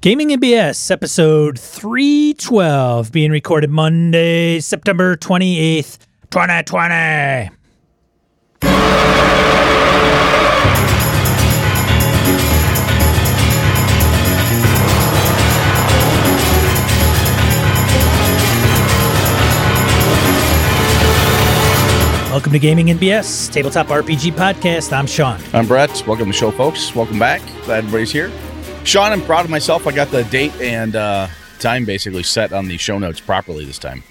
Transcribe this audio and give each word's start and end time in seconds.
Gaming 0.00 0.32
and 0.32 0.42
BS 0.42 0.90
episode 0.90 1.58
312 1.58 3.12
being 3.12 3.30
recorded 3.30 3.70
Monday, 3.70 4.58
September 4.58 5.16
28th, 5.16 5.98
2020. 6.30 7.50
Welcome 22.32 22.52
to 22.52 22.58
Gaming 22.58 22.88
and 22.90 22.98
BS, 22.98 23.52
Tabletop 23.52 23.88
RPG 23.88 24.32
Podcast. 24.32 24.90
I'm 24.90 25.06
Sean. 25.06 25.38
I'm 25.52 25.66
Brett. 25.66 25.90
Welcome 26.06 26.24
to 26.24 26.32
the 26.32 26.32
show, 26.32 26.50
folks. 26.50 26.94
Welcome 26.94 27.18
back. 27.18 27.42
Glad 27.66 27.78
everybody's 27.84 28.10
here. 28.10 28.32
Sean, 28.84 29.12
I'm 29.12 29.22
proud 29.22 29.44
of 29.44 29.50
myself. 29.50 29.86
I 29.86 29.92
got 29.92 30.08
the 30.10 30.24
date 30.24 30.52
and 30.60 30.96
uh, 30.96 31.28
time 31.60 31.84
basically 31.84 32.22
set 32.24 32.52
on 32.52 32.66
the 32.68 32.76
show 32.76 32.98
notes 32.98 33.20
properly 33.20 33.64
this 33.64 33.78
time. 33.78 34.02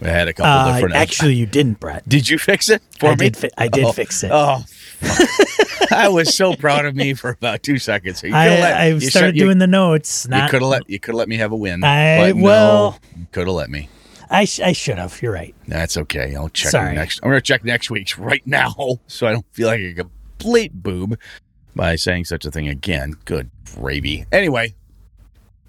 I 0.00 0.08
had 0.08 0.28
a 0.28 0.32
couple 0.32 0.50
Uh, 0.50 0.74
different. 0.74 0.94
actually, 0.94 1.34
you 1.34 1.44
didn't, 1.46 1.78
Brett. 1.80 2.08
did 2.08 2.28
you 2.28 2.38
fix 2.38 2.68
it 2.68 2.82
for 2.98 3.08
I 3.08 3.10
me? 3.10 3.16
did, 3.16 3.36
fi- 3.36 3.50
I 3.58 3.68
did 3.68 3.84
Oh. 3.84 3.92
fix 3.92 4.22
it. 4.24 4.30
Oh, 4.32 4.64
I 5.90 6.08
was 6.08 6.34
so 6.34 6.54
proud 6.54 6.84
of 6.86 6.94
me 6.96 7.14
for 7.14 7.30
about 7.30 7.62
two 7.62 7.78
seconds. 7.78 8.22
You 8.22 8.34
I, 8.34 8.48
let- 8.48 8.76
I 8.76 8.98
started 9.00 9.36
you- 9.36 9.44
doing 9.44 9.58
the 9.58 9.66
notes. 9.66 10.26
Not, 10.26 10.44
You 10.44 10.50
could 10.50 10.62
have 10.62 10.70
let 10.70 10.88
you 10.90 10.98
could 11.00 11.12
have 11.12 11.18
let 11.18 11.28
me 11.28 11.36
have 11.36 11.52
a 11.52 11.56
win. 11.56 11.84
I- 11.84 12.18
but 12.30 12.36
no, 12.36 12.42
well- 12.44 12.98
could 13.32 13.46
have 13.46 13.54
let 13.56 13.70
me. 13.70 13.88
I, 14.30 14.44
sh- 14.44 14.60
I 14.60 14.72
should 14.72 14.98
have. 14.98 15.20
You're 15.22 15.32
right. 15.32 15.54
That's 15.66 15.96
okay. 15.96 16.34
I'll 16.34 16.48
check 16.50 16.72
next. 16.94 17.20
I'm 17.22 17.30
to 17.30 17.40
check 17.40 17.64
next 17.64 17.90
week's 17.90 18.18
right 18.18 18.46
now, 18.46 18.98
so 19.06 19.26
I 19.26 19.32
don't 19.32 19.46
feel 19.52 19.68
like 19.68 19.80
a 19.80 19.94
complete 19.94 20.72
boob 20.82 21.18
by 21.78 21.94
saying 21.94 22.24
such 22.24 22.44
a 22.44 22.50
thing 22.50 22.68
again. 22.68 23.14
Good 23.24 23.50
gravy. 23.76 24.26
Anyway, 24.32 24.74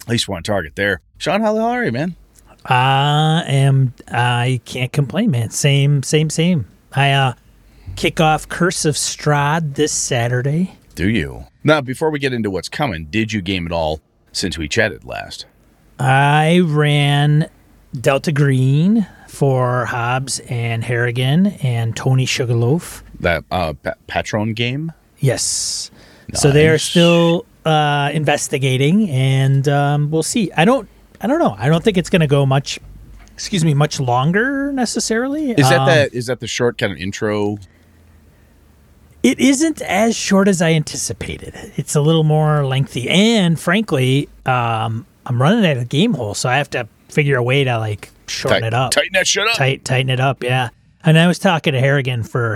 at 0.02 0.10
least 0.10 0.28
we're 0.28 0.36
on 0.36 0.44
target 0.44 0.76
there. 0.76 1.02
Sean, 1.20 1.40
how 1.40 1.54
the 1.54 1.60
hell 1.60 1.70
are 1.70 1.86
you, 1.86 1.92
man? 1.92 2.16
I 2.66 3.44
am. 3.48 3.94
I 4.10 4.60
can't 4.66 4.92
complain, 4.92 5.32
man. 5.32 5.52
Same, 5.52 6.02
same, 6.02 6.30
same. 6.32 6.66
I 6.92 7.12
uh, 7.12 7.34
kick 7.96 8.20
off 8.20 8.50
Curse 8.50 8.86
of 8.86 8.96
Strahd 8.96 9.76
this 9.76 9.94
Saturday. 9.94 10.74
Do 10.96 11.08
you 11.08 11.46
now? 11.64 11.80
Before 11.80 12.10
we 12.10 12.18
get 12.18 12.34
into 12.34 12.50
what's 12.50 12.70
coming, 12.70 13.06
did 13.06 13.32
you 13.32 13.42
game 13.42 13.68
at 13.68 13.72
all 13.72 14.02
since 14.32 14.58
we 14.58 14.68
chatted 14.68 15.06
last? 15.06 15.46
I 16.00 16.62
ran 16.66 17.50
Delta 17.94 18.32
Green 18.32 19.08
for 19.28 19.86
Hobbs 19.86 20.40
and 20.50 20.84
Harrigan 20.84 21.48
and 21.62 21.96
Tony 21.96 22.26
Sugarloaf. 22.26 23.04
That 23.20 23.46
uh, 23.52 23.74
pa- 23.74 23.94
Patron 24.08 24.54
game. 24.54 24.92
Yes. 25.20 25.92
So 26.34 26.52
they 26.52 26.68
are 26.70 26.78
still 26.78 27.46
uh, 27.66 28.12
investigating, 28.14 29.10
and 29.10 29.68
um, 29.68 30.12
we'll 30.12 30.24
see. 30.24 30.52
I 30.56 30.66
don't. 30.66 30.88
I 31.22 31.28
don't 31.28 31.40
know. 31.40 31.56
I 31.58 31.68
don't 31.70 31.84
think 31.84 31.98
it's 31.98 32.10
going 32.10 32.22
to 32.22 32.28
go 32.28 32.46
much. 32.46 32.80
Excuse 33.34 33.64
me, 33.66 33.74
much 33.74 34.00
longer 34.00 34.72
necessarily. 34.74 35.52
Is 35.52 35.70
that 35.70 35.80
Um, 35.80 35.86
the 35.88 36.10
is 36.16 36.28
that 36.28 36.40
the 36.40 36.48
short 36.48 36.78
kind 36.78 36.92
of 36.94 37.00
intro? 37.00 37.58
It 39.22 39.40
isn't 39.40 39.82
as 39.82 40.16
short 40.16 40.48
as 40.48 40.62
I 40.62 40.72
anticipated. 40.74 41.54
It's 41.76 41.96
a 41.96 42.02
little 42.02 42.24
more 42.24 42.66
lengthy, 42.66 43.10
and 43.10 43.60
frankly, 43.60 44.30
um, 44.46 45.06
I'm 45.26 45.42
running 45.42 45.66
out 45.70 45.78
of 45.78 45.90
game 45.90 46.14
hole, 46.14 46.34
so 46.34 46.48
I 46.48 46.58
have 46.58 46.70
to 46.72 46.88
figure 47.10 47.36
a 47.38 47.44
way 47.44 47.64
to 47.66 47.78
like 47.80 48.12
shorten 48.28 48.62
Tight- 48.62 48.68
it 48.68 48.74
up, 48.74 48.92
Tighten 48.92 49.14
that 49.14 49.28
shit 49.28 49.46
up. 49.48 49.56
tight, 49.56 49.84
tighten 49.84 50.10
it 50.10 50.20
up. 50.22 50.44
Yeah. 50.44 50.70
And 51.04 51.18
I 51.18 51.28
was 51.28 51.40
talking 51.40 51.74
to 51.74 51.80
Harrigan 51.80 52.24
for 52.24 52.56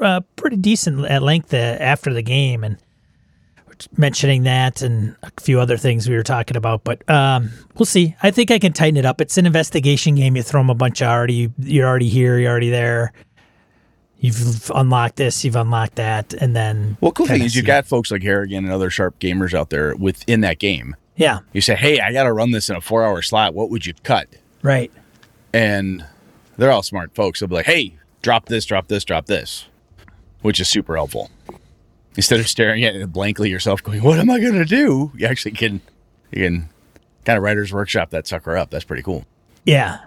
uh, 0.00 0.20
pretty 0.36 0.56
decent 0.56 1.04
at 1.06 1.22
length 1.22 1.52
uh, 1.54 1.56
after 1.56 2.12
the 2.12 2.22
game, 2.22 2.64
and 2.64 2.76
mentioning 3.96 4.44
that 4.44 4.80
and 4.80 5.14
a 5.22 5.30
few 5.40 5.60
other 5.60 5.76
things 5.76 6.08
we 6.08 6.16
were 6.16 6.22
talking 6.22 6.56
about. 6.56 6.82
But 6.84 7.08
um, 7.10 7.50
we'll 7.76 7.84
see. 7.86 8.14
I 8.22 8.30
think 8.30 8.50
I 8.50 8.58
can 8.58 8.72
tighten 8.72 8.96
it 8.96 9.04
up. 9.04 9.20
It's 9.20 9.36
an 9.36 9.44
investigation 9.46 10.14
game. 10.14 10.34
You 10.36 10.42
throw 10.42 10.60
them 10.60 10.70
a 10.70 10.74
bunch 10.74 11.02
of 11.02 11.08
already. 11.08 11.50
You're 11.58 11.86
already 11.86 12.08
here. 12.08 12.38
You're 12.38 12.50
already 12.50 12.70
there. 12.70 13.12
You've 14.18 14.70
unlocked 14.74 15.16
this. 15.16 15.44
You've 15.44 15.56
unlocked 15.56 15.96
that, 15.96 16.32
and 16.34 16.56
then 16.56 16.96
Well, 17.02 17.12
cool 17.12 17.26
thing 17.26 17.42
is 17.42 17.54
you 17.54 17.60
see. 17.60 17.66
got 17.66 17.86
folks 17.86 18.10
like 18.10 18.22
Harrigan 18.22 18.64
and 18.64 18.72
other 18.72 18.88
sharp 18.88 19.18
gamers 19.20 19.52
out 19.52 19.68
there 19.68 19.94
within 19.94 20.40
that 20.40 20.58
game. 20.58 20.96
yeah, 21.16 21.40
You 21.52 21.60
say, 21.60 21.76
"Hey, 21.76 22.00
I 22.00 22.12
got 22.14 22.22
to 22.24 22.32
run 22.32 22.50
this 22.50 22.70
in 22.70 22.76
a 22.76 22.80
four-hour 22.80 23.20
slot. 23.20 23.52
What 23.54 23.68
would 23.70 23.84
you 23.84 23.92
cut?" 24.04 24.28
right. 24.62 24.90
and 25.52 26.04
they're 26.56 26.70
all 26.72 26.82
smart 26.82 27.14
folks. 27.14 27.40
They'll 27.40 27.48
be 27.48 27.56
like, 27.56 27.66
"Hey, 27.66 27.98
drop 28.22 28.46
this, 28.46 28.64
drop 28.64 28.88
this, 28.88 29.04
drop 29.04 29.26
this," 29.26 29.66
which 30.42 30.60
is 30.60 30.68
super 30.68 30.96
helpful. 30.96 31.30
Instead 32.16 32.40
of 32.40 32.48
staring 32.48 32.84
at 32.84 32.94
it 32.96 33.12
blankly 33.12 33.50
yourself, 33.50 33.82
going, 33.82 34.02
"What 34.02 34.18
am 34.18 34.30
I 34.30 34.40
going 34.40 34.54
to 34.54 34.64
do?" 34.64 35.12
You 35.16 35.26
actually 35.26 35.52
can, 35.52 35.80
you 36.30 36.44
can 36.44 36.68
kind 37.24 37.36
of 37.36 37.42
writers 37.42 37.72
workshop 37.72 38.10
that 38.10 38.26
sucker 38.26 38.56
up. 38.56 38.70
That's 38.70 38.84
pretty 38.84 39.02
cool. 39.02 39.26
Yeah. 39.64 39.98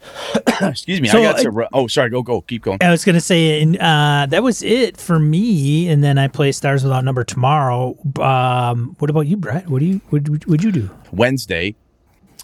Excuse 0.62 1.00
me, 1.00 1.08
So, 1.08 1.18
I 1.18 1.22
got 1.22 1.38
to. 1.40 1.68
Oh, 1.72 1.86
sorry. 1.86 2.10
Go, 2.10 2.22
go. 2.22 2.40
Keep 2.40 2.62
going. 2.62 2.78
I 2.80 2.90
was 2.90 3.04
gonna 3.04 3.20
say, 3.20 3.60
and 3.62 3.76
uh, 3.76 4.26
that 4.30 4.42
was 4.42 4.62
it 4.62 4.96
for 4.96 5.18
me. 5.18 5.88
And 5.88 6.02
then 6.02 6.18
I 6.18 6.28
play 6.28 6.52
Stars 6.52 6.82
Without 6.82 7.04
Number 7.04 7.24
tomorrow. 7.24 7.96
Um, 8.20 8.96
what 8.98 9.10
about 9.10 9.26
you, 9.26 9.36
Brett? 9.36 9.68
What 9.68 9.80
do 9.80 9.86
you 9.86 10.00
what 10.10 10.28
would 10.28 10.44
would 10.46 10.64
you 10.64 10.72
do? 10.72 10.90
Wednesday, 11.12 11.74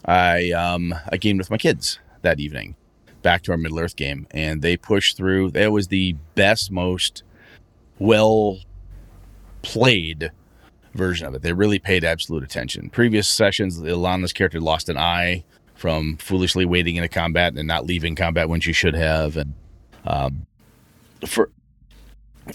I 0.04 0.50
um 0.50 0.94
I 1.08 1.16
gamed 1.16 1.38
with 1.38 1.50
my 1.50 1.58
kids 1.58 1.98
that 2.22 2.40
evening, 2.40 2.74
back 3.24 3.42
to 3.42 3.50
our 3.50 3.58
Middle 3.58 3.80
Earth 3.80 3.96
game, 3.96 4.28
and 4.30 4.62
they 4.62 4.76
pushed 4.76 5.16
through. 5.16 5.50
That 5.50 5.72
was 5.72 5.88
the 5.88 6.14
best, 6.36 6.70
most 6.70 7.24
well 7.98 8.60
played 9.62 10.30
version 10.92 11.26
of 11.26 11.34
it. 11.34 11.42
They 11.42 11.52
really 11.52 11.80
paid 11.80 12.04
absolute 12.04 12.44
attention. 12.44 12.90
Previous 12.90 13.26
sessions, 13.26 13.80
Ilana's 13.80 14.32
character 14.32 14.60
lost 14.60 14.88
an 14.88 14.96
eye 14.96 15.42
from 15.74 16.16
foolishly 16.18 16.64
waiting 16.64 16.94
in 16.94 17.02
a 17.02 17.08
combat 17.08 17.54
and 17.54 17.66
not 17.66 17.84
leaving 17.84 18.14
combat 18.14 18.48
when 18.48 18.60
she 18.60 18.72
should 18.72 18.94
have, 18.94 19.36
and 19.36 19.54
um, 20.06 20.46
for 21.26 21.50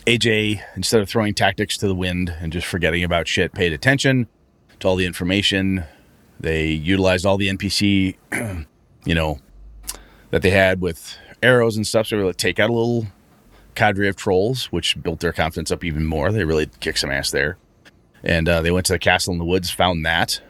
AJ, 0.06 0.62
instead 0.76 1.02
of 1.02 1.10
throwing 1.10 1.34
tactics 1.34 1.78
to 1.78 1.88
the 1.88 1.96
wind 1.96 2.34
and 2.40 2.54
just 2.54 2.68
forgetting 2.68 3.04
about 3.04 3.28
shit, 3.28 3.54
paid 3.54 3.74
attention 3.74 4.28
to 4.80 4.88
all 4.88 4.96
the 4.96 5.06
information. 5.06 5.84
They 6.40 6.68
utilized 6.68 7.26
all 7.26 7.38
the 7.38 7.50
NPC, 7.50 8.16
you 9.06 9.16
know, 9.16 9.40
that 10.32 10.42
they 10.42 10.52
had 10.52 10.82
with 10.82 11.18
arrows 11.42 11.76
and 11.76 11.86
stuff. 11.86 12.08
So 12.08 12.16
they 12.16 12.18
were 12.18 12.30
able 12.30 12.34
to 12.34 12.38
take 12.38 12.60
out 12.60 12.70
a 12.70 12.74
little 12.74 13.08
cadre 13.76 14.08
of 14.08 14.16
trolls, 14.16 14.66
which 14.66 15.02
built 15.02 15.20
their 15.20 15.34
confidence 15.34 15.72
up 15.72 15.84
even 15.84 16.06
more. 16.06 16.32
They 16.32 16.44
really 16.44 16.68
kicked 16.80 17.00
some 17.00 17.12
ass 17.12 17.32
there. 17.32 17.58
And 18.24 18.50
uh, 18.50 18.62
they 18.62 18.72
went 18.72 18.86
to 18.88 18.94
the 18.94 19.00
castle 19.00 19.32
in 19.32 19.40
the 19.40 19.46
woods, 19.46 19.70
found 19.70 20.06
that. 20.06 20.42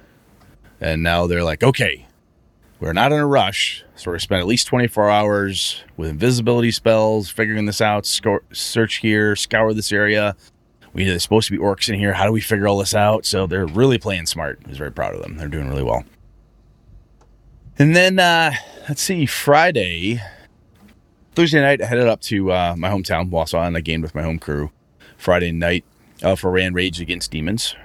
And 0.81 1.03
now 1.03 1.27
they're 1.27 1.43
like, 1.43 1.63
okay, 1.63 2.07
we're 2.79 2.93
not 2.93 3.11
in 3.11 3.19
a 3.19 3.27
rush. 3.27 3.83
So 3.95 4.09
we're 4.09 4.13
going 4.13 4.19
to 4.19 4.23
spend 4.23 4.39
at 4.41 4.47
least 4.47 4.67
24 4.67 5.09
hours 5.09 5.83
with 5.97 6.09
invisibility 6.09 6.71
spells, 6.71 7.29
figuring 7.29 7.65
this 7.65 7.81
out, 7.81 8.05
search 8.51 8.95
here, 8.95 9.35
scour 9.35 9.73
this 9.73 9.91
area. 9.91 10.35
We 10.93 11.03
there's 11.03 11.21
supposed 11.21 11.47
to 11.49 11.51
be 11.51 11.59
orcs 11.59 11.89
in 11.89 11.99
here. 11.99 12.13
How 12.13 12.25
do 12.25 12.31
we 12.31 12.41
figure 12.41 12.67
all 12.67 12.79
this 12.79 12.95
out? 12.95 13.25
So 13.25 13.45
they're 13.45 13.67
really 13.67 13.99
playing 13.99 14.25
smart. 14.25 14.59
I 14.65 14.69
was 14.69 14.77
very 14.77 14.91
proud 14.91 15.13
of 15.13 15.21
them. 15.21 15.37
They're 15.37 15.47
doing 15.47 15.69
really 15.69 15.83
well. 15.83 16.03
And 17.79 17.95
then 17.95 18.19
uh, 18.19 18.51
let's 18.89 19.01
see, 19.01 19.25
Friday, 19.25 20.21
Thursday 21.33 21.61
night, 21.61 21.81
I 21.81 21.85
headed 21.85 22.07
up 22.07 22.19
to 22.23 22.51
uh, 22.51 22.75
my 22.77 22.89
hometown, 22.89 23.29
Wausau, 23.29 23.65
and 23.65 23.77
I 23.77 23.79
gamed 23.79 24.03
with 24.03 24.13
my 24.13 24.21
home 24.21 24.37
crew. 24.37 24.71
Friday 25.17 25.53
night 25.53 25.85
uh, 26.21 26.35
for 26.35 26.51
Ran 26.51 26.73
Rage 26.73 26.99
Against 26.99 27.31
Demons. 27.31 27.75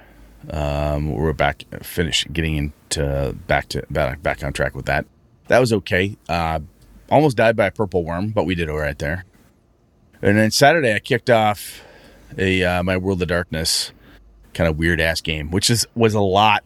Um, 0.49 1.13
we're 1.13 1.31
back, 1.31 1.63
finished 1.81 2.31
getting 2.33 2.57
into 2.57 3.35
back 3.47 3.69
to 3.69 3.85
back, 3.89 4.21
back 4.21 4.43
on 4.43 4.51
track 4.51 4.75
with 4.75 4.85
that. 4.85 5.05
That 5.47 5.59
was 5.59 5.71
okay. 5.71 6.17
Uh, 6.27 6.59
almost 7.09 7.37
died 7.37 7.55
by 7.55 7.67
a 7.67 7.71
purple 7.71 8.03
worm, 8.03 8.31
but 8.31 8.45
we 8.45 8.53
did 8.53 8.69
all 8.69 8.77
right 8.77 8.99
there. 8.99 9.23
And 10.21 10.37
then 10.37 10.51
Saturday, 10.51 10.93
I 10.93 10.99
kicked 10.99 11.29
off 11.29 11.81
a 12.37 12.63
uh, 12.63 12.83
my 12.83 12.97
World 12.97 13.21
of 13.21 13.29
Darkness 13.29 13.93
kind 14.53 14.69
of 14.69 14.77
weird 14.77 14.99
ass 14.99 15.21
game, 15.21 15.51
which 15.51 15.69
is 15.69 15.87
was 15.95 16.13
a 16.13 16.21
lot 16.21 16.65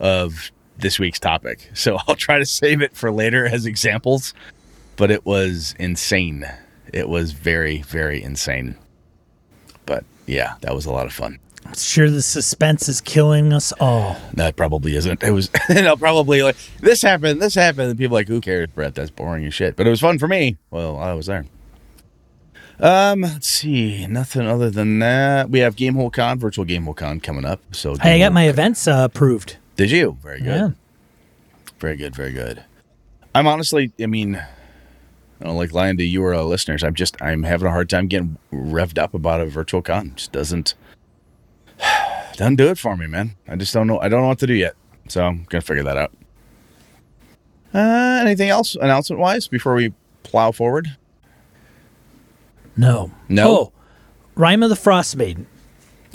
of 0.00 0.50
this 0.78 0.98
week's 0.98 1.18
topic. 1.20 1.70
So 1.74 1.98
I'll 2.06 2.16
try 2.16 2.38
to 2.38 2.46
save 2.46 2.82
it 2.82 2.94
for 2.96 3.10
later 3.10 3.46
as 3.46 3.66
examples. 3.66 4.34
But 4.96 5.10
it 5.10 5.26
was 5.26 5.74
insane. 5.78 6.46
It 6.92 7.08
was 7.08 7.32
very 7.32 7.82
very 7.82 8.22
insane. 8.22 8.76
But 9.84 10.04
yeah, 10.26 10.54
that 10.62 10.74
was 10.74 10.86
a 10.86 10.92
lot 10.92 11.06
of 11.06 11.12
fun. 11.12 11.38
I'm 11.66 11.74
sure 11.74 12.08
the 12.08 12.22
suspense 12.22 12.88
is 12.88 13.00
killing 13.00 13.52
us 13.52 13.72
all. 13.80 14.16
That 14.34 14.54
probably 14.56 14.94
isn't. 14.96 15.22
It 15.22 15.32
was. 15.32 15.50
And 15.68 15.86
I'll 15.88 15.96
probably 15.96 16.42
like 16.42 16.56
this 16.80 17.02
happened. 17.02 17.42
This 17.42 17.54
happened. 17.54 17.90
And 17.90 17.98
people 17.98 18.16
are 18.16 18.20
like, 18.20 18.28
who 18.28 18.40
cares, 18.40 18.68
Brett? 18.68 18.94
That's 18.94 19.10
boring 19.10 19.44
as 19.44 19.54
shit. 19.54 19.74
But 19.76 19.86
it 19.86 19.90
was 19.90 20.00
fun 20.00 20.18
for 20.18 20.28
me. 20.28 20.56
Well, 20.70 20.96
I 20.98 21.12
was 21.12 21.26
there. 21.26 21.44
Um, 22.78 23.22
let's 23.22 23.48
see. 23.48 24.06
Nothing 24.06 24.46
other 24.46 24.70
than 24.70 24.98
that. 25.00 25.50
We 25.50 25.60
have 25.60 25.76
Gamehole 25.76 26.12
Con, 26.12 26.38
virtual 26.38 26.64
Gamehole 26.64 26.96
Con 26.96 27.20
coming 27.20 27.44
up. 27.44 27.60
So 27.72 27.96
Hey, 27.96 28.16
I 28.16 28.18
got 28.18 28.32
my 28.32 28.48
events 28.48 28.86
uh, 28.86 29.08
approved. 29.10 29.56
Did 29.76 29.90
you? 29.90 30.16
Very 30.22 30.40
good. 30.40 30.46
Yeah. 30.46 30.68
Very 31.78 31.96
good. 31.96 32.16
Very 32.16 32.32
good. 32.32 32.64
I'm 33.34 33.46
honestly. 33.46 33.92
I 34.00 34.06
mean, 34.06 34.36
I 34.36 35.44
don't 35.44 35.56
like 35.56 35.72
lying 35.72 35.98
to 35.98 36.04
you 36.04 36.24
or 36.24 36.34
our 36.34 36.42
listeners. 36.42 36.82
I'm 36.82 36.94
just. 36.94 37.20
I'm 37.22 37.42
having 37.42 37.68
a 37.68 37.70
hard 37.70 37.90
time 37.90 38.06
getting 38.08 38.38
revved 38.52 38.98
up 38.98 39.12
about 39.14 39.40
a 39.40 39.46
virtual 39.46 39.82
con. 39.82 40.12
Just 40.16 40.32
doesn't. 40.32 40.74
doesn't 42.36 42.56
do 42.56 42.68
it 42.68 42.78
for 42.78 42.96
me, 42.96 43.06
man. 43.06 43.36
I 43.46 43.56
just 43.56 43.74
don't 43.74 43.86
know. 43.86 44.00
I 44.00 44.08
don't 44.08 44.22
know 44.22 44.28
what 44.28 44.38
to 44.38 44.46
do 44.46 44.54
yet. 44.54 44.74
So 45.08 45.24
I'm 45.24 45.44
gonna 45.48 45.62
figure 45.62 45.84
that 45.84 45.96
out. 45.96 46.12
Uh, 47.74 48.18
anything 48.22 48.48
else 48.48 48.74
announcement 48.76 49.20
wise 49.20 49.48
before 49.48 49.74
we 49.74 49.92
plow 50.22 50.50
forward? 50.50 50.96
No. 52.76 53.10
No? 53.28 53.48
Oh, 53.48 53.72
Rime 54.34 54.62
of 54.62 54.70
the 54.70 54.76
Frost 54.76 55.16
Maiden. 55.16 55.46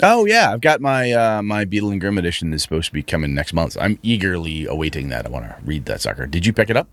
Oh 0.02 0.24
yeah, 0.26 0.52
I've 0.52 0.60
got 0.60 0.80
my 0.80 1.12
uh, 1.12 1.42
my 1.42 1.64
Beadle 1.64 1.90
and 1.90 2.00
Grimm 2.00 2.18
edition 2.18 2.52
is 2.52 2.62
supposed 2.62 2.86
to 2.88 2.92
be 2.92 3.02
coming 3.02 3.34
next 3.34 3.52
month. 3.52 3.76
I'm 3.80 3.98
eagerly 4.02 4.66
awaiting 4.66 5.08
that. 5.10 5.26
I 5.26 5.28
want 5.28 5.44
to 5.46 5.56
read 5.64 5.84
that 5.86 6.00
sucker. 6.00 6.26
Did 6.26 6.44
you 6.46 6.52
pick 6.52 6.70
it 6.70 6.76
up? 6.76 6.88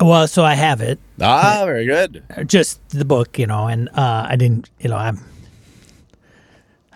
Well, 0.00 0.28
so 0.28 0.44
I 0.44 0.54
have 0.54 0.80
it, 0.80 0.98
Ah, 1.20 1.62
very 1.64 1.84
good. 1.84 2.22
just 2.46 2.80
the 2.90 3.04
book, 3.04 3.36
you 3.36 3.46
know, 3.48 3.66
and 3.66 3.88
uh, 3.88 4.26
I 4.30 4.36
didn't, 4.36 4.70
you 4.78 4.88
know, 4.88 4.96
I'm, 4.96 5.18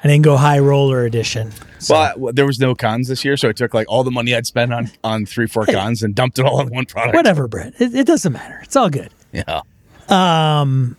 I 0.04 0.06
didn't 0.06 0.22
go 0.22 0.36
high 0.36 0.60
roller 0.60 1.04
edition. 1.04 1.50
So, 1.80 1.94
Well, 1.94 2.28
I- 2.28 2.32
there 2.32 2.46
was 2.46 2.60
no 2.60 2.76
cons 2.76 3.08
this 3.08 3.24
year, 3.24 3.36
so 3.36 3.48
I 3.48 3.52
took 3.52 3.74
like 3.74 3.88
all 3.90 4.04
the 4.04 4.12
money 4.12 4.36
I'd 4.36 4.46
spent 4.46 4.72
on 4.72 4.88
on 5.02 5.26
three 5.26 5.48
four 5.48 5.66
cons 5.70 6.04
and 6.04 6.14
dumped 6.14 6.38
it 6.38 6.44
all 6.46 6.60
on 6.60 6.68
one 6.68 6.86
product. 6.86 7.16
whatever, 7.16 7.48
Brett. 7.48 7.74
It, 7.80 7.92
it 7.92 8.06
doesn't 8.06 8.32
matter. 8.32 8.60
It's 8.62 8.76
all 8.76 8.88
good. 8.88 9.10
Yeah. 9.32 9.62
Um, 10.08 10.96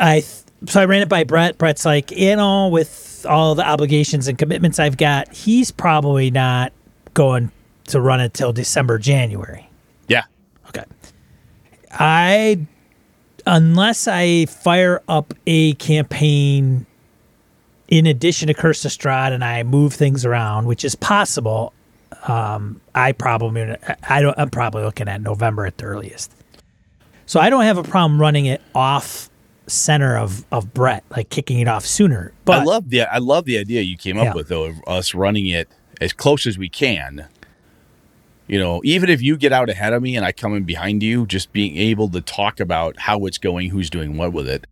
I 0.00 0.24
so 0.66 0.80
I 0.80 0.84
ran 0.84 1.02
it 1.02 1.08
by 1.08 1.24
Brett. 1.24 1.58
Brett's 1.58 1.84
like, 1.84 2.10
you 2.10 2.36
know, 2.36 2.68
with 2.68 3.24
all 3.28 3.54
the 3.54 3.66
obligations 3.66 4.28
and 4.28 4.38
commitments 4.38 4.78
I've 4.78 4.96
got, 4.96 5.32
he's 5.32 5.70
probably 5.70 6.30
not 6.30 6.72
going 7.14 7.50
to 7.88 8.00
run 8.00 8.20
it 8.20 8.34
till 8.34 8.52
December, 8.52 8.98
January. 8.98 9.68
Yeah. 10.08 10.24
Okay. 10.68 10.84
I 11.92 12.66
unless 13.46 14.08
I 14.08 14.46
fire 14.46 15.02
up 15.08 15.32
a 15.46 15.74
campaign 15.74 16.84
in 17.88 18.06
addition 18.06 18.48
to 18.48 18.54
Curse 18.54 18.84
of 18.84 18.90
Strahd 18.90 19.32
and 19.32 19.44
I 19.44 19.62
move 19.62 19.94
things 19.94 20.24
around, 20.24 20.66
which 20.66 20.84
is 20.84 20.96
possible, 20.96 21.72
um, 22.26 22.80
I 22.94 23.12
probably 23.12 23.76
I 24.08 24.20
don't 24.20 24.38
I'm 24.38 24.50
probably 24.50 24.82
looking 24.82 25.08
at 25.08 25.20
November 25.20 25.66
at 25.66 25.78
the 25.78 25.84
earliest. 25.84 26.32
So 27.26 27.40
I 27.40 27.50
don't 27.50 27.64
have 27.64 27.78
a 27.78 27.82
problem 27.82 28.20
running 28.20 28.46
it 28.46 28.60
off 28.74 29.30
center 29.66 30.16
of, 30.16 30.44
of 30.52 30.72
Brett, 30.74 31.04
like 31.10 31.28
kicking 31.30 31.60
it 31.60 31.68
off 31.68 31.84
sooner. 31.84 32.32
But 32.44 32.60
I 32.60 32.64
love 32.64 32.90
the 32.90 33.02
I 33.02 33.18
love 33.18 33.44
the 33.44 33.58
idea 33.58 33.82
you 33.82 33.96
came 33.96 34.18
up 34.18 34.24
Yeah. 34.26 34.34
with 34.34 34.48
though 34.48 34.64
of 34.64 34.76
us 34.86 35.14
running 35.14 35.46
it 35.46 35.68
as 36.00 36.12
close 36.12 36.46
as 36.46 36.56
we 36.58 36.68
can. 36.68 37.26
You 38.48 38.58
know, 38.60 38.80
even 38.84 39.10
if 39.10 39.20
you 39.20 39.36
get 39.36 39.52
out 39.52 39.68
ahead 39.68 39.92
of 39.92 40.02
me 40.02 40.14
and 40.16 40.24
I 40.24 40.30
come 40.30 40.54
in 40.54 40.62
behind 40.64 41.02
you, 41.02 41.26
just 41.26 41.52
being 41.52 41.76
able 41.76 42.08
to 42.10 42.20
talk 42.20 42.60
about 42.60 42.96
how 43.00 43.26
it's 43.26 43.38
going, 43.38 43.70
who's 43.70 43.90
doing 43.90 44.16
what 44.16 44.32
with 44.32 44.48
it. 44.48 44.66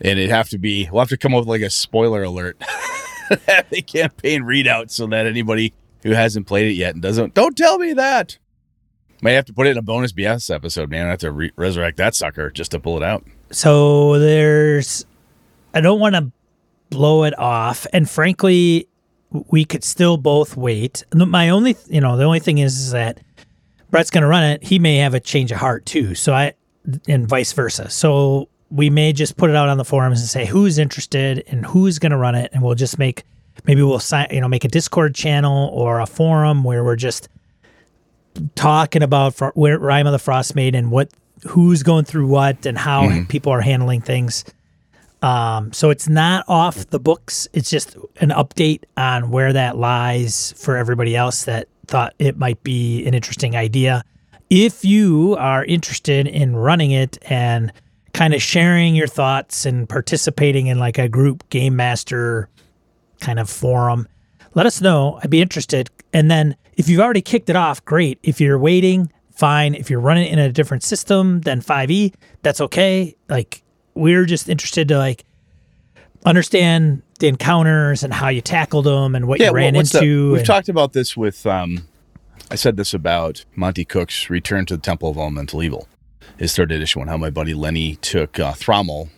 And 0.00 0.18
it'd 0.18 0.30
have 0.30 0.48
to 0.50 0.58
be 0.58 0.88
we'll 0.90 1.00
have 1.00 1.08
to 1.10 1.16
come 1.18 1.34
up 1.34 1.40
with 1.40 1.48
like 1.48 1.60
a 1.60 1.70
spoiler 1.70 2.22
alert 2.22 2.56
at 3.46 3.68
the 3.70 3.82
campaign 3.82 4.42
readout 4.42 4.90
so 4.90 5.06
that 5.08 5.26
anybody 5.26 5.74
who 6.02 6.10
hasn't 6.12 6.46
played 6.46 6.66
it 6.70 6.74
yet 6.74 6.94
and 6.94 7.02
doesn't 7.02 7.34
don't 7.34 7.56
tell 7.56 7.78
me 7.78 7.92
that. 7.92 8.38
Might 9.22 9.32
have 9.32 9.44
to 9.46 9.52
put 9.54 9.66
it 9.66 9.70
in 9.70 9.78
a 9.78 9.82
bonus 9.82 10.12
BS 10.12 10.54
episode, 10.54 10.90
man. 10.90 11.06
I 11.06 11.10
have 11.10 11.20
to 11.20 11.30
re- 11.32 11.52
resurrect 11.56 11.96
that 11.98 12.14
sucker 12.14 12.50
just 12.50 12.72
to 12.72 12.80
pull 12.80 12.96
it 12.98 13.02
out. 13.02 13.24
So 13.54 14.18
there's 14.18 15.04
I 15.72 15.80
don't 15.80 16.00
want 16.00 16.14
to 16.14 16.30
blow 16.90 17.24
it 17.24 17.38
off 17.38 17.86
and 17.92 18.08
frankly 18.08 18.88
we 19.50 19.64
could 19.64 19.82
still 19.82 20.16
both 20.16 20.56
wait. 20.56 21.04
My 21.12 21.48
only 21.48 21.76
you 21.88 22.00
know, 22.00 22.16
the 22.16 22.24
only 22.24 22.40
thing 22.40 22.58
is, 22.58 22.78
is 22.78 22.90
that 22.92 23.20
Brett's 23.90 24.10
going 24.10 24.22
to 24.22 24.28
run 24.28 24.44
it. 24.44 24.62
He 24.62 24.78
may 24.78 24.96
have 24.98 25.14
a 25.14 25.20
change 25.20 25.50
of 25.52 25.58
heart 25.58 25.86
too. 25.86 26.14
So 26.14 26.32
I 26.32 26.54
and 27.08 27.26
vice 27.26 27.52
versa. 27.52 27.90
So 27.90 28.48
we 28.70 28.90
may 28.90 29.12
just 29.12 29.36
put 29.36 29.50
it 29.50 29.56
out 29.56 29.68
on 29.68 29.78
the 29.78 29.84
forums 29.84 30.20
and 30.20 30.28
say 30.28 30.46
who's 30.46 30.78
interested 30.78 31.44
and 31.46 31.64
who's 31.64 31.98
going 31.98 32.10
to 32.10 32.18
run 32.18 32.34
it 32.34 32.50
and 32.52 32.62
we'll 32.62 32.74
just 32.74 32.98
make 32.98 33.24
maybe 33.66 33.82
we'll 33.82 34.00
sign 34.00 34.26
you 34.30 34.40
know 34.40 34.48
make 34.48 34.64
a 34.64 34.68
Discord 34.68 35.14
channel 35.14 35.70
or 35.72 36.00
a 36.00 36.06
forum 36.06 36.64
where 36.64 36.84
we're 36.84 36.96
just 36.96 37.28
talking 38.54 39.02
about 39.02 39.38
where 39.56 39.78
Rime 39.78 40.06
of 40.06 40.12
the 40.12 40.18
Frost 40.18 40.54
Maiden 40.54 40.84
and 40.84 40.90
what 40.90 41.10
who's 41.46 41.82
going 41.82 42.04
through 42.04 42.26
what 42.26 42.66
and 42.66 42.76
how 42.76 43.24
people 43.28 43.52
are 43.52 43.60
handling 43.60 44.00
things. 44.00 44.44
Um, 45.22 45.72
so 45.72 45.88
it's 45.90 46.08
not 46.08 46.44
off 46.48 46.90
the 46.90 47.00
books. 47.00 47.48
It's 47.54 47.70
just 47.70 47.96
an 48.20 48.28
update 48.28 48.84
on 48.96 49.30
where 49.30 49.52
that 49.54 49.78
lies 49.78 50.52
for 50.56 50.76
everybody 50.76 51.16
else 51.16 51.44
that 51.44 51.68
thought 51.86 52.14
it 52.18 52.36
might 52.36 52.62
be 52.62 53.06
an 53.06 53.14
interesting 53.14 53.56
idea. 53.56 54.02
If 54.50 54.84
you 54.84 55.34
are 55.38 55.64
interested 55.64 56.26
in 56.26 56.54
running 56.56 56.90
it 56.90 57.16
and 57.22 57.72
kind 58.12 58.34
of 58.34 58.42
sharing 58.42 58.94
your 58.94 59.06
thoughts 59.06 59.64
and 59.64 59.88
participating 59.88 60.66
in 60.66 60.78
like 60.78 60.98
a 60.98 61.08
group 61.08 61.48
game 61.48 61.74
master 61.74 62.48
kind 63.20 63.38
of 63.38 63.48
forum, 63.48 64.06
let 64.54 64.66
us 64.66 64.80
know. 64.80 65.18
I'd 65.22 65.30
be 65.30 65.40
interested. 65.40 65.88
And 66.12 66.30
then 66.30 66.54
if 66.74 66.88
you've 66.88 67.00
already 67.00 67.22
kicked 67.22 67.48
it 67.48 67.56
off, 67.56 67.84
great. 67.84 68.18
If 68.22 68.40
you're 68.40 68.58
waiting, 68.58 69.10
fine. 69.34 69.74
If 69.74 69.90
you're 69.90 70.00
running 70.00 70.28
in 70.28 70.38
a 70.38 70.50
different 70.52 70.82
system 70.82 71.40
than 71.42 71.60
5e, 71.60 72.14
that's 72.42 72.60
okay. 72.60 73.14
Like 73.28 73.62
we're 73.94 74.24
just 74.24 74.48
interested 74.48 74.88
to 74.88 74.98
like 74.98 75.24
understand 76.24 77.02
the 77.20 77.28
encounters 77.28 78.02
and 78.02 78.12
how 78.12 78.28
you 78.28 78.40
tackled 78.40 78.86
them 78.86 79.14
and 79.14 79.26
what 79.26 79.38
you 79.40 79.46
well, 79.46 79.54
ran 79.54 79.74
what's 79.74 79.92
the- 79.92 79.98
into. 79.98 80.30
we've 80.30 80.38
and- 80.38 80.46
talked 80.46 80.68
about 80.68 80.92
this 80.92 81.16
with. 81.16 81.46
Um, 81.46 81.86
I 82.50 82.56
said 82.56 82.76
this 82.76 82.92
about 82.92 83.44
Monte 83.56 83.84
Cook's 83.86 84.28
Return 84.28 84.66
to 84.66 84.76
the 84.76 84.82
Temple 84.82 85.08
of 85.10 85.16
Elemental 85.16 85.62
Evil, 85.62 85.88
his 86.38 86.54
third 86.54 86.70
edition 86.72 87.00
one. 87.00 87.08
How 87.08 87.16
my 87.16 87.30
buddy 87.30 87.54
Lenny 87.54 87.96
took 87.96 88.38
uh, 88.38 88.52
Thrommel, 88.52 89.08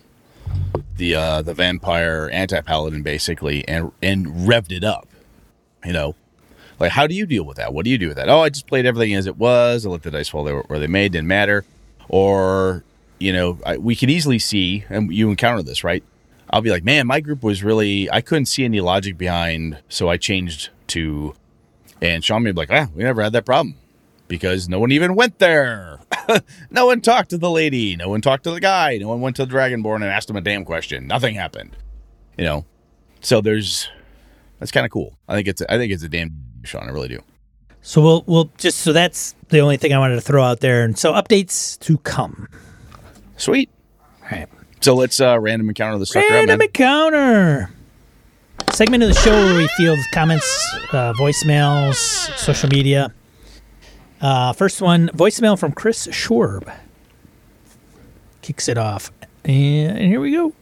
the 0.95 1.13
uh, 1.15 1.41
the 1.41 1.53
vampire 1.53 2.29
anti 2.31 2.61
paladin, 2.61 3.03
basically, 3.03 3.67
and 3.67 3.91
and 4.01 4.27
revved 4.27 4.71
it 4.71 4.83
up. 4.83 5.07
You 5.85 5.93
know, 5.93 6.15
like 6.79 6.91
how 6.91 7.07
do 7.07 7.15
you 7.15 7.25
deal 7.25 7.43
with 7.43 7.57
that? 7.57 7.73
What 7.73 7.85
do 7.85 7.91
you 7.91 7.97
do 7.97 8.07
with 8.07 8.17
that? 8.17 8.29
Oh, 8.29 8.41
I 8.41 8.49
just 8.49 8.67
played 8.67 8.85
everything 8.85 9.13
as 9.13 9.27
it 9.27 9.37
was. 9.37 9.85
I 9.85 9.89
let 9.89 10.03
the 10.03 10.11
dice 10.11 10.29
fall 10.29 10.43
they 10.43 10.53
where 10.53 10.79
they 10.79 10.87
made, 10.87 11.11
didn't 11.11 11.27
matter. 11.27 11.65
Or 12.09 12.83
you 13.19 13.33
know, 13.33 13.59
I, 13.65 13.77
we 13.77 13.95
could 13.95 14.09
easily 14.09 14.39
see, 14.39 14.85
and 14.89 15.11
you 15.11 15.29
encounter 15.29 15.63
this, 15.63 15.83
right? 15.83 16.03
I'll 16.49 16.61
be 16.61 16.69
like, 16.69 16.83
man, 16.83 17.07
my 17.07 17.19
group 17.19 17.43
was 17.43 17.63
really, 17.63 18.09
I 18.09 18.21
couldn't 18.21 18.45
see 18.45 18.63
any 18.63 18.79
logic 18.79 19.17
behind, 19.17 19.79
so 19.89 20.07
I 20.07 20.17
changed 20.17 20.69
to, 20.87 21.35
and 22.01 22.23
Sean 22.23 22.43
may 22.43 22.51
be 22.51 22.57
like, 22.57 22.71
ah, 22.71 22.87
we 22.95 23.03
never 23.03 23.21
had 23.21 23.33
that 23.33 23.45
problem 23.45 23.75
because 24.27 24.69
no 24.69 24.79
one 24.79 24.91
even 24.91 25.15
went 25.15 25.39
there. 25.39 25.99
no 26.69 26.85
one 26.85 27.01
talked 27.01 27.31
to 27.31 27.37
the 27.37 27.49
lady. 27.49 27.95
No 27.95 28.09
one 28.09 28.21
talked 28.21 28.43
to 28.45 28.51
the 28.51 28.59
guy. 28.59 28.97
No 28.97 29.09
one 29.09 29.21
went 29.21 29.35
to 29.37 29.45
the 29.45 29.53
Dragonborn 29.53 29.95
and 29.95 30.05
asked 30.05 30.29
him 30.29 30.35
a 30.35 30.41
damn 30.41 30.63
question. 30.63 31.07
Nothing 31.07 31.35
happened. 31.35 31.75
You 32.37 32.45
know, 32.45 32.65
so 33.21 33.41
there's, 33.41 33.89
that's 34.59 34.71
kind 34.71 34.85
of 34.85 34.91
cool. 34.91 35.17
I 35.27 35.35
think 35.35 35.47
it's, 35.47 35.61
I 35.67 35.77
think 35.77 35.91
it's 35.91 36.03
a 36.03 36.09
damn, 36.09 36.31
Sean, 36.67 36.83
I 36.87 36.91
really 36.91 37.07
do. 37.07 37.19
so 37.81 38.01
we'll 38.01 38.23
we'll 38.27 38.49
just 38.57 38.79
so 38.79 38.93
that's 38.93 39.33
the 39.49 39.59
only 39.59 39.77
thing 39.77 39.93
I 39.93 39.99
wanted 39.99 40.15
to 40.15 40.21
throw 40.21 40.43
out 40.43 40.59
there. 40.59 40.83
And 40.83 40.97
so 40.97 41.13
updates 41.13 41.79
to 41.79 41.97
come. 41.99 42.47
Sweet. 43.37 43.69
All 44.23 44.29
right. 44.37 44.47
So 44.81 44.93
let's 44.95 45.19
uh 45.21 45.39
random 45.39 45.69
encounter 45.69 45.97
the 45.97 46.05
sucker 46.05 46.25
out, 46.25 46.31
Random 46.31 46.59
man. 46.59 46.67
encounter. 46.67 47.69
Segment 48.73 49.03
of 49.03 49.09
the 49.09 49.15
show 49.15 49.31
where 49.31 49.57
we 49.57 49.67
field 49.77 49.99
comments, 50.13 50.75
uh, 50.91 51.13
voicemails, 51.13 51.95
social 52.37 52.69
media. 52.69 53.13
Uh, 54.19 54.51
first 54.51 54.81
one, 54.81 55.09
voicemail 55.09 55.57
from 55.57 55.71
Chris 55.71 56.07
Schwarb. 56.07 56.71
Kicks 58.41 58.67
it 58.67 58.77
off. 58.77 59.11
And 59.45 59.97
here 59.99 60.19
we 60.19 60.31
go. 60.33 60.53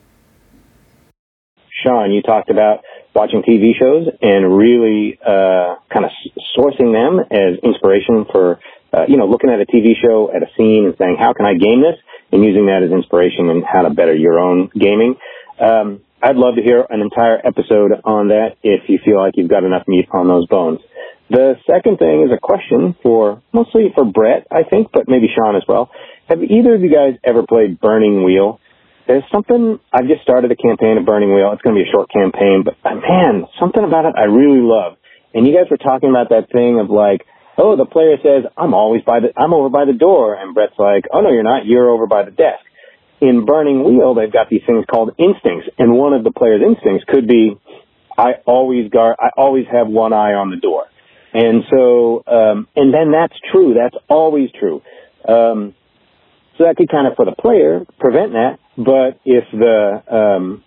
Sean, 1.84 2.12
you 2.12 2.22
talked 2.22 2.50
about 2.50 2.84
watching 3.16 3.42
TV 3.42 3.72
shows 3.80 4.08
and 4.22 4.56
really 4.56 5.18
uh, 5.26 5.76
kind 5.92 6.06
of 6.06 6.12
sourcing 6.56 6.92
them 6.92 7.24
as 7.32 7.58
inspiration 7.64 8.26
for, 8.30 8.60
uh, 8.94 9.06
you 9.08 9.18
know, 9.18 9.26
looking 9.26 9.50
at 9.50 9.60
a 9.60 9.66
TV 9.66 9.96
show, 9.96 10.30
at 10.36 10.44
a 10.44 10.48
scene, 10.58 10.86
and 10.86 10.96
saying, 11.00 11.16
how 11.18 11.34
can 11.34 11.46
I 11.46 11.54
game 11.54 11.82
this? 11.82 11.96
And 12.32 12.44
using 12.44 12.66
that 12.68 12.84
as 12.84 12.92
inspiration 12.92 13.50
and 13.50 13.64
how 13.64 13.84
to 13.84 13.90
better 13.90 14.14
your 14.14 14.38
own 14.38 14.70
gaming. 14.78 15.16
Um, 15.60 16.02
I'd 16.22 16.36
love 16.36 16.56
to 16.56 16.62
hear 16.62 16.86
an 16.90 17.02
entire 17.02 17.40
episode 17.46 17.92
on 18.04 18.30
that 18.30 18.58
if 18.64 18.90
you 18.90 19.00
feel 19.06 19.18
like 19.18 19.34
you've 19.38 19.50
got 19.50 19.64
enough 19.64 19.84
meat 19.88 20.08
on 20.12 20.28
those 20.28 20.48
bones. 20.48 20.80
The 21.30 21.56
second 21.66 21.98
thing 21.98 22.24
is 22.24 22.32
a 22.32 22.40
question 22.40 22.96
for 23.02 23.42
mostly 23.54 23.92
for 23.96 24.06
Brett, 24.06 24.46
I 24.52 24.64
think, 24.64 24.90
but 24.92 25.08
maybe 25.08 25.28
Sean 25.34 25.56
as 25.56 25.64
well. 25.68 25.90
Have 26.28 26.44
either 26.44 26.76
of 26.76 26.82
you 26.82 26.90
guys 26.90 27.18
ever 27.24 27.46
played 27.48 27.80
Burning 27.80 28.24
Wheel? 28.24 28.60
There's 29.08 29.24
something, 29.32 29.80
I've 29.94 30.08
just 30.08 30.24
started 30.24 30.52
a 30.52 30.56
campaign 30.56 30.98
at 30.98 31.06
Burning 31.06 31.34
Wheel. 31.34 31.52
It's 31.54 31.62
going 31.62 31.76
to 31.76 31.82
be 31.84 31.88
a 31.88 31.92
short 31.92 32.10
campaign, 32.10 32.64
but 32.66 32.74
man, 32.84 33.46
something 33.60 33.84
about 33.84 34.06
it 34.06 34.16
I 34.18 34.24
really 34.24 34.62
love. 34.62 34.98
And 35.34 35.46
you 35.46 35.54
guys 35.54 35.70
were 35.70 35.78
talking 35.78 36.10
about 36.10 36.30
that 36.30 36.50
thing 36.52 36.80
of 36.80 36.90
like, 36.90 37.26
oh, 37.58 37.76
the 37.78 37.86
player 37.86 38.18
says, 38.24 38.50
I'm 38.58 38.74
always 38.74 39.04
by 39.04 39.20
the, 39.20 39.30
I'm 39.38 39.54
over 39.54 39.70
by 39.70 39.86
the 39.86 39.94
door. 39.94 40.34
And 40.34 40.56
Brett's 40.56 40.74
like, 40.80 41.06
oh 41.14 41.22
no, 41.22 41.30
you're 41.30 41.44
not. 41.44 41.66
You're 41.66 41.90
over 41.90 42.08
by 42.08 42.24
the 42.24 42.32
desk. 42.32 42.66
In 43.22 43.46
Burning 43.46 43.84
Wheel, 43.84 44.16
they've 44.16 44.32
got 44.32 44.50
these 44.50 44.64
things 44.66 44.86
called 44.90 45.12
instincts. 45.18 45.70
And 45.78 45.94
one 45.94 46.14
of 46.14 46.24
the 46.24 46.32
player's 46.32 46.62
instincts 46.66 47.06
could 47.08 47.28
be, 47.28 47.58
I 48.18 48.42
always 48.46 48.90
guard, 48.90 49.18
I 49.20 49.30
always 49.38 49.66
have 49.72 49.88
one 49.88 50.14
eye 50.14 50.34
on 50.34 50.50
the 50.50 50.58
door. 50.58 50.86
And 51.34 51.64
so, 51.70 52.24
um, 52.28 52.68
and 52.76 52.94
then 52.94 53.12
that's 53.12 53.36
true. 53.52 53.74
That's 53.74 53.96
always 54.10 54.50
true. 54.58 54.82
Um, 55.28 55.76
so 56.58 56.64
that 56.64 56.76
could 56.78 56.90
kind 56.90 57.08
of, 57.08 57.16
for 57.16 57.26
the 57.26 57.36
player, 57.36 57.86
prevent 58.00 58.34
that. 58.34 58.58
But 58.78 59.20
if 59.26 59.46
the, 59.52 60.04
um, 60.12 60.64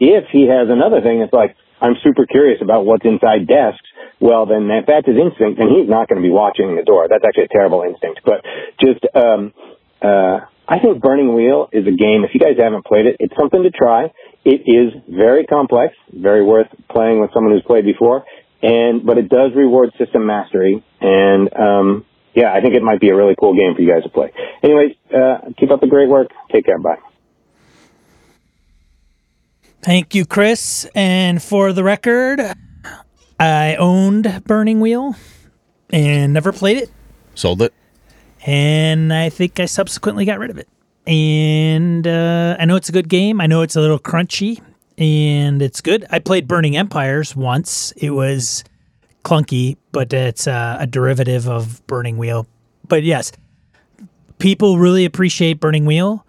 if 0.00 0.24
he 0.32 0.48
has 0.48 0.68
another 0.68 1.00
thing, 1.00 1.20
it's 1.20 1.32
like, 1.32 1.56
I'm 1.80 1.94
super 2.02 2.26
curious 2.26 2.60
about 2.62 2.86
what's 2.86 3.04
inside 3.04 3.46
desks, 3.46 3.86
well, 4.20 4.46
then 4.46 4.70
if 4.70 4.86
that's 4.86 5.06
his 5.06 5.16
instinct, 5.16 5.58
then 5.58 5.68
he's 5.68 5.88
not 5.88 6.08
going 6.08 6.20
to 6.20 6.26
be 6.26 6.32
watching 6.32 6.76
the 6.76 6.82
door. 6.82 7.06
That's 7.08 7.24
actually 7.26 7.44
a 7.44 7.48
terrible 7.48 7.82
instinct. 7.82 8.20
But 8.24 8.44
just, 8.80 9.04
um, 9.14 9.52
uh, 10.00 10.46
I 10.66 10.78
think 10.78 11.02
Burning 11.02 11.34
Wheel 11.34 11.68
is 11.72 11.86
a 11.86 11.92
game. 11.92 12.24
If 12.24 12.32
you 12.32 12.40
guys 12.40 12.56
haven't 12.58 12.86
played 12.86 13.06
it, 13.06 13.16
it's 13.20 13.34
something 13.36 13.62
to 13.62 13.70
try. 13.70 14.12
It 14.44 14.64
is 14.66 14.94
very 15.08 15.44
complex, 15.44 15.94
very 16.12 16.42
worth 16.42 16.68
playing 16.90 17.20
with 17.20 17.30
someone 17.34 17.52
who's 17.52 17.62
played 17.66 17.84
before, 17.84 18.24
and 18.62 19.04
but 19.04 19.18
it 19.18 19.28
does 19.28 19.52
reward 19.54 19.92
system 19.98 20.26
mastery. 20.26 20.82
And 21.00 21.54
um, 21.54 22.06
yeah, 22.34 22.52
I 22.52 22.60
think 22.60 22.74
it 22.74 22.82
might 22.82 23.00
be 23.00 23.10
a 23.10 23.16
really 23.16 23.34
cool 23.38 23.54
game 23.54 23.74
for 23.74 23.82
you 23.82 23.92
guys 23.92 24.04
to 24.04 24.08
play. 24.08 24.32
Anyways, 24.62 24.96
uh, 25.14 25.52
keep 25.58 25.70
up 25.70 25.80
the 25.80 25.86
great 25.86 26.08
work. 26.08 26.28
Take 26.50 26.64
care. 26.64 26.78
Bye. 26.78 27.13
Thank 29.84 30.14
you, 30.14 30.24
Chris. 30.24 30.88
And 30.94 31.42
for 31.42 31.74
the 31.74 31.84
record, 31.84 32.40
I 33.38 33.76
owned 33.76 34.42
Burning 34.46 34.80
Wheel 34.80 35.14
and 35.90 36.32
never 36.32 36.52
played 36.52 36.78
it. 36.78 36.90
Sold 37.34 37.60
it. 37.60 37.74
And 38.46 39.12
I 39.12 39.28
think 39.28 39.60
I 39.60 39.66
subsequently 39.66 40.24
got 40.24 40.38
rid 40.38 40.48
of 40.48 40.56
it. 40.56 40.68
And 41.06 42.06
uh, 42.06 42.56
I 42.58 42.64
know 42.64 42.76
it's 42.76 42.88
a 42.88 42.92
good 42.92 43.10
game. 43.10 43.42
I 43.42 43.46
know 43.46 43.60
it's 43.60 43.76
a 43.76 43.80
little 43.82 43.98
crunchy 43.98 44.58
and 44.96 45.60
it's 45.60 45.82
good. 45.82 46.06
I 46.08 46.18
played 46.18 46.48
Burning 46.48 46.78
Empires 46.78 47.36
once. 47.36 47.92
It 47.98 48.12
was 48.12 48.64
clunky, 49.22 49.76
but 49.92 50.10
it's 50.14 50.46
uh, 50.46 50.78
a 50.80 50.86
derivative 50.86 51.46
of 51.46 51.86
Burning 51.86 52.16
Wheel. 52.16 52.46
But 52.88 53.02
yes, 53.02 53.32
people 54.38 54.78
really 54.78 55.04
appreciate 55.04 55.60
Burning 55.60 55.84
Wheel. 55.84 56.24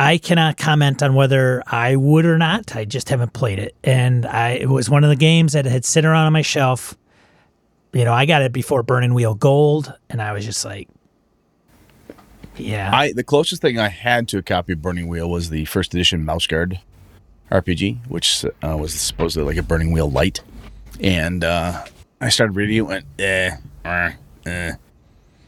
I 0.00 0.16
cannot 0.16 0.56
comment 0.56 1.02
on 1.02 1.14
whether 1.14 1.62
I 1.66 1.94
would 1.94 2.24
or 2.24 2.38
not. 2.38 2.74
I 2.74 2.86
just 2.86 3.10
haven't 3.10 3.34
played 3.34 3.58
it, 3.58 3.76
and 3.84 4.24
I 4.24 4.52
it 4.52 4.68
was 4.70 4.88
one 4.88 5.04
of 5.04 5.10
the 5.10 5.16
games 5.16 5.52
that 5.52 5.66
had 5.66 5.84
sit 5.84 6.06
around 6.06 6.24
on 6.24 6.32
my 6.32 6.40
shelf. 6.40 6.96
You 7.92 8.06
know, 8.06 8.14
I 8.14 8.24
got 8.24 8.40
it 8.40 8.50
before 8.50 8.82
Burning 8.82 9.12
Wheel 9.12 9.34
Gold, 9.34 9.92
and 10.08 10.22
I 10.22 10.32
was 10.32 10.46
just 10.46 10.64
like, 10.64 10.88
yeah. 12.56 12.90
I 12.94 13.12
the 13.12 13.22
closest 13.22 13.60
thing 13.60 13.78
I 13.78 13.88
had 13.88 14.26
to 14.28 14.38
a 14.38 14.42
copy 14.42 14.72
of 14.72 14.80
Burning 14.80 15.06
Wheel 15.06 15.28
was 15.28 15.50
the 15.50 15.66
first 15.66 15.92
edition 15.92 16.24
Mouse 16.24 16.46
Guard 16.46 16.80
RPG, 17.50 18.06
which 18.08 18.46
uh, 18.62 18.78
was 18.78 18.94
supposedly 18.94 19.46
like 19.46 19.58
a 19.58 19.62
Burning 19.62 19.92
Wheel 19.92 20.10
light, 20.10 20.40
and 21.00 21.44
uh, 21.44 21.84
I 22.22 22.30
started 22.30 22.56
reading 22.56 22.78
it, 22.78 22.80
went 22.86 23.04
eh, 23.18 23.50
eh, 23.84 24.12
eh, 24.46 24.72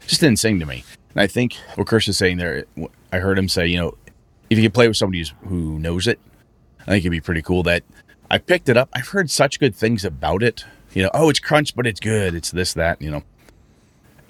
just 0.05 0.21
didn't 0.21 0.37
sing 0.37 0.59
to 0.59 0.67
me. 0.67 0.83
And 1.15 1.23
I 1.23 1.25
think 1.25 1.55
what 1.73 1.87
Chris 1.87 2.07
is 2.07 2.19
saying 2.19 2.37
there, 2.37 2.65
I 3.11 3.17
heard 3.17 3.39
him 3.39 3.49
say, 3.49 3.65
you 3.65 3.77
know, 3.77 3.97
if 4.53 4.59
you 4.59 4.69
can 4.69 4.71
play 4.71 4.87
with 4.87 4.97
somebody 4.97 5.25
who 5.47 5.79
knows 5.79 6.07
it, 6.07 6.19
I 6.81 6.85
think 6.85 7.01
it'd 7.01 7.11
be 7.11 7.21
pretty 7.21 7.41
cool. 7.41 7.63
That 7.63 7.83
I 8.29 8.37
picked 8.37 8.69
it 8.69 8.77
up. 8.77 8.89
I've 8.93 9.07
heard 9.07 9.29
such 9.29 9.59
good 9.59 9.75
things 9.75 10.05
about 10.05 10.43
it. 10.43 10.63
You 10.93 11.03
know, 11.03 11.09
oh, 11.13 11.29
it's 11.29 11.39
crunch, 11.39 11.75
but 11.75 11.87
it's 11.87 11.99
good. 11.99 12.35
It's 12.35 12.51
this, 12.51 12.73
that. 12.73 13.01
You 13.01 13.11
know, 13.11 13.23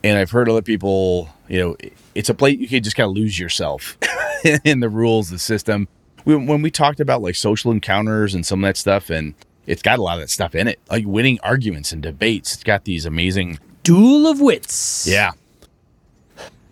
and 0.03 0.17
I've 0.17 0.31
heard 0.31 0.49
other 0.49 0.61
people. 0.61 1.29
You 1.47 1.59
know, 1.59 1.77
it's 2.15 2.29
a 2.29 2.33
play 2.33 2.51
you 2.51 2.67
can 2.67 2.81
just 2.83 2.95
kind 2.95 3.07
of 3.07 3.15
lose 3.15 3.37
yourself 3.37 3.97
in 4.63 4.79
the 4.79 4.89
rules, 4.89 5.29
the 5.29 5.39
system. 5.39 5.87
When 6.23 6.61
we 6.61 6.71
talked 6.71 7.01
about 7.01 7.21
like 7.21 7.35
social 7.35 7.71
encounters 7.71 8.33
and 8.33 8.45
some 8.45 8.63
of 8.63 8.69
that 8.69 8.77
stuff, 8.77 9.09
and 9.09 9.33
it's 9.67 9.81
got 9.81 9.99
a 9.99 10.01
lot 10.01 10.13
of 10.13 10.21
that 10.21 10.29
stuff 10.29 10.55
in 10.55 10.69
it, 10.69 10.79
like 10.89 11.05
winning 11.05 11.37
arguments 11.43 11.91
and 11.91 12.01
debates. 12.01 12.53
It's 12.53 12.63
got 12.63 12.85
these 12.85 13.05
amazing 13.05 13.59
duel 13.83 14.27
of 14.27 14.39
wits. 14.39 15.05
Yeah. 15.05 15.31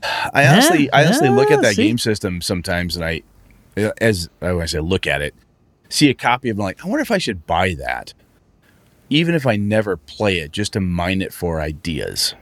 I 0.04 0.48
honestly, 0.48 0.86
yeah, 0.86 0.90
I 0.94 1.06
honestly 1.06 1.28
yeah, 1.28 1.36
look 1.36 1.52
at 1.52 1.62
that 1.62 1.76
see? 1.76 1.88
game 1.88 1.98
system 1.98 2.42
sometimes, 2.42 2.96
and 2.96 3.06
I, 3.06 3.22
as 3.76 4.30
I 4.42 4.54
when 4.54 4.68
I 4.74 4.80
look 4.80 5.08
at 5.08 5.22
it, 5.22 5.34
see 5.90 6.10
a 6.10 6.14
copy 6.14 6.50
of 6.50 6.60
it, 6.60 6.62
like, 6.62 6.84
I 6.84 6.88
wonder 6.88 7.02
if 7.02 7.12
I 7.12 7.18
should 7.18 7.46
buy 7.46 7.76
that, 7.76 8.14
even 9.10 9.36
if 9.36 9.46
I 9.46 9.56
never 9.56 9.98
play 9.98 10.40
it, 10.40 10.52
just 10.52 10.74
to 10.74 10.80
mine 10.80 11.22
it 11.22 11.34
for 11.34 11.62
ideas. 11.62 12.34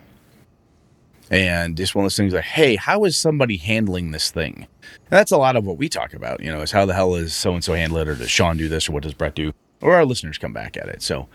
And 1.32 1.78
just 1.78 1.94
one 1.94 2.04
of 2.04 2.06
those 2.06 2.18
things 2.18 2.34
like, 2.34 2.44
hey, 2.44 2.76
how 2.76 3.04
is 3.06 3.16
somebody 3.16 3.58
handling 3.58 4.12
this 4.12 4.32
thing? 4.32 4.68
And 4.82 5.10
that's 5.10 5.32
a 5.32 5.38
lot 5.38 5.56
of 5.56 5.66
what 5.66 5.78
we 5.78 5.88
talk 5.88 6.14
about, 6.14 6.42
you 6.42 6.52
know, 6.52 6.62
is 6.62 6.72
how 6.72 6.86
the 6.86 6.96
hell 6.96 7.14
is 7.14 7.34
so 7.34 7.54
and 7.54 7.64
so 7.64 7.74
handle 7.74 8.00
it, 8.00 8.08
or 8.08 8.16
does 8.16 8.32
Sean 8.32 8.58
do 8.58 8.68
this, 8.68 8.90
or 8.90 8.94
what 8.94 9.04
does 9.04 9.14
Brett 9.14 9.36
do, 9.36 9.54
or 9.82 9.94
our 9.94 10.06
listeners 10.06 10.40
come 10.40 10.54
back 10.54 10.76
at 10.76 10.88
it. 10.88 11.04
So, 11.04 11.28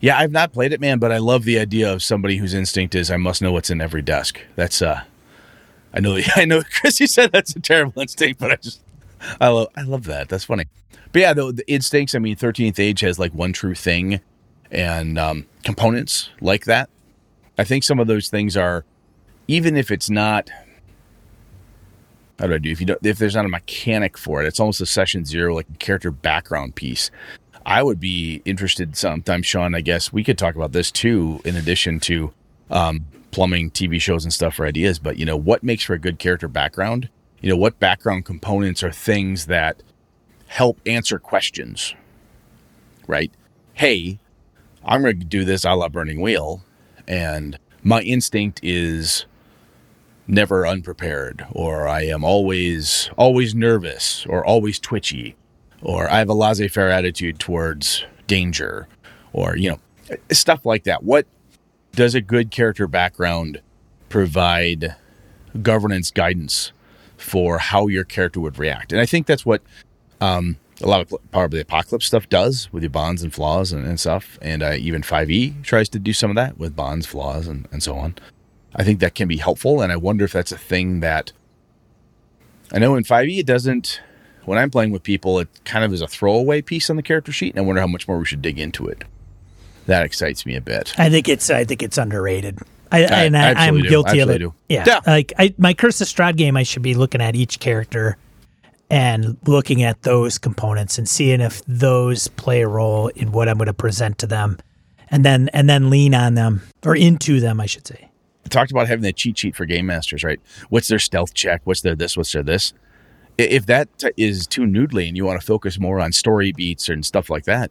yeah, 0.00 0.18
I've 0.18 0.30
not 0.30 0.52
played 0.52 0.72
it, 0.72 0.80
man, 0.80 1.00
but 1.00 1.10
I 1.10 1.18
love 1.18 1.44
the 1.44 1.58
idea 1.58 1.92
of 1.92 2.02
somebody 2.02 2.36
whose 2.36 2.54
instinct 2.54 2.94
is 2.94 3.10
I 3.10 3.16
must 3.16 3.42
know 3.42 3.50
what's 3.52 3.70
in 3.70 3.80
every 3.80 4.02
desk. 4.02 4.40
That's 4.54 4.80
uh, 4.82 5.02
I 5.92 5.98
know, 5.98 6.18
I 6.36 6.44
know, 6.44 6.62
Chris, 6.62 7.00
you 7.00 7.08
said 7.08 7.32
that's 7.32 7.54
a 7.56 7.60
terrible 7.60 8.00
instinct, 8.00 8.38
but 8.38 8.52
I 8.52 8.56
just 8.56 8.80
I 9.40 9.48
love 9.48 9.68
I 9.76 9.82
love 9.82 10.04
that. 10.04 10.28
That's 10.28 10.44
funny. 10.44 10.64
But 11.12 11.20
yeah, 11.22 11.32
the, 11.32 11.52
the 11.52 11.70
instincts. 11.70 12.14
I 12.14 12.18
mean, 12.18 12.36
Thirteenth 12.36 12.78
Age 12.78 13.00
has 13.00 13.18
like 13.18 13.32
one 13.32 13.52
true 13.52 13.74
thing, 13.74 14.20
and 14.70 15.18
um, 15.18 15.46
components 15.64 16.30
like 16.40 16.64
that. 16.64 16.88
I 17.58 17.64
think 17.64 17.84
some 17.84 17.98
of 17.98 18.06
those 18.06 18.28
things 18.28 18.56
are, 18.56 18.84
even 19.48 19.76
if 19.76 19.90
it's 19.90 20.10
not. 20.10 20.50
How 22.38 22.46
do 22.46 22.54
I 22.54 22.58
do? 22.58 22.70
If 22.70 22.80
you 22.80 22.86
don't, 22.86 23.04
if 23.04 23.18
there's 23.18 23.34
not 23.34 23.44
a 23.44 23.48
mechanic 23.48 24.16
for 24.16 24.42
it, 24.42 24.46
it's 24.46 24.60
almost 24.60 24.80
a 24.80 24.86
session 24.86 25.24
zero, 25.24 25.54
like 25.54 25.66
a 25.74 25.76
character 25.76 26.10
background 26.10 26.74
piece. 26.74 27.10
I 27.66 27.82
would 27.82 28.00
be 28.00 28.40
interested 28.46 28.96
sometime, 28.96 29.42
Sean. 29.42 29.74
I 29.74 29.82
guess 29.82 30.12
we 30.12 30.24
could 30.24 30.38
talk 30.38 30.54
about 30.54 30.72
this 30.72 30.90
too, 30.90 31.42
in 31.44 31.56
addition 31.56 32.00
to 32.00 32.32
um, 32.70 33.04
plumbing 33.30 33.70
TV 33.70 34.00
shows 34.00 34.24
and 34.24 34.32
stuff 34.32 34.54
for 34.54 34.64
ideas. 34.64 34.98
But 34.98 35.18
you 35.18 35.26
know, 35.26 35.36
what 35.36 35.62
makes 35.62 35.84
for 35.84 35.92
a 35.92 35.98
good 35.98 36.18
character 36.18 36.48
background? 36.48 37.10
You 37.40 37.50
know, 37.50 37.56
what 37.56 37.78
background 37.78 38.24
components 38.24 38.82
are 38.82 38.92
things 38.92 39.46
that 39.46 39.82
help 40.46 40.80
answer 40.86 41.18
questions, 41.18 41.94
right? 43.06 43.32
Hey, 43.74 44.18
I'm 44.84 45.02
going 45.02 45.18
to 45.18 45.24
do 45.24 45.44
this 45.44 45.64
a 45.64 45.74
la 45.74 45.88
Burning 45.88 46.20
Wheel, 46.20 46.62
and 47.06 47.58
my 47.82 48.02
instinct 48.02 48.60
is 48.62 49.26
never 50.26 50.66
unprepared, 50.66 51.46
or 51.52 51.88
I 51.88 52.02
am 52.02 52.24
always 52.24 53.10
always 53.16 53.54
nervous, 53.54 54.26
or 54.26 54.44
always 54.44 54.78
twitchy, 54.78 55.36
or 55.82 56.10
I 56.10 56.18
have 56.18 56.28
a 56.28 56.34
laissez-faire 56.34 56.90
attitude 56.90 57.38
towards 57.38 58.04
danger, 58.26 58.86
or 59.32 59.56
you 59.56 59.70
know, 59.70 60.16
stuff 60.30 60.66
like 60.66 60.84
that. 60.84 61.02
What 61.02 61.26
does 61.92 62.14
a 62.14 62.20
good 62.20 62.50
character 62.50 62.86
background 62.86 63.60
provide 64.08 64.94
governance 65.62 66.10
guidance 66.10 66.72
for 67.20 67.58
how 67.58 67.86
your 67.86 68.04
character 68.04 68.40
would 68.40 68.58
react. 68.58 68.92
And 68.92 69.00
I 69.00 69.06
think 69.06 69.26
that's 69.26 69.46
what 69.46 69.62
um, 70.20 70.56
a 70.82 70.86
lot 70.86 71.00
of 71.00 71.30
Powered 71.30 71.50
by 71.50 71.56
the 71.56 71.62
Apocalypse 71.62 72.06
stuff 72.06 72.28
does 72.28 72.72
with 72.72 72.82
your 72.82 72.90
bonds 72.90 73.22
and 73.22 73.32
flaws 73.32 73.72
and, 73.72 73.86
and 73.86 74.00
stuff. 74.00 74.38
And 74.42 74.62
uh, 74.62 74.74
even 74.78 75.02
5e 75.02 75.62
tries 75.62 75.88
to 75.90 75.98
do 75.98 76.12
some 76.12 76.30
of 76.30 76.36
that 76.36 76.58
with 76.58 76.74
bonds, 76.74 77.06
flaws, 77.06 77.46
and, 77.46 77.68
and 77.70 77.82
so 77.82 77.96
on. 77.96 78.16
I 78.74 78.84
think 78.84 79.00
that 79.00 79.14
can 79.14 79.28
be 79.28 79.36
helpful. 79.36 79.82
And 79.82 79.92
I 79.92 79.96
wonder 79.96 80.24
if 80.24 80.32
that's 80.32 80.52
a 80.52 80.58
thing 80.58 81.00
that 81.00 81.32
I 82.72 82.78
know 82.78 82.94
in 82.96 83.04
5e 83.04 83.38
it 83.38 83.46
doesn't. 83.46 84.00
When 84.46 84.58
I'm 84.58 84.70
playing 84.70 84.90
with 84.90 85.02
people, 85.02 85.38
it 85.38 85.48
kind 85.64 85.84
of 85.84 85.92
is 85.92 86.00
a 86.00 86.06
throwaway 86.06 86.62
piece 86.62 86.88
on 86.88 86.96
the 86.96 87.02
character 87.02 87.30
sheet, 87.30 87.54
and 87.54 87.58
I 87.58 87.62
wonder 87.66 87.80
how 87.80 87.86
much 87.86 88.08
more 88.08 88.18
we 88.18 88.24
should 88.24 88.40
dig 88.40 88.58
into 88.58 88.86
it. 88.86 89.04
That 89.86 90.04
excites 90.04 90.46
me 90.46 90.56
a 90.56 90.60
bit. 90.60 90.94
I 90.98 91.10
think 91.10 91.28
it's 91.28 91.50
I 91.50 91.64
think 91.64 91.82
it's 91.82 91.98
underrated. 91.98 92.58
I, 92.92 93.04
I 93.04 93.24
and 93.24 93.36
I, 93.36 93.66
am 93.66 93.80
guilty 93.80 94.20
of 94.20 94.30
it. 94.30 94.38
Do. 94.38 94.54
Yeah. 94.68 94.84
yeah. 94.86 95.00
Like 95.06 95.32
I, 95.38 95.54
my 95.58 95.74
Curse 95.74 96.00
of 96.00 96.08
Strahd 96.08 96.36
game, 96.36 96.56
I 96.56 96.62
should 96.62 96.82
be 96.82 96.94
looking 96.94 97.20
at 97.20 97.36
each 97.36 97.60
character 97.60 98.16
and 98.90 99.36
looking 99.46 99.82
at 99.82 100.02
those 100.02 100.38
components 100.38 100.98
and 100.98 101.08
seeing 101.08 101.40
if 101.40 101.62
those 101.66 102.26
play 102.28 102.62
a 102.62 102.68
role 102.68 103.08
in 103.08 103.30
what 103.32 103.48
I'm 103.48 103.56
going 103.56 103.66
to 103.66 103.72
present 103.72 104.18
to 104.18 104.26
them, 104.26 104.58
and 105.10 105.24
then 105.24 105.48
and 105.52 105.68
then 105.68 105.90
lean 105.90 106.14
on 106.14 106.34
them 106.34 106.62
or 106.84 106.96
into 106.96 107.40
them, 107.40 107.60
I 107.60 107.66
should 107.66 107.86
say. 107.86 108.08
I 108.44 108.48
talked 108.48 108.72
about 108.72 108.88
having 108.88 109.04
that 109.04 109.16
cheat 109.16 109.38
sheet 109.38 109.54
for 109.54 109.64
game 109.64 109.86
masters, 109.86 110.24
right? 110.24 110.40
What's 110.70 110.88
their 110.88 110.98
stealth 110.98 111.34
check? 111.34 111.60
What's 111.64 111.82
their 111.82 111.94
this? 111.94 112.16
What's 112.16 112.32
their 112.32 112.42
this? 112.42 112.72
If 113.38 113.66
that 113.66 113.88
is 114.16 114.46
too 114.46 114.62
noodly 114.62 115.08
and 115.08 115.16
you 115.16 115.24
want 115.24 115.40
to 115.40 115.46
focus 115.46 115.78
more 115.78 116.00
on 116.00 116.12
story 116.12 116.52
beats 116.52 116.88
and 116.88 117.06
stuff 117.06 117.30
like 117.30 117.44
that, 117.44 117.70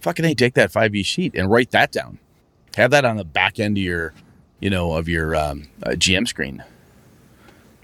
fucking 0.00 0.24
hey, 0.24 0.34
take 0.34 0.54
that 0.54 0.70
5e 0.70 1.04
sheet 1.04 1.34
and 1.34 1.50
write 1.50 1.70
that 1.72 1.90
down. 1.90 2.18
Have 2.76 2.92
that 2.92 3.04
on 3.04 3.16
the 3.16 3.24
back 3.24 3.58
end 3.58 3.76
of 3.78 3.82
your 3.82 4.14
you 4.60 4.70
know, 4.70 4.92
of 4.92 5.08
your 5.08 5.36
um, 5.36 5.68
uh, 5.82 5.90
GM 5.90 6.26
screen. 6.26 6.62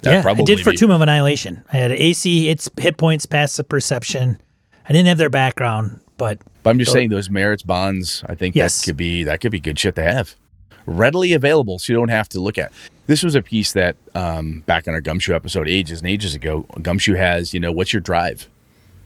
That 0.03 0.25
yeah, 0.25 0.31
I 0.31 0.35
did 0.43 0.61
for 0.61 0.73
be... 0.73 0.77
Tomb 0.77 0.91
of 0.91 1.01
Annihilation. 1.01 1.65
I 1.73 1.79
had 1.79 1.91
AC, 1.93 2.49
its 2.49 2.69
hit 2.77 2.99
points, 2.99 3.25
passive 3.25 3.69
perception. 3.69 4.41
I 4.87 4.93
didn't 4.93 5.07
have 5.07 5.19
their 5.19 5.31
background, 5.31 6.01
but. 6.19 6.39
But 6.63 6.71
I'm 6.71 6.79
just 6.79 6.93
saying 6.93 7.11
those 7.11 7.31
merits 7.31 7.63
bonds. 7.63 8.23
I 8.29 8.35
think 8.35 8.55
yes. 8.55 8.81
that 8.81 8.87
could 8.87 8.97
be 8.97 9.25
that 9.25 9.41
could 9.41 9.53
be 9.53 9.61
good 9.61 9.79
shit 9.79 9.95
to 9.97 10.03
have, 10.03 10.35
readily 10.87 11.33
available, 11.33 11.79
so 11.79 11.93
you 11.93 11.99
don't 11.99 12.09
have 12.09 12.29
to 12.31 12.41
look 12.41 12.59
at. 12.59 12.73
This 13.07 13.23
was 13.23 13.35
a 13.35 13.43
piece 13.43 13.73
that 13.73 13.97
um, 14.15 14.61
back 14.67 14.89
on 14.89 14.95
our 14.95 15.03
Gumshoe 15.03 15.35
episode 15.35 15.69
ages 15.69 16.01
and 16.01 16.09
ages 16.09 16.35
ago. 16.35 16.63
Gumshoe 16.81 17.15
has, 17.15 17.53
you 17.53 17.61
know, 17.61 17.71
what's 17.71 17.93
your 17.93 18.01
drive? 18.01 18.49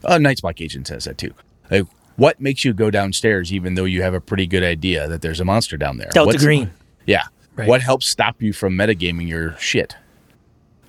Uh, 0.05 0.17
Night's 0.17 0.39
Black 0.41 0.61
Agent 0.61 0.87
says 0.87 1.03
that 1.03 1.17
too. 1.17 1.33
Like, 1.69 1.85
what 2.15 2.39
makes 2.39 2.63
you 2.63 2.73
go 2.73 2.89
downstairs 2.91 3.51
even 3.53 3.75
though 3.75 3.85
you 3.85 4.01
have 4.01 4.13
a 4.13 4.21
pretty 4.21 4.47
good 4.47 4.63
idea 4.63 5.07
that 5.07 5.21
there's 5.21 5.39
a 5.39 5.45
monster 5.45 5.77
down 5.77 5.97
there? 5.97 6.09
Delta 6.13 6.27
What's, 6.27 6.43
Green. 6.43 6.71
Yeah. 7.05 7.23
Right. 7.55 7.67
What 7.67 7.81
helps 7.81 8.07
stop 8.07 8.41
you 8.41 8.53
from 8.53 8.75
metagaming 8.75 9.27
your 9.27 9.57
shit? 9.57 9.95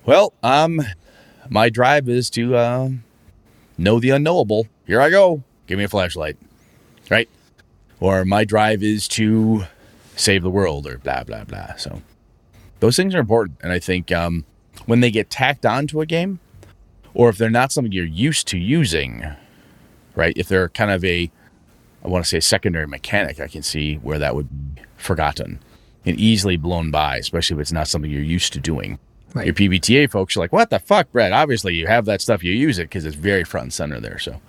Well, 0.05 0.33
um, 0.41 0.81
my 1.49 1.69
drive 1.69 2.07
is 2.07 2.29
to 2.31 2.55
uh, 2.55 2.89
know 3.77 3.99
the 3.99 4.11
unknowable. 4.11 4.67
Here 4.87 5.01
I 5.01 5.09
go. 5.09 5.43
Give 5.67 5.77
me 5.77 5.83
a 5.83 5.89
flashlight. 5.89 6.37
Right? 7.09 7.27
or 8.01 8.25
my 8.25 8.43
drive 8.43 8.83
is 8.83 9.07
to 9.07 9.63
save 10.17 10.43
the 10.43 10.49
world, 10.49 10.85
or 10.85 10.97
blah 10.97 11.23
blah 11.23 11.45
blah. 11.45 11.75
So 11.77 12.01
those 12.81 12.97
things 12.97 13.15
are 13.15 13.19
important, 13.19 13.59
and 13.63 13.71
I 13.71 13.79
think 13.79 14.11
um, 14.11 14.43
when 14.85 14.99
they 14.99 15.11
get 15.11 15.29
tacked 15.29 15.65
onto 15.65 16.01
a 16.01 16.05
game, 16.05 16.39
or 17.13 17.29
if 17.29 17.37
they're 17.37 17.49
not 17.49 17.71
something 17.71 17.93
you're 17.93 18.03
used 18.03 18.47
to 18.47 18.57
using, 18.57 19.25
right? 20.15 20.33
If 20.35 20.49
they're 20.49 20.69
kind 20.69 20.91
of 20.91 21.05
a, 21.05 21.31
I 22.03 22.07
want 22.09 22.25
to 22.25 22.29
say 22.29 22.41
secondary 22.41 22.87
mechanic, 22.87 23.39
I 23.39 23.47
can 23.47 23.61
see 23.61 23.95
where 23.95 24.19
that 24.19 24.35
would 24.35 24.75
be 24.75 24.81
forgotten 24.97 25.59
and 26.05 26.19
easily 26.19 26.57
blown 26.57 26.91
by, 26.91 27.17
especially 27.17 27.55
if 27.55 27.61
it's 27.61 27.71
not 27.71 27.87
something 27.87 28.09
you're 28.09 28.21
used 28.21 28.53
to 28.53 28.59
doing. 28.59 28.99
Right. 29.33 29.45
Your 29.45 29.55
PBTA 29.55 30.09
folks 30.11 30.35
are 30.35 30.39
like, 30.41 30.51
what 30.51 30.69
the 30.69 30.79
fuck, 30.79 31.11
Brett? 31.11 31.31
Obviously, 31.31 31.75
you 31.75 31.87
have 31.87 32.05
that 32.05 32.21
stuff, 32.21 32.43
you 32.43 32.51
use 32.51 32.79
it 32.79 32.83
because 32.83 33.05
it's 33.05 33.15
very 33.15 33.43
front 33.43 33.65
and 33.65 33.73
center 33.73 33.99
there. 33.99 34.19
So 34.19 34.41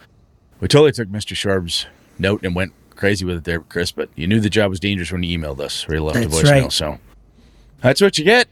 we 0.60 0.68
totally 0.68 0.92
took 0.92 1.08
Mr. 1.08 1.36
Sharb's 1.36 1.86
note 2.18 2.42
and 2.44 2.54
went 2.54 2.72
crazy 2.90 3.24
with 3.24 3.36
it 3.38 3.44
there, 3.44 3.60
Chris, 3.60 3.92
but 3.92 4.08
you 4.16 4.26
knew 4.26 4.40
the 4.40 4.50
job 4.50 4.70
was 4.70 4.80
dangerous 4.80 5.12
when 5.12 5.22
you 5.22 5.38
emailed 5.38 5.60
us 5.60 5.88
or 5.88 5.94
you 5.94 6.02
left 6.02 6.18
That's 6.18 6.38
a 6.38 6.42
voicemail. 6.44 6.62
right. 6.62 6.72
So 6.72 6.98
that's 7.80 8.00
what 8.00 8.18
you 8.18 8.24
get. 8.24 8.48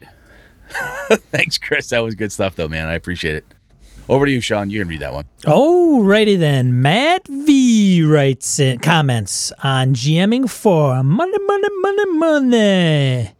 Thanks, 1.31 1.57
Chris. 1.57 1.89
That 1.89 1.99
was 1.99 2.15
good 2.15 2.31
stuff, 2.31 2.55
though, 2.55 2.69
man. 2.69 2.87
I 2.87 2.93
appreciate 2.93 3.35
it. 3.35 3.45
Over 4.11 4.25
to 4.25 4.31
you, 4.31 4.41
Sean. 4.41 4.69
You 4.69 4.81
can 4.81 4.89
read 4.89 4.99
that 4.99 5.13
one. 5.13 5.23
Alrighty 5.43 6.37
then. 6.37 6.81
Matt 6.81 7.25
V 7.29 8.03
writes 8.03 8.59
in 8.59 8.79
comments 8.79 9.53
on 9.63 9.93
GMing 9.93 10.49
for 10.49 11.01
money, 11.01 11.39
money, 11.39 11.67
money, 11.79 12.05
money. 12.17 13.31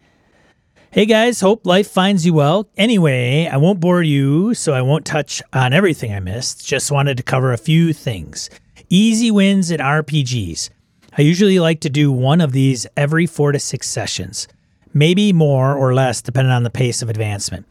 Hey 0.90 1.06
guys, 1.06 1.42
hope 1.42 1.66
life 1.66 1.90
finds 1.90 2.26
you 2.26 2.34
well. 2.34 2.70
Anyway, 2.78 3.50
I 3.52 3.58
won't 3.58 3.82
bore 3.82 4.02
you, 4.02 4.54
so 4.54 4.72
I 4.72 4.82
won't 4.82 5.06
touch 5.06 5.42
on 5.52 5.74
everything 5.74 6.14
I 6.14 6.22
missed. 6.22 6.66
Just 6.66 6.90
wanted 6.90 7.18
to 7.18 7.24
cover 7.24 7.52
a 7.52 7.58
few 7.58 7.92
things. 7.92 8.50
Easy 8.90 9.30
wins 9.30 9.72
in 9.72 9.82
RPGs. 9.82 10.70
I 11.18 11.22
usually 11.24 11.60
like 11.60 11.82
to 11.82 11.90
do 11.90 12.14
one 12.14 12.40
of 12.40 12.54
these 12.54 12.88
every 12.96 13.26
four 13.26 13.52
to 13.52 13.60
six 13.60 13.90
sessions, 13.90 14.48
maybe 14.94 15.34
more 15.34 15.76
or 15.76 15.94
less 15.94 16.22
depending 16.22 16.54
on 16.54 16.64
the 16.64 16.70
pace 16.70 17.02
of 17.02 17.10
advancement. 17.10 17.66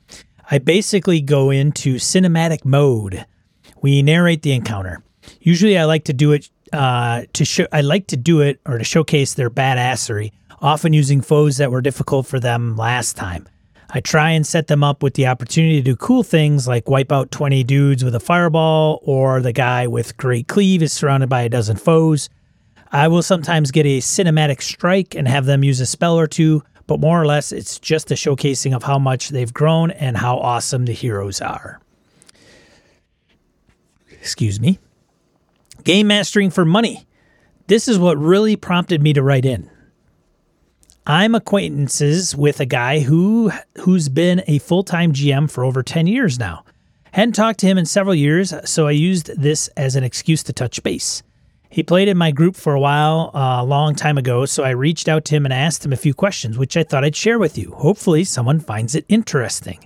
I 0.50 0.58
basically 0.58 1.20
go 1.20 1.50
into 1.50 1.96
cinematic 1.96 2.64
mode. 2.64 3.24
We 3.82 4.02
narrate 4.02 4.42
the 4.42 4.52
encounter. 4.52 5.00
Usually, 5.40 5.78
I 5.78 5.84
like 5.84 6.04
to 6.04 6.12
do 6.12 6.32
it 6.32 6.50
uh, 6.72 7.22
to 7.34 7.44
show. 7.44 7.66
I 7.72 7.82
like 7.82 8.08
to 8.08 8.16
do 8.16 8.40
it 8.40 8.60
or 8.66 8.78
to 8.78 8.84
showcase 8.84 9.34
their 9.34 9.48
badassery, 9.48 10.32
often 10.60 10.92
using 10.92 11.20
foes 11.20 11.58
that 11.58 11.70
were 11.70 11.80
difficult 11.80 12.26
for 12.26 12.40
them 12.40 12.76
last 12.76 13.16
time. 13.16 13.48
I 13.90 14.00
try 14.00 14.30
and 14.30 14.46
set 14.46 14.66
them 14.66 14.82
up 14.82 15.02
with 15.02 15.14
the 15.14 15.28
opportunity 15.28 15.76
to 15.76 15.82
do 15.82 15.96
cool 15.96 16.22
things 16.22 16.66
like 16.66 16.88
wipe 16.88 17.12
out 17.12 17.30
20 17.30 17.62
dudes 17.64 18.04
with 18.04 18.14
a 18.16 18.20
fireball, 18.20 19.00
or 19.04 19.40
the 19.40 19.52
guy 19.52 19.86
with 19.86 20.16
great 20.16 20.48
cleave 20.48 20.82
is 20.82 20.92
surrounded 20.92 21.28
by 21.28 21.42
a 21.42 21.48
dozen 21.48 21.76
foes. 21.76 22.28
I 22.90 23.06
will 23.06 23.22
sometimes 23.22 23.70
get 23.70 23.86
a 23.86 23.98
cinematic 23.98 24.62
strike 24.62 25.14
and 25.14 25.28
have 25.28 25.46
them 25.46 25.62
use 25.62 25.80
a 25.80 25.86
spell 25.86 26.18
or 26.18 26.26
two, 26.26 26.64
but 26.90 26.98
more 26.98 27.22
or 27.22 27.24
less 27.24 27.52
it's 27.52 27.78
just 27.78 28.10
a 28.10 28.14
showcasing 28.14 28.74
of 28.74 28.82
how 28.82 28.98
much 28.98 29.28
they've 29.28 29.54
grown 29.54 29.92
and 29.92 30.16
how 30.16 30.36
awesome 30.38 30.86
the 30.86 30.92
heroes 30.92 31.40
are. 31.40 31.80
Excuse 34.10 34.58
me. 34.58 34.80
Game 35.84 36.08
mastering 36.08 36.50
for 36.50 36.64
money. 36.64 37.06
This 37.68 37.86
is 37.86 37.96
what 37.96 38.18
really 38.18 38.56
prompted 38.56 39.00
me 39.00 39.12
to 39.12 39.22
write 39.22 39.44
in. 39.44 39.70
I'm 41.06 41.36
acquaintances 41.36 42.34
with 42.34 42.58
a 42.58 42.66
guy 42.66 42.98
who 42.98 43.52
who's 43.78 44.08
been 44.08 44.42
a 44.48 44.58
full-time 44.58 45.12
GM 45.12 45.48
for 45.48 45.62
over 45.62 45.84
10 45.84 46.08
years 46.08 46.40
now. 46.40 46.64
Hadn't 47.12 47.34
talked 47.34 47.60
to 47.60 47.66
him 47.66 47.78
in 47.78 47.86
several 47.86 48.16
years, 48.16 48.52
so 48.64 48.88
I 48.88 48.90
used 48.90 49.40
this 49.40 49.68
as 49.76 49.94
an 49.94 50.02
excuse 50.02 50.42
to 50.42 50.52
touch 50.52 50.82
base. 50.82 51.22
He 51.72 51.84
played 51.84 52.08
in 52.08 52.18
my 52.18 52.32
group 52.32 52.56
for 52.56 52.74
a 52.74 52.80
while, 52.80 53.30
uh, 53.32 53.58
a 53.60 53.64
long 53.64 53.94
time 53.94 54.18
ago, 54.18 54.44
so 54.44 54.64
I 54.64 54.70
reached 54.70 55.08
out 55.08 55.24
to 55.26 55.36
him 55.36 55.46
and 55.46 55.54
asked 55.54 55.84
him 55.84 55.92
a 55.92 55.96
few 55.96 56.12
questions, 56.12 56.58
which 56.58 56.76
I 56.76 56.82
thought 56.82 57.04
I'd 57.04 57.14
share 57.14 57.38
with 57.38 57.56
you. 57.56 57.70
Hopefully, 57.76 58.24
someone 58.24 58.58
finds 58.58 58.96
it 58.96 59.04
interesting. 59.08 59.78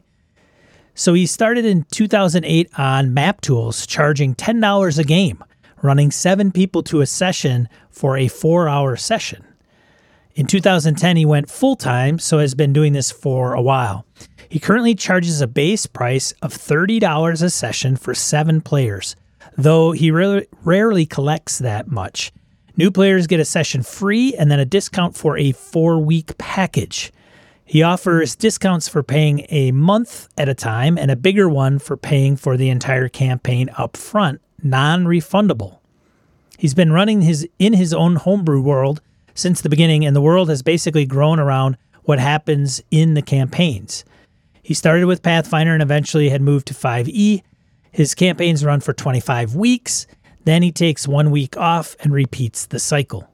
So 0.95 1.13
he 1.13 1.27
started 1.27 1.67
in 1.67 1.85
2008 1.91 2.71
on 2.79 3.13
Map 3.13 3.43
Tools, 3.43 3.87
charging 3.87 4.35
$10 4.35 4.99
a 4.99 5.05
game, 5.05 5.45
running 5.83 6.11
seven 6.11 6.51
people 6.51 6.83
to 6.85 7.03
a 7.03 7.07
session 7.07 7.69
for 7.91 8.17
a 8.17 8.29
four 8.29 8.67
hour 8.67 8.97
session. 8.97 9.45
In 10.35 10.47
2010, 10.47 11.17
he 11.19 11.27
went 11.27 11.51
full 11.51 11.77
time, 11.77 12.19
so 12.19 12.39
has 12.39 12.55
been 12.55 12.73
doing 12.73 12.95
this 12.95 13.11
for 13.11 13.53
a 13.53 13.61
while. 13.61 14.07
He 14.49 14.59
currently 14.59 14.95
charges 14.95 15.43
a 15.43 15.47
base 15.47 15.85
price 15.85 16.33
of 16.41 16.55
$30 16.55 17.43
a 17.43 17.51
session 17.51 17.97
for 17.97 18.15
seven 18.15 18.63
players, 18.63 19.17
though 19.57 19.93
he 19.93 20.11
rarely, 20.11 20.47
rarely 20.63 21.07
collects 21.07 21.59
that 21.59 21.89
much. 21.89 22.33
New 22.77 22.91
players 22.91 23.27
get 23.27 23.41
a 23.41 23.45
session 23.45 23.83
free 23.83 24.35
and 24.35 24.51
then 24.51 24.59
a 24.59 24.65
discount 24.65 25.17
for 25.17 25.39
a 25.39 25.53
four 25.53 25.99
week 25.99 26.37
package. 26.39 27.13
He 27.65 27.83
offers 27.83 28.37
discounts 28.37 28.89
for 28.89 29.03
paying 29.03 29.47
a 29.49 29.73
month 29.73 30.29
at 30.37 30.49
a 30.49 30.55
time 30.55 30.99
and 30.99 31.11
a 31.11 31.17
bigger 31.17 31.49
one 31.49 31.79
for 31.79 31.97
paying 31.97 32.37
for 32.37 32.57
the 32.57 32.69
entire 32.69 33.09
campaign 33.09 33.71
up 33.79 33.97
front, 33.97 34.41
non 34.63 35.05
refundable. 35.05 35.79
He's 36.59 36.75
been 36.75 36.93
running 36.93 37.23
his 37.23 37.49
in 37.59 37.73
his 37.73 37.95
own 37.95 38.17
homebrew 38.17 38.61
world 38.61 39.01
since 39.35 39.61
the 39.61 39.69
beginning, 39.69 40.05
and 40.05 40.15
the 40.15 40.21
world 40.21 40.49
has 40.49 40.63
basically 40.63 41.07
grown 41.07 41.41
around 41.41 41.77
what 42.05 42.19
happens 42.19 42.83
in 42.91 43.15
the 43.15 43.23
campaigns. 43.23 44.05
He 44.63 44.75
started 44.75 45.07
with 45.07 45.23
Pathfinder 45.23 45.73
and 45.73 45.83
eventually 45.83 46.29
had 46.29 46.43
moved 46.43 46.67
to 46.69 46.75
5e. 46.75 47.43
His 47.95 48.17
campaigns 48.17 48.65
run 48.65 48.81
for 48.81 48.93
25 48.93 49.55
weeks, 49.55 50.09
then 50.45 50.65
he 50.65 50.73
takes 50.73 51.07
one 51.07 51.31
week 51.31 51.57
off 51.57 51.95
and 52.01 52.13
repeats 52.13 52.67
the 52.67 52.81
cycle. 52.81 53.31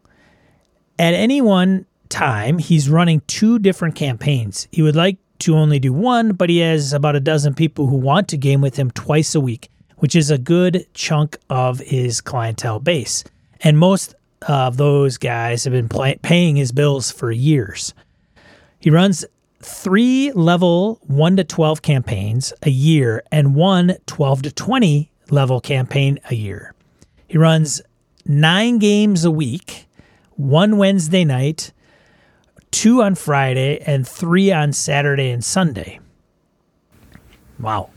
At 0.99 1.15
any 1.15 1.41
one 1.41 1.87
time, 2.11 2.59
he's 2.59 2.91
running 2.91 3.23
two 3.27 3.59
different 3.59 3.95
campaigns. 3.95 4.69
He 4.71 4.83
would 4.83 4.95
like 4.95 5.17
to 5.39 5.57
only 5.57 5.79
do 5.79 5.95
one, 5.95 6.33
but 6.33 6.51
he 6.51 6.59
has 6.59 6.93
about 6.93 7.17
a 7.17 7.21
dozen 7.21 7.55
people 7.55 7.87
who 7.87 7.97
want 7.97 8.29
to 8.29 8.37
game 8.37 8.61
with 8.61 8.77
him 8.77 8.91
twice 8.91 9.35
a 9.35 9.41
week, 9.41 9.71
which 9.97 10.15
is 10.15 10.31
a 10.31 10.37
good 10.37 10.87
chunk 10.93 11.39
of 11.49 11.79
his 11.79 12.21
clientele 12.21 12.81
base. 12.81 13.25
And 13.63 13.79
most 13.79 14.15
of 14.47 14.77
those 14.77 15.17
guys 15.17 15.65
have 15.65 15.73
been 15.73 15.89
play- 15.89 16.19
paying 16.21 16.57
his 16.57 16.71
bills 16.71 17.11
for 17.11 17.33
years. 17.33 17.95
He 18.79 18.91
runs 18.91 19.25
three 19.63 20.33
level 20.33 21.01
1 21.07 21.37
to 21.37 21.45
12 21.45 21.83
campaigns 21.83 22.53
a 22.63 22.71
year 22.71 23.23
and 23.31 23.55
one 23.55 23.97
12 24.07 24.43
to 24.43 24.53
20 24.53 25.11
level 25.31 25.61
campaign 25.61 26.19
a 26.31 26.35
year. 26.35 26.75
He 27.29 27.39
runs 27.39 27.81
nine 28.27 28.79
games 28.79 29.25
a 29.25 29.31
week, 29.31 29.87
one 30.37 30.79
Wednesday 30.79 31.25
night, 31.25 31.73
two 32.71 33.03
on 33.03 33.15
Friday, 33.15 33.79
and 33.81 34.07
three 34.07 34.51
on 34.51 34.73
Saturday 34.73 35.31
and 35.31 35.45
Sunday. 35.45 36.01
Wow. 37.59 37.91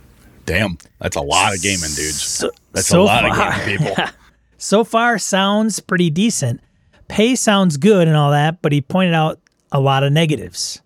Damn, 0.45 0.77
that's 0.99 1.15
a 1.15 1.21
lot 1.21 1.55
of 1.55 1.61
gaming, 1.61 1.89
dudes. 1.95 2.21
So, 2.21 2.51
That's 2.73 2.87
so 2.87 3.01
a 3.01 3.03
lot 3.03 3.23
far- 3.35 3.53
of 3.53 3.65
gaming 3.65 3.77
people. 3.87 4.05
so 4.57 4.83
far 4.83 5.17
sounds 5.17 5.79
pretty 5.79 6.09
decent. 6.09 6.59
Pay 7.07 7.35
sounds 7.35 7.77
good 7.77 8.07
and 8.07 8.17
all 8.17 8.31
that, 8.31 8.61
but 8.61 8.71
he 8.71 8.81
pointed 8.81 9.13
out 9.13 9.39
a 9.71 9.79
lot 9.79 10.03
of 10.03 10.11
negatives. 10.11 10.81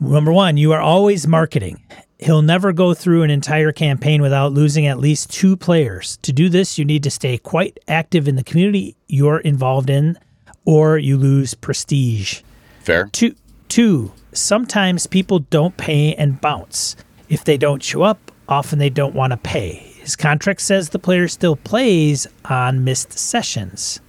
Number 0.00 0.32
one, 0.32 0.56
you 0.56 0.72
are 0.72 0.80
always 0.80 1.26
marketing. 1.26 1.82
He'll 2.18 2.42
never 2.42 2.72
go 2.72 2.92
through 2.94 3.22
an 3.22 3.30
entire 3.30 3.72
campaign 3.72 4.20
without 4.22 4.52
losing 4.52 4.86
at 4.86 4.98
least 4.98 5.30
two 5.30 5.56
players. 5.56 6.18
To 6.22 6.32
do 6.32 6.48
this, 6.48 6.78
you 6.78 6.84
need 6.84 7.02
to 7.04 7.10
stay 7.10 7.38
quite 7.38 7.78
active 7.88 8.28
in 8.28 8.36
the 8.36 8.44
community 8.44 8.96
you're 9.08 9.38
involved 9.40 9.88
in, 9.90 10.18
or 10.64 10.98
you 10.98 11.16
lose 11.16 11.54
prestige. 11.54 12.42
Fair. 12.80 13.08
Two, 13.12 13.34
two, 13.68 14.12
sometimes 14.32 15.06
people 15.06 15.40
don't 15.40 15.76
pay 15.76 16.14
and 16.14 16.40
bounce. 16.40 16.96
If 17.28 17.44
they 17.44 17.56
don't 17.56 17.82
show 17.82 18.02
up, 18.02 18.32
often 18.48 18.78
they 18.78 18.90
don't 18.90 19.14
want 19.14 19.32
to 19.32 19.36
pay. 19.38 19.74
His 20.00 20.16
contract 20.16 20.60
says 20.60 20.90
the 20.90 20.98
player 20.98 21.28
still 21.28 21.56
plays 21.56 22.26
on 22.46 22.84
missed 22.84 23.12
sessions. 23.18 24.00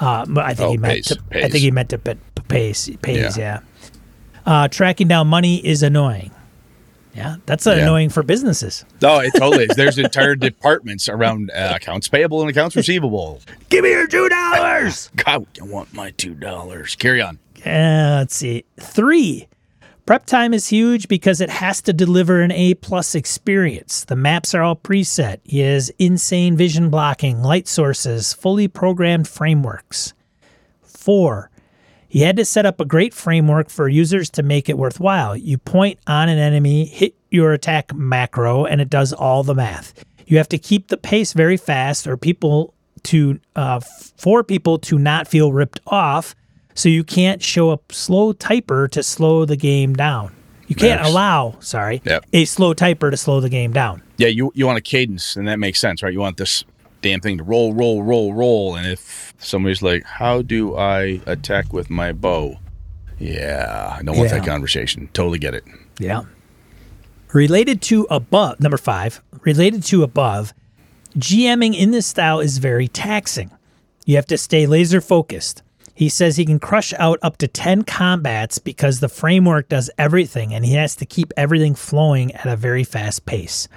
Uh, 0.00 0.24
but 0.28 0.44
I 0.44 0.54
think 0.54 0.68
Oh, 0.68 0.72
he 0.72 0.78
meant 0.78 0.94
pays, 0.94 1.06
to. 1.06 1.20
I 1.32 1.48
think 1.48 1.62
he 1.62 1.70
meant 1.70 1.90
to 1.90 1.98
p- 1.98 2.14
pays. 2.48 2.90
Pays, 3.02 3.36
Yeah. 3.38 3.60
yeah. 3.60 3.60
Uh, 4.46 4.68
tracking 4.68 5.08
down 5.08 5.26
money 5.28 5.64
is 5.64 5.82
annoying. 5.82 6.30
Yeah, 7.14 7.36
that's 7.46 7.64
Yeah. 7.66 7.74
annoying 7.74 8.08
for 8.10 8.22
businesses. 8.22 8.84
No, 9.00 9.20
it 9.20 9.32
totally 9.36 9.64
is. 9.64 9.76
There's 9.76 9.98
entire 10.10 10.34
departments 10.34 11.08
around 11.08 11.50
uh, 11.52 11.72
accounts 11.76 12.08
payable 12.08 12.40
and 12.40 12.50
accounts 12.50 12.74
receivable. 12.76 13.40
Give 13.68 13.84
me 13.84 13.90
your 13.90 14.06
two 14.08 14.28
dollars. 14.28 15.10
God, 15.16 15.46
I 15.60 15.64
want 15.64 15.92
my 15.94 16.10
two 16.10 16.34
dollars. 16.34 16.96
Carry 16.96 17.22
on. 17.22 17.38
Uh, 17.64 18.18
let's 18.20 18.34
see. 18.34 18.64
Three. 18.80 19.46
Prep 20.06 20.26
time 20.26 20.52
is 20.52 20.68
huge 20.68 21.08
because 21.08 21.40
it 21.40 21.48
has 21.48 21.80
to 21.82 21.92
deliver 21.94 22.42
an 22.42 22.52
A 22.52 22.74
plus 22.74 23.14
experience. 23.14 24.04
The 24.04 24.16
maps 24.16 24.52
are 24.54 24.62
all 24.62 24.76
preset. 24.76 25.38
He 25.44 25.60
has 25.60 25.90
insane 25.98 26.58
vision 26.58 26.90
blocking, 26.90 27.40
light 27.42 27.66
sources, 27.68 28.34
fully 28.34 28.68
programmed 28.68 29.26
frameworks. 29.28 30.12
Four. 30.82 31.48
He 32.14 32.20
had 32.20 32.36
to 32.36 32.44
set 32.44 32.64
up 32.64 32.78
a 32.78 32.84
great 32.84 33.12
framework 33.12 33.68
for 33.68 33.88
users 33.88 34.30
to 34.30 34.44
make 34.44 34.68
it 34.68 34.78
worthwhile. 34.78 35.36
You 35.36 35.58
point 35.58 35.98
on 36.06 36.28
an 36.28 36.38
enemy, 36.38 36.84
hit 36.84 37.16
your 37.32 37.52
attack 37.52 37.92
macro, 37.92 38.64
and 38.66 38.80
it 38.80 38.88
does 38.88 39.12
all 39.12 39.42
the 39.42 39.52
math. 39.52 40.04
You 40.24 40.36
have 40.38 40.48
to 40.50 40.58
keep 40.58 40.86
the 40.86 40.96
pace 40.96 41.32
very 41.32 41.56
fast, 41.56 42.06
or 42.06 42.16
people 42.16 42.72
to 43.02 43.40
uh, 43.56 43.80
for 44.16 44.44
people 44.44 44.78
to 44.78 44.96
not 44.96 45.26
feel 45.26 45.52
ripped 45.52 45.80
off. 45.88 46.36
So 46.74 46.88
you 46.88 47.02
can't 47.02 47.42
show 47.42 47.72
a 47.72 47.80
slow 47.90 48.32
typer 48.32 48.88
to 48.92 49.02
slow 49.02 49.44
the 49.44 49.56
game 49.56 49.94
down. 49.94 50.32
You 50.68 50.76
can't 50.76 51.00
Yes. 51.00 51.10
allow, 51.10 51.56
sorry, 51.58 52.00
Yep. 52.06 52.26
a 52.32 52.44
slow 52.44 52.74
typer 52.74 53.10
to 53.10 53.16
slow 53.16 53.40
the 53.40 53.48
game 53.48 53.72
down. 53.72 54.02
Yeah, 54.18 54.28
you 54.28 54.52
you 54.54 54.66
want 54.66 54.78
a 54.78 54.82
cadence, 54.82 55.34
and 55.34 55.48
that 55.48 55.58
makes 55.58 55.80
sense, 55.80 56.00
right? 56.00 56.12
You 56.12 56.20
want 56.20 56.36
this 56.36 56.62
damn 57.04 57.20
thing 57.20 57.36
to 57.36 57.44
roll, 57.44 57.74
roll, 57.74 58.02
roll, 58.02 58.32
roll, 58.32 58.74
and 58.74 58.86
if 58.86 59.34
somebody's 59.38 59.82
like, 59.82 60.04
"How 60.04 60.40
do 60.40 60.74
I 60.74 61.20
attack 61.26 61.72
with 61.72 61.90
my 61.90 62.12
bow?" 62.12 62.58
Yeah, 63.18 63.94
I 63.98 64.02
don't 64.02 64.16
want 64.16 64.30
that 64.30 64.46
conversation. 64.46 65.08
Totally 65.12 65.38
get 65.38 65.54
it. 65.54 65.64
Yeah. 65.98 66.22
Related 67.32 67.82
to 67.82 68.06
above, 68.10 68.58
number 68.58 68.78
five, 68.78 69.20
related 69.42 69.82
to 69.84 70.02
above, 70.02 70.54
GMing 71.18 71.76
in 71.76 71.90
this 71.90 72.06
style 72.06 72.40
is 72.40 72.58
very 72.58 72.88
taxing. 72.88 73.50
You 74.06 74.16
have 74.16 74.26
to 74.26 74.38
stay 74.38 74.66
laser 74.66 75.00
focused. 75.00 75.62
He 75.94 76.08
says 76.08 76.36
he 76.36 76.44
can 76.44 76.58
crush 76.58 76.92
out 76.94 77.18
up 77.22 77.36
to 77.38 77.48
10 77.48 77.82
combats 77.82 78.58
because 78.58 78.98
the 78.98 79.08
framework 79.08 79.68
does 79.68 79.90
everything 79.96 80.52
and 80.52 80.64
he 80.64 80.74
has 80.74 80.96
to 80.96 81.06
keep 81.06 81.32
everything 81.36 81.74
flowing 81.74 82.32
at 82.32 82.46
a 82.46 82.56
very 82.56 82.82
fast 82.82 83.26
pace. 83.26 83.68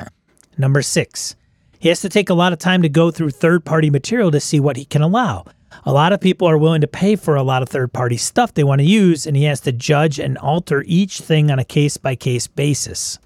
Number 0.57 0.81
six, 0.81 1.35
he 1.79 1.89
has 1.89 2.01
to 2.01 2.09
take 2.09 2.29
a 2.29 2.33
lot 2.33 2.53
of 2.53 2.59
time 2.59 2.81
to 2.81 2.89
go 2.89 3.11
through 3.11 3.31
third 3.31 3.65
party 3.65 3.89
material 3.89 4.31
to 4.31 4.39
see 4.39 4.59
what 4.59 4.77
he 4.77 4.85
can 4.85 5.01
allow. 5.01 5.45
A 5.85 5.93
lot 5.93 6.13
of 6.13 6.21
people 6.21 6.47
are 6.47 6.57
willing 6.57 6.81
to 6.81 6.87
pay 6.87 7.15
for 7.15 7.35
a 7.35 7.43
lot 7.43 7.61
of 7.61 7.69
third 7.69 7.93
party 7.93 8.17
stuff 8.17 8.53
they 8.53 8.63
want 8.63 8.79
to 8.79 8.85
use, 8.85 9.27
and 9.27 9.35
he 9.35 9.43
has 9.43 9.61
to 9.61 9.71
judge 9.71 10.19
and 10.19 10.37
alter 10.37 10.83
each 10.87 11.19
thing 11.19 11.51
on 11.51 11.59
a 11.59 11.65
case 11.65 11.97
by 11.97 12.15
case 12.15 12.47
basis. 12.47 13.19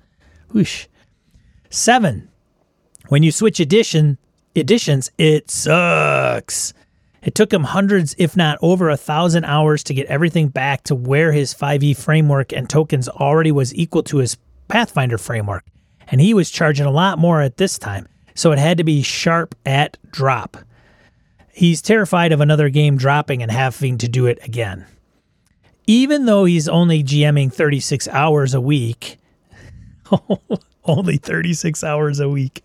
Whoosh. 0.52 0.88
Seven, 1.70 2.30
when 3.08 3.24
you 3.24 3.32
switch 3.32 3.60
edition 3.60 4.18
editions, 4.56 5.12
it 5.18 5.50
sucks. 5.50 6.74
It 7.24 7.36
took 7.36 7.54
him 7.54 7.64
hundreds, 7.64 8.16
if 8.18 8.36
not 8.36 8.58
over 8.62 8.90
a 8.90 8.98
thousand 8.98 9.46
hours 9.46 9.84
to 9.84 9.94
get 9.94 10.08
everything 10.08 10.48
back 10.48 10.84
to 10.86 10.96
where 10.96 11.32
his 11.32 11.54
5e 11.54 11.96
framework 11.96 12.52
and 12.52 12.70
tokens 12.70 13.08
already 13.08 13.52
was 13.52 13.76
equal 13.76 14.04
to 14.04 14.18
his 14.18 14.38
Pathfinder 14.68 15.18
framework. 15.18 15.66
And 16.08 16.20
he 16.20 16.34
was 16.34 16.50
charging 16.50 16.86
a 16.86 16.92
lot 16.92 17.20
more 17.20 17.42
at 17.42 17.58
this 17.58 17.78
time, 17.78 18.08
so 18.42 18.52
it 18.52 18.58
had 18.58 18.80
to 18.80 18.84
be 18.84 19.04
sharp 19.04 19.54
at 19.68 19.98
drop. 20.10 20.58
He's 21.54 21.80
terrified 21.80 22.32
of 22.32 22.42
another 22.42 22.70
game 22.70 22.98
dropping 22.98 23.44
and 23.44 23.52
having 23.52 24.00
to 24.00 24.08
do 24.08 24.26
it 24.26 24.40
again. 24.42 24.88
Even 25.86 26.26
though 26.26 26.46
he's 26.46 26.68
only 26.68 27.04
GMing 27.04 27.54
36 27.54 28.08
hours 28.08 28.56
a 28.56 28.60
week, 28.62 29.20
only 30.86 31.18
36 31.18 31.84
hours 31.84 32.20
a 32.20 32.28
week. 32.30 32.64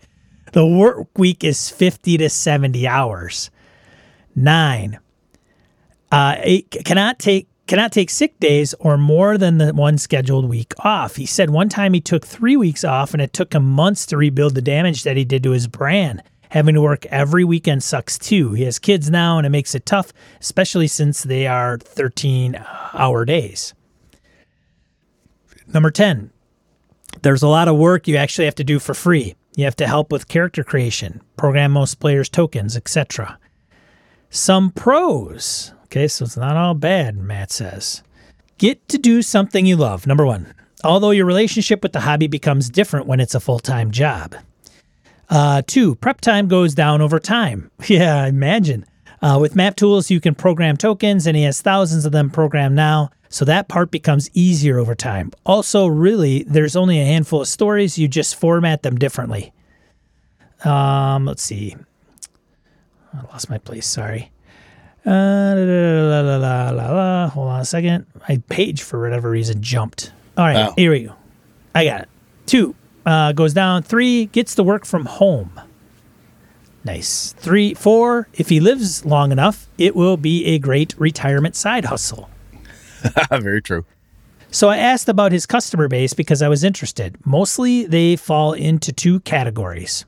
The 0.53 0.65
work 0.65 1.09
week 1.15 1.43
is 1.43 1.69
50 1.69 2.17
to 2.17 2.29
70 2.29 2.87
hours. 2.87 3.51
Nine. 4.35 4.97
Uh, 6.11 6.37
eight, 6.39 6.75
cannot 6.85 7.19
take 7.19 7.49
cannot 7.67 7.91
take 7.91 8.09
sick 8.09 8.39
days 8.39 8.73
or 8.79 8.97
more 8.97 9.37
than 9.37 9.57
the 9.57 9.73
one 9.73 9.97
scheduled 9.97 10.49
week 10.49 10.73
off. 10.79 11.17
He 11.17 11.25
said 11.25 11.49
one 11.49 11.69
time 11.69 11.93
he 11.93 12.01
took 12.01 12.25
three 12.25 12.57
weeks 12.57 12.83
off 12.83 13.13
and 13.13 13.21
it 13.21 13.33
took 13.33 13.53
him 13.53 13.63
months 13.63 14.05
to 14.07 14.17
rebuild 14.17 14.55
the 14.55 14.61
damage 14.61 15.03
that 15.03 15.17
he 15.17 15.25
did 15.25 15.43
to 15.43 15.51
his 15.51 15.67
brand. 15.67 16.23
Having 16.49 16.75
to 16.75 16.81
work 16.81 17.05
every 17.07 17.43
weekend 17.43 17.83
sucks 17.83 18.17
too. 18.17 18.53
He 18.53 18.63
has 18.63 18.79
kids 18.79 19.09
now 19.09 19.37
and 19.37 19.45
it 19.45 19.49
makes 19.49 19.75
it 19.75 19.85
tough, 19.85 20.13
especially 20.39 20.87
since 20.87 21.23
they 21.23 21.45
are 21.45 21.77
13 21.77 22.63
hour 22.93 23.25
days. 23.25 23.73
Number 25.67 25.91
10, 25.91 26.31
there's 27.21 27.43
a 27.43 27.47
lot 27.47 27.67
of 27.67 27.75
work 27.75 28.07
you 28.07 28.15
actually 28.15 28.45
have 28.45 28.55
to 28.55 28.63
do 28.63 28.79
for 28.79 28.93
free. 28.93 29.35
You 29.57 29.65
have 29.65 29.75
to 29.77 29.87
help 29.87 30.11
with 30.11 30.29
character 30.29 30.63
creation, 30.63 31.21
program 31.35 31.71
most 31.71 31.95
players' 31.95 32.29
tokens, 32.29 32.77
etc. 32.77 33.37
Some 34.29 34.71
pros. 34.71 35.73
Okay, 35.87 36.07
so 36.07 36.25
it's 36.25 36.37
not 36.37 36.57
all 36.57 36.73
bad, 36.73 37.17
Matt 37.17 37.51
says. 37.51 38.03
Get 38.57 38.87
to 38.89 38.97
do 38.97 39.21
something 39.21 39.65
you 39.65 39.77
love. 39.77 40.05
Number 40.05 40.25
one, 40.25 40.53
although 40.83 41.11
your 41.11 41.25
relationship 41.25 41.81
with 41.81 41.93
the 41.93 42.01
hobby 42.01 42.27
becomes 42.27 42.69
different 42.69 43.07
when 43.07 43.19
it's 43.19 43.35
a 43.35 43.39
full 43.39 43.59
time 43.59 43.91
job. 43.91 44.35
Uh, 45.29 45.61
two, 45.65 45.95
prep 45.95 46.21
time 46.21 46.47
goes 46.47 46.73
down 46.73 47.01
over 47.01 47.19
time. 47.19 47.71
Yeah, 47.87 48.23
I 48.23 48.27
imagine. 48.27 48.85
Uh, 49.21 49.37
with 49.41 49.55
map 49.55 49.75
tools, 49.75 50.11
you 50.11 50.19
can 50.19 50.35
program 50.35 50.77
tokens, 50.77 51.25
and 51.25 51.35
he 51.35 51.43
has 51.43 51.61
thousands 51.61 52.05
of 52.05 52.11
them 52.11 52.29
programmed 52.29 52.75
now, 52.75 53.09
so 53.29 53.45
that 53.45 53.67
part 53.67 53.89
becomes 53.89 54.29
easier 54.33 54.77
over 54.77 54.93
time. 54.93 55.31
Also, 55.45 55.87
really, 55.87 56.43
there's 56.43 56.75
only 56.75 56.99
a 56.99 57.05
handful 57.05 57.41
of 57.41 57.47
stories, 57.47 57.97
you 57.97 58.07
just 58.07 58.35
format 58.35 58.83
them 58.83 58.95
differently. 58.95 59.53
Um, 60.63 61.25
let's 61.25 61.41
see. 61.41 61.75
I 63.13 63.21
lost 63.31 63.49
my 63.49 63.57
place, 63.57 63.87
sorry. 63.87 64.31
Uh, 65.07 65.55
la, 65.55 66.19
la, 66.21 66.37
la, 66.37 66.69
la, 66.71 66.91
la. 66.91 67.27
Hold 67.29 67.47
on 67.47 67.61
a 67.61 67.65
second. 67.65 68.05
My 68.27 68.41
page, 68.49 68.81
for 68.81 69.01
whatever 69.01 69.29
reason, 69.29 69.61
jumped. 69.61 70.11
All 70.37 70.45
right, 70.45 70.67
Oh. 70.67 70.73
here 70.75 70.91
we 70.91 71.03
go. 71.05 71.15
I 71.73 71.85
got 71.85 72.01
it. 72.01 72.09
Two 72.45 72.75
uh, 73.05 73.31
goes 73.31 73.53
down. 73.53 73.83
Three 73.83 74.25
gets 74.25 74.53
to 74.55 74.63
work 74.63 74.85
from 74.85 75.05
home. 75.05 75.51
Nice. 76.83 77.33
Three, 77.37 77.73
four. 77.73 78.27
If 78.33 78.49
he 78.49 78.59
lives 78.59 79.05
long 79.05 79.31
enough, 79.31 79.67
it 79.77 79.95
will 79.95 80.17
be 80.17 80.45
a 80.45 80.59
great 80.59 80.93
retirement 80.97 81.55
side 81.55 81.85
hustle. 81.85 82.29
Very 83.31 83.61
true. 83.61 83.85
So 84.51 84.69
I 84.69 84.77
asked 84.77 85.09
about 85.09 85.31
his 85.31 85.45
customer 85.45 85.87
base 85.87 86.13
because 86.13 86.41
I 86.41 86.47
was 86.47 86.63
interested. 86.63 87.15
Mostly 87.25 87.85
they 87.85 88.15
fall 88.15 88.53
into 88.53 88.91
two 88.91 89.19
categories 89.21 90.05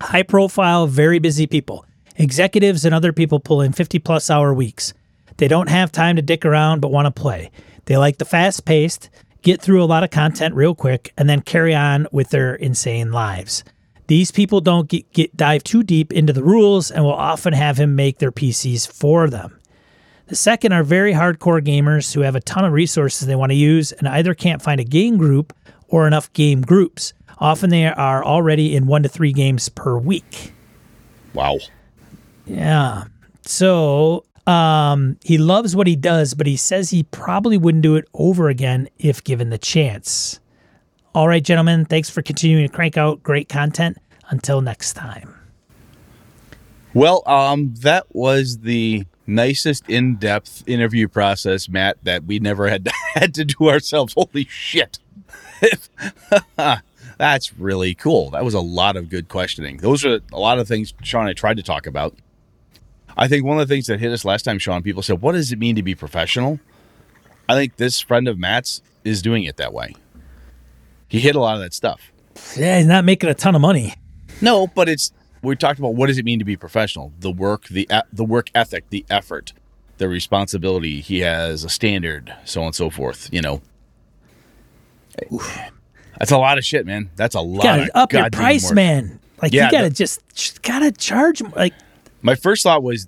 high 0.00 0.22
profile, 0.24 0.86
very 0.86 1.18
busy 1.18 1.46
people. 1.46 1.86
Executives 2.16 2.84
and 2.84 2.94
other 2.94 3.12
people 3.12 3.40
pull 3.40 3.60
in 3.60 3.72
50 3.72 3.98
plus 3.98 4.30
hour 4.30 4.54
weeks. 4.54 4.94
They 5.36 5.48
don't 5.48 5.68
have 5.68 5.90
time 5.90 6.16
to 6.16 6.22
dick 6.22 6.44
around 6.44 6.80
but 6.80 6.92
want 6.92 7.06
to 7.06 7.20
play. 7.22 7.50
They 7.86 7.96
like 7.96 8.18
the 8.18 8.24
fast 8.24 8.64
paced, 8.64 9.10
get 9.42 9.60
through 9.60 9.82
a 9.82 9.86
lot 9.86 10.04
of 10.04 10.10
content 10.10 10.54
real 10.54 10.74
quick, 10.74 11.12
and 11.18 11.28
then 11.28 11.40
carry 11.40 11.74
on 11.74 12.06
with 12.12 12.30
their 12.30 12.54
insane 12.54 13.12
lives. 13.12 13.64
These 14.06 14.30
people 14.30 14.60
don't 14.60 14.88
get, 14.88 15.10
get 15.12 15.36
dive 15.36 15.64
too 15.64 15.82
deep 15.82 16.12
into 16.12 16.32
the 16.32 16.44
rules 16.44 16.90
and 16.90 17.04
will 17.04 17.12
often 17.12 17.52
have 17.52 17.78
him 17.78 17.96
make 17.96 18.18
their 18.18 18.32
PCs 18.32 18.86
for 18.86 19.28
them. 19.28 19.58
The 20.26 20.36
second 20.36 20.72
are 20.72 20.82
very 20.82 21.12
hardcore 21.12 21.62
gamers 21.62 22.14
who 22.14 22.20
have 22.20 22.34
a 22.34 22.40
ton 22.40 22.64
of 22.64 22.72
resources 22.72 23.26
they 23.26 23.34
want 23.34 23.50
to 23.50 23.56
use 23.56 23.92
and 23.92 24.08
either 24.08 24.34
can't 24.34 24.62
find 24.62 24.80
a 24.80 24.84
game 24.84 25.16
group 25.16 25.54
or 25.88 26.06
enough 26.06 26.32
game 26.32 26.62
groups. 26.62 27.12
Often 27.38 27.70
they 27.70 27.86
are 27.86 28.24
already 28.24 28.74
in 28.74 28.86
one 28.86 29.02
to 29.02 29.08
three 29.08 29.32
games 29.32 29.68
per 29.68 29.98
week. 29.98 30.52
Wow. 31.34 31.58
Yeah. 32.46 33.04
So 33.42 34.24
um, 34.46 35.18
he 35.22 35.38
loves 35.38 35.74
what 35.74 35.86
he 35.86 35.96
does, 35.96 36.34
but 36.34 36.46
he 36.46 36.56
says 36.56 36.90
he 36.90 37.02
probably 37.04 37.58
wouldn't 37.58 37.82
do 37.82 37.96
it 37.96 38.06
over 38.14 38.48
again 38.48 38.88
if 38.98 39.24
given 39.24 39.50
the 39.50 39.58
chance. 39.58 40.40
All 41.14 41.28
right, 41.28 41.42
gentlemen, 41.42 41.84
thanks 41.84 42.10
for 42.10 42.22
continuing 42.22 42.66
to 42.66 42.74
crank 42.74 42.96
out 42.96 43.22
great 43.22 43.48
content. 43.48 43.98
Until 44.30 44.62
next 44.62 44.94
time. 44.94 45.34
Well, 46.94 47.22
um, 47.26 47.74
that 47.80 48.06
was 48.14 48.58
the 48.58 49.04
nicest 49.26 49.88
in-depth 49.88 50.64
interview 50.66 51.08
process, 51.08 51.68
Matt, 51.68 51.98
that 52.04 52.24
we 52.24 52.38
never 52.38 52.68
had 52.68 52.86
to, 52.86 52.92
had 53.14 53.34
to 53.34 53.44
do 53.44 53.68
ourselves. 53.68 54.14
Holy 54.14 54.46
shit. 54.48 54.98
That's 57.18 57.58
really 57.58 57.94
cool. 57.94 58.30
That 58.30 58.44
was 58.44 58.54
a 58.54 58.60
lot 58.60 58.96
of 58.96 59.08
good 59.08 59.28
questioning. 59.28 59.78
Those 59.78 60.04
are 60.04 60.20
a 60.32 60.38
lot 60.38 60.58
of 60.58 60.66
things 60.66 60.94
Sean 61.02 61.22
and 61.22 61.30
I 61.30 61.32
tried 61.32 61.58
to 61.58 61.62
talk 61.62 61.86
about. 61.86 62.16
I 63.16 63.28
think 63.28 63.44
one 63.44 63.58
of 63.60 63.68
the 63.68 63.72
things 63.74 63.86
that 63.86 64.00
hit 64.00 64.10
us 64.12 64.24
last 64.24 64.42
time, 64.42 64.58
Sean, 64.58 64.82
people 64.82 65.02
said, 65.02 65.20
What 65.20 65.32
does 65.32 65.52
it 65.52 65.58
mean 65.58 65.76
to 65.76 65.82
be 65.82 65.94
professional? 65.94 66.58
I 67.48 67.54
think 67.54 67.76
this 67.76 68.00
friend 68.00 68.26
of 68.28 68.38
Matt's 68.38 68.82
is 69.04 69.22
doing 69.22 69.44
it 69.44 69.56
that 69.58 69.72
way. 69.72 69.94
He 71.08 71.20
hit 71.20 71.36
a 71.36 71.40
lot 71.40 71.54
of 71.56 71.60
that 71.62 71.74
stuff. 71.74 72.10
Yeah, 72.56 72.78
he's 72.78 72.86
not 72.86 73.04
making 73.04 73.30
a 73.30 73.34
ton 73.34 73.54
of 73.54 73.60
money. 73.60 73.94
No, 74.40 74.66
but 74.66 74.88
it's 74.88 75.12
we 75.42 75.54
talked 75.54 75.78
about 75.78 75.94
what 75.94 76.06
does 76.08 76.18
it 76.18 76.24
mean 76.24 76.38
to 76.40 76.44
be 76.44 76.56
professional? 76.56 77.12
The 77.20 77.30
work, 77.30 77.66
the 77.68 77.88
the 78.12 78.24
work 78.24 78.50
ethic, 78.54 78.88
the 78.90 79.04
effort, 79.10 79.52
the 79.98 80.08
responsibility. 80.08 81.00
He 81.00 81.20
has 81.20 81.62
a 81.62 81.68
standard, 81.68 82.34
so 82.44 82.62
on 82.62 82.66
and 82.68 82.74
so 82.74 82.90
forth. 82.90 83.28
You 83.32 83.42
know, 83.42 83.62
that's 86.18 86.30
a 86.32 86.38
lot 86.38 86.58
of 86.58 86.64
shit, 86.64 86.86
man. 86.86 87.10
That's 87.16 87.34
a 87.34 87.40
lot. 87.40 87.58
You 87.58 87.62
gotta 87.62 87.82
of 87.84 87.90
up 87.94 88.12
your 88.12 88.30
price, 88.30 88.64
work. 88.66 88.74
man. 88.74 89.20
Like 89.42 89.52
Yeah, 89.52 89.66
you 89.66 89.70
gotta 89.70 89.88
the- 89.88 89.94
just, 89.94 90.20
just 90.34 90.62
gotta 90.62 90.90
charge 90.92 91.42
like 91.54 91.74
My 92.24 92.34
first 92.34 92.64
thought 92.64 92.82
was 92.82 93.06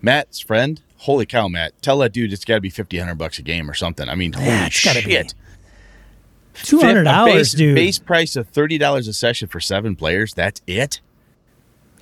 Matt's 0.00 0.38
friend. 0.38 0.80
Holy 0.98 1.26
cow, 1.26 1.48
Matt! 1.48 1.80
Tell 1.82 1.98
that 1.98 2.12
dude 2.12 2.32
it's 2.32 2.44
got 2.44 2.56
to 2.56 2.60
be 2.60 2.70
fifty, 2.70 2.98
hundred 2.98 3.16
bucks 3.16 3.38
a 3.38 3.42
game 3.42 3.68
or 3.70 3.74
something. 3.74 4.08
I 4.08 4.14
mean, 4.14 4.32
holy 4.34 4.46
Yeah, 4.46 4.66
it's 4.66 4.84
gotta 4.84 5.02
be. 5.04 5.12
shit! 5.12 5.34
two 6.54 6.80
hundred 6.80 7.04
dollars, 7.04 7.52
dude. 7.52 7.74
Base 7.74 7.98
price 7.98 8.36
of 8.36 8.48
thirty 8.48 8.78
dollars 8.78 9.08
a 9.08 9.12
session 9.12 9.48
for 9.48 9.60
seven 9.60 9.96
players. 9.96 10.34
That's 10.34 10.60
it. 10.66 11.00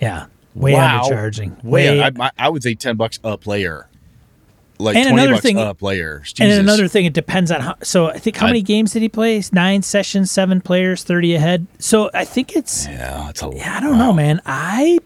Yeah, 0.01 0.27
way 0.55 0.73
Wow. 0.75 1.03
undercharging. 1.05 1.63
Way, 1.63 1.99
Way, 1.99 2.03
I, 2.03 2.11
I, 2.19 2.31
I 2.39 2.49
would 2.49 2.63
say 2.63 2.75
ten 2.75 2.97
bucks 2.97 3.19
a 3.23 3.37
player. 3.39 3.89
Like 4.79 4.95
And 4.97 5.09
another 5.11 5.33
bucks 5.33 5.43
thing- 5.43 5.59
a 5.59 5.73
player. 5.75 6.21
Jesus. 6.25 6.41
and 6.41 6.53
another 6.53 6.87
thing, 6.89 7.07
it 7.07 7.15
depends 7.15 7.51
on 7.51 7.61
how. 7.63 7.77
So 7.83 8.09
I 8.11 8.19
think 8.19 8.37
how 8.37 8.47
I- 8.47 8.51
many 8.51 8.63
games 8.63 8.93
did 8.93 9.01
he 9.03 9.09
play? 9.09 9.43
Nine 9.53 9.83
sessions, 9.83 10.31
seven 10.31 10.61
players, 10.61 11.03
thirty 11.03 11.35
ahead. 11.35 11.67
So 11.79 12.11
I 12.13 12.25
think 12.25 12.57
it's. 12.57 12.87
Yeah, 12.87 13.29
it's 13.31 13.43
a 13.43 13.51
Yeah, 13.55 13.77
I 13.77 13.81
don't 13.81 13.99
know, 13.99 14.13
man. 14.13 14.41
I 14.45 14.99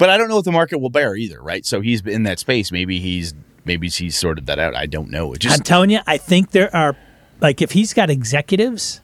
But 0.00 0.08
I 0.08 0.16
don't 0.16 0.28
know 0.28 0.36
what 0.36 0.46
the 0.46 0.50
market 0.50 0.78
will 0.78 0.88
bear 0.90 1.14
either, 1.14 1.42
right? 1.42 1.64
So 1.66 1.82
he's 1.82 2.00
in 2.06 2.22
that 2.22 2.38
space. 2.38 2.72
Maybe 2.72 2.98
he's 2.98 3.34
maybe 3.66 3.88
he's 3.90 4.16
sorted 4.16 4.46
that 4.46 4.58
out. 4.58 4.74
I 4.74 4.86
don't 4.86 5.10
know. 5.10 5.34
It 5.34 5.44
I'm 5.46 5.60
telling 5.60 5.90
you, 5.90 6.00
I 6.06 6.16
think 6.16 6.52
there 6.52 6.74
are 6.74 6.96
like 7.42 7.60
if 7.60 7.72
he's 7.72 7.92
got 7.92 8.08
executives, 8.08 9.02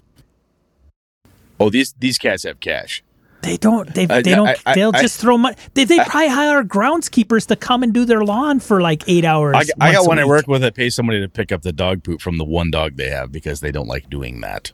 oh 1.61 1.69
these 1.69 1.95
these 1.99 2.17
cats 2.17 2.45
have 2.45 2.61
cash. 2.61 3.05
they 3.43 3.59
don't 3.59 3.93
they 3.95 4.05
I- 4.09 4.23
they 4.23 4.35
don't 4.35 4.49
I- 4.49 4.57
I- 4.65 4.75
they'll 4.75 4.93
I- 4.95 5.03
just 5.03 5.21
throw 5.21 5.37
money. 5.37 5.57
They 5.75 5.85
they 5.85 5.99
probably 5.99 6.29
hire 6.29 6.65
groundskeepers 6.65 7.47
to 7.49 7.57
come 7.57 7.83
and 7.83 7.93
do 7.93 8.07
their 8.07 8.25
lawn 8.25 8.59
for 8.59 8.81
like 8.81 9.05
eight 9.07 9.27
hours. 9.27 9.55
I, 9.55 9.89
I 9.89 9.93
got 9.93 10.07
one 10.07 10.19
I 10.19 10.25
work 10.25 10.49
with 10.49 10.63
that 10.63 10.75
pays 10.75 10.95
somebody 10.95 11.21
to 11.21 11.29
pick 11.29 11.53
up 11.53 11.61
the 11.61 11.75
dog 11.75 12.05
poop 12.05 12.23
from 12.23 12.39
the 12.39 12.45
one 12.45 12.71
dog 12.71 12.97
they 12.97 13.11
have 13.11 13.31
because 13.31 13.61
they 13.61 13.71
don't 13.71 13.87
like 13.87 14.09
doing 14.09 14.41
that. 14.41 14.73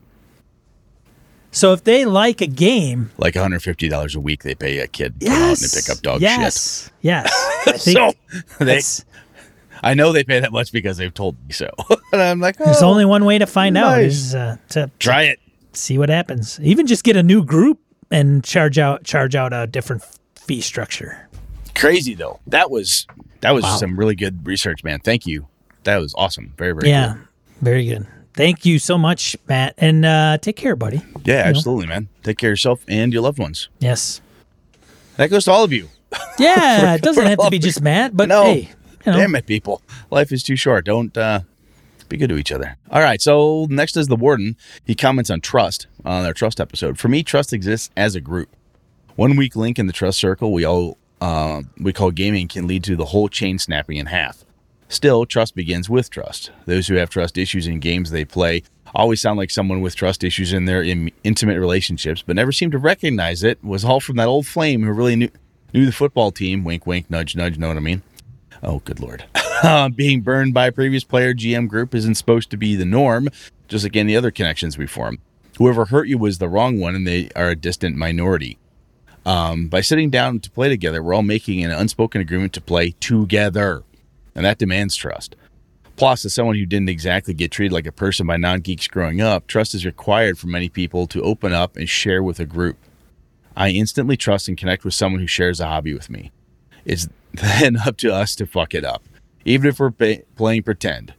So 1.55 1.73
if 1.75 1.85
they 1.85 2.05
like 2.07 2.41
a 2.41 2.47
game, 2.47 3.11
Like 3.19 3.35
$150 3.35 4.17
a 4.17 4.21
week 4.21 4.43
they 4.43 4.55
pay 4.55 4.79
a 4.79 4.87
kid 4.89 5.21
to 5.21 5.27
come 5.27 5.35
out 5.37 5.39
yes, 5.49 5.63
and 5.63 5.83
pick 5.85 5.91
up 5.95 6.03
dog 6.03 6.21
yes, 6.23 6.91
yes. 7.03 7.31
I 7.67 7.73
think 7.73 7.99
So 7.99 8.13
they, 8.65 8.81
I 9.83 9.95
know 9.95 10.13
they 10.13 10.25
pay 10.25 10.41
that 10.41 10.51
much 10.53 10.73
because 10.73 10.97
they've 10.97 11.13
told 11.13 11.37
me 11.47 11.53
so. 11.53 11.69
and 12.13 12.23
I'm 12.23 12.41
like, 12.41 12.57
oh, 12.61 12.65
there's 12.65 12.83
only 12.83 13.05
one 13.05 13.25
way 13.25 13.39
to 13.39 13.47
find 13.47 13.77
out 13.77 14.01
is 14.01 14.35
uh, 14.35 14.57
to 14.71 14.91
try 14.99 15.25
it. 15.25 15.41
see 15.73 15.99
what 15.99 16.09
happens. 16.09 16.59
Even 16.61 16.87
just 16.87 17.05
get 17.05 17.17
a 17.17 17.23
new 17.23 17.45
group 17.45 17.79
and 18.11 18.43
charge 18.45 18.79
out 18.79 19.05
charge 19.05 19.35
out 19.35 19.53
a 19.53 19.67
different 19.67 20.03
fee 20.37 20.61
structure. 20.61 21.29
Crazy 21.75 22.15
though. 22.15 22.41
That 22.47 22.71
was 22.71 23.07
that 23.41 23.53
was 23.53 23.65
Wow. 23.65 23.77
some 23.77 23.99
really 23.99 24.15
good 24.15 24.47
research, 24.47 24.85
man. 24.85 25.01
Thank 25.01 25.27
you. 25.27 25.49
That 25.85 25.99
was 25.99 26.15
awesome. 26.17 26.55
Very 26.57 26.73
very 26.75 26.89
Yeah, 26.89 27.15
good. 27.15 27.27
very 27.61 27.87
good. 27.87 28.07
Thank 28.35 28.65
you 28.65 28.79
so 28.79 28.97
much, 28.97 29.37
Matt, 29.49 29.75
and 29.79 30.05
uh, 30.07 30.39
take 30.39 30.57
care, 30.57 30.75
buddy. 30.75 31.03
Yeah, 31.25 31.39
You 31.39 31.53
know? 31.53 31.59
absolutely, 31.59 31.87
man. 31.87 32.09
Take 32.23 32.39
care 32.39 32.49
of 32.51 32.53
yourself 32.53 32.85
and 32.89 33.13
your 33.13 33.23
loved 33.23 33.39
ones. 33.39 33.69
Yes. 33.79 34.21
That 35.17 35.29
goes 35.29 35.45
to 35.45 35.53
all 35.53 35.65
of 35.65 35.73
you. 35.73 35.89
Yeah, 36.39 36.95
it 36.97 37.03
doesn't 37.03 37.27
have 37.27 37.39
to 37.39 37.51
be 37.51 37.59
just 37.59 37.83
Matt, 37.83 38.17
but 38.17 38.29
No. 38.29 38.45
hey, 38.45 38.71
you 39.05 39.13
know, 39.13 39.19
Damn 39.19 39.35
it, 39.35 39.47
people. 39.47 39.83
Life 40.11 40.33
is 40.33 40.43
too 40.43 40.57
short. 40.57 40.85
Don't 40.87 41.15
uh, 41.17 41.41
be 42.09 42.17
good 42.17 42.29
to 42.31 42.37
each 42.37 42.53
other. 42.53 42.77
All 42.91 43.03
right. 43.03 43.21
So 43.21 43.67
next 43.69 43.97
is 43.97 44.09
the 44.09 44.17
warden. 44.17 44.57
He 44.85 44.95
comments 44.95 45.29
on 45.31 45.41
trust 45.41 45.87
on 46.05 46.25
our 46.25 46.33
trust 46.33 46.61
episode. 46.61 46.99
For 46.99 47.09
me, 47.09 47.23
trust 47.23 47.53
exists 47.53 47.91
as 47.97 48.15
a 48.15 48.21
group. 48.21 48.49
One 49.17 49.37
weak 49.37 49.57
link 49.57 49.79
in 49.79 49.87
the 49.87 49.93
trust 49.93 50.19
circle 50.19 50.53
we 50.53 50.65
all 50.65 50.97
uh, 51.21 51.63
we 51.79 51.93
call 51.93 52.11
gaming 52.11 52.49
can 52.49 52.67
lead 52.67 52.83
to 52.85 52.97
the 52.97 53.07
whole 53.07 53.29
chain 53.29 53.59
snapping 53.59 53.97
in 53.99 54.07
half. 54.07 54.45
Still, 54.93 55.25
trust 55.25 55.55
begins 55.55 55.89
with 55.89 56.11
trust. 56.11 56.51
Those 56.67 56.87
who 56.87 56.97
have 56.97 57.09
trust 57.09 57.39
issues 57.39 57.67
in 57.67 57.81
games 57.81 58.11
they 58.11 58.27
play 58.27 58.63
always 58.95 59.23
sound 59.23 59.39
like 59.39 59.51
someone 59.51 59.81
with 59.81 59.97
trust 59.97 60.23
issues 60.23 60.53
in 60.53 60.67
their 60.67 60.83
in- 60.83 61.11
intimate 61.25 61.59
relationships, 61.59 62.21
but 62.21 62.37
never 62.37 62.53
seem 62.53 62.71
to 62.73 62.79
recognize 62.79 63.43
it. 63.43 63.65
Was 63.65 63.87
all 63.87 64.01
from 64.01 64.17
that 64.17 64.29
old 64.29 64.47
flame 64.47 64.83
who 64.83 64.93
really 64.93 65.17
knew 65.17 65.31
knew 65.73 65.87
the 65.87 65.93
football 65.93 66.31
team. 66.31 66.63
Wink, 66.63 66.87
wink, 66.87 67.11
nudge, 67.11 67.35
nudge. 67.35 67.57
Know 67.57 67.69
what 67.69 67.79
I 67.79 67.81
mean? 67.81 68.03
Oh, 68.63 68.81
good 68.85 69.01
lord. 69.01 69.25
Uh, 69.65 69.89
being 69.89 70.23
burned 70.23 70.53
by 70.53 70.67
a 70.67 70.73
previous 70.73 71.05
player 71.05 71.33
GM 71.33 71.69
group 71.69 71.95
isn't 71.95 72.17
supposed 72.17 72.51
to 72.51 72.57
be 72.57 72.75
the 72.75 72.85
norm, 72.85 73.29
just 73.69 73.85
like 73.85 73.95
any 73.95 74.17
other 74.17 74.33
connections 74.33 74.77
we 74.77 74.89
form. 74.89 75.21
Whoever 75.57 75.85
hurt 75.85 76.09
you 76.09 76.19
was 76.19 76.39
the 76.39 76.49
wrong 76.49 76.81
one, 76.81 76.97
and 76.97 77.07
they 77.07 77.31
are 77.37 77.51
a 77.51 77.55
distant 77.55 77.95
minority. 77.95 78.59
Um, 79.25 79.69
by 79.69 79.81
sitting 79.81 80.11
down 80.11 80.41
to 80.41 80.51
play 80.51 80.69
together, 80.69 81.01
we're 81.01 81.15
all 81.15 81.23
making 81.23 81.65
an 81.65 81.71
unspoken 81.71 82.21
agreement 82.21 82.53
to 82.55 82.61
play 82.61 82.91
together, 82.99 83.85
and 84.35 84.45
that 84.45 84.59
demands 84.59 84.97
trust. 84.97 85.37
Plus, 85.97 86.25
as 86.25 86.35
someone 86.35 86.57
who 86.57 86.67
didn't 86.67 86.89
exactly 86.89 87.35
get 87.35 87.51
treated 87.51 87.73
like 87.73 87.87
a 87.87 87.93
person 87.93 88.27
by 88.27 88.37
non 88.37 88.61
geeks 88.61 88.89
growing 88.89 89.21
up, 89.21 89.47
trust 89.47 89.75
is 89.75 89.85
required 89.85 90.39
for 90.39 90.47
many 90.47 90.69
people 90.69 91.07
to 91.09 91.23
open 91.23 91.53
up 91.53 91.77
and 91.77 91.89
share 91.89 92.23
with 92.23 92.41
a 92.41 92.47
group. 92.47 92.77
I 93.57 93.71
instantly 93.71 94.17
trust 94.17 94.49
and 94.49 94.57
connect 94.57 94.85
with 94.85 94.95
someone 94.95 95.21
who 95.21 95.27
shares 95.27 95.61
a 95.61 95.67
hobby 95.67 95.93
with 95.93 96.09
me. 96.09 96.33
It's 96.85 97.09
then 97.33 97.77
up 97.77 97.97
to 97.99 98.13
us 98.13 98.35
to 98.37 98.47
fuck 98.47 98.75
it 98.75 98.85
up, 98.85 99.03
even 99.45 99.69
if 99.69 99.79
we're 99.79 99.91
pa- 99.91 100.23
playing 100.37 100.63
pretend. 100.63 101.15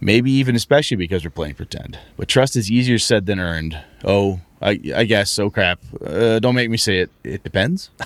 Maybe 0.00 0.30
even 0.30 0.54
especially 0.54 0.96
because 0.96 1.24
we're 1.24 1.30
playing 1.30 1.54
pretend. 1.54 1.98
But 2.16 2.28
trust 2.28 2.54
is 2.54 2.70
easier 2.70 2.98
said 2.98 3.26
than 3.26 3.40
earned. 3.40 3.82
Oh, 4.04 4.40
I, 4.60 4.78
I 4.94 5.04
guess. 5.04 5.38
Oh, 5.38 5.50
crap. 5.50 5.80
Uh, 6.04 6.38
don't 6.38 6.54
make 6.54 6.70
me 6.70 6.76
say 6.76 6.98
it. 7.00 7.10
It 7.24 7.42
depends. 7.42 7.90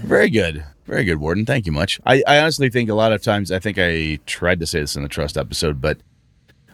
Very 0.04 0.30
good. 0.30 0.64
Very 0.86 1.04
good, 1.04 1.20
Warden. 1.20 1.46
Thank 1.46 1.66
you 1.66 1.72
much. 1.72 2.00
I, 2.06 2.24
I 2.26 2.40
honestly 2.40 2.70
think 2.70 2.90
a 2.90 2.94
lot 2.94 3.12
of 3.12 3.22
times, 3.22 3.52
I 3.52 3.60
think 3.60 3.78
I 3.78 4.20
tried 4.26 4.60
to 4.62 4.66
say 4.66 4.80
this 4.80 4.96
in 4.96 5.04
the 5.04 5.10
trust 5.10 5.38
episode, 5.38 5.82
but 5.82 5.98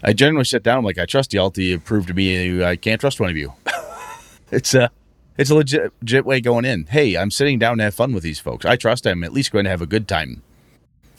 I 0.04 0.14
generally 0.14 0.46
sit 0.46 0.64
down 0.64 0.80
I'm 0.80 0.86
like, 0.86 1.00
I 1.00 1.06
trust 1.06 1.34
y'all 1.34 1.50
to 1.52 1.80
prove 1.80 2.08
to 2.08 2.14
me 2.14 2.64
I 2.64 2.76
can't 2.76 3.02
trust 3.02 3.20
one 3.20 3.30
of 3.30 3.38
you. 3.38 3.54
it's 4.52 4.74
a, 4.76 4.92
it's 5.38 5.50
a 5.50 5.56
legit, 5.56 5.92
legit 6.02 6.26
way 6.26 6.42
going 6.42 6.66
in. 6.66 6.86
Hey, 6.86 7.18
I'm 7.18 7.32
sitting 7.32 7.58
down 7.58 7.78
to 7.78 7.86
have 7.86 7.96
fun 7.96 8.14
with 8.14 8.22
these 8.22 8.40
folks. 8.40 8.66
I 8.66 8.76
trust 8.76 9.08
I'm 9.08 9.24
at 9.24 9.34
least 9.34 9.52
going 9.52 9.66
to 9.66 9.72
have 9.72 9.82
a 9.82 9.88
good 9.88 10.08
time 10.08 10.44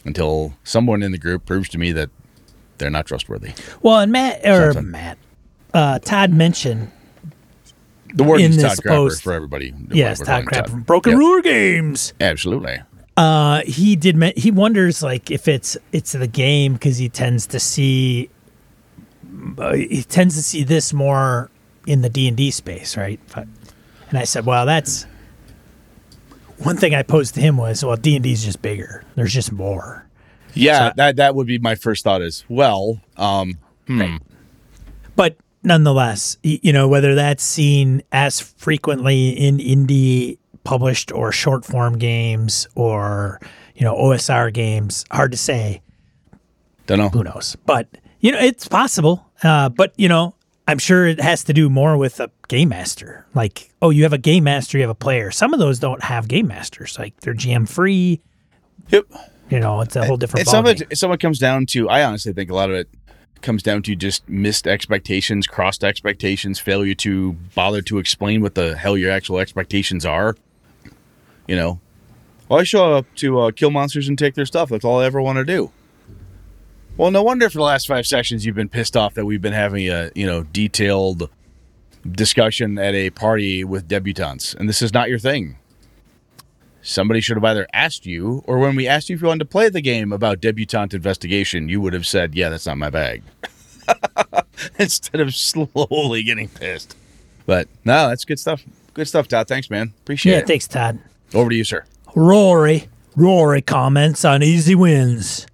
until 0.05 0.55
someone 0.62 1.03
in 1.03 1.11
the 1.11 1.19
group 1.19 1.47
proves 1.47 1.69
to 1.71 1.79
me 1.79 1.90
that 1.93 2.11
they're 2.79 2.90
not 2.90 3.07
trustworthy. 3.07 3.53
well, 3.83 4.01
and 4.01 4.12
Matt 4.12 4.47
or. 4.47 4.81
Matt, 4.83 5.19
uh, 5.73 5.99
Todd 5.99 6.33
mentioned 6.33 6.93
The 8.14 8.24
word 8.24 8.40
In 8.40 8.53
Todd 8.53 8.61
this 8.61 8.81
Crapper 8.81 8.88
post- 8.88 9.22
for 9.22 9.33
everybody. 9.33 9.74
yes, 9.90 10.18
Todd 10.18 10.27
calling 10.27 10.46
Crap 10.46 10.68
from 10.68 10.83
Broken 10.83 11.12
Yep. 11.12 11.18
Ruler 11.18 11.42
Games. 11.42 12.12
Absolutely. 12.20 12.79
Uh, 13.16 13.62
he 13.66 13.96
did. 13.96 14.20
He 14.37 14.50
wonders 14.50 15.03
like 15.03 15.31
if 15.31 15.46
it's 15.48 15.77
it's 15.92 16.12
the 16.12 16.27
game 16.27 16.74
because 16.74 16.96
he 16.98 17.09
tends 17.09 17.46
to 17.48 17.61
see. 17.61 18.31
Uh, 19.59 19.72
he 19.74 20.03
tends 20.05 20.37
to 20.37 20.42
see 20.42 20.62
this 20.64 20.92
more 20.92 21.50
in 21.87 22.03
the 22.03 22.09
D 22.09 22.29
and 22.29 22.37
D 22.37 22.50
space, 22.50 22.96
right? 22.96 23.18
But, 23.35 23.46
and 24.11 24.18
I 24.18 24.24
said, 24.24 24.46
well, 24.46 24.64
that's 24.64 25.07
one 26.59 26.77
thing 26.77 26.94
I 26.94 27.03
posed 27.03 27.35
to 27.35 27.40
him 27.40 27.57
was, 27.57 27.85
well, 27.85 27.96
D 27.96 28.14
and 28.16 28.22
D 28.22 28.33
is 28.33 28.44
just 28.44 28.62
bigger. 28.62 29.05
There's 29.16 29.33
just 29.33 29.53
more. 29.53 30.07
Yeah, 30.55 30.88
So- 30.90 30.92
that 30.96 31.16
that 31.16 31.35
would 31.35 31.46
be 31.48 31.59
my 31.59 31.74
first 31.74 32.05
thought 32.05 32.22
as 32.22 32.44
well. 32.48 33.00
Um, 33.16 33.59
hmm. 33.87 34.16
but 35.16 35.37
nonetheless, 35.64 36.37
you 36.42 36.72
know, 36.72 36.87
whether 36.88 37.14
that's 37.14 37.42
seen 37.42 38.03
as 38.12 38.40
frequently 38.40 39.31
in 39.31 39.59
indie 39.59 40.38
published 40.62 41.12
or 41.12 41.33
short 41.33 41.64
form 41.64 41.98
games 41.98 42.66
or, 42.74 43.40
you 43.74 43.85
know, 43.85 43.94
OSR 43.96 44.53
games, 44.53 45.05
hard 45.11 45.33
to 45.33 45.38
say. 45.38 45.83
Don't 46.87 46.98
know. 46.98 47.09
Who 47.09 47.24
knows? 47.24 47.57
But, 47.66 47.88
you 48.20 48.33
know, 48.33 48.38
it's 48.38 48.68
possible. 48.68 49.27
Uh, 49.42 49.68
but, 49.68 49.92
you 49.96 50.09
know, 50.09 50.35
I'm 50.68 50.79
sure 50.79 51.07
it 51.07 51.20
has 51.20 51.44
to 51.44 51.53
do 51.53 51.68
more 51.68 51.96
with 51.96 52.20
a 52.20 52.31
game 52.48 52.70
master. 52.70 53.27
Like, 53.35 53.70
oh, 53.83 53.90
you 53.90 54.05
have 54.05 54.12
a 54.12 54.18
game 54.18 54.44
master, 54.44 54.79
you 54.79 54.83
have 54.83 54.90
a 54.90 54.94
player. 54.94 55.31
Some 55.31 55.53
of 55.53 55.61
those 55.61 55.79
don't 55.79 56.03
have 56.03 56.29
game 56.29 56.46
masters. 56.46 56.98
Like, 56.98 57.20
they're 57.20 57.35
GM 57.35 57.68
free. 57.68 58.20
Yep. 58.88 59.07
You 59.50 59.61
know, 59.61 59.83
it's 59.83 59.94
a 59.96 60.07
whole 60.07 60.16
different 60.16 60.46
And 60.46 60.48
some 60.48 60.66
of 60.66 60.77
ballgame. 60.77 60.92
it, 60.92 60.98
some 60.98 61.11
of 61.11 61.16
it 61.16 61.20
comes 61.20 61.38
down 61.38 61.66
to. 61.66 61.88
I 61.88 62.05
honestly 62.05 62.33
think 62.33 62.50
a 62.50 62.55
lot 62.55 62.70
of 62.70 62.77
it 62.77 62.88
comes 63.44 63.62
down 63.62 63.83
to 63.85 63.94
just 63.94 64.28
missed 64.28 64.66
expectations, 64.66 65.46
crossed 65.46 65.85
expectations, 65.85 66.59
failure 66.59 66.94
to 66.94 67.35
bother 67.54 67.83
to 67.83 67.98
explain 67.98 68.40
what 68.42 68.57
the 68.57 68.76
hell 68.76 68.96
your 68.96 69.12
actual 69.12 69.38
expectations 69.38 70.04
are. 70.04 70.37
You 71.46 71.57
know, 71.57 71.80
well, 72.48 72.61
I 72.61 72.64
show 72.64 72.94
up 72.94 73.07
to 73.16 73.40
uh, 73.40 73.50
kill 73.52 73.70
monsters 73.70 74.09
and 74.09 74.18
take 74.18 74.35
their 74.35 74.46
stuff. 74.46 74.70
That's 74.70 74.85
all 74.85 75.00
I 75.00 75.04
ever 75.04 75.20
want 75.20 75.37
to 75.37 75.44
do. 75.44 75.70
Well, 76.96 77.11
no 77.11 77.22
wonder 77.22 77.48
for 77.50 77.59
the 77.59 77.64
last 77.64 77.87
five 77.87 78.07
sessions 78.07 78.46
you've 78.46 78.54
been 78.54 78.68
pissed 78.68 78.96
off 78.96 79.14
that 79.14 79.24
we've 79.24 79.42
been 79.42 79.52
having 79.52 79.88
a 79.88 80.11
you 80.14 80.26
know 80.26 80.44
detailed 80.44 81.28
discussion 82.11 82.78
at 82.78 82.94
a 82.94 83.11
party 83.11 83.64
with 83.64 83.88
debutantes, 83.88 84.54
and 84.54 84.68
this 84.68 84.83
is 84.83 84.92
not 84.92 85.09
your 85.09 85.18
thing. 85.18 85.59
Somebody 86.87 87.20
should 87.23 87.37
have 87.38 87.44
either 87.44 87.66
asked 87.73 88.05
you, 88.05 88.42
or 88.47 88.59
when 88.59 88.77
we 88.77 88.87
asked 88.87 89.09
you 89.09 89.16
if 89.16 89.23
you 89.23 89.29
wanted 89.29 89.38
to 89.40 89.44
play 89.47 89.70
the 89.70 89.81
game 89.81 90.12
about 90.12 90.40
debutante 90.40 90.92
investigation, 90.94 91.68
you 91.68 91.81
would 91.81 91.94
have 91.94 92.07
said, 92.07 92.35
"Yeah, 92.35 92.51
that's 92.51 92.66
not 92.66 92.77
my 92.77 92.90
bag," 92.90 93.23
instead 94.79 95.20
of 95.20 95.35
slowly 95.35 96.23
getting 96.23 96.49
pissed. 96.49 96.94
But 97.47 97.68
no, 97.85 98.09
that's 98.09 98.25
good 98.25 98.38
stuff. 98.38 98.62
Good 98.92 99.09
stuff, 99.09 99.29
Todd. 99.29 99.49
Thanks, 99.49 99.70
man. 99.70 99.92
Appreciate 100.03 100.33
Yeah, 100.33 100.38
it. 100.38 100.40
Yeah 100.42 100.47
thanks, 100.47 100.68
Todd. 100.68 100.99
Over 101.33 101.51
to 101.51 101.57
you, 101.57 101.64
sir. 101.64 101.85
Rory. 102.14 102.88
Rory 103.16 103.62
comments 103.62 104.25
on 104.25 104.42
easy 104.42 104.75
wins. 104.75 105.47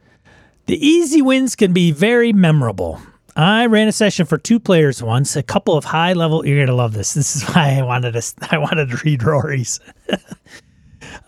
The 0.66 0.84
easy 0.84 1.22
wins 1.22 1.56
can 1.56 1.72
be 1.72 1.90
very 1.92 2.32
memorable. 2.32 3.00
I 3.36 3.66
ran 3.66 3.86
a 3.88 3.92
session 3.92 4.26
for 4.26 4.36
two 4.38 4.58
players 4.60 5.02
once. 5.02 5.36
A 5.36 5.42
couple 5.42 5.76
of 5.76 5.84
high 5.84 6.12
level. 6.12 6.44
You're 6.46 6.64
gonna 6.64 6.76
love 6.76 6.92
this. 6.92 7.14
This 7.14 7.36
is 7.36 7.44
why 7.54 7.78
I 7.78 7.82
wanted 7.82 8.12
to. 8.14 8.34
I 8.50 8.58
wanted 8.58 8.90
to 8.90 8.96
read 9.04 9.22
Rory's. 9.22 9.78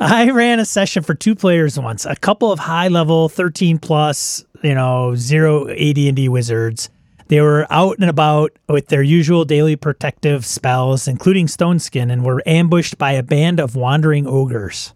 I 0.01 0.31
ran 0.31 0.61
a 0.61 0.65
session 0.65 1.03
for 1.03 1.15
two 1.15 1.35
players 1.35 1.79
once. 1.79 2.05
A 2.05 2.17
couple 2.17 2.51
of 2.53 2.59
high 2.59 2.89
level, 2.89 3.29
13 3.29 3.79
plus, 3.79 4.45
you 4.63 4.75
know, 4.75 5.15
zero 5.15 5.69
AD&D 5.69 6.29
wizards. 6.29 6.91
They 7.29 7.41
were 7.41 7.67
out 7.71 7.99
and 7.99 8.11
about 8.11 8.53
with 8.69 8.89
their 8.89 9.03
usual 9.03 9.45
daily 9.45 9.77
protective 9.77 10.45
spells, 10.45 11.09
including 11.09 11.49
Stone 11.49 11.79
Skin, 11.79 12.11
and 12.11 12.25
were 12.25 12.43
ambushed 12.45 12.99
by 12.99 13.13
a 13.13 13.23
band 13.23 13.59
of 13.59 13.75
wandering 13.75 14.27
ogres. 14.27 14.93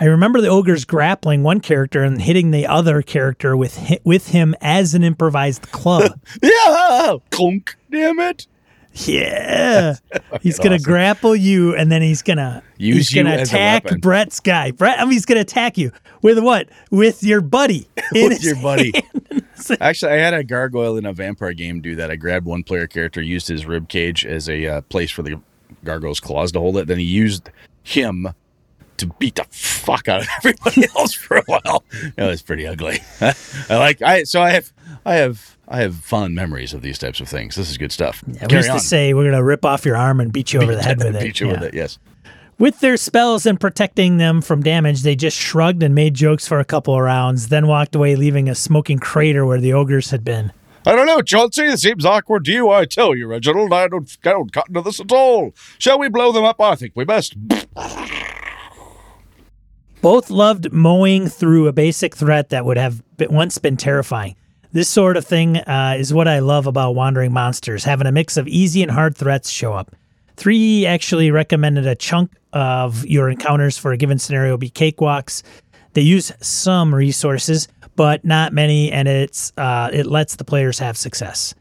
I 0.00 0.04
remember 0.04 0.40
the 0.40 0.48
ogres 0.48 0.84
grappling 0.84 1.42
one 1.42 1.60
character 1.60 2.02
and 2.02 2.20
hitting 2.22 2.50
the 2.50 2.66
other 2.66 3.02
character 3.02 3.56
with 3.56 3.98
with 4.04 4.28
him 4.28 4.54
as 4.60 4.94
an 4.94 5.02
improvised 5.04 5.70
club. 5.70 6.18
Yeah, 6.42 7.16
clunk. 7.30 7.76
Damn 7.90 8.20
it. 8.20 8.46
Yeah, 9.06 9.96
he's 10.40 10.58
gonna 10.58 10.76
awesome. 10.76 10.84
grapple 10.84 11.36
you, 11.36 11.74
and 11.74 11.90
then 11.90 12.02
he's 12.02 12.22
gonna 12.22 12.62
Use 12.76 13.08
he's 13.08 13.14
gonna 13.14 13.34
you 13.36 13.40
as 13.40 13.52
a 13.52 13.56
attack. 13.56 14.00
Brett's 14.00 14.40
guy. 14.40 14.70
Brett, 14.70 14.98
I 14.98 15.04
mean, 15.04 15.12
he's 15.12 15.26
gonna 15.26 15.40
attack 15.40 15.78
you 15.78 15.92
with 16.22 16.38
what? 16.38 16.68
With 16.90 17.22
your 17.22 17.40
buddy. 17.40 17.88
with 18.12 18.42
your 18.42 18.56
buddy. 18.56 18.92
Actually, 19.80 20.12
I 20.12 20.16
had 20.16 20.34
a 20.34 20.44
gargoyle 20.44 20.96
in 20.96 21.06
a 21.06 21.12
vampire 21.12 21.52
game 21.52 21.80
do 21.80 21.96
that. 21.96 22.10
I 22.10 22.16
grabbed 22.16 22.46
one 22.46 22.62
player 22.62 22.86
character, 22.86 23.20
used 23.20 23.48
his 23.48 23.66
rib 23.66 23.88
cage 23.88 24.24
as 24.24 24.48
a 24.48 24.66
uh, 24.66 24.80
place 24.82 25.10
for 25.10 25.22
the 25.22 25.40
gargoyle's 25.84 26.20
claws 26.20 26.52
to 26.52 26.60
hold 26.60 26.76
it. 26.76 26.86
Then 26.86 26.98
he 26.98 27.04
used 27.04 27.50
him 27.82 28.28
to 28.98 29.06
beat 29.18 29.36
the 29.36 29.46
fuck 29.50 30.08
out 30.08 30.22
of 30.22 30.28
everybody 30.38 30.86
else 30.96 31.12
for 31.12 31.38
a 31.38 31.42
while. 31.46 31.84
It 31.92 32.22
was 32.22 32.42
pretty 32.42 32.66
ugly. 32.66 33.00
I 33.20 33.34
like 33.70 34.02
I 34.02 34.24
so 34.24 34.40
I 34.40 34.50
have 34.50 34.72
I 35.04 35.16
have 35.16 35.57
I 35.70 35.80
have 35.82 35.96
fond 35.96 36.34
memories 36.34 36.72
of 36.72 36.80
these 36.82 36.98
types 36.98 37.20
of 37.20 37.28
things. 37.28 37.54
This 37.54 37.70
is 37.70 37.76
good 37.76 37.92
stuff. 37.92 38.24
Yeah, 38.26 38.46
we 38.48 38.56
used 38.56 38.70
to 38.70 38.80
say 38.80 39.12
we're 39.12 39.24
gonna 39.30 39.44
rip 39.44 39.64
off 39.64 39.84
your 39.84 39.96
arm 39.96 40.18
and 40.20 40.32
beat 40.32 40.52
you 40.52 40.62
over 40.62 40.74
the 40.74 40.82
head 40.82 40.98
with 40.98 41.14
it. 41.16 41.22
Beat 41.22 41.40
you 41.40 41.48
Yeah. 41.48 41.52
with 41.52 41.62
it. 41.64 41.74
Yes. 41.74 41.98
With 42.58 42.80
their 42.80 42.96
spells 42.96 43.46
and 43.46 43.60
protecting 43.60 44.16
them 44.16 44.40
from 44.40 44.62
damage, 44.62 45.02
they 45.02 45.14
just 45.14 45.36
shrugged 45.36 45.82
and 45.82 45.94
made 45.94 46.14
jokes 46.14 46.48
for 46.48 46.58
a 46.58 46.64
couple 46.64 46.94
of 46.94 47.00
rounds, 47.02 47.48
then 47.48 47.66
walked 47.68 47.94
away, 47.94 48.16
leaving 48.16 48.48
a 48.48 48.54
smoking 48.54 48.98
crater 48.98 49.46
where 49.46 49.60
the 49.60 49.72
ogres 49.72 50.10
had 50.10 50.24
been. 50.24 50.52
I 50.86 50.96
don't 50.96 51.06
know, 51.06 51.20
Chauncey. 51.20 51.62
It 51.64 51.78
seems 51.78 52.04
awkward 52.04 52.46
to 52.46 52.52
you. 52.52 52.70
I 52.70 52.84
tell 52.86 53.14
you, 53.14 53.26
Reginald, 53.28 53.72
I 53.72 53.86
don't, 53.88 54.10
I 54.24 54.30
don't 54.30 54.52
cut 54.52 54.68
into 54.68 54.80
this 54.80 54.98
at 55.00 55.12
all. 55.12 55.52
Shall 55.78 55.98
we 56.00 56.08
blow 56.08 56.32
them 56.32 56.44
up? 56.44 56.60
I 56.60 56.74
think 56.74 56.94
we 56.96 57.04
best. 57.04 57.36
Both 60.00 60.30
loved 60.30 60.72
mowing 60.72 61.26
through 61.28 61.66
a 61.66 61.72
basic 61.72 62.16
threat 62.16 62.48
that 62.50 62.64
would 62.64 62.76
have 62.78 63.02
been, 63.16 63.32
once 63.32 63.58
been 63.58 63.76
terrifying. 63.76 64.36
This 64.70 64.88
sort 64.88 65.16
of 65.16 65.24
thing 65.24 65.56
uh, 65.56 65.96
is 65.98 66.12
what 66.12 66.28
I 66.28 66.40
love 66.40 66.66
about 66.66 66.94
Wandering 66.94 67.32
Monsters, 67.32 67.84
having 67.84 68.06
a 68.06 68.12
mix 68.12 68.36
of 68.36 68.46
easy 68.46 68.82
and 68.82 68.90
hard 68.90 69.16
threats 69.16 69.48
show 69.48 69.72
up. 69.72 69.96
3E 70.36 70.84
actually 70.84 71.30
recommended 71.30 71.86
a 71.86 71.94
chunk 71.94 72.32
of 72.52 73.06
your 73.06 73.30
encounters 73.30 73.78
for 73.78 73.92
a 73.92 73.96
given 73.96 74.18
scenario 74.18 74.58
be 74.58 74.68
cakewalks. 74.68 75.42
They 75.94 76.02
use 76.02 76.32
some 76.42 76.94
resources, 76.94 77.66
but 77.96 78.24
not 78.26 78.52
many, 78.52 78.92
and 78.92 79.08
it's 79.08 79.52
uh, 79.56 79.88
it 79.90 80.04
lets 80.04 80.36
the 80.36 80.44
players 80.44 80.78
have 80.78 80.98
success. 80.98 81.54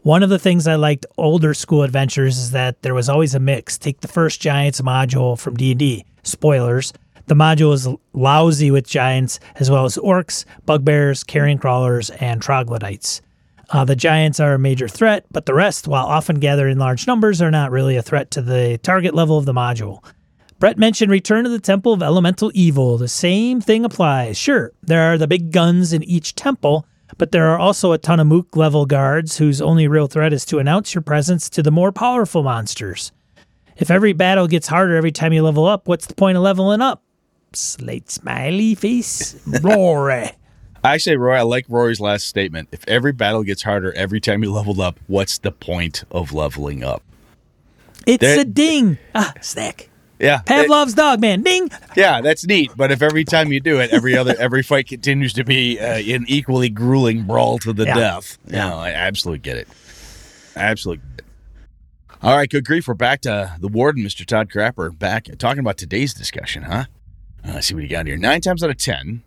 One 0.00 0.24
of 0.24 0.30
the 0.30 0.38
things 0.38 0.66
I 0.66 0.74
liked 0.74 1.06
older 1.16 1.54
school 1.54 1.84
adventures 1.84 2.38
is 2.38 2.50
that 2.50 2.82
there 2.82 2.94
was 2.94 3.08
always 3.08 3.36
a 3.36 3.40
mix. 3.40 3.78
Take 3.78 4.00
the 4.00 4.08
first 4.08 4.40
Giants 4.40 4.80
module 4.80 5.38
from 5.38 5.54
D&D. 5.54 6.04
Spoilers. 6.24 6.92
The 7.28 7.34
module 7.34 7.74
is 7.74 7.86
lousy 8.14 8.70
with 8.70 8.88
giants 8.88 9.38
as 9.56 9.70
well 9.70 9.84
as 9.84 9.98
orcs, 9.98 10.46
bugbears, 10.64 11.22
carrion 11.24 11.58
crawlers, 11.58 12.08
and 12.08 12.40
troglodytes. 12.40 13.20
Uh, 13.68 13.84
the 13.84 13.94
giants 13.94 14.40
are 14.40 14.54
a 14.54 14.58
major 14.58 14.88
threat, 14.88 15.26
but 15.30 15.44
the 15.44 15.52
rest, 15.52 15.86
while 15.86 16.06
often 16.06 16.40
gathered 16.40 16.70
in 16.70 16.78
large 16.78 17.06
numbers, 17.06 17.42
are 17.42 17.50
not 17.50 17.70
really 17.70 17.96
a 17.96 18.02
threat 18.02 18.30
to 18.30 18.40
the 18.40 18.78
target 18.82 19.14
level 19.14 19.36
of 19.36 19.44
the 19.44 19.52
module. 19.52 20.02
Brett 20.58 20.78
mentioned 20.78 21.12
Return 21.12 21.44
to 21.44 21.50
the 21.50 21.58
Temple 21.58 21.92
of 21.92 22.02
Elemental 22.02 22.50
Evil. 22.54 22.96
The 22.96 23.08
same 23.08 23.60
thing 23.60 23.84
applies. 23.84 24.38
Sure, 24.38 24.72
there 24.82 25.12
are 25.12 25.18
the 25.18 25.28
big 25.28 25.52
guns 25.52 25.92
in 25.92 26.02
each 26.04 26.34
temple, 26.34 26.86
but 27.18 27.30
there 27.30 27.48
are 27.48 27.58
also 27.58 27.92
a 27.92 27.98
ton 27.98 28.20
of 28.20 28.26
mook 28.26 28.56
level 28.56 28.86
guards 28.86 29.36
whose 29.36 29.60
only 29.60 29.86
real 29.86 30.06
threat 30.06 30.32
is 30.32 30.46
to 30.46 30.60
announce 30.60 30.94
your 30.94 31.02
presence 31.02 31.50
to 31.50 31.62
the 31.62 31.70
more 31.70 31.92
powerful 31.92 32.42
monsters. 32.42 33.12
If 33.76 33.90
every 33.90 34.14
battle 34.14 34.48
gets 34.48 34.66
harder 34.66 34.96
every 34.96 35.12
time 35.12 35.34
you 35.34 35.42
level 35.42 35.66
up, 35.66 35.86
what's 35.86 36.06
the 36.06 36.14
point 36.14 36.38
of 36.38 36.42
leveling 36.42 36.80
up? 36.80 37.02
Slate 37.58 38.10
smiley 38.10 38.74
face, 38.74 39.36
Rory. 39.62 40.30
I 40.84 40.96
say, 40.98 41.16
Roy, 41.16 41.34
I 41.34 41.42
like 41.42 41.66
Rory's 41.68 42.00
last 42.00 42.26
statement. 42.28 42.68
If 42.70 42.86
every 42.86 43.12
battle 43.12 43.42
gets 43.42 43.62
harder 43.62 43.92
every 43.94 44.20
time 44.20 44.44
you 44.44 44.52
leveled 44.52 44.78
up, 44.78 45.00
what's 45.08 45.38
the 45.38 45.50
point 45.50 46.04
of 46.10 46.32
leveling 46.32 46.84
up? 46.84 47.02
It's 48.06 48.20
There- 48.22 48.40
a 48.40 48.44
ding. 48.44 48.96
Ah, 49.14 49.34
snack. 49.40 49.88
Yeah, 50.20 50.38
Pavlov's 50.38 50.94
dog, 50.94 51.20
man. 51.20 51.42
Ding. 51.42 51.68
yeah, 51.96 52.20
that's 52.20 52.44
neat. 52.46 52.72
But 52.76 52.90
if 52.90 53.02
every 53.02 53.24
time 53.24 53.52
you 53.52 53.60
do 53.60 53.78
it, 53.80 53.90
every 53.92 54.16
other 54.16 54.34
every 54.40 54.62
fight 54.64 54.88
continues 54.88 55.32
to 55.34 55.44
be 55.44 55.78
uh, 55.78 55.84
an 55.98 56.24
equally 56.26 56.68
grueling 56.70 57.22
brawl 57.24 57.58
to 57.60 57.72
the 57.72 57.84
Yeah. 57.84 57.94
death, 57.94 58.38
Yeah. 58.48 58.68
no, 58.68 58.78
I 58.78 58.90
absolutely 58.90 59.38
get 59.40 59.56
it. 59.58 59.68
Absolutely. 60.56 61.02
Get 61.16 61.24
it. 61.24 61.24
All 62.20 62.36
right, 62.36 62.50
good 62.50 62.64
grief. 62.64 62.88
We're 62.88 62.94
back 62.94 63.20
to 63.22 63.54
the 63.60 63.68
warden, 63.68 64.02
Mr. 64.02 64.26
Todd 64.26 64.48
Crapper, 64.50 64.96
back 64.98 65.28
talking 65.38 65.60
about 65.60 65.76
today's 65.78 66.12
discussion, 66.14 66.64
huh? 66.64 66.86
Uh, 67.44 67.52
let's 67.54 67.66
see 67.66 67.74
what 67.74 67.82
you 67.82 67.88
got 67.88 68.06
here. 68.06 68.16
Nine 68.16 68.40
times 68.40 68.62
out 68.62 68.70
of 68.70 68.76
ten, 68.76 69.22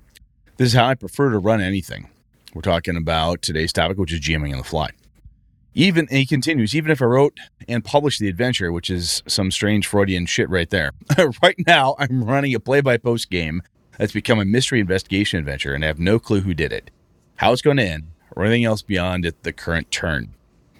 this 0.57 0.67
is 0.69 0.73
how 0.73 0.85
I 0.85 0.95
prefer 0.95 1.29
to 1.31 1.39
run 1.39 1.61
anything. 1.61 2.09
We're 2.53 2.61
talking 2.61 2.97
about 2.97 3.41
today's 3.41 3.71
topic, 3.71 3.97
which 3.97 4.11
is 4.11 4.19
GMing 4.19 4.51
on 4.51 4.57
the 4.57 4.63
fly. 4.63 4.89
Even 5.73 6.07
he 6.07 6.25
continues, 6.25 6.75
even 6.75 6.91
if 6.91 7.01
I 7.01 7.05
wrote 7.05 7.37
and 7.67 7.83
published 7.83 8.19
the 8.19 8.27
adventure, 8.27 8.73
which 8.73 8.89
is 8.89 9.23
some 9.25 9.51
strange 9.51 9.87
Freudian 9.87 10.25
shit 10.25 10.49
right 10.49 10.69
there. 10.69 10.91
right 11.41 11.55
now, 11.65 11.95
I'm 11.97 12.25
running 12.25 12.53
a 12.53 12.59
play-by-post 12.59 13.29
game 13.29 13.61
that's 13.97 14.11
become 14.11 14.39
a 14.39 14.45
mystery 14.45 14.81
investigation 14.81 15.39
adventure, 15.39 15.73
and 15.73 15.85
I 15.85 15.87
have 15.87 15.99
no 15.99 16.19
clue 16.19 16.41
who 16.41 16.53
did 16.53 16.73
it, 16.73 16.91
how 17.37 17.53
it's 17.53 17.61
going 17.61 17.77
to 17.77 17.87
end, 17.87 18.07
or 18.35 18.43
anything 18.43 18.65
else 18.65 18.81
beyond 18.81 19.25
it, 19.25 19.43
the 19.43 19.53
current 19.53 19.91
turn. 19.91 20.33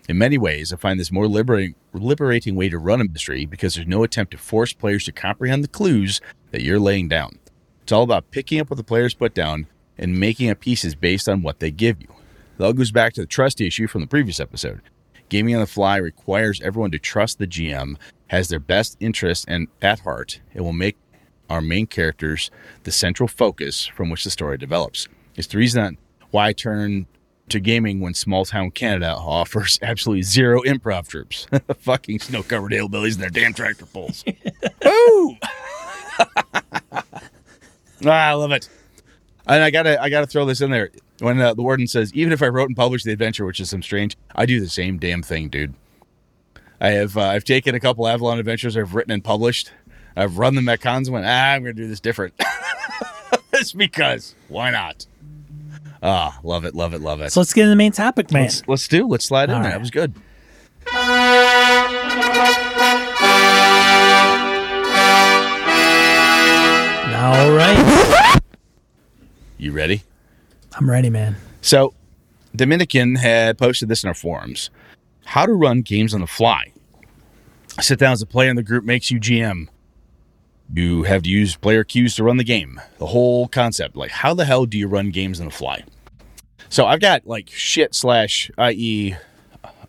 In 0.09 0.17
many 0.17 0.37
ways, 0.37 0.73
I 0.73 0.75
find 0.75 0.99
this 0.99 1.11
more 1.11 1.27
liberating, 1.27 1.75
liberating 1.93 2.55
way 2.55 2.67
to 2.67 2.77
run 2.77 2.99
a 2.99 3.05
mystery 3.05 3.45
because 3.45 3.75
there's 3.75 3.87
no 3.87 4.03
attempt 4.03 4.31
to 4.31 4.37
force 4.37 4.73
players 4.73 5.05
to 5.05 5.13
comprehend 5.13 5.63
the 5.63 5.69
clues 5.69 6.19
that 6.51 6.61
you're 6.61 6.79
laying 6.79 7.07
down. 7.07 7.39
It's 7.83 7.91
all 7.91 8.03
about 8.03 8.31
picking 8.31 8.59
up 8.59 8.69
what 8.69 8.77
the 8.77 8.83
players 8.83 9.13
put 9.13 9.33
down 9.33 9.67
and 9.97 10.19
making 10.19 10.49
up 10.49 10.59
pieces 10.59 10.95
based 10.95 11.27
on 11.27 11.41
what 11.41 11.59
they 11.59 11.71
give 11.71 12.01
you. 12.01 12.07
That 12.57 12.65
all 12.65 12.73
goes 12.73 12.91
back 12.91 13.13
to 13.13 13.21
the 13.21 13.27
trust 13.27 13.59
issue 13.59 13.87
from 13.87 14.01
the 14.01 14.07
previous 14.07 14.39
episode. 14.39 14.81
Gaming 15.29 15.55
on 15.55 15.61
the 15.61 15.67
fly 15.67 15.97
requires 15.97 16.61
everyone 16.61 16.91
to 16.91 16.99
trust 16.99 17.39
the 17.39 17.47
GM 17.47 17.95
has 18.27 18.49
their 18.49 18.59
best 18.59 18.97
interest 18.99 19.45
and 19.47 19.67
at 19.81 19.99
heart. 20.01 20.41
It 20.53 20.61
will 20.61 20.73
make 20.73 20.97
our 21.49 21.61
main 21.61 21.85
characters 21.85 22.49
the 22.83 22.91
central 22.91 23.27
focus 23.27 23.85
from 23.85 24.09
which 24.09 24.23
the 24.23 24.29
story 24.29 24.57
develops. 24.57 25.07
It's 25.35 25.47
the 25.47 25.57
reason 25.57 25.97
why 26.31 26.47
I 26.47 26.53
turn 26.53 27.07
to 27.49 27.59
gaming 27.59 27.99
when 27.99 28.13
small 28.13 28.45
town 28.45 28.71
Canada 28.71 29.13
offers 29.13 29.77
absolutely 29.81 30.23
zero 30.23 30.61
improv 30.61 31.07
troops. 31.07 31.47
Fucking 31.79 32.19
snow 32.19 32.43
covered 32.43 32.71
hillbillies 32.71 33.13
and 33.13 33.23
their 33.23 33.29
damn 33.29 33.53
tractor 33.53 33.85
pulls. 33.85 34.23
Woo! 34.85 35.37
ah, 36.93 37.03
I 38.05 38.33
love 38.33 38.51
it. 38.51 38.69
And 39.47 39.63
I 39.63 39.69
gotta, 39.71 40.01
I 40.01 40.09
gotta 40.09 40.27
throw 40.27 40.45
this 40.45 40.61
in 40.61 40.71
there. 40.71 40.91
When 41.19 41.39
uh, 41.39 41.53
the 41.53 41.61
warden 41.61 41.87
says, 41.87 42.13
even 42.13 42.33
if 42.33 42.41
I 42.41 42.47
wrote 42.47 42.67
and 42.69 42.75
published 42.75 43.05
the 43.05 43.11
adventure, 43.11 43.45
which 43.45 43.59
is 43.59 43.69
some 43.69 43.83
strange, 43.83 44.17
I 44.35 44.45
do 44.45 44.59
the 44.59 44.69
same 44.69 44.97
damn 44.97 45.21
thing, 45.21 45.49
dude. 45.49 45.73
I 46.79 46.89
have, 46.91 47.15
uh, 47.15 47.21
I've 47.21 47.43
taken 47.43 47.75
a 47.75 47.79
couple 47.79 48.07
Avalon 48.07 48.39
adventures 48.39 48.75
I've 48.75 48.95
written 48.95 49.11
and 49.11 49.23
published. 49.23 49.71
I've 50.15 50.37
run 50.39 50.55
them 50.55 50.67
at 50.67 50.81
cons 50.81 51.07
and 51.07 51.13
went, 51.13 51.25
ah, 51.27 51.51
I'm 51.53 51.61
gonna 51.63 51.73
do 51.73 51.87
this 51.87 51.99
different. 51.99 52.33
It's 53.53 53.73
because 53.73 54.33
why 54.47 54.71
not? 54.71 55.05
Ah, 56.01 56.39
love 56.43 56.65
it, 56.65 56.73
love 56.73 56.93
it, 56.93 57.01
love 57.01 57.21
it. 57.21 57.31
So 57.31 57.41
let's 57.41 57.53
get 57.53 57.63
into 57.63 57.71
the 57.71 57.75
main 57.75 57.91
topic, 57.91 58.31
man. 58.31 58.43
let's, 58.43 58.67
let's 58.67 58.87
do. 58.87 59.07
Let's 59.07 59.25
slide 59.25 59.49
in 59.49 59.55
All 59.55 59.61
there. 59.61 59.71
right. 59.71 59.75
That 59.75 59.81
was 59.81 59.91
good. 59.91 60.13
All 67.21 67.51
right. 67.51 68.39
You 69.59 69.73
ready? 69.73 70.01
I'm 70.73 70.89
ready, 70.89 71.11
man. 71.11 71.35
So, 71.61 71.93
Dominican 72.55 73.13
had 73.13 73.59
posted 73.59 73.89
this 73.89 74.03
in 74.03 74.07
our 74.07 74.15
forums 74.15 74.71
how 75.25 75.45
to 75.45 75.53
run 75.53 75.81
games 75.81 76.15
on 76.15 76.21
the 76.21 76.25
fly. 76.25 76.73
Sit 77.79 77.99
down 77.99 78.13
as 78.13 78.23
a 78.23 78.25
player 78.25 78.49
in 78.49 78.55
the 78.55 78.63
group 78.63 78.83
makes 78.83 79.11
you 79.11 79.19
GM. 79.19 79.67
You 80.73 81.03
have 81.03 81.21
to 81.21 81.29
use 81.29 81.55
player 81.55 81.83
cues 81.83 82.15
to 82.15 82.23
run 82.23 82.37
the 82.37 82.43
game. 82.43 82.81
The 82.97 83.05
whole 83.05 83.47
concept. 83.47 83.95
Like, 83.95 84.09
how 84.09 84.33
the 84.33 84.45
hell 84.45 84.65
do 84.65 84.79
you 84.79 84.87
run 84.87 85.11
games 85.11 85.39
on 85.39 85.45
the 85.45 85.51
fly? 85.51 85.83
So, 86.69 86.87
I've 86.87 87.01
got 87.01 87.27
like 87.27 87.51
shit 87.51 87.93
slash, 87.93 88.49
i.e., 88.57 89.15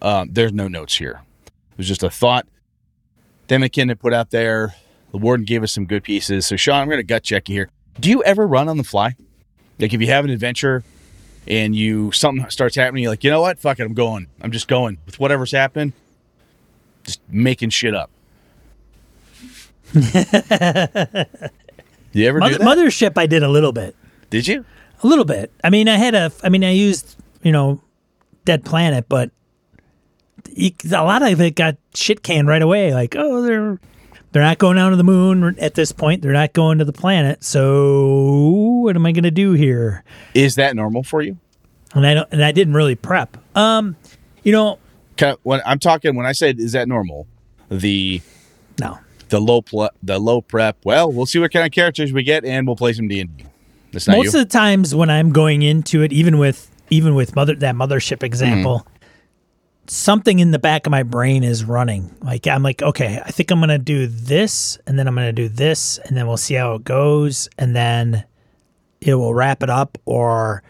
um, 0.02 0.28
there's 0.30 0.52
no 0.52 0.68
notes 0.68 0.96
here. 0.96 1.22
It 1.46 1.78
was 1.78 1.88
just 1.88 2.02
a 2.02 2.10
thought 2.10 2.46
Dominican 3.46 3.88
had 3.88 4.00
put 4.00 4.12
out 4.12 4.30
there. 4.30 4.74
The 5.12 5.18
warden 5.18 5.44
gave 5.44 5.62
us 5.62 5.72
some 5.72 5.86
good 5.86 6.02
pieces. 6.02 6.46
So, 6.46 6.56
Sean, 6.56 6.80
I'm 6.80 6.88
going 6.88 6.98
to 6.98 7.04
gut 7.04 7.22
check 7.22 7.48
you 7.48 7.54
here. 7.54 7.70
Do 8.00 8.10
you 8.10 8.22
ever 8.24 8.46
run 8.46 8.68
on 8.68 8.78
the 8.78 8.84
fly? 8.84 9.14
Like, 9.78 9.92
if 9.92 10.00
you 10.00 10.08
have 10.08 10.24
an 10.24 10.30
adventure 10.30 10.82
and 11.46 11.76
you 11.76 12.12
something 12.12 12.48
starts 12.50 12.76
happening, 12.76 13.04
you're 13.04 13.12
like, 13.12 13.22
you 13.22 13.30
know 13.30 13.40
what? 13.40 13.58
Fuck 13.58 13.78
it, 13.78 13.84
I'm 13.84 13.94
going. 13.94 14.26
I'm 14.40 14.50
just 14.50 14.68
going 14.68 14.98
with 15.06 15.20
whatever's 15.20 15.52
happening. 15.52 15.92
Just 17.04 17.20
making 17.28 17.70
shit 17.70 17.94
up. 17.94 18.10
you 19.92 20.02
ever 22.26 22.40
do 22.40 22.58
Mother? 22.58 22.58
Mothership, 22.58 23.12
I 23.16 23.26
did 23.26 23.42
a 23.42 23.48
little 23.48 23.72
bit. 23.72 23.94
Did 24.30 24.48
you? 24.48 24.64
A 25.02 25.06
little 25.06 25.24
bit. 25.24 25.52
I 25.62 25.68
mean, 25.70 25.88
I 25.88 25.96
had 25.96 26.14
a. 26.14 26.32
I 26.42 26.48
mean, 26.48 26.64
I 26.64 26.70
used 26.70 27.16
you 27.42 27.52
know, 27.52 27.80
Dead 28.44 28.64
Planet, 28.64 29.08
but 29.08 29.30
a 30.56 30.72
lot 30.90 31.22
of 31.22 31.40
it 31.40 31.54
got 31.54 31.76
shit 31.94 32.22
canned 32.22 32.48
right 32.48 32.62
away. 32.62 32.94
Like, 32.94 33.14
oh, 33.16 33.42
they're 33.42 33.78
they're 34.32 34.42
not 34.42 34.58
going 34.58 34.76
down 34.76 34.90
to 34.90 34.96
the 34.96 35.04
moon 35.04 35.56
at 35.58 35.74
this 35.74 35.92
point. 35.92 36.22
They're 36.22 36.32
not 36.32 36.52
going 36.52 36.78
to 36.78 36.84
the 36.84 36.92
planet. 36.92 37.44
So 37.44 38.80
what 38.82 38.96
am 38.96 39.06
I 39.06 39.12
going 39.12 39.24
to 39.24 39.30
do 39.30 39.52
here? 39.52 40.04
Is 40.34 40.54
that 40.56 40.74
normal 40.74 41.02
for 41.02 41.22
you? 41.22 41.36
And 41.94 42.06
I 42.06 42.14
don't. 42.14 42.28
And 42.32 42.42
I 42.42 42.52
didn't 42.52 42.74
really 42.74 42.94
prep. 42.94 43.36
Um, 43.56 43.96
you 44.42 44.52
know, 44.52 44.78
of- 45.18 45.38
when 45.42 45.60
I'm 45.66 45.78
talking, 45.78 46.14
when 46.16 46.26
I 46.26 46.32
said 46.32 46.58
is 46.58 46.72
that 46.72 46.88
normal, 46.88 47.26
the 47.70 48.22
No. 48.80 48.98
the 49.28 49.40
low 49.40 49.60
pl- 49.62 49.90
the 50.02 50.18
low 50.18 50.40
prep. 50.40 50.78
Well, 50.84 51.12
we'll 51.12 51.26
see 51.26 51.38
what 51.38 51.52
kind 51.52 51.66
of 51.66 51.72
characters 51.72 52.12
we 52.12 52.22
get, 52.22 52.44
and 52.44 52.66
we'll 52.66 52.76
play 52.76 52.94
some 52.94 53.08
D 53.08 53.20
and 53.20 53.36
D. 53.36 53.44
Most 53.92 54.08
you. 54.08 54.20
of 54.24 54.32
the 54.32 54.44
times 54.46 54.94
when 54.94 55.10
I'm 55.10 55.32
going 55.32 55.60
into 55.60 56.00
it, 56.02 56.12
even 56.12 56.38
with 56.38 56.70
even 56.88 57.14
with 57.14 57.36
mother 57.36 57.54
that 57.56 57.74
mothership 57.74 58.22
example, 58.22 58.78
Mm-hmm. 58.80 58.91
Something 59.92 60.38
in 60.38 60.52
the 60.52 60.58
back 60.58 60.86
of 60.86 60.90
my 60.90 61.02
brain 61.02 61.44
is 61.44 61.64
running. 61.64 62.14
Like 62.22 62.46
I'm 62.46 62.62
like, 62.62 62.82
okay, 62.82 63.20
I 63.24 63.30
think 63.30 63.50
I'm 63.50 63.60
gonna 63.60 63.78
do 63.78 64.06
this, 64.06 64.78
and 64.86 64.98
then 64.98 65.06
I'm 65.06 65.14
gonna 65.14 65.32
do 65.32 65.48
this, 65.48 65.98
and 65.98 66.16
then 66.16 66.26
we'll 66.26 66.38
see 66.38 66.54
how 66.54 66.74
it 66.74 66.84
goes, 66.84 67.48
and 67.58 67.76
then 67.76 68.24
it 69.00 69.14
will 69.14 69.34
wrap 69.34 69.62
it 69.62 69.70
up, 69.70 69.98
or 70.06 70.62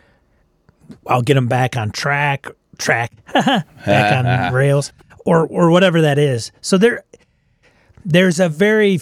I'll 1.07 1.23
get 1.23 1.35
them 1.35 1.47
back 1.47 1.77
on 1.77 1.93
track, 1.93 2.47
track, 2.79 3.13
back 3.33 3.65
on 3.87 4.53
rails, 4.55 4.93
or 5.25 5.47
or 5.47 5.71
whatever 5.71 6.01
that 6.01 6.19
is. 6.19 6.51
So 6.61 6.77
there, 6.77 7.05
there's 8.05 8.41
a 8.41 8.49
very, 8.49 9.01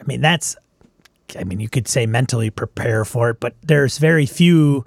I 0.00 0.04
mean, 0.04 0.20
that's 0.20 0.54
I 1.38 1.44
mean, 1.44 1.60
you 1.60 1.68
could 1.68 1.88
say 1.88 2.04
mentally 2.04 2.50
prepare 2.50 3.04
for 3.06 3.30
it, 3.30 3.40
but 3.40 3.54
there's 3.62 3.96
very 3.98 4.26
few 4.26 4.84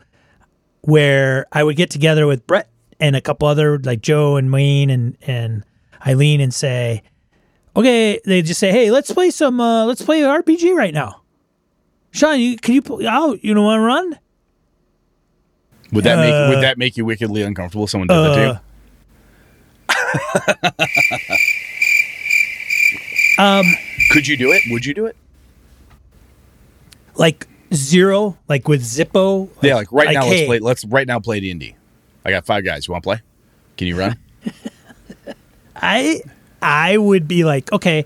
where 0.82 1.48
I 1.52 1.64
would 1.64 1.76
get 1.76 1.90
together 1.90 2.28
with 2.28 2.46
Brett 2.48 2.69
and 3.00 3.16
a 3.16 3.22
couple 3.22 3.48
other 3.48 3.80
like 3.80 4.02
Joe 4.02 4.36
and 4.38 4.52
Wayne 4.52 4.90
and 4.90 5.18
and 5.22 5.64
Eileen 6.06 6.42
and 6.42 6.54
say, 6.54 7.02
okay, 7.76 8.20
they 8.26 8.42
just 8.42 8.60
say, 8.60 8.72
hey, 8.72 8.92
let's 8.92 9.12
play 9.12 9.30
some, 9.32 9.60
uh, 9.60 9.86
let's 9.86 10.02
play 10.02 10.22
RPG 10.22 10.76
right 10.76 10.94
now. 10.94 11.22
Sean, 12.12 12.40
you 12.40 12.58
can 12.58 12.74
you 12.74 12.82
pull 12.82 13.08
out? 13.08 13.44
You 13.44 13.54
don't 13.54 13.64
want 13.64 13.80
to 13.80 13.84
run? 13.84 14.20
Would 15.92 16.04
that 16.04 16.18
make 16.18 16.34
Uh, 16.34 16.50
would 16.54 16.64
that 16.64 16.78
make 16.78 16.98
you 16.98 17.06
wickedly 17.06 17.42
uncomfortable? 17.42 17.86
if 17.86 17.90
Someone 17.90 18.08
did 18.08 18.16
that 18.16 18.36
to 18.36 18.62
you. 19.90 21.36
Um, 23.40 23.66
Could 24.12 24.28
you 24.28 24.36
do 24.36 24.52
it? 24.52 24.62
Would 24.70 24.86
you 24.86 24.94
do 24.94 25.06
it? 25.06 25.16
like 27.16 27.48
zero, 27.74 28.38
like 28.48 28.68
with 28.68 28.82
Zippo. 28.82 29.50
Yeah, 29.62 29.76
like 29.76 29.92
right 29.92 30.14
now. 30.14 30.24
hey, 30.24 30.30
Let's 30.30 30.48
play. 30.48 30.60
Let's 30.60 30.86
right 30.86 31.08
now 31.08 31.20
play 31.20 31.40
D 31.40 31.52
and 31.52 31.60
D. 31.60 31.76
I 32.30 32.32
got 32.32 32.46
five 32.46 32.64
guys. 32.64 32.88
You 32.88 32.92
want 32.92 33.04
to 33.04 33.08
play? 33.08 33.22
Can 33.78 33.88
you 33.88 33.98
run? 33.98 34.18
I 35.76 36.22
I 36.62 36.98
would 36.98 37.28
be 37.28 37.44
like, 37.44 37.72
okay, 37.72 38.06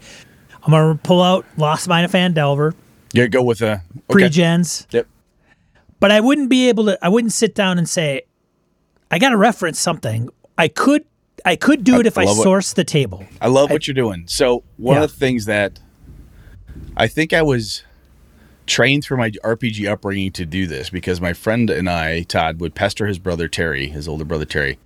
I'm 0.64 0.72
gonna 0.72 0.96
pull 0.96 1.22
out 1.22 1.46
Lost 1.58 1.88
Mine 1.88 2.06
of 2.06 2.12
Phandelver, 2.12 2.74
yeah, 3.12 3.28
go 3.28 3.44
with 3.44 3.62
a 3.62 3.74
okay. 3.74 3.82
pre-gens. 4.10 4.88
Yep. 4.92 5.08
but 6.00 6.12
I 6.12 6.20
wouldn't 6.22 6.50
be 6.50 6.70
able 6.70 6.86
to. 6.86 6.98
I 7.04 7.10
wouldn't 7.10 7.34
sit 7.34 7.54
down 7.56 7.78
and 7.78 7.88
say, 7.90 8.22
"I 9.12 9.20
got 9.20 9.30
to 9.30 9.38
reference 9.38 9.80
something." 9.80 10.30
I 10.58 10.68
could, 10.68 11.04
I 11.44 11.56
could 11.56 11.84
do 11.84 11.96
I 11.96 12.00
it 12.02 12.06
if 12.06 12.18
I 12.18 12.26
love 12.26 12.38
it. 12.38 12.44
source 12.44 12.74
the 12.74 12.84
table. 12.84 13.26
I 13.42 13.48
love 13.48 13.72
what 13.72 13.88
you're 13.88 13.96
doing. 13.96 14.26
So 14.28 14.64
one 14.78 14.98
Yeah. 14.98 15.04
of 15.04 15.12
the 15.12 15.18
things 15.18 15.46
that 15.46 15.80
I 16.96 17.08
think 17.08 17.34
I 17.34 17.42
was 17.42 17.84
trained 18.66 19.04
through 19.04 19.18
my 19.18 19.32
RPG 19.32 19.90
upbringing 19.90 20.32
to 20.34 20.46
do 20.46 20.68
this 20.68 20.90
because 20.90 21.22
my 21.22 21.34
friend 21.34 21.70
and 21.70 21.90
I, 21.90 22.24
Todd, 22.24 22.60
would 22.60 22.76
pester 22.76 23.08
his 23.08 23.20
brother 23.20 23.48
Terry, 23.48 23.88
his 23.88 24.08
older 24.08 24.26
brother 24.26 24.46
Terry, 24.46 24.80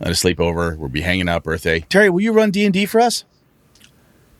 uh, 0.00 0.04
at 0.04 0.08
a 0.08 0.10
sleepover. 0.10 0.76
We'd 0.76 0.92
be 0.92 1.02
hanging 1.02 1.28
out 1.28 1.44
birthday. 1.44 1.80
Terry, 1.80 2.10
will 2.10 2.20
you 2.20 2.32
run 2.32 2.50
D 2.50 2.64
and 2.64 2.72
D 2.72 2.86
for 2.86 3.00
us? 3.00 3.24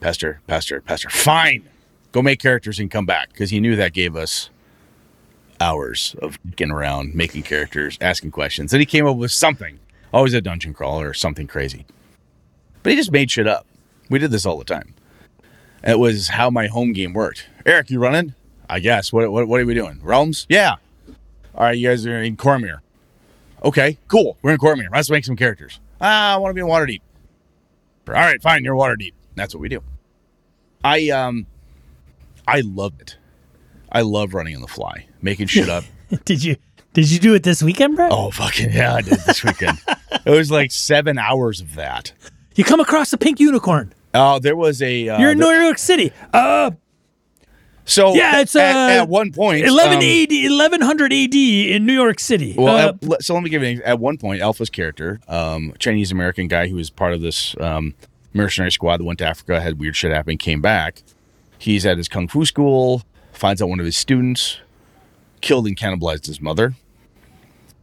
Pester, 0.00 0.40
pester, 0.46 0.80
pester. 0.80 1.08
Fine, 1.10 1.68
go 2.12 2.22
make 2.22 2.40
characters 2.40 2.78
and 2.78 2.90
come 2.90 3.06
back 3.06 3.30
because 3.30 3.50
he 3.50 3.60
knew 3.60 3.76
that 3.76 3.92
gave 3.92 4.16
us 4.16 4.50
hours 5.60 6.14
of 6.20 6.38
getting 6.56 6.72
around, 6.72 7.14
making 7.14 7.42
characters, 7.42 7.96
asking 8.00 8.30
questions. 8.30 8.70
Then 8.70 8.80
he 8.80 8.86
came 8.86 9.06
up 9.06 9.16
with 9.16 9.30
something, 9.30 9.78
always 10.12 10.34
a 10.34 10.40
dungeon 10.40 10.74
crawler 10.74 11.08
or 11.08 11.14
something 11.14 11.46
crazy. 11.46 11.86
But 12.82 12.90
he 12.90 12.96
just 12.96 13.12
made 13.12 13.30
shit 13.30 13.46
up. 13.46 13.66
We 14.10 14.18
did 14.18 14.30
this 14.30 14.44
all 14.44 14.58
the 14.58 14.64
time. 14.64 14.94
It 15.82 15.98
was 15.98 16.28
how 16.28 16.50
my 16.50 16.66
home 16.66 16.92
game 16.92 17.12
worked. 17.12 17.46
Eric, 17.64 17.90
you 17.90 17.98
running? 17.98 18.34
I 18.74 18.80
guess. 18.80 19.12
What, 19.12 19.30
what, 19.30 19.46
what 19.46 19.60
are 19.60 19.66
we 19.66 19.72
doing? 19.74 20.00
Realms? 20.02 20.46
Yeah. 20.48 20.74
All 21.54 21.62
right, 21.62 21.78
you 21.78 21.86
guys 21.88 22.04
are 22.06 22.20
in 22.20 22.36
Cormyr. 22.36 22.80
Okay, 23.62 23.98
cool. 24.08 24.36
We're 24.42 24.50
in 24.50 24.58
Cormyr. 24.58 24.88
Let's 24.90 25.08
make 25.10 25.24
some 25.24 25.36
characters. 25.36 25.78
Ah, 26.00 26.34
I 26.34 26.36
want 26.38 26.50
to 26.50 26.54
be 26.54 26.60
in 26.60 26.66
Waterdeep. 26.66 27.00
All 28.08 28.14
right, 28.14 28.42
fine. 28.42 28.64
You're 28.64 28.74
Waterdeep. 28.74 29.12
That's 29.36 29.54
what 29.54 29.60
we 29.60 29.68
do. 29.68 29.80
I 30.82 31.10
um, 31.10 31.46
I 32.48 32.62
love 32.62 32.94
it. 32.98 33.16
I 33.92 34.00
love 34.00 34.34
running 34.34 34.56
on 34.56 34.60
the 34.60 34.66
fly, 34.66 35.06
making 35.22 35.46
shit 35.46 35.68
up. 35.68 35.84
did 36.24 36.42
you? 36.42 36.56
Did 36.94 37.10
you 37.12 37.20
do 37.20 37.34
it 37.34 37.44
this 37.44 37.62
weekend, 37.62 37.94
Brett? 37.94 38.10
oh 38.12 38.32
fucking 38.32 38.72
yeah, 38.72 38.94
I 38.94 39.02
did 39.02 39.20
this 39.20 39.44
weekend. 39.44 39.78
it 40.26 40.30
was 40.30 40.50
like 40.50 40.72
seven 40.72 41.16
hours 41.16 41.60
of 41.60 41.76
that. 41.76 42.12
You 42.56 42.64
come 42.64 42.80
across 42.80 43.12
a 43.12 43.18
pink 43.18 43.38
unicorn. 43.38 43.94
Oh, 44.12 44.40
there 44.40 44.56
was 44.56 44.82
a. 44.82 45.08
Uh, 45.08 45.20
You're 45.20 45.30
in 45.30 45.38
there- 45.38 45.58
New 45.58 45.64
York 45.64 45.78
City. 45.78 46.12
Uh, 46.32 46.72
So 47.86 48.14
Yeah, 48.14 48.40
it's, 48.40 48.56
at, 48.56 48.74
uh, 48.74 49.02
at 49.02 49.08
one 49.08 49.30
point, 49.32 49.66
11 49.66 49.98
um, 49.98 50.02
AD, 50.02 50.30
1100 50.30 51.12
AD 51.12 51.34
in 51.34 51.84
New 51.84 51.92
York 51.92 52.18
City. 52.18 52.54
Well, 52.56 52.96
Uh, 53.02 53.12
at- 53.12 53.22
so 53.22 53.34
let 53.34 53.42
me 53.42 53.50
give 53.50 53.62
you 53.62 53.82
at 53.84 53.98
one 53.98 54.16
point, 54.16 54.40
Alpha's 54.40 54.70
character, 54.70 55.20
um, 55.28 55.74
Chinese 55.78 56.10
American 56.10 56.48
guy 56.48 56.68
who 56.68 56.76
was 56.76 56.88
part 56.90 57.12
of 57.12 57.20
this 57.20 57.54
um, 57.60 57.94
mercenary 58.32 58.72
squad 58.72 58.98
that 58.98 59.04
went 59.04 59.18
to 59.18 59.26
Africa, 59.26 59.60
had 59.60 59.78
weird 59.78 59.96
shit 59.96 60.12
happen, 60.12 60.38
came 60.38 60.62
back. 60.62 61.02
He's 61.58 61.84
at 61.84 61.98
his 61.98 62.08
kung 62.08 62.26
fu 62.26 62.44
school, 62.46 63.02
finds 63.32 63.60
out 63.60 63.68
one 63.68 63.80
of 63.80 63.86
his 63.86 63.96
students 63.96 64.58
killed 65.40 65.66
and 65.66 65.76
cannibalized 65.76 66.26
his 66.26 66.40
mother. 66.40 66.74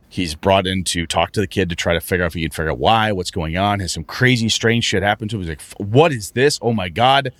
He's 0.09 0.35
brought 0.35 0.67
in 0.67 0.83
to 0.85 1.05
talk 1.05 1.31
to 1.33 1.39
the 1.39 1.47
kid 1.47 1.69
to 1.69 1.75
try 1.75 1.93
to 1.93 2.01
figure 2.01 2.25
out 2.25 2.27
if 2.27 2.33
he 2.33 2.41
can 2.41 2.51
figure 2.51 2.71
out 2.71 2.79
why, 2.79 3.11
what's 3.13 3.31
going 3.31 3.55
on. 3.55 3.79
Has 3.79 3.93
some 3.93 4.03
crazy, 4.03 4.49
strange 4.49 4.83
shit 4.83 5.03
happen 5.03 5.27
to 5.29 5.35
him. 5.37 5.41
He's 5.43 5.49
like, 5.49 5.61
"What 5.77 6.11
is 6.11 6.31
this? 6.31 6.59
Oh 6.61 6.73
my 6.73 6.89
god!" 6.89 7.31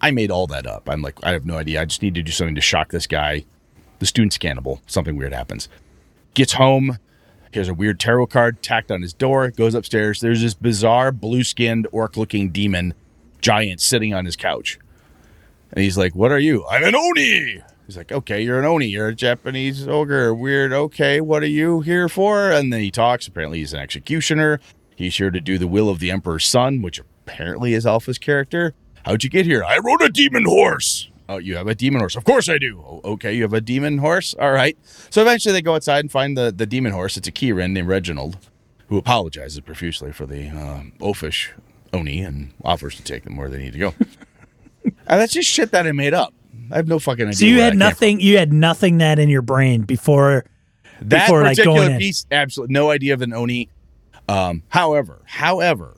I 0.00 0.10
made 0.10 0.30
all 0.30 0.46
that 0.48 0.66
up. 0.66 0.88
I'm 0.88 1.02
like, 1.02 1.18
I 1.22 1.32
have 1.32 1.46
no 1.46 1.56
idea. 1.56 1.80
I 1.80 1.84
just 1.84 2.02
need 2.02 2.14
to 2.14 2.22
do 2.22 2.32
something 2.32 2.54
to 2.54 2.60
shock 2.60 2.90
this 2.90 3.06
guy. 3.06 3.44
The 3.98 4.06
student's 4.06 4.38
cannibal. 4.38 4.82
Something 4.86 5.16
weird 5.16 5.32
happens. 5.32 5.68
Gets 6.34 6.54
home. 6.54 6.98
Here's 7.52 7.68
a 7.68 7.74
weird 7.74 8.00
tarot 8.00 8.26
card 8.26 8.62
tacked 8.62 8.90
on 8.90 9.02
his 9.02 9.14
door. 9.14 9.50
Goes 9.50 9.74
upstairs. 9.74 10.20
There's 10.20 10.42
this 10.42 10.54
bizarre 10.54 11.12
blue 11.12 11.44
skinned 11.44 11.86
orc 11.92 12.16
looking 12.16 12.50
demon 12.50 12.94
giant 13.40 13.80
sitting 13.80 14.12
on 14.12 14.24
his 14.24 14.34
couch. 14.34 14.78
And 15.72 15.82
he's 15.82 15.96
like, 15.96 16.14
What 16.16 16.32
are 16.32 16.38
you? 16.38 16.66
I'm 16.66 16.82
an 16.82 16.96
Oni. 16.96 17.62
He's 17.86 17.96
like, 17.96 18.10
Okay, 18.10 18.42
you're 18.42 18.58
an 18.58 18.64
Oni. 18.64 18.86
You're 18.86 19.08
a 19.08 19.14
Japanese 19.14 19.86
ogre. 19.86 20.34
Weird. 20.34 20.72
Okay, 20.72 21.20
what 21.20 21.42
are 21.44 21.46
you 21.46 21.80
here 21.82 22.08
for? 22.08 22.50
And 22.50 22.72
then 22.72 22.80
he 22.80 22.90
talks. 22.90 23.28
Apparently, 23.28 23.58
he's 23.58 23.72
an 23.72 23.80
executioner. 23.80 24.58
He's 24.96 25.16
here 25.16 25.30
to 25.30 25.40
do 25.40 25.58
the 25.58 25.68
will 25.68 25.88
of 25.88 26.00
the 26.00 26.10
Emperor's 26.10 26.46
son, 26.46 26.82
which 26.82 26.98
apparently 26.98 27.74
is 27.74 27.86
Alpha's 27.86 28.18
character. 28.18 28.74
How'd 29.04 29.22
you 29.24 29.30
get 29.30 29.46
here? 29.46 29.62
I 29.64 29.78
rode 29.78 30.02
a 30.02 30.08
demon 30.08 30.44
horse. 30.44 31.10
Oh, 31.28 31.38
you 31.38 31.56
have 31.56 31.66
a 31.66 31.74
demon 31.74 32.00
horse? 32.00 32.16
Of 32.16 32.24
course 32.24 32.48
I 32.48 32.58
do. 32.58 32.82
"Oh, 32.86 33.00
okay, 33.12 33.32
you 33.32 33.42
have 33.42 33.52
a 33.54 33.60
demon 33.60 33.98
horse? 33.98 34.34
All 34.38 34.52
right. 34.52 34.76
So 35.10 35.22
eventually 35.22 35.52
they 35.52 35.62
go 35.62 35.74
outside 35.74 36.00
and 36.00 36.10
find 36.12 36.36
the, 36.36 36.52
the 36.54 36.66
demon 36.66 36.92
horse. 36.92 37.16
It's 37.16 37.28
a 37.28 37.32
ki-rin 37.32 37.72
named 37.72 37.88
Reginald, 37.88 38.36
who 38.88 38.98
apologizes 38.98 39.60
profusely 39.60 40.12
for 40.12 40.26
the 40.26 40.48
uh, 40.48 40.82
oafish 41.00 41.48
Oni 41.92 42.20
and 42.20 42.52
offers 42.62 42.96
to 42.96 43.02
take 43.02 43.24
them 43.24 43.36
where 43.36 43.48
they 43.48 43.58
need 43.58 43.72
to 43.72 43.78
go. 43.78 43.94
and 44.84 44.92
that's 45.06 45.32
just 45.32 45.48
shit 45.48 45.70
that 45.70 45.86
I 45.86 45.92
made 45.92 46.12
up. 46.14 46.34
I 46.70 46.76
have 46.76 46.88
no 46.88 46.98
fucking 46.98 47.26
idea. 47.26 47.34
so 47.34 47.46
you 47.46 47.60
had 47.60 47.76
nothing. 47.76 48.20
You 48.20 48.38
had 48.38 48.52
nothing 48.52 48.98
that 48.98 49.18
in 49.18 49.28
your 49.28 49.42
brain 49.42 49.82
before. 49.82 50.44
That 51.00 51.26
before, 51.26 51.42
like, 51.42 51.56
particular 51.56 51.90
in. 51.90 51.98
piece, 51.98 52.26
absolutely 52.30 52.72
no 52.72 52.90
idea 52.90 53.14
of 53.14 53.22
an 53.22 53.32
Oni. 53.32 53.68
Um, 54.28 54.62
however, 54.68 55.20
however, 55.26 55.94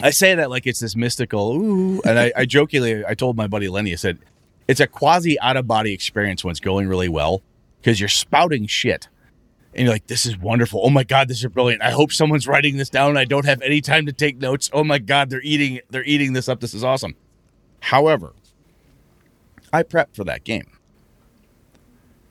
I 0.00 0.10
say 0.10 0.34
that 0.34 0.50
like 0.50 0.66
it's 0.66 0.80
this 0.80 0.94
mystical, 0.94 1.52
ooh, 1.54 2.00
and 2.04 2.18
I, 2.18 2.32
I 2.36 2.44
jokingly, 2.44 3.04
I 3.04 3.14
told 3.14 3.36
my 3.36 3.46
buddy 3.46 3.68
Lenny, 3.68 3.92
I 3.92 3.96
said, 3.96 4.18
it's 4.68 4.80
a 4.80 4.86
quasi 4.86 5.38
out 5.40 5.56
of 5.56 5.66
body 5.66 5.92
experience 5.92 6.44
when 6.44 6.52
it's 6.52 6.60
going 6.60 6.88
really 6.88 7.08
well 7.08 7.42
because 7.80 7.98
you're 7.98 8.08
spouting 8.08 8.66
shit. 8.66 9.08
And 9.74 9.84
you're 9.84 9.94
like, 9.94 10.06
this 10.06 10.26
is 10.26 10.36
wonderful. 10.36 10.80
Oh 10.82 10.90
my 10.90 11.04
God, 11.04 11.28
this 11.28 11.44
is 11.44 11.46
brilliant. 11.50 11.82
I 11.82 11.90
hope 11.90 12.12
someone's 12.12 12.48
writing 12.48 12.78
this 12.78 12.90
down. 12.90 13.16
I 13.16 13.24
don't 13.24 13.44
have 13.44 13.60
any 13.62 13.80
time 13.80 14.06
to 14.06 14.12
take 14.12 14.38
notes. 14.38 14.70
Oh 14.72 14.82
my 14.82 14.98
God, 14.98 15.30
they're 15.30 15.42
eating, 15.42 15.80
they're 15.90 16.04
eating 16.04 16.32
this 16.32 16.48
up. 16.48 16.60
This 16.60 16.74
is 16.74 16.82
awesome. 16.82 17.14
However, 17.80 18.32
I 19.72 19.82
prep 19.82 20.14
for 20.14 20.24
that 20.24 20.44
game. 20.44 20.70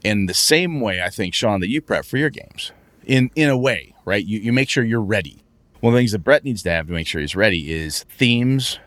In 0.04 0.26
the 0.26 0.34
same 0.34 0.80
way, 0.80 1.02
I 1.02 1.10
think, 1.10 1.34
Sean, 1.34 1.60
that 1.60 1.70
you 1.70 1.82
prep 1.82 2.06
for 2.06 2.18
your 2.18 2.30
games. 2.30 2.72
In 3.06 3.32
in 3.36 3.50
a 3.50 3.58
way, 3.58 3.94
right? 4.06 4.24
You 4.24 4.40
you 4.40 4.52
make 4.52 4.70
sure 4.70 4.84
you're 4.84 5.02
ready. 5.02 5.42
One 5.80 5.94
of 5.94 5.96
the 5.96 6.00
things 6.00 6.12
that 6.12 6.20
Brett 6.20 6.44
needs 6.44 6.64
to 6.64 6.72
have 6.72 6.88
to 6.88 6.94
make 6.94 7.08
sure 7.08 7.22
he's 7.22 7.36
ready 7.36 7.72
is 7.72 8.04
themes. 8.04 8.80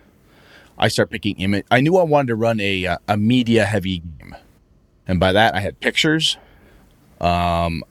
I 0.76 0.88
start 0.88 1.10
picking 1.10 1.36
image. 1.36 1.66
I 1.70 1.80
knew 1.80 1.96
I 1.96 2.02
wanted 2.02 2.28
to 2.28 2.36
run 2.36 2.58
a 2.60 2.86
uh, 2.86 2.98
a 3.06 3.16
media 3.16 3.64
heavy 3.64 3.98
game, 3.98 4.34
and 5.06 5.20
by 5.20 5.32
that 5.32 5.54
I 5.54 5.60
had 5.60 5.78
pictures, 5.80 6.38
um, 7.20 7.84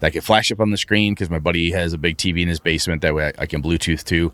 that 0.00 0.12
could 0.12 0.24
flash 0.24 0.50
up 0.50 0.60
on 0.60 0.70
the 0.70 0.76
screen 0.76 1.14
because 1.14 1.30
my 1.30 1.38
buddy 1.38 1.70
has 1.70 1.92
a 1.92 1.98
big 1.98 2.16
TV 2.16 2.42
in 2.42 2.48
his 2.48 2.58
basement. 2.58 3.02
That 3.02 3.14
way 3.14 3.26
I, 3.38 3.42
I 3.42 3.46
can 3.46 3.62
Bluetooth 3.62 4.04
to. 4.06 4.32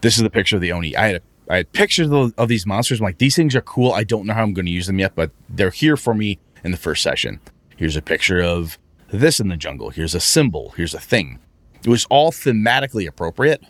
This 0.00 0.16
is 0.16 0.22
the 0.22 0.30
picture 0.30 0.56
of 0.56 0.62
the 0.62 0.70
Oni. 0.70 0.96
I 0.96 1.06
had 1.08 1.16
a, 1.16 1.52
I 1.52 1.56
had 1.56 1.72
pictures 1.72 2.10
of, 2.10 2.32
of 2.38 2.48
these 2.48 2.64
monsters. 2.64 3.00
I'm 3.00 3.04
like, 3.04 3.18
these 3.18 3.34
things 3.34 3.56
are 3.56 3.60
cool. 3.60 3.92
I 3.92 4.04
don't 4.04 4.26
know 4.26 4.34
how 4.34 4.44
I'm 4.44 4.54
going 4.54 4.66
to 4.66 4.72
use 4.72 4.86
them 4.86 5.00
yet, 5.00 5.16
but 5.16 5.32
they're 5.48 5.70
here 5.70 5.96
for 5.96 6.14
me 6.14 6.38
in 6.62 6.70
the 6.70 6.76
first 6.76 7.02
session. 7.02 7.40
Here's 7.76 7.96
a 7.96 8.02
picture 8.02 8.40
of 8.40 8.78
this 9.10 9.40
in 9.40 9.48
the 9.48 9.56
jungle. 9.56 9.90
Here's 9.90 10.14
a 10.14 10.20
symbol. 10.20 10.70
Here's 10.76 10.94
a 10.94 11.00
thing. 11.00 11.40
It 11.84 11.88
was 11.88 12.06
all 12.10 12.32
thematically 12.32 13.06
appropriate. 13.06 13.62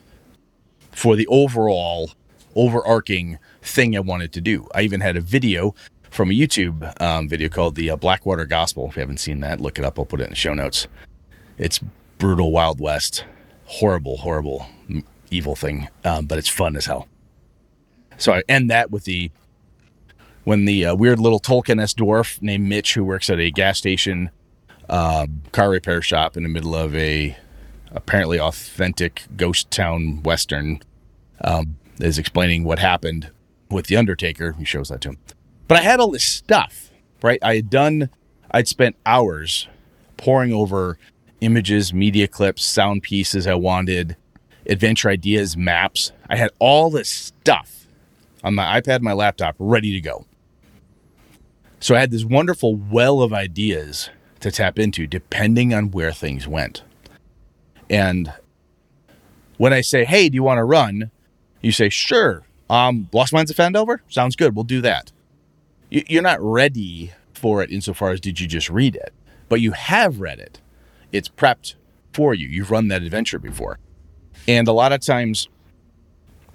for 0.93 1.15
the 1.17 1.27
overall 1.29 2.11
overarching 2.57 3.39
thing 3.63 3.97
I 3.97 4.01
wanted 4.01 4.33
to 4.33 4.41
do. 4.41 4.69
I 4.75 4.83
even 4.83 5.01
had 5.01 5.17
a 5.17 5.21
video 5.21 5.75
from 6.11 6.31
a 6.31 6.35
YouTube 6.35 7.01
um, 7.01 7.29
video 7.29 7.49
called 7.49 7.77
the 7.77 7.91
uh, 7.91 7.97
Blackwater 7.97 8.47
Gospel. 8.47 8.89
If 8.89 8.97
you 8.97 9.01
haven't 9.01 9.19
seen 9.21 9.41
that, 9.41 9.61
look 9.61 9.79
it 9.79 9.85
up. 9.85 9.99
I'll 9.99 10.05
put 10.07 10.21
it 10.21 10.25
in 10.25 10.31
the 10.31 10.37
show 10.37 10.55
notes. 10.55 10.89
It's 11.57 11.79
brutal 12.19 12.51
Wild 12.51 12.81
West, 12.81 13.25
horrible, 13.67 14.17
horrible, 14.19 14.67
evil 15.31 15.55
thing, 15.55 15.89
um, 16.05 16.27
but 16.27 16.39
it's 16.39 16.49
fun 16.49 16.75
as 16.77 16.87
hell. 16.87 17.07
So 18.17 18.33
I 18.33 18.43
end 18.49 18.71
that 18.71 18.91
with 18.91 19.05
the 19.05 19.31
when 20.45 20.65
the 20.65 20.87
uh, 20.87 20.95
weird 20.97 21.21
little 21.21 21.39
Tolkien-esque 21.41 21.99
dwarf 21.99 22.41
named 22.41 22.67
Mitch, 22.67 22.95
who 22.95 23.05
works 23.05 23.29
at 23.31 23.39
a 23.39 23.51
gas 23.51 23.79
station 23.79 24.31
um, 24.89 25.43
car 25.53 25.71
repair 25.71 26.01
shop 26.03 26.37
in 26.37 26.43
the 26.43 26.49
middle 26.49 26.75
of 26.75 26.97
a 26.97 27.37
apparently 27.93 28.39
authentic 28.39 29.27
ghost 29.37 29.71
town 29.71 30.23
western, 30.23 30.81
um, 31.43 31.77
is 32.01 32.19
explaining 32.19 32.65
what 32.65 32.79
happened 32.79 33.31
with 33.71 33.87
the 33.87 33.97
Undertaker. 33.97 34.53
He 34.53 34.65
shows 34.65 34.89
that 34.89 35.01
to 35.03 35.11
him. 35.11 35.19
But 35.67 35.79
I 35.79 35.83
had 35.83 36.01
all 36.01 36.11
this 36.11 36.25
stuff, 36.25 36.91
right? 37.23 37.39
I 37.43 37.57
had 37.57 37.71
done, 37.71 38.11
I'd 38.51 38.69
spent 38.69 38.97
hours 39.05 39.69
poring 40.17 40.53
over 40.53 40.99
images, 41.41 41.93
media 41.93 42.27
clips, 42.27 42.65
sound 42.65 43.03
pieces 43.03 43.47
I 43.47 43.55
wanted, 43.55 44.17
adventure 44.67 45.09
ideas, 45.09 45.57
maps. 45.57 46.13
I 46.29 46.37
had 46.37 46.51
all 46.59 46.91
this 46.91 47.09
stuff 47.09 47.87
on 48.43 48.55
my 48.55 48.81
iPad, 48.81 49.01
my 49.01 49.13
laptop, 49.13 49.57
ready 49.59 49.93
to 49.93 50.01
go. 50.01 50.27
So 51.81 51.95
I 51.95 52.01
had 52.01 52.11
this 52.11 52.25
wonderful 52.25 52.75
well 52.75 53.23
of 53.23 53.33
ideas 53.33 54.11
to 54.41 54.51
tap 54.51 54.79
into 54.79 55.07
depending 55.07 55.73
on 55.73 55.91
where 55.91 56.13
things 56.13 56.49
went. 56.49 56.83
And 57.91 58.33
when 59.57 59.73
I 59.73 59.81
say, 59.81 60.05
hey, 60.05 60.29
do 60.29 60.35
you 60.35 60.43
want 60.43 60.59
to 60.59 60.65
run? 60.65 61.11
You 61.61 61.73
say, 61.73 61.89
sure. 61.89 62.45
Um, 62.71 63.09
Lost 63.13 63.33
Mines 63.33 63.51
of 63.51 63.57
Phandelver? 63.57 64.01
Sounds 64.09 64.37
good. 64.37 64.55
We'll 64.55 64.65
do 64.65 64.81
that. 64.83 65.13
You're 65.91 66.23
not 66.23 66.41
ready 66.41 67.13
for 67.33 67.63
it 67.63 67.71
insofar 67.71 68.11
as 68.11 68.21
did 68.21 68.41
you 68.41 68.47
just 68.47 68.69
read 68.69 68.95
it, 68.95 69.13
but 69.49 69.61
you 69.61 69.73
have 69.73 70.21
read 70.21 70.39
it. 70.39 70.61
It's 71.13 71.29
prepped 71.29 71.75
for 72.13 72.35
you. 72.35 72.47
You've 72.47 72.71
run 72.71 72.89
that 72.89 73.03
adventure 73.03 73.39
before. 73.39 73.79
And 74.47 74.69
a 74.69 74.73
lot 74.73 74.93
of 74.93 75.01
times, 75.01 75.49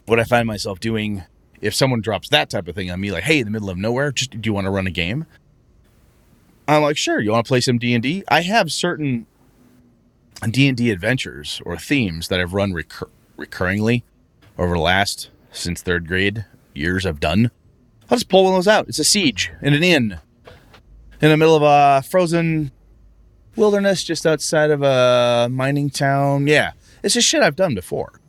what 0.05 0.19
I 0.19 0.23
find 0.23 0.45
myself 0.47 0.79
doing, 0.79 1.23
if 1.61 1.73
someone 1.73 2.01
drops 2.01 2.29
that 2.29 2.49
type 2.49 2.67
of 2.67 2.75
thing 2.75 2.91
on 2.91 2.99
me, 2.99 3.11
like, 3.11 3.23
hey, 3.23 3.39
in 3.39 3.45
the 3.45 3.51
middle 3.51 3.69
of 3.69 3.77
nowhere, 3.77 4.11
just 4.11 4.31
do 4.31 4.47
you 4.47 4.53
want 4.53 4.65
to 4.65 4.71
run 4.71 4.85
a 4.85 4.91
game? 4.91 5.25
I'm 6.67 6.83
like, 6.83 6.97
sure. 6.97 7.19
You 7.19 7.31
want 7.31 7.45
to 7.45 7.49
play 7.49 7.61
some 7.61 7.77
D 7.77 7.93
and 7.93 8.03
D?" 8.03 8.23
I 8.29 8.41
have 8.41 8.71
certain 8.71 9.25
D 10.49 10.67
and 10.67 10.77
D 10.77 10.91
adventures 10.91 11.61
or 11.65 11.77
themes 11.77 12.27
that 12.27 12.39
I've 12.39 12.53
run 12.53 12.73
recur- 12.73 13.09
recurringly 13.37 14.03
over 14.57 14.73
the 14.75 14.81
last 14.81 15.29
since 15.51 15.81
third 15.81 16.07
grade 16.07 16.45
years 16.73 17.05
I've 17.05 17.19
done. 17.19 17.51
I'll 18.09 18.17
just 18.17 18.29
pull 18.29 18.43
one 18.43 18.53
of 18.53 18.57
those 18.57 18.67
out. 18.67 18.87
It's 18.87 18.99
a 18.99 19.03
siege 19.03 19.51
in 19.61 19.73
an 19.73 19.83
inn 19.83 20.19
in 21.21 21.29
the 21.29 21.37
middle 21.37 21.55
of 21.55 21.63
a 21.63 22.05
frozen 22.07 22.71
wilderness 23.55 24.03
just 24.03 24.25
outside 24.25 24.71
of 24.71 24.81
a 24.81 25.47
mining 25.49 25.89
town. 25.89 26.47
Yeah, 26.47 26.73
it's 27.01 27.13
just 27.13 27.27
shit 27.27 27.41
I've 27.41 27.55
done 27.55 27.75
before. 27.75 28.19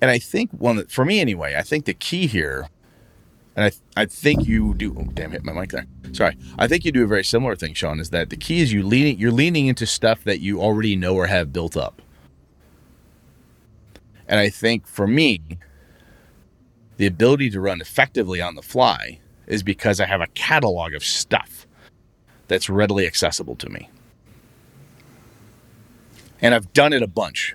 And 0.00 0.10
I 0.10 0.18
think 0.18 0.50
one 0.50 0.84
for 0.86 1.04
me 1.04 1.20
anyway, 1.20 1.54
I 1.56 1.62
think 1.62 1.84
the 1.84 1.94
key 1.94 2.26
here, 2.26 2.68
and 3.56 3.64
I 3.66 4.02
I 4.02 4.06
think 4.06 4.46
you 4.46 4.74
do. 4.74 4.94
Oh, 4.98 5.04
damn, 5.12 5.30
hit 5.30 5.44
my 5.44 5.52
mic 5.52 5.70
there. 5.70 5.86
Sorry. 6.12 6.36
I 6.58 6.66
think 6.68 6.84
you 6.84 6.92
do 6.92 7.04
a 7.04 7.06
very 7.06 7.24
similar 7.24 7.56
thing, 7.56 7.74
Sean. 7.74 8.00
Is 8.00 8.10
that 8.10 8.30
the 8.30 8.36
key 8.36 8.60
is 8.60 8.72
you 8.72 8.82
leaning 8.82 9.18
you're 9.18 9.32
leaning 9.32 9.66
into 9.66 9.86
stuff 9.86 10.24
that 10.24 10.40
you 10.40 10.60
already 10.60 10.96
know 10.96 11.14
or 11.14 11.26
have 11.26 11.52
built 11.52 11.76
up. 11.76 12.00
And 14.26 14.40
I 14.40 14.48
think 14.48 14.86
for 14.86 15.06
me, 15.06 15.40
the 16.96 17.06
ability 17.06 17.50
to 17.50 17.60
run 17.60 17.80
effectively 17.80 18.40
on 18.40 18.54
the 18.54 18.62
fly 18.62 19.20
is 19.46 19.62
because 19.62 20.00
I 20.00 20.06
have 20.06 20.20
a 20.20 20.28
catalog 20.28 20.94
of 20.94 21.04
stuff 21.04 21.66
that's 22.48 22.70
readily 22.70 23.06
accessible 23.06 23.56
to 23.56 23.68
me. 23.68 23.90
And 26.40 26.54
I've 26.54 26.72
done 26.72 26.92
it 26.92 27.02
a 27.02 27.06
bunch. 27.06 27.54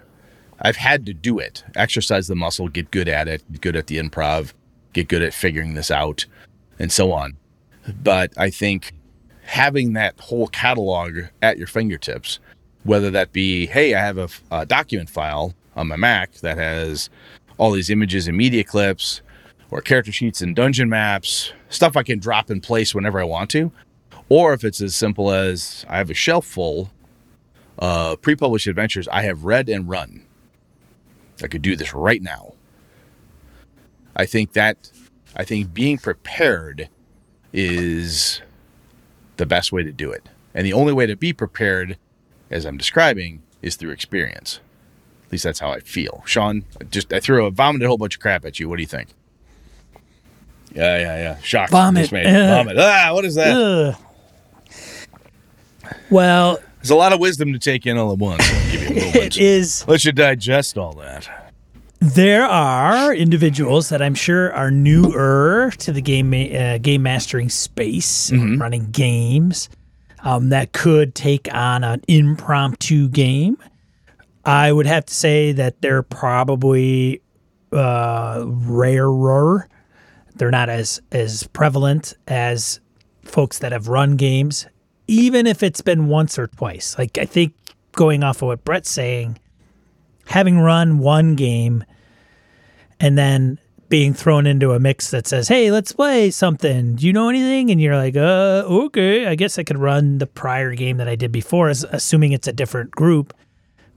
I've 0.59 0.77
had 0.77 1.05
to 1.05 1.13
do 1.13 1.39
it, 1.39 1.63
exercise 1.75 2.27
the 2.27 2.35
muscle, 2.35 2.67
get 2.67 2.89
good 2.91 3.07
at 3.07 3.27
it, 3.27 3.61
good 3.61 3.75
at 3.75 3.87
the 3.87 3.97
improv, 3.97 4.53
get 4.97 5.07
good 5.07 5.21
at 5.21 5.33
figuring 5.33 5.75
this 5.75 5.91
out, 5.91 6.25
and 6.79 6.91
so 6.91 7.11
on. 7.11 7.37
But 8.03 8.33
I 8.35 8.49
think 8.49 8.93
having 9.43 9.93
that 9.93 10.19
whole 10.19 10.47
catalog 10.47 11.19
at 11.41 11.57
your 11.57 11.67
fingertips, 11.67 12.39
whether 12.83 13.11
that 13.11 13.31
be, 13.31 13.67
hey, 13.67 13.93
I 13.93 13.99
have 13.99 14.17
a, 14.17 14.29
a 14.51 14.65
document 14.65 15.09
file 15.09 15.53
on 15.75 15.87
my 15.87 15.95
Mac 15.95 16.33
that 16.35 16.57
has 16.57 17.09
all 17.57 17.71
these 17.71 17.89
images 17.89 18.27
and 18.27 18.35
media 18.35 18.63
clips, 18.63 19.21
or 19.69 19.81
character 19.81 20.11
sheets 20.11 20.41
and 20.41 20.55
dungeon 20.55 20.89
maps, 20.89 21.51
stuff 21.69 21.97
I 21.97 22.03
can 22.03 22.19
drop 22.19 22.49
in 22.49 22.61
place 22.61 22.95
whenever 22.95 23.19
I 23.19 23.25
want 23.25 23.49
to. 23.51 23.71
Or 24.29 24.53
if 24.53 24.63
it's 24.63 24.81
as 24.81 24.95
simple 24.95 25.31
as 25.31 25.85
I 25.89 25.97
have 25.97 26.09
a 26.09 26.13
shelf 26.13 26.45
full 26.45 26.89
of 27.77 28.21
pre 28.21 28.35
published 28.35 28.67
adventures 28.67 29.07
I 29.09 29.23
have 29.23 29.43
read 29.43 29.69
and 29.69 29.87
run. 29.87 30.23
I 31.43 31.47
could 31.47 31.61
do 31.61 31.75
this 31.75 31.93
right 31.93 32.21
now. 32.21 32.53
I 34.17 34.25
think 34.25 34.53
that, 34.53 34.91
I 35.35 35.45
think 35.45 35.73
being 35.73 35.97
prepared 35.97 36.89
is 37.53 38.41
the 39.37 39.45
best 39.45 39.71
way 39.71 39.83
to 39.83 39.91
do 39.93 40.11
it. 40.11 40.27
And 40.53 40.65
the 40.65 40.73
only 40.73 40.91
way 40.91 41.05
to 41.05 41.15
be 41.15 41.31
prepared, 41.31 41.97
as 42.49 42.65
I'm 42.65 42.77
describing, 42.77 43.43
is 43.61 43.75
through 43.75 43.91
experience. 43.91 44.59
At 45.27 45.31
least 45.31 45.43
that's 45.43 45.59
how 45.59 45.69
I 45.71 45.79
feel. 45.81 46.23
Sean, 46.25 46.65
just 46.89 47.13
I 47.13 47.19
threw 47.19 47.45
a 47.45 47.51
vomited 47.51 47.85
a 47.85 47.87
whole 47.89 47.97
bunch 47.97 48.15
of 48.15 48.21
crap 48.21 48.43
at 48.43 48.59
you. 48.59 48.67
What 48.67 48.77
do 48.77 48.81
you 48.81 48.87
think? 48.87 49.09
Yeah, 50.73 50.97
yeah, 50.97 51.17
yeah. 51.17 51.37
Shock. 51.41 51.69
Vomit. 51.69 52.11
Uh, 52.11 52.63
Vomit. 52.63 52.77
Ah, 52.79 53.09
what 53.13 53.23
is 53.25 53.35
that? 53.35 53.55
Ugh. 53.55 53.95
Well, 56.09 56.59
There's 56.77 56.89
a 56.89 56.95
lot 56.95 57.13
of 57.13 57.19
wisdom 57.19 57.53
to 57.53 57.59
take 57.59 57.85
in 57.85 57.97
all 57.97 58.11
at 58.11 58.17
once. 58.17 58.43
I'll 58.49 58.71
give 58.71 58.81
you 58.83 58.95
a 58.95 58.99
it 59.25 59.37
is. 59.37 59.87
Let 59.87 60.05
you 60.05 60.11
digest 60.11 60.77
all 60.77 60.93
that. 60.93 61.46
There 61.99 62.45
are 62.45 63.13
individuals 63.13 63.89
that 63.89 64.01
I'm 64.01 64.13
sure 64.13 64.53
are 64.53 64.69
newer 64.69 65.71
to 65.79 65.91
the 65.91 66.01
game 66.01 66.33
uh, 66.33 66.77
game 66.77 67.03
mastering 67.03 67.49
space, 67.49 68.31
running 68.31 68.91
games, 68.91 69.69
um, 70.23 70.49
that 70.49 70.73
could 70.73 71.15
take 71.15 71.47
on 71.53 71.83
an 71.83 72.01
impromptu 72.07 73.09
game. 73.09 73.57
I 74.45 74.71
would 74.71 74.85
have 74.85 75.05
to 75.07 75.13
say 75.13 75.51
that 75.53 75.81
they're 75.81 76.03
probably 76.03 77.21
uh, 77.71 78.43
rarer. 78.45 79.67
They're 80.35 80.51
not 80.51 80.69
as 80.69 81.01
as 81.11 81.47
prevalent 81.47 82.13
as 82.27 82.79
folks 83.23 83.59
that 83.59 83.71
have 83.71 83.87
run 83.87 84.17
games, 84.17 84.67
even 85.07 85.47
if 85.47 85.63
it's 85.63 85.81
been 85.81 86.07
once 86.07 86.37
or 86.37 86.47
twice. 86.47 86.97
Like 86.97 87.17
I 87.17 87.25
think 87.25 87.53
going 87.93 88.23
off 88.23 88.41
of 88.41 88.47
what 88.49 88.63
Brett's 88.63 88.89
saying, 88.89 89.39
having 90.27 90.59
run 90.59 90.99
one 90.99 91.35
game 91.35 91.83
and 92.99 93.17
then 93.17 93.59
being 93.89 94.13
thrown 94.13 94.45
into 94.45 94.73
a 94.73 94.79
mix 94.79 95.11
that 95.11 95.27
says, 95.27 95.47
"Hey, 95.47 95.71
let's 95.71 95.93
play 95.93 96.29
something. 96.29 96.95
Do 96.95 97.07
you 97.07 97.13
know 97.13 97.29
anything?" 97.29 97.71
And 97.71 97.79
you're 97.79 97.95
like, 97.95 98.17
"Uh, 98.17 98.63
okay. 98.67 99.27
I 99.27 99.35
guess 99.35 99.57
I 99.57 99.63
could 99.63 99.77
run 99.77 100.17
the 100.17 100.27
prior 100.27 100.75
game 100.75 100.97
that 100.97 101.07
I 101.07 101.15
did 101.15 101.31
before, 101.31 101.69
as, 101.69 101.85
assuming 101.91 102.33
it's 102.33 102.47
a 102.47 102.53
different 102.53 102.91
group." 102.91 103.33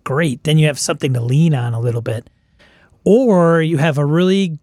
Great. 0.05 0.45
Then 0.45 0.59
you 0.59 0.67
have 0.67 0.79
something 0.79 1.13
to 1.15 1.21
lean 1.21 1.55
on 1.55 1.75
a 1.75 1.81
little 1.81 2.03
bit, 2.03 2.31
or 3.05 3.61
you 3.63 3.79
have 3.79 3.99
a 3.99 4.05
really, 4.05 4.59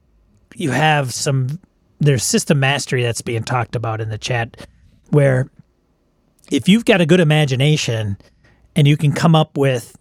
you 0.56 0.72
have 0.72 1.14
some. 1.14 1.60
There's 2.00 2.24
system 2.24 2.60
mastery 2.60 3.04
that's 3.04 3.22
being 3.22 3.44
talked 3.44 3.76
about 3.76 4.02
in 4.02 4.10
the 4.10 4.18
chat, 4.18 4.68
where 5.10 5.50
if 6.52 6.70
you've 6.70 6.86
got 6.86 7.02
a 7.02 7.06
good 7.06 7.20
imagination 7.20 8.18
and 8.76 8.88
you 8.88 8.96
can 8.96 9.12
come 9.12 9.36
up 9.36 9.58
with 9.58 9.98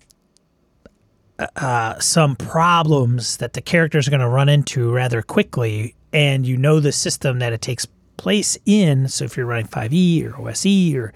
uh, 1.38 1.98
some 1.98 2.36
problems 2.36 3.36
that 3.38 3.52
the 3.52 3.60
characters 3.60 4.06
are 4.06 4.10
going 4.10 4.20
to 4.20 4.28
run 4.28 4.48
into 4.48 4.90
rather 4.90 5.22
quickly, 5.22 5.94
and 6.12 6.46
you 6.46 6.56
know 6.56 6.80
the 6.80 6.92
system 6.92 7.38
that 7.40 7.52
it 7.52 7.60
takes 7.60 7.86
place 8.16 8.56
in. 8.64 9.08
So 9.08 9.24
if 9.24 9.36
you're 9.36 9.46
running 9.46 9.66
5e 9.66 10.24
or 10.32 10.48
OSE 10.48 10.94
or 10.94 11.12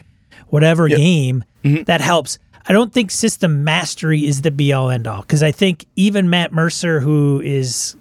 whatever 0.48 0.88
game, 0.88 1.44
that 1.84 2.00
helps. 2.00 2.38
I 2.66 2.72
don't 2.72 2.92
think 2.92 3.10
system 3.10 3.64
mastery 3.64 4.26
is 4.26 4.42
the 4.42 4.50
be 4.50 4.72
all 4.72 4.90
end 4.90 5.06
all 5.06 5.22
because 5.22 5.42
I 5.42 5.50
think 5.52 5.86
even 5.96 6.28
Matt 6.30 6.52
Mercer, 6.52 7.00
who 7.00 7.40
is 7.40 7.96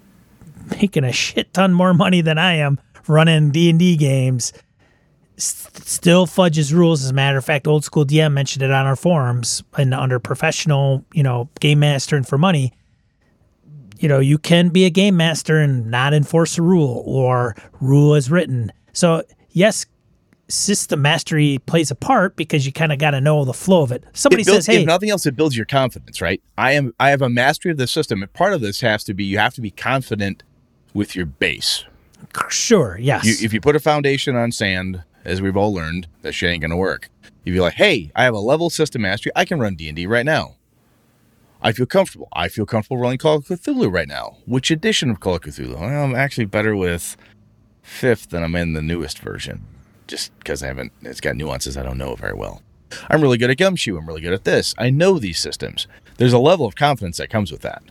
making 0.80 1.04
a 1.04 1.12
shit 1.12 1.52
ton 1.54 1.72
more 1.72 1.94
money 1.94 2.20
than 2.20 2.38
I 2.38 2.56
am 2.56 2.78
running 3.08 3.50
D 3.50 3.70
and 3.70 3.78
D 3.78 3.96
games, 3.96 4.52
still 5.90 6.24
fudges 6.26 6.72
rules. 6.72 7.02
As 7.04 7.10
a 7.10 7.14
matter 7.14 7.36
of 7.36 7.44
fact, 7.44 7.66
old 7.66 7.84
school 7.84 8.04
DM 8.06 8.32
mentioned 8.32 8.62
it 8.62 8.70
on 8.70 8.86
our 8.86 8.96
forums 8.96 9.62
and 9.76 9.92
under 9.92 10.18
professional, 10.20 11.04
you 11.12 11.22
know, 11.22 11.48
game 11.58 11.80
master 11.80 12.16
and 12.16 12.26
for 12.26 12.38
money. 12.38 12.72
You 13.98 14.08
know, 14.08 14.20
you 14.20 14.38
can 14.38 14.68
be 14.68 14.84
a 14.86 14.90
game 14.90 15.16
master 15.16 15.58
and 15.58 15.90
not 15.90 16.14
enforce 16.14 16.56
a 16.56 16.62
rule 16.62 17.02
or 17.04 17.54
rule 17.80 18.14
as 18.14 18.30
written. 18.30 18.72
So 18.92 19.24
yes, 19.50 19.84
system 20.48 21.02
mastery 21.02 21.58
plays 21.66 21.90
a 21.90 21.94
part 21.94 22.34
because 22.36 22.64
you 22.64 22.72
kind 22.72 22.92
of 22.92 22.98
got 22.98 23.10
to 23.10 23.20
know 23.20 23.44
the 23.44 23.52
flow 23.52 23.82
of 23.82 23.92
it. 23.92 24.04
Somebody 24.12 24.42
It 24.42 24.46
builds- 24.46 24.66
says, 24.66 24.74
"Hey, 24.74 24.80
if 24.82 24.86
nothing 24.86 25.10
else, 25.10 25.26
it 25.26 25.36
builds 25.36 25.56
your 25.56 25.66
confidence, 25.66 26.20
right? 26.20 26.40
I 26.56 26.72
am 26.72 26.94
I 26.98 27.10
have 27.10 27.20
a 27.20 27.28
mastery 27.28 27.72
of 27.72 27.78
the 27.78 27.86
system, 27.86 28.22
and 28.22 28.32
part 28.32 28.52
of 28.54 28.60
this 28.60 28.80
has 28.80 29.04
to 29.04 29.14
be 29.14 29.24
you 29.24 29.38
have 29.38 29.54
to 29.54 29.60
be 29.60 29.70
confident 29.70 30.42
with 30.94 31.14
your 31.14 31.26
base. 31.26 31.84
sure, 32.48 32.98
yes, 33.00 33.24
You, 33.24 33.34
if 33.44 33.52
you 33.52 33.60
put 33.60 33.76
a 33.76 33.80
foundation 33.80 34.34
on 34.36 34.50
sand, 34.52 35.02
as 35.24 35.40
we've 35.42 35.56
all 35.56 35.72
learned, 35.72 36.06
that 36.22 36.32
shit 36.32 36.50
ain't 36.50 36.62
gonna 36.62 36.76
work. 36.76 37.08
If 37.44 37.54
you're 37.54 37.62
like, 37.64 37.74
hey, 37.74 38.10
I 38.14 38.24
have 38.24 38.34
a 38.34 38.38
level 38.38 38.70
system 38.70 39.02
mastery, 39.02 39.32
I 39.34 39.44
can 39.44 39.58
run 39.60 39.74
D 39.74 39.88
and 39.88 39.96
D 39.96 40.06
right 40.06 40.26
now. 40.26 40.56
I 41.62 41.72
feel 41.72 41.86
comfortable. 41.86 42.28
I 42.32 42.48
feel 42.48 42.64
comfortable 42.66 42.98
running 42.98 43.18
Call 43.18 43.36
of 43.36 43.44
Cthulhu 43.44 43.92
right 43.92 44.08
now. 44.08 44.36
Which 44.46 44.70
edition 44.70 45.10
of 45.10 45.20
Call 45.20 45.34
of 45.36 45.42
Cthulhu? 45.42 45.78
Well, 45.78 46.04
I'm 46.04 46.14
actually 46.14 46.46
better 46.46 46.74
with 46.74 47.16
fifth 47.82 48.30
than 48.30 48.42
I'm 48.42 48.54
in 48.56 48.72
the 48.72 48.80
newest 48.82 49.18
version, 49.18 49.62
just 50.06 50.36
because 50.38 50.62
I 50.62 50.68
haven't. 50.68 50.92
It's 51.02 51.20
got 51.20 51.36
nuances 51.36 51.76
I 51.76 51.82
don't 51.82 51.98
know 51.98 52.14
very 52.14 52.34
well. 52.34 52.62
I'm 53.08 53.20
really 53.20 53.38
good 53.38 53.50
at 53.50 53.58
Gumshoe. 53.58 53.96
I'm 53.98 54.06
really 54.06 54.20
good 54.22 54.32
at 54.32 54.44
this. 54.44 54.74
I 54.78 54.90
know 54.90 55.18
these 55.18 55.38
systems. 55.38 55.86
There's 56.16 56.32
a 56.32 56.38
level 56.38 56.66
of 56.66 56.76
confidence 56.76 57.18
that 57.18 57.30
comes 57.30 57.52
with 57.52 57.60
that, 57.62 57.82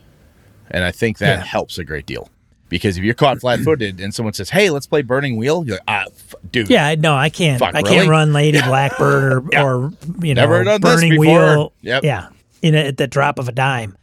and 0.72 0.84
I 0.84 0.92
think 0.92 1.20
that 1.20 1.40
Yeah. 1.40 1.46
helps 1.46 1.78
a 1.78 1.84
great 1.84 2.06
deal. 2.06 2.30
Because 2.70 2.98
if 2.98 3.04
you're 3.04 3.14
caught 3.16 3.40
flat-footed 3.42 4.00
and 4.00 4.14
someone 4.14 4.34
says, 4.34 4.50
"Hey, 4.52 4.70
let's 4.70 4.88
play 4.88 5.02
Burning 5.02 5.38
Wheel," 5.38 5.66
you're 5.66 5.76
like, 5.78 5.84
"Ah, 5.88 6.04
f- 6.08 6.36
dude, 6.52 6.70
yeah, 6.70 6.96
no, 6.96 7.16
I 7.16 7.30
can't. 7.30 7.60
Fuck, 7.60 7.76
I 7.76 7.80
really? 7.80 7.96
can't 7.96 8.10
run 8.10 8.32
Lady 8.34 8.62
Blackbird 8.62 9.34
or, 9.34 9.44
Yeah. 9.52 9.64
or 9.66 9.92
you 10.22 10.34
know, 10.36 10.42
Never 10.42 10.64
done 10.64 10.80
this 10.82 10.96
Burning 10.96 11.12
before. 11.20 11.26
Wheel. 11.26 11.74
Yep. 11.82 12.04
Yeah, 12.04 12.30
in 12.62 12.76
a, 12.76 12.80
at 12.88 12.98
the 12.98 13.08
drop 13.08 13.40
of 13.40 13.48
a 13.50 13.52
dime. 13.52 13.96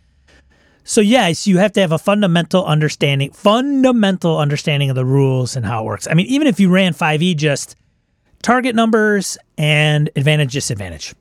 So 0.85 1.01
yes, 1.01 1.47
you 1.49 1.59
have 1.59 1.73
to 1.73 1.81
have 1.81 1.91
a 1.91 1.99
fundamental 1.99 2.64
understanding, 2.64 3.33
fundamental 3.33 4.39
understanding 4.39 4.89
of 4.89 4.95
the 4.97 5.05
rules 5.05 5.57
and 5.57 5.67
how 5.67 5.83
it 5.83 5.85
works. 5.85 6.07
I 6.09 6.14
mean, 6.14 6.27
even 6.27 6.47
if 6.47 6.61
you 6.61 6.69
ran 6.71 6.93
5e, 6.93 7.37
just 7.37 7.75
target 8.43 8.77
numbers 8.77 9.37
and 9.59 10.09
advantage 10.14 10.53
disadvantage. 10.53 11.12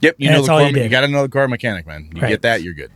Yep, 0.00 0.14
you 0.18 0.28
And 0.28 0.36
know 0.36 0.42
the 0.42 0.48
core. 0.48 0.60
you 0.62 0.82
You, 0.84 0.88
got 0.88 1.00
to 1.00 1.08
know 1.08 1.22
the 1.22 1.28
core 1.28 1.48
mechanic, 1.48 1.84
man. 1.86 2.10
You 2.14 2.20
Right. 2.22 2.28
get 2.28 2.42
that, 2.42 2.62
you're 2.62 2.74
good. 2.74 2.92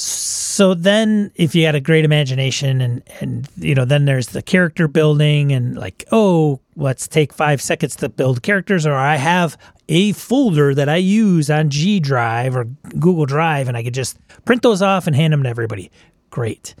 So 0.00 0.74
then 0.74 1.32
if 1.34 1.56
you 1.56 1.66
had 1.66 1.74
a 1.74 1.80
great 1.80 2.04
imagination 2.04 2.80
and 2.80 3.02
and 3.20 3.48
you 3.56 3.74
know 3.74 3.84
then 3.84 4.04
there's 4.04 4.28
the 4.28 4.42
character 4.42 4.86
building 4.86 5.52
and 5.52 5.76
like 5.76 6.04
oh 6.12 6.60
let's 6.76 7.08
take 7.08 7.32
5 7.32 7.60
seconds 7.60 7.96
to 7.96 8.08
build 8.08 8.44
characters 8.44 8.86
or 8.86 8.94
I 8.94 9.16
have 9.16 9.58
a 9.88 10.12
folder 10.12 10.72
that 10.76 10.88
I 10.88 10.96
use 10.96 11.50
on 11.50 11.70
G 11.70 11.98
Drive 11.98 12.54
or 12.54 12.64
Google 12.64 13.26
Drive 13.26 13.66
and 13.66 13.76
I 13.76 13.82
could 13.82 13.94
just 13.94 14.18
print 14.44 14.62
those 14.62 14.82
off 14.82 15.08
and 15.08 15.16
hand 15.16 15.32
them 15.32 15.42
to 15.42 15.48
everybody. 15.48 15.90
Great. 16.30 16.76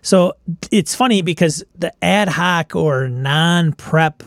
So 0.00 0.34
it's 0.72 0.96
funny 0.96 1.22
because 1.22 1.62
the 1.78 1.92
ad 2.04 2.28
hoc 2.28 2.74
or 2.74 3.08
non-prep 3.08 4.24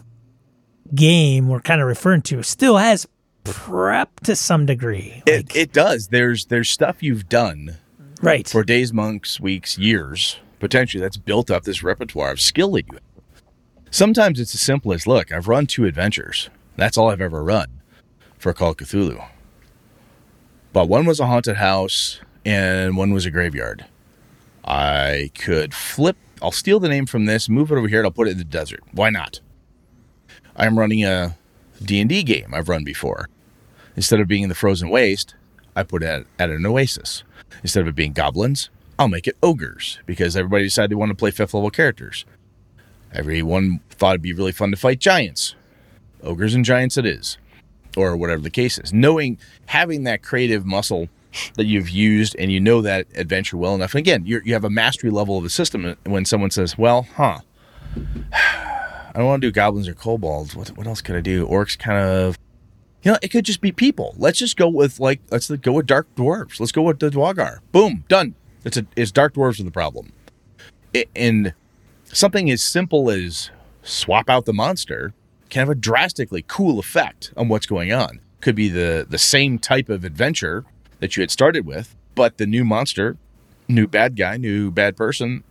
game 0.93 1.49
we're 1.49 1.59
kind 1.59 1.81
of 1.81 1.87
referring 1.87 2.21
to 2.21 2.43
still 2.43 2.77
has 2.77 3.05
prep 3.43 4.21
to 4.21 4.37
some 4.37 4.65
degree. 4.65 5.21
It, 5.25 5.53
it 5.53 5.73
does. 5.73 6.07
There's 6.07 6.45
there's 6.45 6.69
stuff 6.69 7.03
you've 7.03 7.27
done 7.27 7.77
right. 8.25 8.47
for 8.47 8.63
days, 8.63 8.91
months, 8.91 9.39
weeks, 9.39 9.77
years, 9.77 10.37
potentially 10.59 11.01
that's 11.01 11.17
built 11.17 11.51
up 11.51 11.63
this 11.63 11.83
repertoire 11.83 12.31
of 12.31 12.41
skill 12.41 12.71
that 12.71 12.87
you 12.87 12.93
have. 12.93 13.01
Sometimes 13.91 14.39
it's 14.39 14.53
as 14.53 14.61
simple 14.61 14.91
as 14.91 15.07
look, 15.07 15.31
I've 15.31 15.47
run 15.47 15.67
two 15.67 15.85
adventures. 15.85 16.49
That's 16.75 16.97
all 16.97 17.09
I've 17.09 17.21
ever 17.21 17.43
run 17.43 17.81
for 18.37 18.53
Call 18.53 18.71
of 18.71 18.77
Cthulhu. 18.77 19.25
But 20.73 20.89
one 20.89 21.05
was 21.05 21.19
a 21.19 21.27
haunted 21.27 21.55
house 21.57 22.19
and 22.43 22.97
one 22.97 23.13
was 23.13 23.25
a 23.25 23.31
graveyard. 23.31 23.85
I 24.65 25.31
could 25.37 25.73
flip, 25.73 26.17
I'll 26.41 26.51
steal 26.51 26.79
the 26.79 26.89
name 26.89 27.05
from 27.05 27.25
this, 27.25 27.47
move 27.47 27.71
it 27.71 27.77
over 27.77 27.87
here, 27.87 27.99
and 27.99 28.05
I'll 28.05 28.11
put 28.11 28.27
it 28.27 28.31
in 28.31 28.37
the 28.37 28.43
desert. 28.43 28.83
Why 28.91 29.09
not? 29.09 29.39
I'm 30.55 30.77
running 30.77 31.05
a 31.05 31.37
D&D 31.81 32.23
game 32.23 32.53
I've 32.53 32.67
run 32.67 32.83
before. 32.83 33.29
Instead 33.95 34.19
of 34.19 34.27
being 34.27 34.43
in 34.43 34.49
the 34.49 34.55
frozen 34.55 34.89
waste, 34.89 35.35
I 35.75 35.83
put 35.83 36.03
it 36.03 36.07
at, 36.07 36.25
at 36.39 36.49
an 36.49 36.65
oasis. 36.65 37.23
Instead 37.61 37.81
of 37.81 37.87
it 37.87 37.95
being 37.95 38.13
goblins, 38.13 38.69
I'll 38.97 39.07
make 39.07 39.27
it 39.27 39.37
ogres 39.43 39.99
because 40.05 40.35
everybody 40.37 40.63
decided 40.63 40.91
they 40.91 40.95
want 40.95 41.09
to 41.09 41.15
play 41.15 41.31
fifth 41.31 41.53
level 41.53 41.69
characters. 41.69 42.25
Everyone 43.11 43.79
thought 43.89 44.11
it'd 44.11 44.21
be 44.21 44.33
really 44.33 44.51
fun 44.51 44.71
to 44.71 44.77
fight 44.77 44.99
giants. 44.99 45.55
Ogres 46.23 46.53
and 46.53 46.65
giants 46.65 46.97
it 46.97 47.05
is. 47.05 47.37
Or 47.97 48.15
whatever 48.17 48.41
the 48.41 48.49
case 48.49 48.77
is. 48.77 48.91
Knowing, 48.91 49.37
having 49.67 50.03
that 50.03 50.21
creative 50.21 50.65
muscle 50.65 51.07
that 51.55 51.65
you've 51.65 51.89
used 51.89 52.35
and 52.37 52.51
you 52.51 52.59
know 52.59 52.81
that 52.81 53.07
adventure 53.15 53.57
well 53.57 53.75
enough. 53.75 53.93
And 53.93 53.99
again, 53.99 54.25
you 54.25 54.53
have 54.53 54.63
a 54.63 54.69
mastery 54.69 55.09
level 55.09 55.37
of 55.37 55.43
the 55.43 55.49
system. 55.49 55.85
Uh, 55.85 55.95
when 56.05 56.25
someone 56.25 56.51
says, 56.51 56.77
well, 56.77 57.07
huh, 57.15 57.39
I 58.33 59.11
don't 59.15 59.25
want 59.25 59.41
to 59.41 59.47
do 59.47 59.51
goblins 59.51 59.87
or 59.87 59.93
kobolds. 59.93 60.55
What, 60.55 60.69
what 60.69 60.87
else 60.87 61.01
could 61.01 61.15
I 61.15 61.21
do? 61.21 61.47
Orcs 61.47 61.77
kind 61.77 61.99
of 61.99 62.37
you 63.05 63.11
know, 63.11 63.19
it 63.21 63.29
could 63.29 63.45
just 63.45 63.61
be 63.61 63.71
people. 63.71 64.15
Let's 64.17 64.39
just 64.39 64.57
go 64.57 64.67
with 64.67 64.99
like 64.99 65.21
let's 65.29 65.49
go 65.49 65.73
with 65.73 65.85
dark 65.85 66.13
dwarves. 66.15 66.59
Let's 66.59 66.71
go 66.71 66.81
with 66.81 66.99
the 66.99 67.11
Duergar. 67.11 67.59
Boom, 67.71 68.03
done. 68.09 68.33
It's 68.65 68.77
a 68.77 68.85
it's 68.95 69.11
dark 69.11 69.35
dwarves 69.35 69.59
are 69.59 69.63
the 69.63 69.71
problem. 69.71 70.11
It, 70.91 71.07
and 71.15 71.53
something 72.05 72.49
as 72.49 72.63
simple 72.63 73.11
as 73.11 73.51
swap 73.83 74.27
out 74.27 74.45
the 74.45 74.53
monster 74.53 75.13
can 75.49 75.59
have 75.59 75.69
a 75.69 75.75
drastically 75.75 76.43
cool 76.47 76.79
effect 76.79 77.31
on 77.37 77.47
what's 77.47 77.67
going 77.67 77.93
on. 77.93 78.19
Could 78.41 78.55
be 78.55 78.69
the 78.69 79.05
the 79.07 79.19
same 79.19 79.59
type 79.59 79.87
of 79.87 80.03
adventure 80.03 80.65
that 80.99 81.15
you 81.15 81.21
had 81.21 81.29
started 81.29 81.67
with, 81.67 81.95
but 82.15 82.39
the 82.39 82.47
new 82.47 82.65
monster, 82.65 83.17
new 83.67 83.85
bad 83.85 84.15
guy, 84.15 84.37
new 84.37 84.71
bad 84.71 84.97
person 84.97 85.43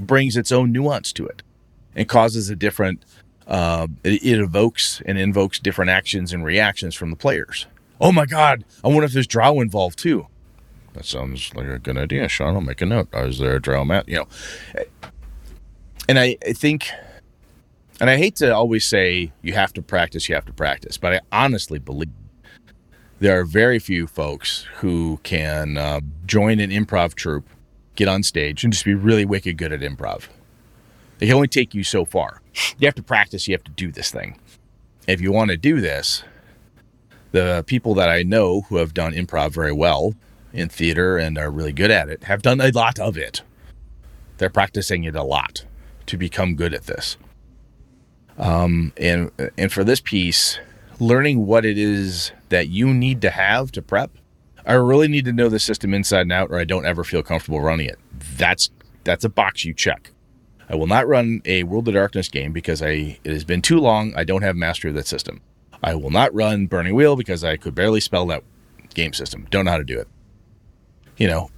brings 0.00 0.34
its 0.34 0.50
own 0.50 0.72
nuance 0.72 1.12
to 1.12 1.26
it 1.26 1.42
and 1.94 2.08
causes 2.08 2.48
a 2.48 2.56
different 2.56 3.04
uh, 3.46 3.88
it, 4.02 4.22
it 4.22 4.40
evokes 4.40 5.02
and 5.04 5.18
invokes 5.18 5.58
different 5.58 5.90
actions 5.90 6.32
and 6.32 6.44
reactions 6.44 6.94
from 6.94 7.10
the 7.10 7.16
players. 7.16 7.66
Oh 8.00 8.12
my 8.12 8.26
God! 8.26 8.64
I 8.82 8.88
wonder 8.88 9.04
if 9.04 9.12
there's 9.12 9.26
drow 9.26 9.60
involved 9.60 9.98
too. 9.98 10.26
That 10.94 11.04
sounds 11.04 11.54
like 11.54 11.66
a 11.66 11.78
good 11.78 11.96
idea, 11.96 12.28
Sean. 12.28 12.54
I'll 12.54 12.60
make 12.60 12.80
a 12.80 12.86
note. 12.86 13.08
Is 13.14 13.38
there 13.38 13.56
a 13.56 13.60
drow 13.60 13.84
mat? 13.84 14.08
You 14.08 14.18
know, 14.18 14.28
and 16.08 16.18
I, 16.18 16.36
I 16.46 16.52
think, 16.52 16.88
and 18.00 18.08
I 18.08 18.16
hate 18.16 18.36
to 18.36 18.54
always 18.54 18.84
say 18.84 19.32
you 19.42 19.54
have 19.54 19.72
to 19.74 19.82
practice, 19.82 20.28
you 20.28 20.34
have 20.34 20.44
to 20.46 20.52
practice, 20.52 20.96
but 20.96 21.14
I 21.14 21.20
honestly 21.32 21.78
believe 21.78 22.10
there 23.18 23.38
are 23.38 23.44
very 23.44 23.78
few 23.78 24.06
folks 24.06 24.66
who 24.76 25.18
can 25.22 25.76
uh, 25.76 26.00
join 26.26 26.60
an 26.60 26.70
improv 26.70 27.14
troupe, 27.14 27.48
get 27.96 28.08
on 28.08 28.22
stage, 28.22 28.64
and 28.64 28.72
just 28.72 28.84
be 28.84 28.94
really 28.94 29.24
wicked 29.24 29.56
good 29.56 29.72
at 29.72 29.80
improv. 29.80 30.28
It 31.20 31.26
can 31.26 31.34
only 31.34 31.48
take 31.48 31.74
you 31.74 31.84
so 31.84 32.04
far. 32.04 32.40
You 32.78 32.86
have 32.86 32.94
to 32.94 33.02
practice, 33.02 33.48
you 33.48 33.54
have 33.54 33.64
to 33.64 33.70
do 33.72 33.90
this 33.90 34.10
thing. 34.10 34.38
If 35.06 35.20
you 35.20 35.32
want 35.32 35.50
to 35.50 35.56
do 35.56 35.80
this, 35.80 36.24
the 37.32 37.64
people 37.66 37.94
that 37.94 38.08
I 38.08 38.22
know 38.22 38.62
who 38.62 38.76
have 38.76 38.94
done 38.94 39.12
improv 39.12 39.52
very 39.52 39.72
well 39.72 40.14
in 40.52 40.68
theater 40.68 41.18
and 41.18 41.36
are 41.36 41.50
really 41.50 41.72
good 41.72 41.90
at 41.90 42.08
it 42.08 42.24
have 42.24 42.42
done 42.42 42.60
a 42.60 42.70
lot 42.70 42.98
of 42.98 43.18
it. 43.18 43.42
They're 44.38 44.50
practicing 44.50 45.04
it 45.04 45.16
a 45.16 45.22
lot 45.22 45.64
to 46.06 46.16
become 46.16 46.54
good 46.54 46.72
at 46.72 46.84
this. 46.84 47.16
Um, 48.38 48.92
and 48.96 49.30
and 49.58 49.72
for 49.72 49.84
this 49.84 50.00
piece, 50.00 50.58
learning 50.98 51.46
what 51.46 51.64
it 51.64 51.78
is 51.78 52.32
that 52.48 52.68
you 52.68 52.92
need 52.92 53.20
to 53.22 53.30
have 53.30 53.72
to 53.72 53.82
prep, 53.82 54.10
I 54.66 54.74
really 54.74 55.08
need 55.08 55.24
to 55.26 55.32
know 55.32 55.48
the 55.48 55.58
system 55.58 55.92
inside 55.94 56.22
and 56.22 56.32
out, 56.32 56.50
or 56.50 56.58
I 56.58 56.64
don't 56.64 56.86
ever 56.86 57.04
feel 57.04 57.22
comfortable 57.22 57.60
running 57.60 57.86
it. 57.86 57.98
That's 58.36 58.70
that's 59.04 59.24
a 59.24 59.28
box 59.28 59.64
you 59.64 59.74
check. 59.74 60.10
I 60.68 60.76
will 60.76 60.86
not 60.86 61.06
run 61.06 61.42
a 61.44 61.62
World 61.64 61.88
of 61.88 61.94
Darkness 61.94 62.28
game 62.28 62.52
because 62.52 62.82
I 62.82 63.18
it 63.24 63.32
has 63.32 63.44
been 63.44 63.62
too 63.62 63.78
long. 63.78 64.14
I 64.16 64.24
don't 64.24 64.42
have 64.42 64.56
mastery 64.56 64.90
of 64.90 64.96
that 64.96 65.06
system. 65.06 65.40
I 65.82 65.94
will 65.94 66.10
not 66.10 66.34
run 66.34 66.66
Burning 66.66 66.94
Wheel 66.94 67.16
because 67.16 67.44
I 67.44 67.56
could 67.56 67.74
barely 67.74 68.00
spell 68.00 68.26
that 68.26 68.42
game 68.94 69.12
system. 69.12 69.46
Don't 69.50 69.66
know 69.66 69.72
how 69.72 69.78
to 69.78 69.84
do 69.84 69.98
it. 69.98 70.08
You 71.18 71.28
know, 71.28 71.50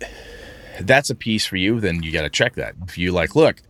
that's 0.81 1.11
a 1.11 1.15
piece 1.15 1.47
for 1.47 1.57
you. 1.57 1.81
Then 1.81 2.03
you 2.03 2.13
got 2.13 2.23
to 2.23 2.31
check 2.31 2.55
that. 2.57 2.75
If 2.89 2.99
you 2.99 3.13
like, 3.13 3.37
look, 3.37 3.63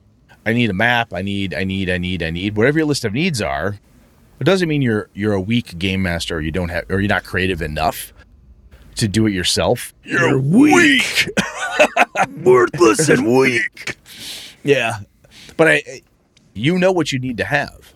I 0.46 0.52
need 0.52 0.70
a 0.70 0.74
map. 0.74 1.12
I 1.12 1.22
need, 1.22 1.52
I 1.54 1.64
need, 1.64 1.90
I 1.90 1.98
need, 1.98 2.22
I 2.22 2.30
need. 2.30 2.56
Whatever 2.56 2.78
your 2.78 2.86
list 2.86 3.04
of 3.04 3.12
needs 3.12 3.42
are, 3.42 3.78
it 4.40 4.44
doesn't 4.44 4.68
mean 4.68 4.82
you're 4.82 5.08
you're 5.14 5.32
a 5.32 5.40
weak 5.40 5.78
game 5.78 6.02
master. 6.02 6.36
Or 6.36 6.40
you 6.40 6.52
don't 6.52 6.68
have, 6.70 6.84
or 6.90 7.00
you're 7.00 7.08
not 7.08 7.24
creative 7.24 7.62
enough 7.62 8.12
to 8.96 9.08
do 9.08 9.26
it 9.26 9.32
yourself. 9.32 9.94
You're, 10.04 10.38
weak, 10.38 11.28
worthless, 12.42 13.08
and 13.08 13.26
weak. 13.38 13.96
Yeah, 14.62 15.00
but 15.56 15.68
I, 15.68 16.02
you 16.54 16.78
know 16.78 16.92
what 16.92 17.12
you 17.12 17.18
need 17.18 17.36
to 17.38 17.44
have, 17.44 17.94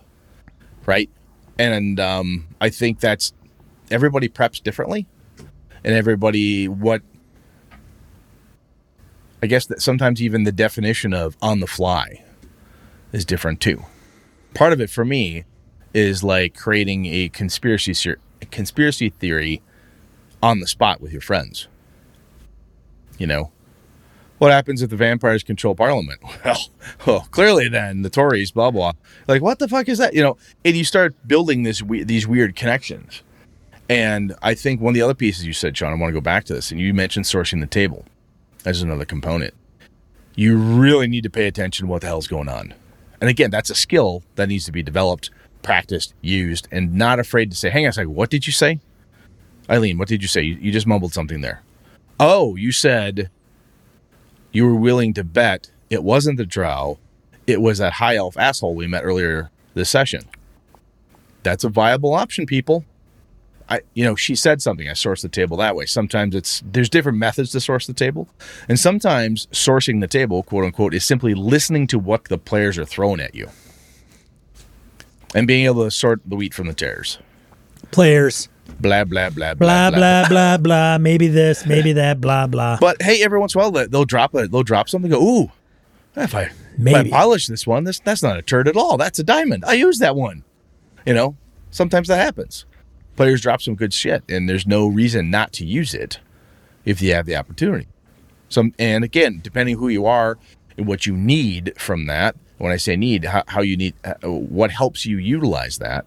right? 0.87 1.11
And 1.59 2.01
um, 2.01 2.49
I 2.61 2.71
think 2.71 3.01
that's 3.01 3.33
everybody 3.91 4.29
preps 4.29 4.63
differently, 4.63 5.07
and 5.85 5.95
everybody 5.95 6.69
what 6.69 7.03
I 9.43 9.47
guess 9.47 9.67
that 9.67 9.81
sometimes 9.81 10.21
even 10.21 10.45
the 10.45 10.53
definition 10.53 11.15
of 11.15 11.37
on 11.41 11.61
the 11.61 11.67
fly 11.67 12.23
is 13.13 13.25
different 13.25 13.61
too. 13.61 13.85
Part 14.55 14.73
of 14.73 14.81
it 14.81 14.91
for 14.91 15.05
me 15.05 15.45
is 15.95 16.23
like 16.23 16.57
creating 16.57 17.07
a 17.07 17.29
conspiracy 17.31 17.95
ser- 17.95 18.19
conspiracy 18.51 19.11
theory 19.11 19.63
on 20.43 20.61
the 20.61 20.67
spot 20.67 21.01
with 21.01 21.13
your 21.13 21.21
friends. 21.21 21.69
You 23.19 23.27
know, 23.27 23.51
What 24.41 24.53
happens 24.53 24.81
if 24.81 24.89
the 24.89 24.97
vampires 24.97 25.43
control 25.43 25.75
Parliament? 25.75 26.19
Well, 26.45 26.59
well, 27.07 27.21
clearly 27.31 27.69
then 27.69 28.01
the 28.01 28.09
Tories, 28.09 28.51
blah 28.51 28.71
blah. 28.71 28.93
Like, 29.29 29.43
what 29.43 29.59
the 29.59 29.69
fuck 29.69 29.87
is 29.87 29.99
that? 29.99 30.15
You 30.15 30.23
know, 30.23 30.39
and 30.65 30.75
you 30.75 30.83
start 30.85 31.15
building 31.29 31.63
this 31.63 31.83
we- 31.83 32.05
these 32.05 32.27
weird 32.27 32.57
connections. 32.57 33.23
And 33.91 34.35
I 34.41 34.55
think 34.55 34.81
one 34.81 34.93
of 34.93 34.95
the 34.95 35.03
other 35.03 35.13
pieces 35.15 35.45
you 35.45 35.53
said, 35.53 35.77
Sean, 35.77 35.93
I 35.93 35.97
want 35.97 36.09
to 36.09 36.15
go 36.15 36.23
back 36.23 36.45
to 36.45 36.55
this, 36.55 36.71
and 36.71 36.81
you 36.81 36.95
mentioned 36.95 37.27
sourcing 37.27 37.61
the 37.61 37.67
table 37.67 38.07
as 38.65 38.81
another 38.81 39.05
component. 39.05 39.53
You 40.37 40.57
really 40.57 41.07
need 41.07 41.25
to 41.25 41.31
pay 41.31 41.47
attention 41.47 41.87
to 41.87 41.91
what 41.91 42.01
the 42.01 42.07
hell's 42.07 42.27
going 42.27 42.49
on. 42.49 42.73
And 43.21 43.29
again, 43.29 43.51
that's 43.51 43.69
a 43.69 43.75
skill 43.75 44.23
that 44.37 44.49
needs 44.49 44.65
to 44.65 44.73
be 44.73 44.83
developed, 44.83 45.29
practiced, 45.63 46.15
used, 46.23 46.67
and 46.73 46.95
not 46.95 47.19
afraid 47.19 47.51
to 47.51 47.57
say, 47.59 47.69
hang 47.69 47.85
on 47.85 47.91
a 47.91 47.93
second, 47.93 48.15
what 48.15 48.31
did 48.31 48.47
you 48.47 48.55
say? 48.55 48.81
Eileen, 49.69 49.99
what 49.99 50.09
did 50.09 50.23
you 50.23 50.29
say? 50.29 50.41
You, 50.41 50.55
you 50.55 50.73
just 50.73 50.87
mumbled 50.87 51.13
something 51.13 51.43
there. 51.43 51.61
Oh, 52.19 52.57
you 52.57 52.73
said 52.73 53.29
you 54.53 54.67
were 54.67 54.75
willing 54.75 55.15
to 55.15 55.25
bet 55.25 55.71
it 55.89 56.05
wasn't 56.05 56.37
the 56.37 56.47
drow, 56.47 56.99
it 57.47 57.61
was 57.61 57.79
that 57.79 57.95
high 57.95 58.17
elf 58.17 58.37
asshole 58.37 58.75
we 58.75 58.87
met 58.87 59.05
earlier 59.05 59.51
this 59.75 59.91
session. 59.91 60.25
That's 61.43 61.65
a 61.65 61.69
viable 61.69 62.15
option, 62.15 62.47
people. 62.47 62.85
I, 63.69 63.81
you 63.95 64.05
know, 64.05 64.17
she 64.17 64.35
said 64.35 64.61
something. 64.61 64.89
I 64.89 64.95
source 64.95 65.23
the 65.23 65.29
table 65.29 65.57
that 65.59 65.77
way. 65.77 65.87
Sometimes 65.87 66.35
it's 66.35 66.63
there's 66.67 66.89
different 66.89 67.19
methods 67.19 67.53
to 67.53 67.61
source 67.61 67.87
the 67.87 67.93
table, 67.93 68.29
and 68.69 68.79
sometimes 68.79 69.47
sourcing 69.47 70.01
the 70.01 70.09
table, 70.09 70.43
quote 70.43 70.65
unquote, 70.65 70.93
is 70.93 71.05
simply 71.05 71.35
listening 71.35 71.87
to 71.89 71.99
what 71.99 72.25
the 72.25 72.39
players 72.39 72.79
are 72.79 72.85
throwing 72.85 73.21
at 73.21 73.35
you, 73.35 73.49
and 75.35 75.47
being 75.47 75.67
able 75.67 75.85
to 75.85 75.91
sort 75.91 76.21
the 76.27 76.35
wheat 76.35 76.53
from 76.53 76.67
the 76.67 76.75
tares. 76.75 77.19
Players. 77.93 78.49
Blah 78.79 79.05
blah 79.05 79.31
blah 79.31 79.55
Blah 79.55 79.91
blah 79.91 79.91
blah 79.91 80.29
blah. 80.29 80.57
blah. 80.57 80.99
Maybe 80.99 81.29
this, 81.29 81.67
maybe 81.67 81.93
that. 81.95 82.21
Blah 82.21 82.47
blah. 82.47 82.79
But 82.81 83.03
hey, 83.03 83.23
every 83.23 83.39
once 83.39 83.55
in 83.55 83.61
a 83.61 83.69
while 83.69 83.87
they'll 83.89 84.05
drop 84.05 84.35
a 84.35 84.47
they'll 84.49 84.63
drop 84.63 84.89
something. 84.89 85.11
Go, 85.11 85.23
ooh, 85.23 85.51
if 86.17 86.35
I 86.35 86.43
if 86.43 86.51
I 86.53 86.53
Maybe. 86.79 87.11
polish 87.11 87.47
this 87.47 87.67
one, 87.67 87.85
this 87.85 88.01
that's 88.01 88.23
not 88.23 88.39
a 88.39 88.43
turd 88.43 88.69
at 88.69 88.77
all. 88.77 88.97
That's 88.97 89.19
a 89.19 89.25
diamond. 89.25 89.65
I 89.67 89.75
use 89.75 89.99
that 89.99 90.17
one. 90.17 90.45
You 91.07 91.15
know, 91.15 91.37
sometimes 91.71 92.09
that 92.09 92.17
happens. 92.17 92.65
Players 93.17 93.41
drop 93.43 93.61
some 93.61 93.75
good 93.75 93.93
shit, 93.93 94.23
and 94.29 94.49
there's 94.49 94.67
no 94.67 94.87
reason 94.87 95.31
not 95.31 95.53
to 95.55 95.67
use 95.67 95.93
it 95.95 96.21
if 96.85 97.03
you 97.03 97.13
have 97.15 97.27
the 97.27 97.37
opportunity. 97.37 97.87
Some 98.49 98.73
and 98.79 99.05
again, 99.05 99.41
depending 99.43 99.77
who 99.79 99.89
you 99.89 100.07
are 100.07 100.39
and 100.79 100.87
what 100.87 101.05
you 101.07 101.17
need 101.17 101.75
from 101.77 102.07
that. 102.07 102.35
When 102.59 102.73
I 102.73 102.77
say 102.77 102.95
need, 102.95 103.25
how, 103.25 103.43
how 103.47 103.63
you 103.63 103.75
need, 103.75 103.95
uh, 104.05 104.15
what 104.29 104.71
helps 104.71 105.07
you 105.07 105.17
utilize 105.17 105.79
that. 105.79 106.05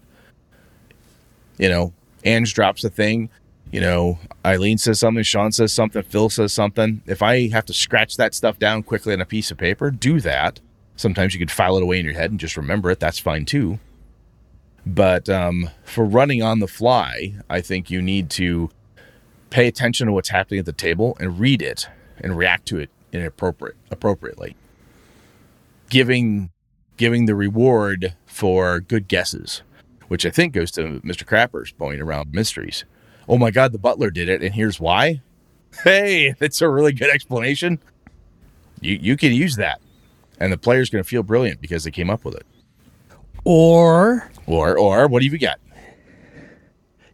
You 1.57 1.67
know, 1.69 1.93
Ange 2.23 2.53
drops 2.53 2.83
a 2.83 2.89
thing. 2.89 3.29
You 3.71 3.81
know, 3.81 4.19
Eileen 4.45 4.77
says 4.77 4.99
something, 4.99 5.23
Sean 5.23 5.51
says 5.51 5.73
something, 5.73 6.03
Phil 6.03 6.29
says 6.29 6.53
something. 6.53 7.01
If 7.07 7.23
I 7.23 7.47
have 7.49 7.65
to 7.65 7.73
scratch 7.73 8.17
that 8.17 8.35
stuff 8.35 8.59
down 8.59 8.83
quickly 8.83 9.13
on 9.13 9.21
a 9.21 9.25
piece 9.25 9.49
of 9.49 9.57
paper, 9.57 9.89
do 9.89 10.19
that. 10.21 10.59
Sometimes 10.95 11.33
you 11.33 11.39
could 11.39 11.49
file 11.49 11.77
it 11.77 11.83
away 11.83 11.99
in 11.99 12.05
your 12.05 12.13
head 12.13 12.29
and 12.29 12.39
just 12.39 12.55
remember 12.55 12.91
it. 12.91 12.99
That's 12.99 13.17
fine 13.17 13.45
too. 13.45 13.79
But 14.85 15.27
um, 15.29 15.69
for 15.83 16.05
running 16.05 16.43
on 16.43 16.59
the 16.59 16.67
fly, 16.67 17.35
I 17.49 17.61
think 17.61 17.89
you 17.89 18.01
need 18.01 18.29
to 18.31 18.69
pay 19.49 19.67
attention 19.67 20.07
to 20.07 20.13
what's 20.13 20.29
happening 20.29 20.59
at 20.59 20.65
the 20.65 20.73
table 20.73 21.17
and 21.19 21.39
read 21.39 21.61
it 21.61 21.87
and 22.19 22.37
react 22.37 22.67
to 22.67 22.77
it 22.77 22.89
in 23.11 23.23
appropriate 23.25 23.75
appropriately. 23.91 24.55
Giving 25.89 26.51
giving 26.97 27.25
the 27.25 27.35
reward 27.35 28.15
for 28.25 28.79
good 28.79 29.07
guesses, 29.07 29.61
which 30.07 30.25
I 30.25 30.29
think 30.29 30.53
goes 30.53 30.71
to 30.71 30.99
Mr. 31.01 31.25
Crapper's 31.25 31.71
point 31.71 32.01
around 32.01 32.33
mysteries. 32.33 32.85
Oh 33.27 33.37
my 33.37 33.51
God, 33.51 33.71
the 33.71 33.79
butler 33.79 34.09
did 34.09 34.29
it, 34.29 34.41
and 34.41 34.53
here's 34.53 34.79
why. 34.79 35.21
Hey, 35.83 36.33
that's 36.39 36.61
a 36.61 36.69
really 36.69 36.93
good 36.93 37.09
explanation. 37.09 37.79
You 38.81 38.97
you 39.01 39.17
can 39.17 39.31
use 39.31 39.55
that, 39.55 39.79
and 40.39 40.51
the 40.51 40.57
player's 40.57 40.89
going 40.89 41.03
to 41.03 41.07
feel 41.09 41.23
brilliant 41.23 41.61
because 41.61 41.83
they 41.83 41.91
came 41.91 42.09
up 42.09 42.25
with 42.25 42.35
it. 42.35 42.45
Or 43.45 44.29
Or 44.45 44.77
or 44.77 45.07
what 45.07 45.21
do 45.21 45.25
you 45.27 45.37
got? 45.37 45.59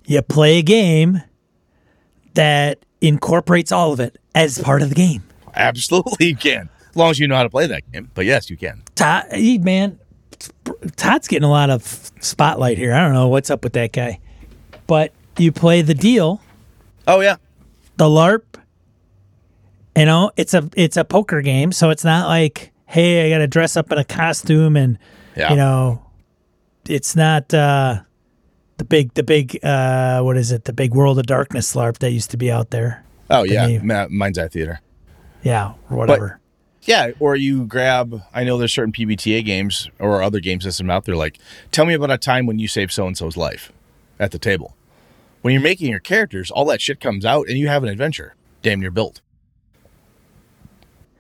you 0.06 0.22
play 0.24 0.58
a 0.58 0.64
game 0.64 1.22
that 2.34 2.84
incorporates 3.00 3.72
all 3.72 3.94
of 3.94 4.00
it 4.00 4.18
as 4.34 4.58
part 4.60 4.82
of 4.82 4.90
the 4.90 4.96
game. 4.96 5.24
Absolutely, 5.56 6.28
you 6.30 6.36
can, 6.36 6.70
as 6.90 6.96
long 6.96 7.12
as 7.12 7.20
you 7.20 7.28
know 7.28 7.36
how 7.36 7.44
to 7.44 7.50
play 7.50 7.68
that 7.68 7.92
game. 7.92 8.10
But 8.16 8.26
yes, 8.26 8.50
you 8.50 8.58
can. 8.58 8.82
Todd, 8.96 9.26
man, 9.62 10.00
Todd's 10.96 11.28
getting 11.28 11.48
a 11.48 11.52
lot 11.52 11.70
of 11.70 12.12
spotlight 12.20 12.78
here. 12.78 12.94
I 12.94 13.00
don't 13.02 13.14
know 13.14 13.28
what's 13.28 13.50
up 13.50 13.64
with 13.64 13.74
that 13.74 13.92
guy, 13.92 14.20
but 14.88 15.14
you 15.38 15.52
play 15.52 15.82
the 15.82 15.94
deal, 15.94 16.42
Oh 17.08 17.22
yeah, 17.22 17.38
the 17.98 18.06
LARP. 18.06 18.44
You 19.96 20.06
know, 20.06 20.32
it's 20.38 20.54
a 20.54 20.70
it's 20.76 20.96
a 20.96 21.04
poker 21.04 21.42
game, 21.42 21.72
so 21.72 21.90
it's 21.90 22.04
not 22.04 22.28
like, 22.28 22.72
hey, 22.86 23.26
I 23.26 23.30
got 23.30 23.40
to 23.40 23.48
dress 23.48 23.76
up 23.76 23.92
in 23.92 23.98
a 23.98 24.04
costume 24.04 24.78
and 24.78 25.00
yeah. 25.36 25.50
you 25.50 25.56
know, 25.56 26.06
it's 26.88 27.16
not 27.16 27.52
uh, 27.54 28.02
the 28.78 28.86
big 28.86 29.14
the 29.16 29.24
big 29.24 29.60
uh, 29.64 30.22
what 30.22 30.38
is 30.38 30.52
it? 30.52 30.66
The 30.66 30.74
big 30.74 30.94
World 30.94 31.18
of 31.18 31.26
Darkness 31.26 31.74
LARP 31.76 31.98
that 31.98 32.12
used 32.12 32.32
to 32.32 32.38
be 32.38 32.52
out 32.52 32.70
there. 32.70 33.04
oh 33.32 33.44
yeah, 33.44 33.66
name. 33.66 33.88
Ma- 33.88 34.08
Mind's 34.10 34.38
Eye 34.38 34.48
Theater. 34.48 34.80
Yeah, 35.42 35.74
whatever. 35.88 36.39
Yeah, 36.90 37.12
or 37.20 37.36
you 37.36 37.68
grab. 37.68 38.24
I 38.34 38.44
know 38.44 38.58
there's 38.58 38.74
certain 38.74 38.92
PBTA 38.92 39.46
games 39.46 39.92
or 40.00 40.24
other 40.24 40.40
game 40.40 40.60
systems 40.60 40.90
out 40.90 41.06
there. 41.06 41.16
Like, 41.16 41.38
tell 41.72 41.86
me 41.86 41.94
about 41.94 42.10
a 42.10 42.18
time 42.18 42.48
when 42.48 42.58
you 42.58 42.68
saved 42.68 42.92
so 42.92 43.06
and 43.06 43.16
so's 43.16 43.38
life 43.38 43.72
at 44.20 44.32
the 44.32 44.40
table. 44.40 44.76
When 45.44 45.54
you're 45.54 45.62
making 45.62 45.92
your 45.92 46.00
characters, 46.00 46.50
all 46.50 46.66
that 46.66 46.82
shit 46.82 47.00
comes 47.00 47.26
out, 47.26 47.48
and 47.48 47.60
you 47.60 47.68
have 47.68 47.84
an 47.84 47.90
adventure, 47.90 48.34
damn 48.64 48.80
near 48.80 48.90
built. 48.90 49.22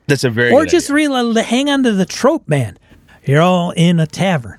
That's 0.07 0.23
a 0.23 0.31
very 0.31 0.51
or 0.51 0.65
just 0.65 0.89
real 0.89 1.35
hang 1.35 1.69
on 1.69 1.83
to 1.83 1.91
the 1.91 2.05
trope, 2.07 2.47
man. 2.47 2.79
You're 3.23 3.43
all 3.43 3.69
in 3.69 3.99
a 3.99 4.07
tavern. 4.07 4.57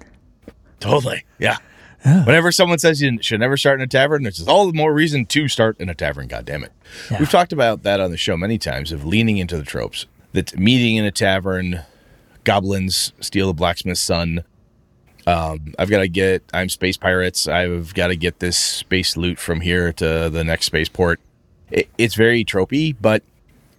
totally 0.79 1.25
yeah. 1.41 1.57
Whenever 2.05 2.53
someone 2.53 2.79
says 2.79 3.03
you 3.03 3.21
should 3.21 3.41
never 3.41 3.57
start 3.57 3.81
in 3.81 3.83
a 3.83 3.89
tavern, 3.89 4.25
it's 4.27 4.37
just 4.37 4.49
all 4.49 4.69
the 4.69 4.73
more 4.73 4.95
reason 4.95 5.27
to 5.27 5.49
start 5.49 5.79
in 5.81 5.89
a 5.89 5.95
tavern. 5.95 6.29
God 6.29 6.45
damn 6.45 6.63
it. 6.63 6.73
Yeah. 7.11 7.19
We've 7.19 7.31
talked 7.31 7.53
about 7.53 7.83
that 7.83 7.99
on 7.99 8.13
the 8.13 8.17
show 8.17 8.37
many 8.37 8.59
times 8.59 8.93
of 8.93 9.05
leaning 9.05 9.39
into 9.39 9.59
the 9.59 9.65
tropes. 9.65 10.07
That 10.33 10.59
meeting 10.59 10.97
in 10.97 11.05
a 11.05 11.11
tavern, 11.11 11.83
goblins 12.45 13.13
steal 13.21 13.49
the 13.49 13.55
blacksmith's 13.55 14.01
son. 14.01 14.45
Um, 15.27 15.75
I've 15.79 15.91
got 15.91 15.99
to 15.99 16.09
get. 16.09 16.43
I'm 16.55 16.69
space 16.69 16.97
pirates. 16.97 17.49
I've 17.49 17.95
got 17.95 18.09
to 18.09 18.17
get 18.17 18.39
this 18.39 18.57
space 18.57 19.17
loot 19.17 19.39
from 19.39 19.61
here 19.61 19.93
to 19.95 20.31
the 20.31 20.45
next 20.45 20.67
spaceport. 20.67 21.21
It, 21.71 21.89
it's 21.99 22.15
very 22.15 22.45
tropey, 22.45 22.97
but 23.01 23.23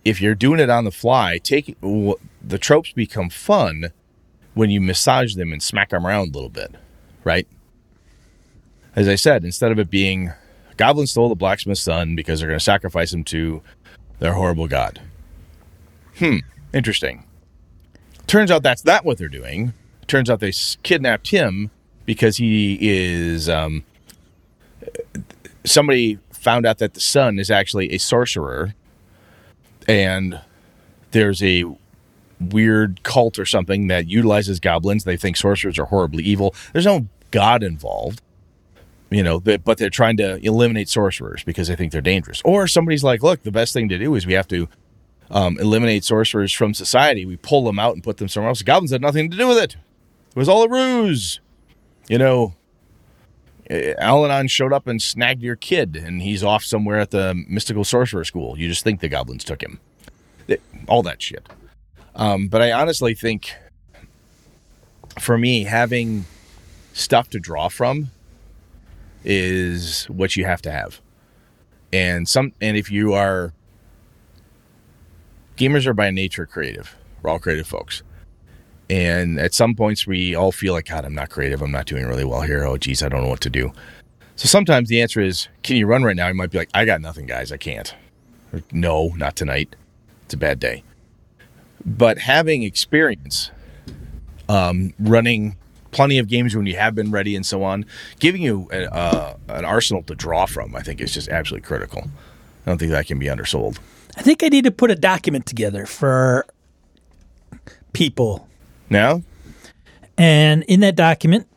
if 0.06 0.22
you're 0.22 0.36
doing 0.36 0.60
it 0.60 0.70
on 0.70 0.86
the 0.86 0.92
fly, 0.92 1.38
take 1.38 1.76
the 1.82 2.58
tropes 2.58 2.92
become 2.92 3.30
fun 3.30 3.92
when 4.54 4.70
you 4.70 4.82
massage 4.82 5.36
them 5.36 5.52
and 5.52 5.62
smack 5.62 5.90
them 5.90 6.06
around 6.06 6.30
a 6.30 6.32
little 6.32 6.50
bit, 6.50 6.76
right? 7.24 7.48
As 8.96 9.08
I 9.08 9.16
said, 9.16 9.46
instead 9.46 9.72
of 9.72 9.80
it 9.80 9.90
being 9.90 10.34
goblins 10.78 11.12
stole 11.12 11.30
the 11.30 11.36
blacksmith's 11.36 11.82
son 11.82 12.16
because 12.16 12.40
they're 12.40 12.50
going 12.50 12.60
to 12.60 12.64
sacrifice 12.64 13.14
him 13.14 13.24
to 13.26 13.62
their 14.20 14.34
horrible 14.34 14.68
god. 14.68 15.02
Hmm, 16.18 16.38
interesting. 16.74 17.26
Turns 18.28 18.52
out 18.52 18.64
that's 18.64 18.86
not 18.86 19.04
what 19.04 19.18
they're 19.18 19.28
doing. 19.28 19.74
Turns 20.08 20.30
out 20.30 20.40
they 20.40 20.54
kidnapped 20.84 21.30
him 21.30 21.72
because 22.06 22.38
he 22.38 22.78
is 22.82 23.50
um, 23.50 23.84
somebody 25.66 26.20
found 26.32 26.66
out 26.66 26.80
that 26.80 26.94
the 26.94 27.00
son 27.00 27.40
is 27.40 27.52
actually 27.52 27.92
a 27.94 27.98
sorcerer 27.98 28.74
and 29.88 30.42
there's 31.12 31.44
a 31.44 31.66
weird 32.40 33.04
cult 33.04 33.38
or 33.38 33.46
something 33.46 33.88
that 33.88 34.08
utilizes 34.08 34.60
goblins. 34.60 35.04
They 35.04 35.18
think 35.18 35.38
sorcerers 35.38 35.78
are 35.78 35.86
horribly 35.86 36.24
evil. 36.24 36.56
There's 36.74 36.86
no 36.86 37.08
god 37.30 37.64
involved, 37.64 38.22
you 39.10 39.24
know, 39.24 39.40
but, 39.40 39.64
but 39.64 39.78
they're 39.78 39.90
trying 39.90 40.18
to 40.18 40.38
eliminate 40.46 40.90
sorcerers 40.90 41.44
because 41.44 41.68
they 41.68 41.76
think 41.76 41.92
they're 41.92 42.02
dangerous. 42.02 42.42
Or 42.44 42.68
somebody's 42.68 43.04
like, 43.04 43.22
look, 43.22 43.44
the 43.44 43.52
best 43.52 43.74
thing 43.74 43.90
to 43.90 43.98
do 43.98 44.16
is 44.16 44.26
we 44.26 44.34
have 44.34 44.48
to 44.50 44.68
um, 45.32 45.58
eliminate 45.58 46.04
sorcerers 46.04 46.54
from 46.54 46.74
society. 46.76 47.26
We 47.26 47.38
pull 47.38 47.64
them 47.64 47.80
out 47.80 47.96
and 47.96 48.04
put 48.04 48.18
them 48.18 48.28
somewhere 48.28 48.50
else. 48.50 48.60
The 48.60 48.66
goblins 48.66 48.92
had 48.92 49.02
nothing 49.02 49.32
to 49.32 49.38
do 49.38 49.48
with 49.48 49.58
it. 49.58 49.76
It 50.30 50.36
was 50.36 50.48
all 50.50 50.64
a 50.64 50.70
ruse. 50.70 51.40
You 52.10 52.18
know, 52.18 52.54
eh, 53.70 53.94
Allanon 54.00 54.50
showed 54.50 54.74
up 54.74 54.88
and 54.88 55.02
snagged 55.02 55.42
your 55.42 55.56
kid, 55.56 55.96
and 55.96 56.22
he's 56.22 56.44
off 56.44 56.64
somewhere 56.64 57.00
at 57.00 57.12
the 57.12 57.34
mystical 57.48 57.84
sorcerer 57.84 58.26
school. 58.26 58.58
You 58.60 58.68
just 58.68 58.84
think 58.84 59.00
the 59.00 59.10
goblins 59.10 59.44
took 59.44 59.64
him. 59.64 59.80
Th- 60.48 60.62
All 60.88 61.02
that 61.04 61.22
shit. 61.22 61.48
Um, 62.14 62.50
but 62.50 62.62
I 62.62 62.74
honestly 62.74 63.14
think, 63.14 63.54
for 65.20 65.38
me, 65.38 65.64
having 65.64 66.26
stuff 66.94 67.30
to 67.30 67.40
draw 67.40 67.70
from 67.70 68.12
is 69.24 70.06
what 70.06 70.36
you 70.36 70.44
have 70.44 70.62
to 70.64 70.72
have. 70.72 71.00
And 71.94 72.28
some, 72.28 72.54
and 72.60 72.76
if 72.76 72.92
you 72.92 73.14
are, 73.14 73.54
gamers 75.62 75.86
are 75.86 75.94
by 75.94 76.10
nature 76.10 76.48
creative. 76.48 76.96
We're 77.22 77.30
all 77.30 77.40
creative 77.40 77.68
folks. 77.68 78.02
And 78.90 79.40
at 79.40 79.54
some 79.54 79.76
points, 79.76 80.08
we 80.08 80.34
all 80.36 80.52
feel 80.52 80.74
like, 80.74 80.88
God, 80.88 81.06
I'm 81.06 81.14
not 81.14 81.30
creative. 81.30 81.62
I'm 81.62 81.72
not 81.72 81.86
doing 81.86 82.06
really 82.08 82.26
well 82.26 82.42
here. 82.42 82.66
Oh, 82.66 82.78
geez, 82.78 83.04
I 83.04 83.10
don't 83.10 83.22
know 83.22 83.30
what 83.30 83.42
to 83.42 83.50
do. 83.50 83.72
So 84.36 84.48
sometimes 84.48 84.90
the 84.90 85.02
answer 85.02 85.22
is, 85.22 85.48
Can 85.62 85.78
you 85.78 85.86
run 85.86 86.04
right 86.04 86.16
now? 86.16 86.28
You 86.28 86.34
might 86.34 86.50
be 86.50 86.58
like, 86.58 86.70
I 86.74 86.84
got 86.84 87.00
nothing, 87.00 87.28
guys. 87.28 87.52
I 87.52 87.58
can't. 87.58 87.94
Or, 88.52 88.64
no, 88.72 89.10
not 89.16 89.36
tonight. 89.36 89.76
It's 90.26 90.34
a 90.34 90.38
bad 90.38 90.60
day. 90.60 90.84
but 91.86 92.18
having 92.18 92.64
experience 92.64 93.52
um, 94.50 94.94
running 95.00 95.58
plenty 95.92 96.18
of 96.18 96.28
games 96.28 96.56
when 96.56 96.66
you 96.66 96.76
have 96.76 96.96
been 96.96 97.12
ready 97.12 97.36
and 97.36 97.46
so 97.46 97.64
on, 97.64 97.86
giving 98.20 98.42
you 98.42 98.68
a, 98.72 98.92
uh, 98.94 99.38
an 99.50 99.66
arsenal 99.66 100.02
to 100.04 100.16
draw 100.16 100.46
from, 100.46 100.76
I 100.76 100.82
think 100.82 101.02
is 101.02 101.14
just 101.14 101.30
absolutely 101.30 101.68
critical. 101.68 102.04
I 102.66 102.70
don't 102.70 102.78
think 102.78 102.92
that 102.92 103.08
can 103.08 103.20
be 103.20 103.28
undersold. 103.28 103.80
I 104.18 104.22
think 104.22 104.44
I 104.44 104.50
need 104.50 104.66
to 104.66 104.72
put 104.72 104.92
a 104.92 104.96
document 104.96 105.46
together 105.46 105.86
for 105.86 106.46
people. 107.94 108.48
Now, 108.90 109.24
And 110.18 110.64
in 110.64 110.82
that 110.82 110.96
document, 110.96 111.48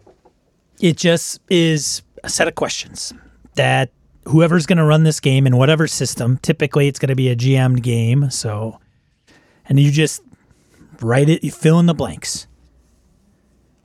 it 0.80 0.96
just 0.96 1.40
is 1.48 2.02
a 2.22 2.28
set 2.28 2.48
of 2.48 2.54
questions 2.54 3.12
that 3.56 3.90
whoever's 4.26 4.66
going 4.66 4.78
to 4.78 4.84
run 4.84 5.02
this 5.02 5.20
game 5.20 5.46
in 5.46 5.56
whatever 5.56 5.86
system, 5.86 6.38
typically 6.38 6.88
it's 6.88 6.98
going 6.98 7.08
to 7.08 7.14
be 7.16 7.28
a 7.28 7.36
GM'd 7.36 7.82
game. 7.82 8.30
So, 8.30 8.80
and 9.68 9.78
you 9.78 9.90
just 9.90 10.22
write 11.00 11.28
it, 11.28 11.44
you 11.44 11.50
fill 11.50 11.78
in 11.78 11.86
the 11.86 11.94
blanks. 11.94 12.46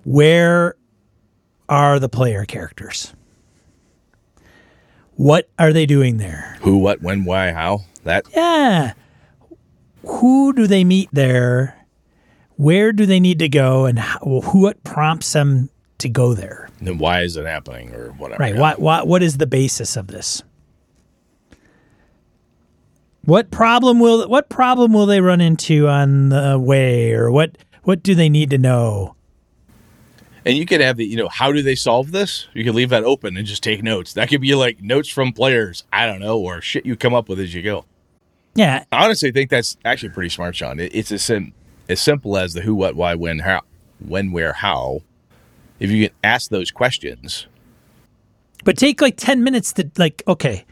Where 0.04 0.76
are 1.68 2.00
the 2.00 2.10
player 2.10 2.46
characters? 2.46 3.14
What 5.16 5.50
are 5.60 5.74
they 5.74 5.86
doing 5.86 6.18
there? 6.18 6.58
who, 6.62 6.78
what, 6.78 7.02
when, 7.02 7.26
why, 7.26 7.52
how? 7.52 7.82
That 8.10 8.26
Yeah. 8.36 8.94
Who 10.04 10.54
do 10.54 10.66
they 10.66 10.84
meet 10.84 11.10
there? 11.14 11.76
Where 12.56 12.92
do 12.92 13.06
they 13.06 13.20
need 13.20 13.40
to 13.40 13.48
go? 13.50 13.86
And 13.86 14.00
how, 14.00 14.20
who 14.42 14.64
what 14.64 14.84
prompts 14.84 15.32
them 15.34 15.70
to 16.00 16.10
go 16.10 16.34
there? 16.34 16.70
then 16.82 16.98
why 16.98 17.22
is 17.22 17.38
it 17.38 17.46
happening 17.46 17.94
or 17.94 18.12
whatever. 18.14 18.42
Right. 18.42 18.56
What 18.56 18.80
what 18.80 19.08
what 19.08 19.22
is 19.22 19.38
the 19.38 19.46
basis 19.46 19.96
of 19.96 20.08
this? 20.08 20.42
What 23.26 23.52
problem 23.52 24.00
will 24.00 24.28
what 24.28 24.50
problem 24.50 24.92
will 24.92 25.06
they 25.06 25.22
run 25.22 25.40
into 25.42 25.88
on 25.88 26.30
the 26.30 26.58
way, 26.58 27.12
or 27.12 27.30
what 27.30 27.58
what 27.84 28.02
do 28.02 28.16
they 28.16 28.30
need 28.30 28.50
to 28.50 28.58
know? 28.58 29.16
And 30.46 30.58
you 30.58 30.66
could 30.66 30.82
have 30.82 30.98
the, 30.98 31.06
you 31.06 31.18
know, 31.18 31.28
how 31.28 31.52
do 31.52 31.62
they 31.62 31.76
solve 31.76 32.12
this? 32.12 32.48
You 32.54 32.64
could 32.64 32.74
leave 32.74 32.90
that 32.90 33.04
open 33.04 33.38
and 33.38 33.46
just 33.46 33.62
take 33.62 33.84
notes. 33.84 34.14
That 34.14 34.30
could 34.30 34.42
be 34.42 34.56
like 34.56 34.82
notes 34.82 35.10
from 35.10 35.34
players. 35.34 35.84
I 35.92 36.06
don't 36.08 36.20
know, 36.20 36.40
or 36.40 36.62
shit 36.62 36.86
you 36.86 36.96
come 36.96 37.14
up 37.14 37.30
with 37.30 37.40
as 37.40 37.54
you 37.54 37.62
go. 37.62 37.86
Yeah, 38.60 38.84
I 38.92 39.06
honestly 39.06 39.32
think 39.32 39.50
that's 39.50 39.78
actually 39.86 40.10
pretty 40.10 40.28
smart, 40.28 40.54
Sean. 40.54 40.82
It, 40.82 40.94
it's 40.94 41.14
as, 41.14 41.24
sim- 41.24 41.54
as 41.88 42.02
simple 42.02 42.36
as 42.36 42.54
the 42.54 42.60
who, 42.60 42.76
what, 42.76 42.94
why, 42.94 43.16
when, 43.16 43.40
how, 43.40 43.62
when, 44.06 44.34
where, 44.34 44.52
how. 44.52 45.00
If 45.80 45.90
you 45.90 46.10
can 46.10 46.16
ask 46.26 46.50
those 46.50 46.70
questions, 46.70 47.48
but 48.66 48.78
take 48.78 49.00
like 49.02 49.16
ten 49.16 49.46
minutes 49.46 49.72
to 49.74 49.90
like. 49.98 50.24
Okay, 50.28 50.66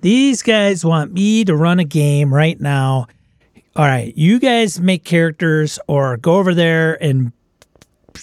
these 0.00 0.42
guys 0.42 0.82
want 0.82 1.12
me 1.12 1.44
to 1.44 1.54
run 1.54 1.78
a 1.78 1.84
game 1.84 2.32
right 2.32 2.58
now. 2.58 3.06
All 3.76 3.84
right, 3.84 4.16
you 4.16 4.38
guys 4.38 4.80
make 4.80 5.04
characters 5.04 5.78
or 5.88 6.16
go 6.16 6.36
over 6.36 6.54
there 6.54 6.94
and 7.04 7.32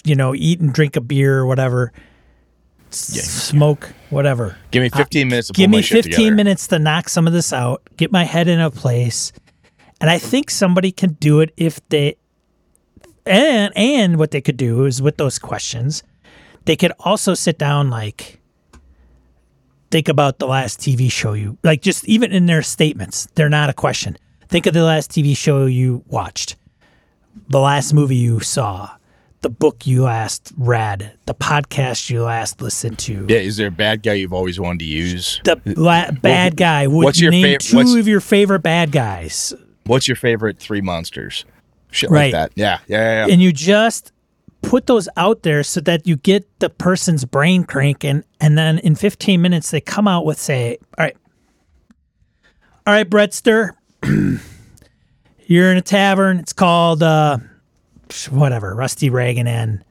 you 0.04 0.16
know 0.16 0.34
eat 0.34 0.58
and 0.58 0.72
drink 0.72 0.96
a 0.96 1.00
beer 1.00 1.38
or 1.38 1.46
whatever. 1.46 1.92
Yeah. 3.14 3.22
Smoke 3.22 3.92
whatever. 4.10 4.56
give 4.70 4.82
me 4.82 4.88
15 4.88 5.28
minutes 5.28 5.48
to 5.48 5.52
Uh, 5.52 5.56
Give 5.56 5.70
me 5.70 5.82
shit 5.82 6.04
15 6.04 6.12
together. 6.12 6.34
minutes 6.36 6.66
to 6.68 6.78
knock 6.78 7.08
some 7.08 7.26
of 7.26 7.32
this 7.32 7.52
out, 7.52 7.82
get 7.96 8.10
my 8.12 8.24
head 8.24 8.48
in 8.48 8.60
a 8.60 8.70
place. 8.70 9.32
And 10.00 10.10
I 10.10 10.18
think 10.18 10.50
somebody 10.50 10.92
can 10.92 11.12
do 11.20 11.40
it 11.40 11.52
if 11.56 11.80
they 11.88 12.16
and 13.26 13.72
and 13.76 14.18
what 14.18 14.30
they 14.32 14.40
could 14.40 14.56
do 14.56 14.84
is 14.84 15.00
with 15.00 15.16
those 15.16 15.38
questions, 15.38 16.02
they 16.66 16.76
could 16.76 16.92
also 17.00 17.34
sit 17.34 17.58
down 17.58 17.90
like 17.90 18.40
think 19.90 20.08
about 20.08 20.38
the 20.38 20.46
last 20.46 20.80
TV 20.80 21.10
show 21.10 21.32
you 21.32 21.56
like 21.62 21.80
just 21.80 22.04
even 22.08 22.32
in 22.32 22.46
their 22.46 22.62
statements, 22.62 23.28
they're 23.34 23.48
not 23.48 23.70
a 23.70 23.72
question. 23.72 24.16
Think 24.48 24.66
of 24.66 24.74
the 24.74 24.82
last 24.84 25.10
TV 25.10 25.36
show 25.36 25.66
you 25.66 26.04
watched, 26.08 26.56
the 27.48 27.60
last 27.60 27.92
movie 27.94 28.16
you 28.16 28.40
saw, 28.40 28.90
the 29.44 29.50
book 29.50 29.86
you 29.86 30.04
last 30.04 30.52
read, 30.56 31.12
the 31.26 31.34
podcast 31.34 32.08
you 32.08 32.22
last 32.22 32.62
listened 32.62 32.98
to 33.00 33.26
Yeah, 33.28 33.36
is 33.38 33.58
there 33.58 33.66
a 33.66 33.70
bad 33.70 34.02
guy 34.02 34.14
you've 34.14 34.32
always 34.32 34.58
wanted 34.58 34.78
to 34.78 34.84
use? 34.86 35.38
the 35.44 35.60
la- 35.76 36.10
bad 36.10 36.56
guy. 36.56 36.86
Would 36.86 37.04
what's 37.04 37.20
your 37.20 37.30
name 37.30 37.58
fav- 37.58 37.70
two 37.92 37.98
of 37.98 38.08
your 38.08 38.20
favorite 38.20 38.60
bad 38.60 38.90
guys? 38.90 39.52
What's 39.84 40.08
your 40.08 40.16
favorite 40.16 40.58
three 40.58 40.80
monsters? 40.80 41.44
Shit 41.90 42.08
Right. 42.10 42.32
like 42.32 42.32
that. 42.32 42.52
Yeah, 42.54 42.78
yeah, 42.88 42.96
yeah. 42.98 43.26
yeah. 43.26 43.32
And 43.34 43.42
you 43.42 43.52
just 43.52 44.12
put 44.62 44.86
those 44.86 45.10
out 45.18 45.42
there 45.42 45.62
so 45.62 45.78
that 45.82 46.06
you 46.06 46.16
get 46.16 46.48
the 46.60 46.70
person's 46.70 47.26
brain 47.26 47.64
cranking, 47.64 48.24
and 48.40 48.56
then 48.56 48.78
in 48.78 48.94
15 48.94 49.42
minutes 49.42 49.70
they 49.70 49.80
come 49.82 50.08
out 50.08 50.24
with 50.24 50.38
say, 50.38 50.78
"All 50.98 51.04
right, 51.04 51.16
all 52.86 52.94
right, 52.94 53.08
Brettster, 53.08 53.72
you're 55.46 55.70
in 55.70 55.76
a 55.76 55.82
tavern. 55.82 56.38
It's 56.38 56.52
called 56.54 57.02
uh, 57.02 57.38
whatever, 58.30 58.74
Rusty 58.74 59.10
Reagan 59.10 59.46
Inn. 59.46 59.82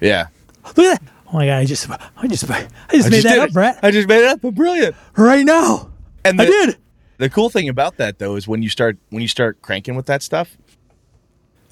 yeah. 0.00 0.26
Look 0.66 0.78
at 0.80 1.00
that! 1.00 1.12
Oh 1.28 1.34
my 1.34 1.46
god, 1.46 1.58
I 1.58 1.64
just, 1.64 1.88
I 1.90 2.26
just, 2.26 2.48
I 2.50 2.66
just 2.92 3.06
I 3.06 3.10
made 3.10 3.10
just 3.10 3.24
that 3.24 3.38
up, 3.38 3.48
it. 3.50 3.52
Brett. 3.52 3.78
I 3.82 3.90
just 3.92 4.08
made 4.08 4.18
it 4.24 4.26
up. 4.28 4.40
But 4.40 4.54
brilliant. 4.54 4.96
Right 5.16 5.44
now, 5.44 5.90
And 6.24 6.40
I 6.40 6.44
the- 6.44 6.50
did. 6.50 6.76
The 7.18 7.30
cool 7.30 7.48
thing 7.50 7.68
about 7.68 7.96
that 7.96 8.18
though 8.18 8.36
is 8.36 8.46
when 8.46 8.62
you 8.62 8.68
start 8.68 8.98
when 9.10 9.22
you 9.22 9.28
start 9.28 9.62
cranking 9.62 9.94
with 9.96 10.04
that 10.06 10.22
stuff, 10.22 10.56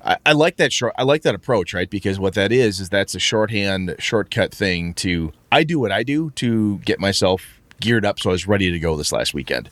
I, 0.05 0.17
I 0.27 0.33
like 0.33 0.57
that 0.57 0.73
short 0.73 0.95
I 0.97 1.03
like 1.03 1.23
that 1.23 1.35
approach, 1.35 1.75
right? 1.75 1.89
Because 1.91 2.19
what 2.19 2.35
that 2.35 2.51
is 2.53 2.81
is 2.81 2.89
that's 2.89 3.15
a 3.15 3.19
shorthand, 3.19 3.95
shortcut 3.99 4.55
thing 4.55 4.95
to 4.95 5.33
I 5.53 5.65
do 5.65 5.79
what 5.79 5.93
I 5.93 6.03
do 6.03 6.31
to 6.37 6.79
get 6.79 6.99
myself 7.01 7.61
geared 7.81 8.05
up 8.07 8.19
so 8.21 8.31
I 8.31 8.33
was 8.33 8.47
ready 8.47 8.71
to 8.71 8.79
go 8.79 8.97
this 8.97 9.13
last 9.13 9.35
weekend. 9.35 9.69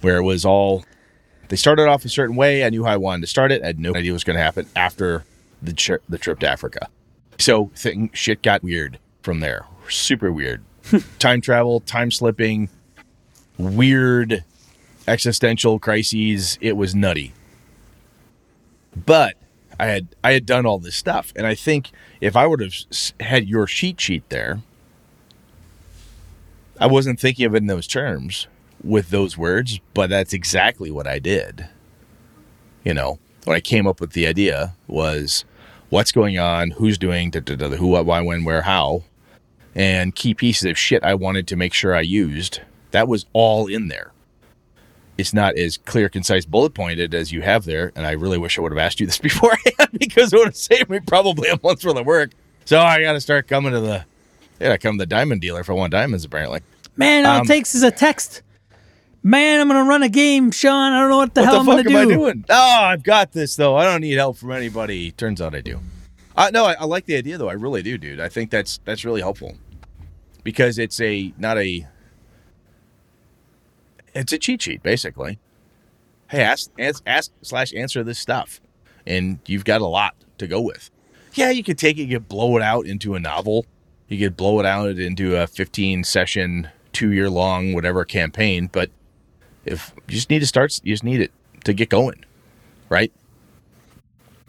Where 0.00 0.16
it 0.16 0.22
was 0.24 0.44
all 0.44 0.84
they 1.48 1.56
started 1.56 1.86
off 1.88 2.04
a 2.04 2.08
certain 2.08 2.34
way, 2.34 2.64
I 2.64 2.70
knew 2.70 2.84
how 2.84 2.92
I 2.92 2.96
wanted 2.96 3.20
to 3.20 3.26
start 3.28 3.52
it, 3.52 3.62
I 3.62 3.66
had 3.66 3.78
no 3.78 3.94
idea 3.94 4.12
what 4.12 4.16
was 4.16 4.24
gonna 4.24 4.38
happen 4.40 4.66
after 4.74 5.24
the 5.62 5.72
tri- 5.72 5.98
the 6.08 6.18
trip 6.18 6.40
to 6.40 6.48
Africa. 6.48 6.88
So 7.38 7.70
thing 7.74 8.10
shit 8.12 8.42
got 8.42 8.62
weird 8.62 8.98
from 9.22 9.40
there. 9.40 9.66
Super 9.88 10.32
weird. 10.32 10.62
time 11.18 11.40
travel, 11.40 11.80
time 11.80 12.10
slipping, 12.10 12.68
weird 13.58 14.44
existential 15.06 15.78
crises. 15.78 16.58
It 16.60 16.76
was 16.76 16.94
nutty. 16.94 17.32
But 18.94 19.36
I 19.78 19.86
had 19.86 20.08
I 20.22 20.32
had 20.32 20.46
done 20.46 20.66
all 20.66 20.78
this 20.78 20.96
stuff, 20.96 21.32
and 21.34 21.46
I 21.46 21.54
think 21.54 21.90
if 22.20 22.36
I 22.36 22.46
would 22.46 22.60
have 22.60 22.74
had 23.20 23.48
your 23.48 23.66
sheet 23.66 24.00
sheet 24.00 24.28
there, 24.28 24.60
I 26.78 26.86
wasn't 26.86 27.20
thinking 27.20 27.46
of 27.46 27.54
it 27.54 27.58
in 27.58 27.66
those 27.66 27.86
terms 27.86 28.46
with 28.82 29.10
those 29.10 29.38
words, 29.38 29.80
but 29.94 30.10
that's 30.10 30.32
exactly 30.32 30.90
what 30.90 31.06
I 31.06 31.18
did. 31.18 31.68
You 32.84 32.94
know, 32.94 33.18
when 33.44 33.56
I 33.56 33.60
came 33.60 33.86
up 33.86 34.00
with 34.00 34.12
the 34.12 34.26
idea 34.26 34.74
was 34.86 35.44
what's 35.92 36.12
going 36.12 36.38
on, 36.38 36.72
who's 36.72 36.98
doing, 36.98 37.30
da, 37.30 37.40
da, 37.40 37.54
da, 37.54 37.68
who, 37.68 37.86
what, 37.86 38.06
why, 38.06 38.20
when, 38.20 38.44
where, 38.44 38.62
how, 38.62 39.04
and 39.74 40.14
key 40.14 40.34
pieces 40.34 40.64
of 40.70 40.78
shit 40.78 41.04
I 41.04 41.14
wanted 41.14 41.46
to 41.48 41.56
make 41.56 41.72
sure 41.72 41.94
I 41.94 42.00
used. 42.00 42.60
That 42.90 43.08
was 43.08 43.26
all 43.32 43.66
in 43.68 43.88
there 43.88 44.12
it's 45.18 45.34
not 45.34 45.56
as 45.56 45.76
clear, 45.76 46.08
concise, 46.08 46.44
bullet 46.44 46.74
pointed 46.74 47.14
as 47.14 47.32
you 47.32 47.42
have 47.42 47.64
there. 47.64 47.92
And 47.94 48.06
I 48.06 48.12
really 48.12 48.38
wish 48.38 48.58
I 48.58 48.62
would 48.62 48.72
have 48.72 48.78
asked 48.78 49.00
you 49.00 49.06
this 49.12 49.18
beforehand 49.18 49.90
because 49.98 50.32
it 50.32 50.36
would 50.36 50.48
have 50.48 50.56
saved 50.56 50.90
me 50.90 51.00
probably 51.00 51.48
a 51.48 51.58
month's 51.62 51.84
worth 51.84 51.96
of 51.96 52.06
work. 52.06 52.30
So 52.64 52.80
I 52.80 53.00
got 53.02 53.12
to 53.12 53.20
start 53.20 53.48
coming 53.48 53.72
to 53.72 53.80
the, 53.80 54.04
yeah, 54.60 54.76
come 54.76 54.98
to 54.98 55.02
the 55.02 55.06
diamond 55.06 55.40
dealer 55.40 55.60
if 55.60 55.70
I 55.70 55.72
want 55.72 55.92
diamonds, 55.92 56.24
apparently. 56.24 56.60
Man, 56.96 57.26
all 57.26 57.36
Um, 57.38 57.42
it 57.42 57.48
takes 57.48 57.74
is 57.74 57.82
a 57.82 57.90
text. 57.90 58.42
Man, 59.22 59.60
I'm 59.60 59.68
gonna 59.68 59.88
run 59.88 60.02
a 60.02 60.08
game, 60.08 60.50
Sean. 60.50 60.92
I 60.92 61.00
don't 61.00 61.10
know 61.10 61.18
what 61.18 61.34
the 61.34 61.42
what 61.42 61.46
hell 61.46 61.54
the 61.54 61.60
I'm 61.60 61.84
gonna 61.84 61.98
am 62.00 62.08
do. 62.08 62.12
I 62.12 62.16
doing? 62.16 62.44
Oh, 62.50 62.80
I've 62.82 63.02
got 63.04 63.32
this 63.32 63.54
though. 63.54 63.76
I 63.76 63.84
don't 63.84 64.00
need 64.00 64.14
help 64.14 64.36
from 64.36 64.50
anybody. 64.50 65.12
Turns 65.12 65.40
out 65.40 65.54
I 65.54 65.60
do. 65.60 65.80
Uh, 66.36 66.50
no, 66.52 66.64
I, 66.64 66.72
I 66.74 66.84
like 66.84 67.06
the 67.06 67.16
idea 67.16 67.38
though. 67.38 67.48
I 67.48 67.52
really 67.52 67.82
do, 67.82 67.98
dude. 67.98 68.18
I 68.18 68.28
think 68.28 68.50
that's 68.50 68.80
that's 68.84 69.04
really 69.04 69.20
helpful 69.20 69.56
because 70.42 70.78
it's 70.78 71.00
a 71.00 71.32
not 71.38 71.56
a 71.58 71.86
it's 74.14 74.32
a 74.32 74.38
cheat 74.38 74.62
sheet 74.62 74.82
basically. 74.82 75.38
Hey, 76.28 76.42
ask 76.42 76.70
ask, 76.78 77.02
ask 77.06 77.30
slash 77.42 77.72
answer 77.74 78.02
this 78.02 78.18
stuff, 78.18 78.60
and 79.06 79.38
you've 79.46 79.64
got 79.64 79.80
a 79.82 79.86
lot 79.86 80.16
to 80.38 80.46
go 80.48 80.60
with. 80.60 80.90
Yeah, 81.34 81.50
you 81.50 81.62
could 81.62 81.78
take 81.78 81.96
it, 81.98 82.02
you 82.04 82.18
could 82.18 82.28
blow 82.28 82.56
it 82.56 82.62
out 82.62 82.86
into 82.86 83.14
a 83.14 83.20
novel. 83.20 83.66
You 84.08 84.18
could 84.18 84.36
blow 84.36 84.58
it 84.60 84.66
out 84.66 84.98
into 84.98 85.36
a 85.36 85.46
15 85.46 86.04
session, 86.04 86.68
two 86.92 87.12
year 87.12 87.30
long, 87.30 87.72
whatever 87.72 88.04
campaign. 88.04 88.68
But 88.70 88.90
if 89.64 89.92
you 90.08 90.14
just 90.14 90.30
need 90.30 90.40
to 90.40 90.46
start, 90.46 90.78
you 90.82 90.92
just 90.92 91.04
need 91.04 91.20
it 91.20 91.32
to 91.64 91.72
get 91.72 91.88
going, 91.88 92.24
right? 92.88 93.12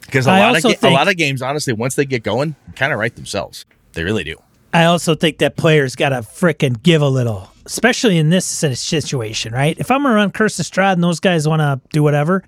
Because 0.01 0.27
a 0.27 0.31
I 0.31 0.39
lot 0.39 0.57
of 0.57 0.63
ga- 0.63 0.87
a 0.87 0.91
lot 0.91 1.07
of 1.07 1.17
games, 1.17 1.41
honestly, 1.41 1.73
once 1.73 1.95
they 1.95 2.05
get 2.05 2.23
going, 2.23 2.55
kind 2.75 2.91
of 2.93 2.99
write 2.99 3.15
themselves. 3.15 3.65
They 3.93 4.03
really 4.03 4.23
do. 4.23 4.41
I 4.73 4.85
also 4.85 5.15
think 5.15 5.37
that 5.37 5.55
players 5.55 5.95
gotta 5.95 6.17
frickin' 6.17 6.81
give 6.81 7.01
a 7.01 7.07
little, 7.07 7.49
especially 7.65 8.17
in 8.17 8.29
this 8.29 8.45
situation, 8.45 9.53
right? 9.53 9.77
If 9.79 9.91
I'm 9.91 10.03
gonna 10.03 10.15
run 10.15 10.31
Curse 10.31 10.59
of 10.59 10.65
Strahd 10.65 10.93
and 10.93 11.03
those 11.03 11.19
guys 11.19 11.47
want 11.47 11.61
to 11.61 11.79
do 11.91 12.01
whatever, 12.01 12.43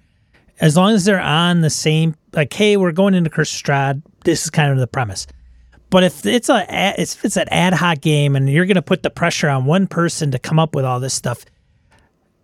as 0.59 0.75
long 0.75 0.93
as 0.93 1.05
they're 1.05 1.19
on 1.19 1.61
the 1.61 1.69
same, 1.69 2.15
like, 2.33 2.51
hey, 2.53 2.77
we're 2.77 2.91
going 2.91 3.13
into 3.13 3.29
Curse 3.29 3.53
of 3.55 3.63
Strahd. 3.63 4.01
This 4.23 4.43
is 4.43 4.49
kind 4.49 4.71
of 4.71 4.79
the 4.79 4.87
premise. 4.87 5.27
But 5.91 6.03
if 6.03 6.25
it's 6.25 6.49
a 6.49 6.65
if 6.99 7.23
it's 7.23 7.37
an 7.37 7.47
ad 7.49 7.73
hoc 7.73 8.01
game 8.01 8.35
and 8.35 8.49
you're 8.49 8.65
gonna 8.65 8.81
put 8.81 9.03
the 9.03 9.11
pressure 9.11 9.47
on 9.47 9.65
one 9.65 9.85
person 9.87 10.31
to 10.31 10.39
come 10.39 10.57
up 10.59 10.73
with 10.75 10.83
all 10.83 10.99
this 10.99 11.13
stuff, 11.13 11.45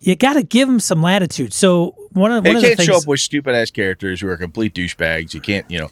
you 0.04 0.16
got 0.16 0.34
to 0.34 0.42
give 0.42 0.68
them 0.68 0.80
some 0.80 1.00
latitude. 1.02 1.52
So 1.52 1.94
one 2.12 2.32
of 2.32 2.44
one 2.44 2.56
of 2.56 2.62
the 2.62 2.68
can't 2.68 2.76
things 2.78 2.86
show 2.88 2.96
up 2.96 3.06
with 3.06 3.20
stupid 3.20 3.54
ass 3.54 3.70
characters 3.70 4.20
who 4.20 4.28
are 4.28 4.36
complete 4.36 4.74
douchebags. 4.74 5.32
You 5.32 5.40
can't, 5.40 5.68
you 5.70 5.78
know. 5.78 5.90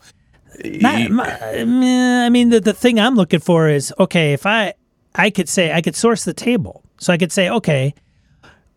Not, 0.64 1.10
my- 1.10 1.40
I 1.60 2.28
mean, 2.28 2.50
the, 2.50 2.60
the 2.60 2.74
thing 2.74 2.98
I'm 3.00 3.14
looking 3.14 3.40
for 3.40 3.68
is 3.68 3.94
okay. 3.98 4.32
If 4.32 4.44
I 4.46 4.74
I 5.14 5.30
could 5.30 5.48
say 5.48 5.72
I 5.72 5.80
could 5.80 5.96
source 5.96 6.24
the 6.24 6.34
table, 6.34 6.82
so 6.98 7.12
I 7.12 7.16
could 7.18 7.32
say, 7.32 7.48
okay, 7.48 7.94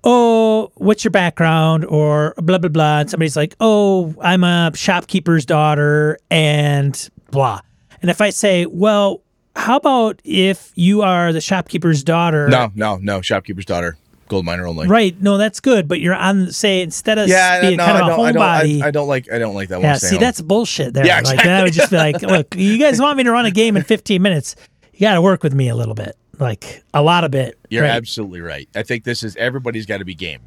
oh, 0.04 0.72
what's 0.76 1.04
your 1.04 1.12
background 1.12 1.86
or 1.86 2.34
blah 2.38 2.58
blah 2.60 2.70
blah, 2.70 3.00
and 3.00 3.10
somebody's 3.10 3.36
like, 3.36 3.56
oh, 3.60 4.14
I'm 4.22 4.44
a 4.44 4.72
shopkeeper's 4.76 5.46
daughter 5.46 6.20
and 6.30 7.10
blah, 7.32 7.62
and 8.02 8.10
if 8.12 8.22
I 8.22 8.30
say, 8.30 8.66
well, 8.66 9.22
how 9.56 9.78
about 9.78 10.22
if 10.24 10.72
you 10.76 11.02
are 11.02 11.34
the 11.34 11.42
shopkeeper's 11.42 12.04
daughter? 12.04 12.48
no, 12.50 12.72
no, 12.76 12.98
no. 12.98 13.22
Shopkeeper's 13.22 13.66
daughter, 13.66 13.98
gold 14.34 14.46
miner 14.46 14.68
only. 14.68 14.88
Right, 14.88 15.20
no, 15.22 15.38
that's 15.38 15.60
good, 15.60 15.88
but 15.88 16.00
you're 16.00 16.14
on 16.16 16.52
say 16.52 16.82
instead 16.82 17.18
of 17.18 17.28
Yeah, 17.28 17.62
being 17.62 17.78
no, 17.78 17.86
kind 17.86 17.98
I 17.98 18.02
of 18.02 18.06
a 18.08 18.10
don't, 18.10 18.26
I 18.26 18.32
don't, 18.32 18.42
homebody. 18.42 18.82
I, 18.84 18.88
I 18.88 18.92
don't 18.92 19.08
like, 19.08 19.32
I 19.32 19.40
don't 19.40 19.54
like 19.56 19.70
that 19.70 19.76
one. 19.78 19.84
Yeah, 19.86 19.96
see, 19.96 20.16
home. 20.16 20.20
that's 20.20 20.42
bullshit 20.42 20.94
there. 20.94 21.06
Yeah, 21.06 21.22
Like, 21.24 21.38
then 21.44 21.60
I 21.60 21.64
would 21.64 21.74
just 21.74 21.92
be 21.92 21.98
like, 21.98 22.22
look, 22.22 22.56
you 22.56 22.78
guys 22.78 23.00
want 23.00 23.18
me 23.18 23.24
to 23.24 23.32
run 23.32 23.46
a 23.46 23.52
game 23.52 23.78
in 23.78 23.84
15 23.86 24.22
minutes. 24.22 24.56
You 24.94 25.02
got 25.02 25.14
to 25.16 25.22
work 25.22 25.44
with 25.44 25.54
me 25.54 25.70
a 25.70 25.76
little 25.76 25.96
bit, 25.96 26.16
like 26.40 26.84
a 26.94 27.02
lot 27.02 27.24
of 27.24 27.32
bit. 27.32 27.58
You're 27.70 27.84
right? 27.84 27.92
absolutely 27.92 28.42
right. 28.42 28.68
I 28.76 28.84
think 28.84 29.04
this 29.04 29.24
is 29.24 29.36
everybody's 29.38 29.86
got 29.86 29.98
to 30.00 30.06
be 30.06 30.14
game, 30.16 30.42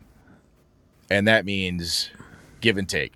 and 1.10 1.26
that 1.28 1.44
means 1.44 2.10
give 2.60 2.76
and 2.78 2.88
take. 2.88 3.12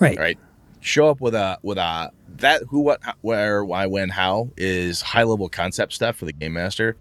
right. 0.00 0.18
Right? 0.18 0.38
Show 0.80 1.08
up 1.08 1.20
with 1.20 1.34
a 1.34 1.58
with 1.62 1.78
a 1.78 2.12
that 2.36 2.62
who 2.68 2.80
what 2.80 3.00
where 3.20 3.64
why 3.64 3.86
when 3.86 4.08
how 4.08 4.50
is 4.56 5.00
high 5.02 5.24
level 5.24 5.48
concept 5.48 5.92
stuff 5.92 6.14
for 6.16 6.26
the 6.26 6.32
game 6.32 6.52
master. 6.52 6.96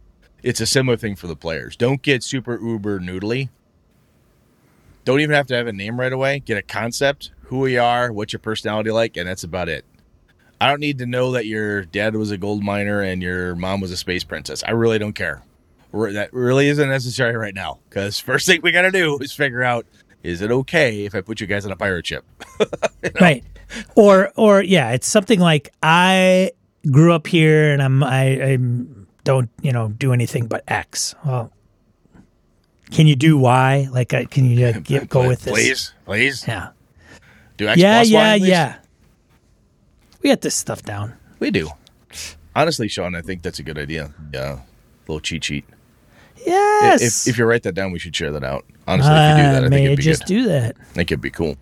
It's 0.46 0.62
a 0.62 0.68
similar 0.68 0.96
thing 0.96 1.16
for 1.16 1.26
the 1.26 1.36
players. 1.36 1.76
Don't 1.76 2.04
get 2.04 2.22
super 2.22 2.62
uber 2.62 3.00
noodly. 3.00 3.50
Don't 5.04 5.20
even 5.20 5.36
have 5.36 5.48
to 5.48 5.56
have 5.56 5.66
a 5.66 5.74
name 5.74 6.00
right 6.00 6.14
away. 6.14 6.38
Get 6.38 6.56
a 6.56 6.62
concept, 6.62 7.32
who 7.46 7.58
we 7.58 7.80
are, 7.80 8.14
what's 8.14 8.32
your 8.32 8.40
personality 8.40 8.92
like, 8.92 9.18
and 9.18 9.28
that's 9.28 9.44
about 9.44 9.70
it. 9.70 9.86
I 10.62 10.70
don't 10.70 10.80
need 10.80 11.00
to 11.00 11.08
know 11.08 11.32
that 11.32 11.48
your 11.48 11.84
dad 11.84 12.16
was 12.16 12.30
a 12.30 12.38
gold 12.38 12.64
miner 12.64 13.02
and 13.02 13.24
your 13.24 13.56
mom 13.56 13.82
was 13.82 13.92
a 13.92 13.98
space 13.98 14.24
princess. 14.24 14.64
I 14.68 14.72
really 14.72 15.00
don't 15.00 15.14
care. 15.14 15.42
That 15.92 16.32
really 16.32 16.68
isn't 16.68 16.90
necessary 16.90 17.36
right 17.36 17.56
now 17.56 17.80
because 17.90 18.20
first 18.20 18.46
thing 18.46 18.60
we 18.62 18.72
got 18.72 18.84
to 18.84 18.92
do 18.92 19.18
is 19.18 19.34
figure 19.34 19.64
out 19.64 19.88
is 20.22 20.42
it 20.42 20.52
okay 20.52 21.06
if 21.06 21.16
I 21.16 21.22
put 21.22 21.42
you 21.42 21.48
guys 21.48 21.66
on 21.66 21.72
a 21.72 21.76
pirate 21.76 22.06
ship? 22.06 22.24
Right. 23.20 23.44
Or, 23.96 24.32
or 24.36 24.62
yeah, 24.62 24.92
it's 24.92 25.08
something 25.08 25.40
like 25.40 25.74
I 25.82 26.52
grew 26.92 27.14
up 27.14 27.26
here 27.26 27.72
and 27.72 27.82
I'm, 27.82 28.04
I, 28.04 28.54
I 28.54 28.58
don't, 29.26 29.50
you 29.62 29.74
know, 29.74 29.90
do 29.90 30.14
anything 30.14 30.48
but 30.48 30.64
X. 30.70 31.14
Well, 31.26 31.52
can 32.92 33.08
you 33.08 33.18
do 33.18 33.38
Y? 33.38 33.90
Like, 33.92 34.14
I, 34.14 34.24
can 34.24 34.46
you 34.46 34.68
uh, 34.68 34.80
get, 34.84 35.10
go 35.10 35.28
with 35.28 35.42
this? 35.42 35.54
Please, 35.54 35.94
please. 36.06 36.48
Yeah. 36.48 36.70
Do 37.58 37.68
X 37.68 37.78
Yeah, 37.78 37.98
plus 38.00 38.10
yeah, 38.10 38.32
Y, 38.32 38.36
yeah. 38.36 38.76
We 40.24 40.30
got 40.30 40.42
this 40.42 40.56
stuff 40.56 40.84
down. 40.84 41.14
We 41.40 41.52
do. 41.52 41.70
Honestly, 42.56 42.88
Sean, 42.88 43.16
I 43.16 43.22
think 43.22 43.42
that's 43.42 43.60
a 43.60 43.64
good 43.64 43.78
idea. 43.78 44.14
Yeah. 44.34 44.60
Little 45.08 45.20
cheat 45.20 45.44
sheet. 45.44 45.66
Yes. 46.46 47.02
If, 47.28 47.34
if 47.34 47.38
you 47.38 47.46
write 47.46 47.64
that 47.64 47.74
down, 47.74 47.92
we 47.92 48.00
should 48.00 48.16
share 48.16 48.32
that 48.32 48.44
out. 48.44 48.66
Honestly, 48.88 49.12
if 49.12 49.38
you 49.38 49.44
do 49.44 49.52
that, 49.52 49.64
I 49.64 49.66
I 49.66 49.70
think 49.70 49.86
it'd 49.86 49.98
be 49.98 50.04
just 50.04 50.22
good. 50.22 50.28
do 50.28 50.44
that. 50.46 50.76
I 50.80 50.84
think 50.94 51.12
it'd 51.12 51.22
be 51.22 51.32
cool. 51.32 51.58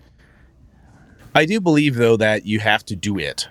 I 1.33 1.45
do 1.45 1.59
believe, 1.59 1.95
though, 1.95 2.17
that 2.17 2.45
you 2.45 2.59
have 2.59 2.85
to 2.85 2.95
do 2.95 3.17
it 3.17 3.47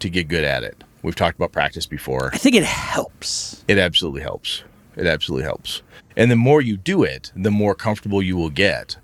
to 0.00 0.10
get 0.10 0.28
good 0.28 0.44
at 0.44 0.62
it. 0.62 0.84
We've 1.02 1.14
talked 1.14 1.36
about 1.36 1.52
practice 1.52 1.86
before. 1.86 2.30
I 2.32 2.38
think 2.38 2.56
it 2.56 2.64
helps. 2.64 3.64
It 3.68 3.78
absolutely 3.78 4.22
helps. 4.22 4.64
It 4.96 5.06
absolutely 5.06 5.44
helps. 5.44 5.82
And 6.16 6.30
the 6.30 6.36
more 6.36 6.60
you 6.60 6.76
do 6.76 7.04
it, 7.04 7.30
the 7.36 7.50
more 7.50 7.74
comfortable 7.74 8.20
you 8.20 8.36
will 8.36 8.50
get 8.50 8.96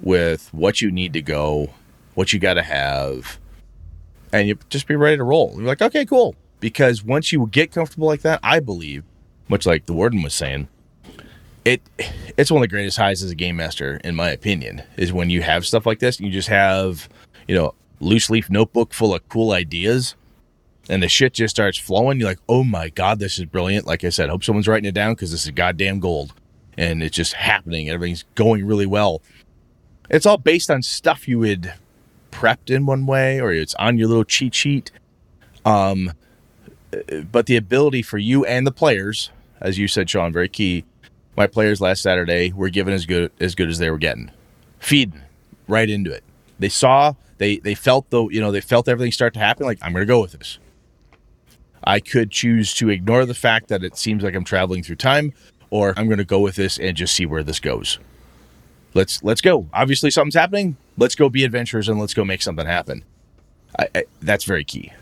with 0.00 0.52
what 0.52 0.80
you 0.80 0.90
need 0.90 1.12
to 1.12 1.22
go, 1.22 1.70
what 2.14 2.32
you 2.32 2.40
got 2.40 2.54
to 2.54 2.62
have, 2.62 3.38
and 4.32 4.48
you 4.48 4.58
just 4.68 4.88
be 4.88 4.96
ready 4.96 5.16
to 5.16 5.24
roll. 5.24 5.54
You're 5.56 5.66
like, 5.66 5.82
okay, 5.82 6.04
cool. 6.04 6.34
Because 6.58 7.04
once 7.04 7.32
you 7.32 7.46
get 7.46 7.70
comfortable 7.70 8.08
like 8.08 8.22
that, 8.22 8.40
I 8.42 8.58
believe, 8.58 9.04
much 9.48 9.66
like 9.66 9.86
the 9.86 9.92
warden 9.92 10.22
was 10.22 10.34
saying, 10.34 10.68
it 11.64 11.80
it's 12.36 12.50
one 12.50 12.58
of 12.58 12.62
the 12.62 12.74
greatest 12.74 12.96
highs 12.96 13.22
as 13.22 13.30
a 13.30 13.36
game 13.36 13.56
master, 13.56 14.00
in 14.02 14.16
my 14.16 14.30
opinion, 14.30 14.82
is 14.96 15.12
when 15.12 15.30
you 15.30 15.42
have 15.42 15.64
stuff 15.64 15.86
like 15.86 16.00
this. 16.00 16.18
You 16.18 16.30
just 16.30 16.48
have, 16.48 17.08
you 17.46 17.54
know, 17.54 17.74
loose 18.00 18.30
leaf 18.30 18.50
notebook 18.50 18.92
full 18.92 19.14
of 19.14 19.28
cool 19.28 19.52
ideas 19.52 20.16
and 20.88 21.02
the 21.02 21.08
shit 21.08 21.34
just 21.34 21.54
starts 21.54 21.78
flowing. 21.78 22.18
You're 22.18 22.30
like, 22.30 22.38
oh 22.48 22.64
my 22.64 22.88
god, 22.88 23.18
this 23.18 23.38
is 23.38 23.44
brilliant. 23.44 23.86
Like 23.86 24.04
I 24.04 24.08
said, 24.08 24.28
hope 24.28 24.44
someone's 24.44 24.68
writing 24.68 24.88
it 24.88 24.94
down 24.94 25.14
because 25.14 25.30
this 25.30 25.44
is 25.44 25.50
goddamn 25.50 26.00
gold, 26.00 26.34
and 26.76 27.02
it's 27.02 27.16
just 27.16 27.34
happening. 27.34 27.88
Everything's 27.88 28.24
going 28.34 28.66
really 28.66 28.86
well. 28.86 29.22
It's 30.10 30.26
all 30.26 30.38
based 30.38 30.70
on 30.70 30.82
stuff 30.82 31.28
you 31.28 31.42
had 31.42 31.74
prepped 32.30 32.70
in 32.74 32.86
one 32.86 33.06
way, 33.06 33.40
or 33.40 33.52
it's 33.52 33.74
on 33.76 33.98
your 33.98 34.08
little 34.08 34.24
cheat 34.24 34.54
sheet. 34.54 34.90
Um, 35.64 36.12
but 37.30 37.46
the 37.46 37.56
ability 37.56 38.02
for 38.02 38.18
you 38.18 38.44
and 38.44 38.66
the 38.66 38.72
players, 38.72 39.30
as 39.60 39.78
you 39.78 39.88
said, 39.88 40.10
Sean, 40.10 40.32
very 40.32 40.48
key. 40.48 40.84
My 41.36 41.46
players 41.46 41.80
last 41.80 42.02
Saturday 42.02 42.52
were 42.52 42.68
given 42.68 42.92
as 42.92 43.06
good 43.06 43.30
as 43.40 43.54
good 43.54 43.70
as 43.70 43.78
they 43.78 43.90
were 43.90 43.98
getting, 43.98 44.30
feeding 44.78 45.22
right 45.66 45.88
into 45.88 46.12
it. 46.12 46.24
They 46.58 46.68
saw, 46.68 47.14
they 47.38 47.56
they 47.56 47.74
felt 47.74 48.10
the 48.10 48.28
you 48.28 48.40
know 48.40 48.52
they 48.52 48.60
felt 48.60 48.88
everything 48.88 49.12
start 49.12 49.32
to 49.34 49.40
happen. 49.40 49.64
Like 49.64 49.78
I'm 49.80 49.92
going 49.92 50.02
to 50.02 50.06
go 50.06 50.20
with 50.20 50.32
this. 50.32 50.58
I 51.84 52.00
could 52.00 52.30
choose 52.30 52.74
to 52.74 52.88
ignore 52.90 53.26
the 53.26 53.34
fact 53.34 53.68
that 53.68 53.82
it 53.82 53.96
seems 53.96 54.22
like 54.22 54.34
I'm 54.34 54.44
traveling 54.44 54.82
through 54.82 54.96
time, 54.96 55.32
or 55.70 55.94
I'm 55.96 56.06
going 56.06 56.18
to 56.18 56.24
go 56.24 56.40
with 56.40 56.56
this 56.56 56.78
and 56.78 56.96
just 56.96 57.14
see 57.14 57.26
where 57.26 57.42
this 57.42 57.58
goes. 57.60 57.98
Let's 58.94 59.22
let's 59.22 59.40
go. 59.40 59.66
Obviously, 59.72 60.10
something's 60.10 60.34
happening. 60.34 60.76
Let's 60.98 61.14
go 61.14 61.28
be 61.28 61.44
adventurers 61.44 61.88
and 61.88 61.98
let's 61.98 62.14
go 62.14 62.24
make 62.24 62.42
something 62.42 62.66
happen. 62.66 63.04
I, 63.78 63.88
I, 63.94 64.04
that's 64.20 64.44
very 64.44 64.64
key. 64.64 64.92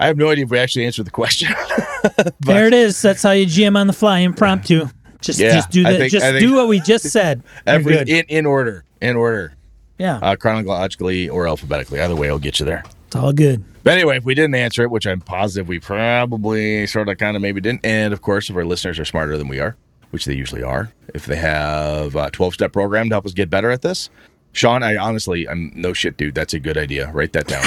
I 0.00 0.06
have 0.06 0.16
no 0.16 0.28
idea 0.30 0.44
if 0.44 0.50
we 0.50 0.58
actually 0.60 0.86
answered 0.86 1.06
the 1.06 1.10
question. 1.10 1.52
there 2.40 2.68
it 2.68 2.74
is. 2.74 3.02
That's 3.02 3.22
how 3.24 3.32
you 3.32 3.46
GM 3.46 3.76
on 3.76 3.88
the 3.88 3.92
fly, 3.92 4.20
impromptu. 4.20 4.86
Just, 5.20 5.40
Yeah, 5.40 5.54
just 5.56 5.70
do 5.70 5.82
that. 5.82 5.98
think- 5.98 6.12
just 6.12 6.24
think- 6.24 6.38
do 6.38 6.54
what 6.54 6.68
we 6.68 6.78
just 6.78 7.06
said. 7.10 7.42
Every 7.66 7.98
in, 7.98 8.24
in 8.28 8.46
order, 8.46 8.84
in 9.00 9.16
order, 9.16 9.54
yeah, 9.98 10.18
uh, 10.22 10.36
chronologically 10.36 11.28
or 11.28 11.48
alphabetically. 11.48 12.00
Either 12.00 12.14
way, 12.14 12.28
I'll 12.30 12.38
get 12.38 12.60
you 12.60 12.66
there. 12.66 12.84
it's 13.08 13.16
all 13.16 13.32
good. 13.32 13.64
But 13.88 13.94
anyway, 13.94 14.18
if 14.18 14.24
we 14.26 14.34
didn't 14.34 14.54
answer 14.54 14.82
it, 14.82 14.90
which 14.90 15.06
I'm 15.06 15.22
positive 15.22 15.66
we 15.66 15.78
probably 15.80 16.86
sort 16.86 17.08
of 17.08 17.16
kind 17.16 17.36
of 17.36 17.40
maybe 17.40 17.62
didn't, 17.62 17.80
and 17.86 18.12
of 18.12 18.20
course, 18.20 18.50
if 18.50 18.56
our 18.56 18.66
listeners 18.66 18.98
are 18.98 19.06
smarter 19.06 19.38
than 19.38 19.48
we 19.48 19.60
are, 19.60 19.76
which 20.10 20.26
they 20.26 20.34
usually 20.34 20.62
are, 20.62 20.92
if 21.14 21.24
they 21.24 21.36
have 21.36 22.14
a 22.14 22.30
12 22.30 22.52
step 22.52 22.70
program 22.70 23.08
to 23.08 23.14
help 23.14 23.24
us 23.24 23.32
get 23.32 23.48
better 23.48 23.70
at 23.70 23.80
this, 23.80 24.10
Sean, 24.52 24.82
I 24.82 24.98
honestly, 24.98 25.48
I'm 25.48 25.72
no 25.74 25.94
shit, 25.94 26.18
dude. 26.18 26.34
That's 26.34 26.52
a 26.52 26.60
good 26.60 26.76
idea. 26.76 27.10
Write 27.12 27.32
that 27.32 27.46
down. 27.46 27.64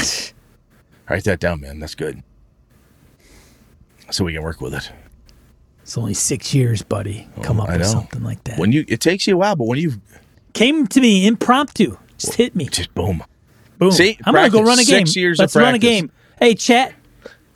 Write 1.09 1.23
that 1.23 1.39
down, 1.39 1.61
man. 1.61 1.79
That's 1.79 1.95
good. 1.95 2.21
So 4.11 4.23
we 4.23 4.33
can 4.33 4.43
work 4.43 4.61
with 4.61 4.75
it. 4.75 4.91
It's 5.81 5.97
only 5.97 6.13
six 6.13 6.53
years, 6.53 6.83
buddy. 6.83 7.27
Oh, 7.35 7.41
Come 7.41 7.59
up 7.59 7.67
Oh, 7.67 7.77
with 7.79 7.87
something 7.87 8.21
like 8.21 8.43
that. 8.43 8.59
When 8.59 8.71
you, 8.71 8.85
it 8.87 8.99
takes 9.01 9.25
you 9.25 9.33
a 9.33 9.37
while, 9.39 9.55
but 9.55 9.65
when 9.65 9.79
you 9.79 9.93
Came 10.53 10.85
to 10.85 11.01
me 11.01 11.25
impromptu. 11.25 11.97
Just 12.19 12.35
hit 12.35 12.55
me. 12.55 12.65
just 12.65 12.93
boom, 12.93 13.23
Boom. 13.81 13.91
See? 13.91 14.15
I'm 14.25 14.33
gonna 14.35 14.51
go 14.51 14.61
run 14.61 14.77
a 14.77 14.83
game. 14.83 15.07
Six 15.07 15.15
years 15.15 15.39
Let's 15.39 15.55
run 15.55 15.73
a 15.73 15.79
game. 15.79 16.11
Hey, 16.39 16.53
chat. 16.53 16.93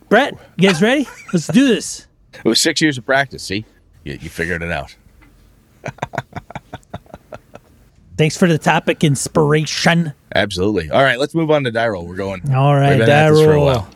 Brett, 0.09 0.34
you 0.57 0.67
guys 0.67 0.82
ready? 0.82 1.07
Let's 1.34 1.45
do 1.45 1.67
this. 1.67 2.07
it 2.34 2.43
was 2.45 2.59
six 2.59 2.82
years 2.82 2.97
of 2.97 3.05
practice. 3.05 3.43
See, 3.43 3.63
you, 4.03 4.17
you 4.19 4.30
figured 4.30 4.63
it 4.63 4.71
out. 4.71 4.95
Thanks 8.17 8.36
for 8.36 8.47
the 8.47 8.57
topic 8.57 9.03
inspiration. 9.03 10.13
Absolutely. 10.34 10.89
All 10.89 11.03
right, 11.03 11.19
let's 11.19 11.36
move 11.36 11.51
on 11.51 11.63
to 11.65 11.71
die 11.71 11.89
roll. 11.89 12.07
We're 12.07 12.15
going. 12.15 12.41
All 12.51 12.73
right, 12.76 12.97
We've 12.97 13.05
been 13.05 13.09
at 13.09 13.30
this 13.30 13.43
for 13.43 13.51
a 13.51 13.59
die 13.59 13.63
while. 13.63 13.89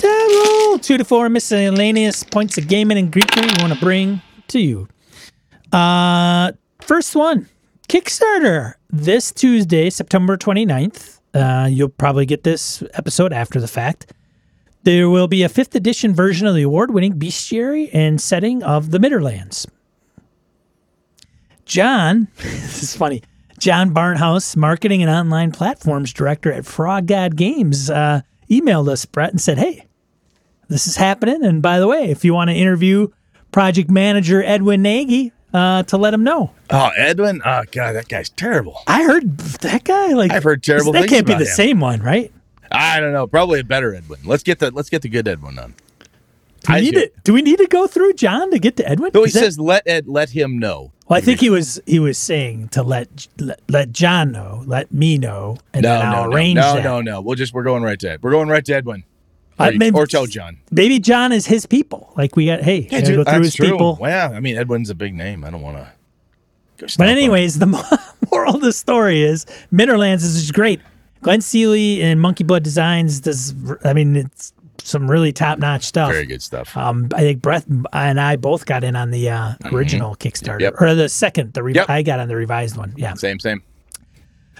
Die 0.00 0.42
roll. 0.68 0.78
Two 0.78 0.96
to 0.96 1.04
four 1.04 1.28
miscellaneous 1.28 2.22
points 2.22 2.56
of 2.56 2.66
gaming 2.66 2.96
and 2.96 3.12
Greekery 3.12 3.56
we 3.56 3.62
want 3.62 3.74
to 3.74 3.78
bring 3.78 4.22
to 4.48 4.58
you. 4.58 4.88
Uh, 5.70 6.52
first 6.80 7.14
one 7.14 7.46
Kickstarter 7.90 8.74
this 8.88 9.32
Tuesday, 9.32 9.90
September 9.90 10.38
29th. 10.38 11.15
Uh, 11.36 11.66
you'll 11.66 11.88
probably 11.88 12.26
get 12.26 12.42
this 12.44 12.82
episode 12.94 13.32
after 13.32 13.60
the 13.60 13.68
fact. 13.68 14.12
There 14.84 15.10
will 15.10 15.28
be 15.28 15.42
a 15.42 15.48
fifth 15.48 15.74
edition 15.74 16.14
version 16.14 16.46
of 16.46 16.54
the 16.54 16.62
award 16.62 16.92
winning 16.92 17.18
bestiary 17.18 17.90
and 17.92 18.20
setting 18.20 18.62
of 18.62 18.90
the 18.90 18.98
Midderlands. 18.98 19.66
John, 21.64 22.28
this 22.36 22.82
is 22.82 22.96
funny. 22.96 23.22
John 23.58 23.92
Barnhouse, 23.92 24.56
marketing 24.56 25.02
and 25.02 25.10
online 25.10 25.50
platforms 25.50 26.12
director 26.12 26.52
at 26.52 26.66
Frog 26.66 27.06
God 27.06 27.36
Games, 27.36 27.90
uh, 27.90 28.20
emailed 28.50 28.88
us, 28.88 29.04
Brett, 29.04 29.30
and 29.30 29.40
said, 29.40 29.58
Hey, 29.58 29.86
this 30.68 30.86
is 30.86 30.96
happening. 30.96 31.44
And 31.44 31.62
by 31.62 31.78
the 31.78 31.88
way, 31.88 32.10
if 32.10 32.24
you 32.24 32.34
want 32.34 32.50
to 32.50 32.54
interview 32.54 33.08
project 33.52 33.90
manager 33.90 34.42
Edwin 34.42 34.82
Nagy, 34.82 35.32
uh, 35.56 35.82
to 35.84 35.96
let 35.96 36.12
him 36.14 36.22
know. 36.22 36.50
Oh, 36.70 36.90
Edwin. 36.96 37.40
Oh 37.44 37.62
God, 37.72 37.92
that 37.94 38.08
guy's 38.08 38.28
terrible. 38.28 38.80
I 38.86 39.02
heard 39.04 39.38
that 39.38 39.84
guy, 39.84 40.08
like, 40.12 40.30
I've 40.32 40.42
heard 40.44 40.62
terrible 40.62 40.92
That 40.92 41.08
can't 41.08 41.26
be 41.26 41.32
the 41.34 41.40
him. 41.40 41.46
same 41.46 41.80
one, 41.80 42.00
right? 42.02 42.30
I 42.70 43.00
don't 43.00 43.12
know. 43.12 43.26
Probably 43.26 43.60
a 43.60 43.64
better 43.64 43.94
Edwin. 43.94 44.20
Let's 44.24 44.42
get 44.42 44.58
the 44.58 44.70
let's 44.70 44.90
get 44.90 45.02
the 45.02 45.08
good 45.08 45.26
Edwin 45.28 45.58
on. 45.58 45.74
Do 46.62 46.72
we, 46.72 46.78
I 46.78 46.80
need 46.80 46.94
do. 46.94 47.00
to, 47.00 47.10
do 47.22 47.32
we 47.32 47.42
need 47.42 47.58
to 47.58 47.66
go 47.68 47.86
through 47.86 48.14
John 48.14 48.50
to 48.50 48.58
get 48.58 48.76
to 48.78 48.88
Edwin? 48.88 49.12
No, 49.14 49.22
he 49.22 49.30
that- 49.30 49.38
says 49.38 49.58
let 49.58 49.86
Ed 49.86 50.08
let 50.08 50.30
him 50.30 50.58
know. 50.58 50.90
Well, 51.08 51.16
I 51.16 51.20
think 51.20 51.38
he 51.38 51.48
was 51.50 51.80
he 51.86 52.00
was 52.00 52.18
saying 52.18 52.70
to 52.70 52.82
let 52.82 53.28
let, 53.38 53.60
let 53.68 53.92
John 53.92 54.32
know, 54.32 54.64
let 54.66 54.92
me 54.92 55.16
know, 55.16 55.58
and 55.72 55.84
No, 55.84 55.90
then 55.98 56.06
I'll 56.06 56.24
no, 56.24 56.30
no, 56.30 56.34
arrange 56.36 56.56
no, 56.56 56.74
that. 56.74 56.82
no, 56.84 57.00
no. 57.00 57.20
We'll 57.20 57.36
just 57.36 57.54
we're 57.54 57.62
going 57.62 57.84
right 57.84 57.98
to 58.00 58.10
Ed. 58.10 58.22
We're 58.24 58.32
going 58.32 58.48
right 58.48 58.64
to 58.64 58.74
Edwin. 58.74 59.04
Or, 59.58 59.66
I 59.66 59.70
mean- 59.72 59.94
or 59.94 60.06
tell 60.06 60.26
John. 60.26 60.58
Maybe 60.70 60.98
John 60.98 61.32
is 61.32 61.46
his 61.46 61.64
people. 61.66 62.12
Like 62.16 62.36
we 62.36 62.46
got, 62.46 62.62
hey, 62.62 62.88
Yeah, 62.90 63.00
dude, 63.00 63.24
go 63.24 63.24
through 63.32 63.42
his 63.42 63.54
true. 63.54 63.70
people. 63.70 63.96
Well, 64.00 64.32
I 64.34 64.40
mean, 64.40 64.56
Edwin's 64.56 64.90
a 64.90 64.94
big 64.94 65.14
name. 65.14 65.44
I 65.44 65.50
don't 65.50 65.62
want 65.62 65.76
to. 65.78 65.88
go 66.78 66.86
But 66.98 67.08
anyways, 67.08 67.58
the 67.58 67.66
moral 68.30 68.56
of 68.56 68.60
the 68.60 68.72
story 68.72 69.22
is 69.22 69.46
Midderlands 69.72 70.22
is 70.24 70.40
just 70.40 70.52
great. 70.54 70.80
Glenn 71.22 71.40
Seeley 71.40 72.02
and 72.02 72.20
Monkey 72.20 72.44
Blood 72.44 72.62
Designs 72.62 73.20
does. 73.20 73.54
I 73.84 73.92
mean, 73.94 74.14
it's 74.16 74.52
some 74.82 75.10
really 75.10 75.32
top 75.32 75.58
notch 75.58 75.82
stuff. 75.84 76.12
very 76.12 76.26
good 76.26 76.42
stuff. 76.42 76.76
Um, 76.76 77.08
I 77.14 77.20
think 77.20 77.40
Brett 77.42 77.64
and 77.94 78.20
I 78.20 78.36
both 78.36 78.66
got 78.66 78.84
in 78.84 78.94
on 78.94 79.10
the 79.10 79.30
uh, 79.30 79.54
original 79.72 80.14
Kickstarter, 80.16 80.56
Mm-hmm. 80.56 80.60
Yep. 80.60 80.74
or 80.80 80.94
the 80.94 81.08
second. 81.08 81.54
The 81.54 81.62
re- 81.62 81.72
Yep. 81.74 81.88
I 81.90 82.02
got 82.02 82.20
on 82.20 82.28
the 82.28 82.36
revised 82.36 82.76
one. 82.76 82.92
Yeah. 82.96 83.14
Same, 83.14 83.40
same. 83.40 83.62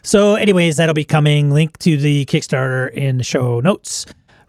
So, 0.03 0.37
anyways, 0.37 0.77
that'll 0.79 0.95
be 0.95 1.05
coming. 1.05 1.51
Link 1.53 1.77
to 1.81 1.97
the 1.97 2.25
Kickstarter 2.27 2.91
in 2.93 3.19
the 3.19 3.25
show 3.25 3.61
notes. 3.61 4.07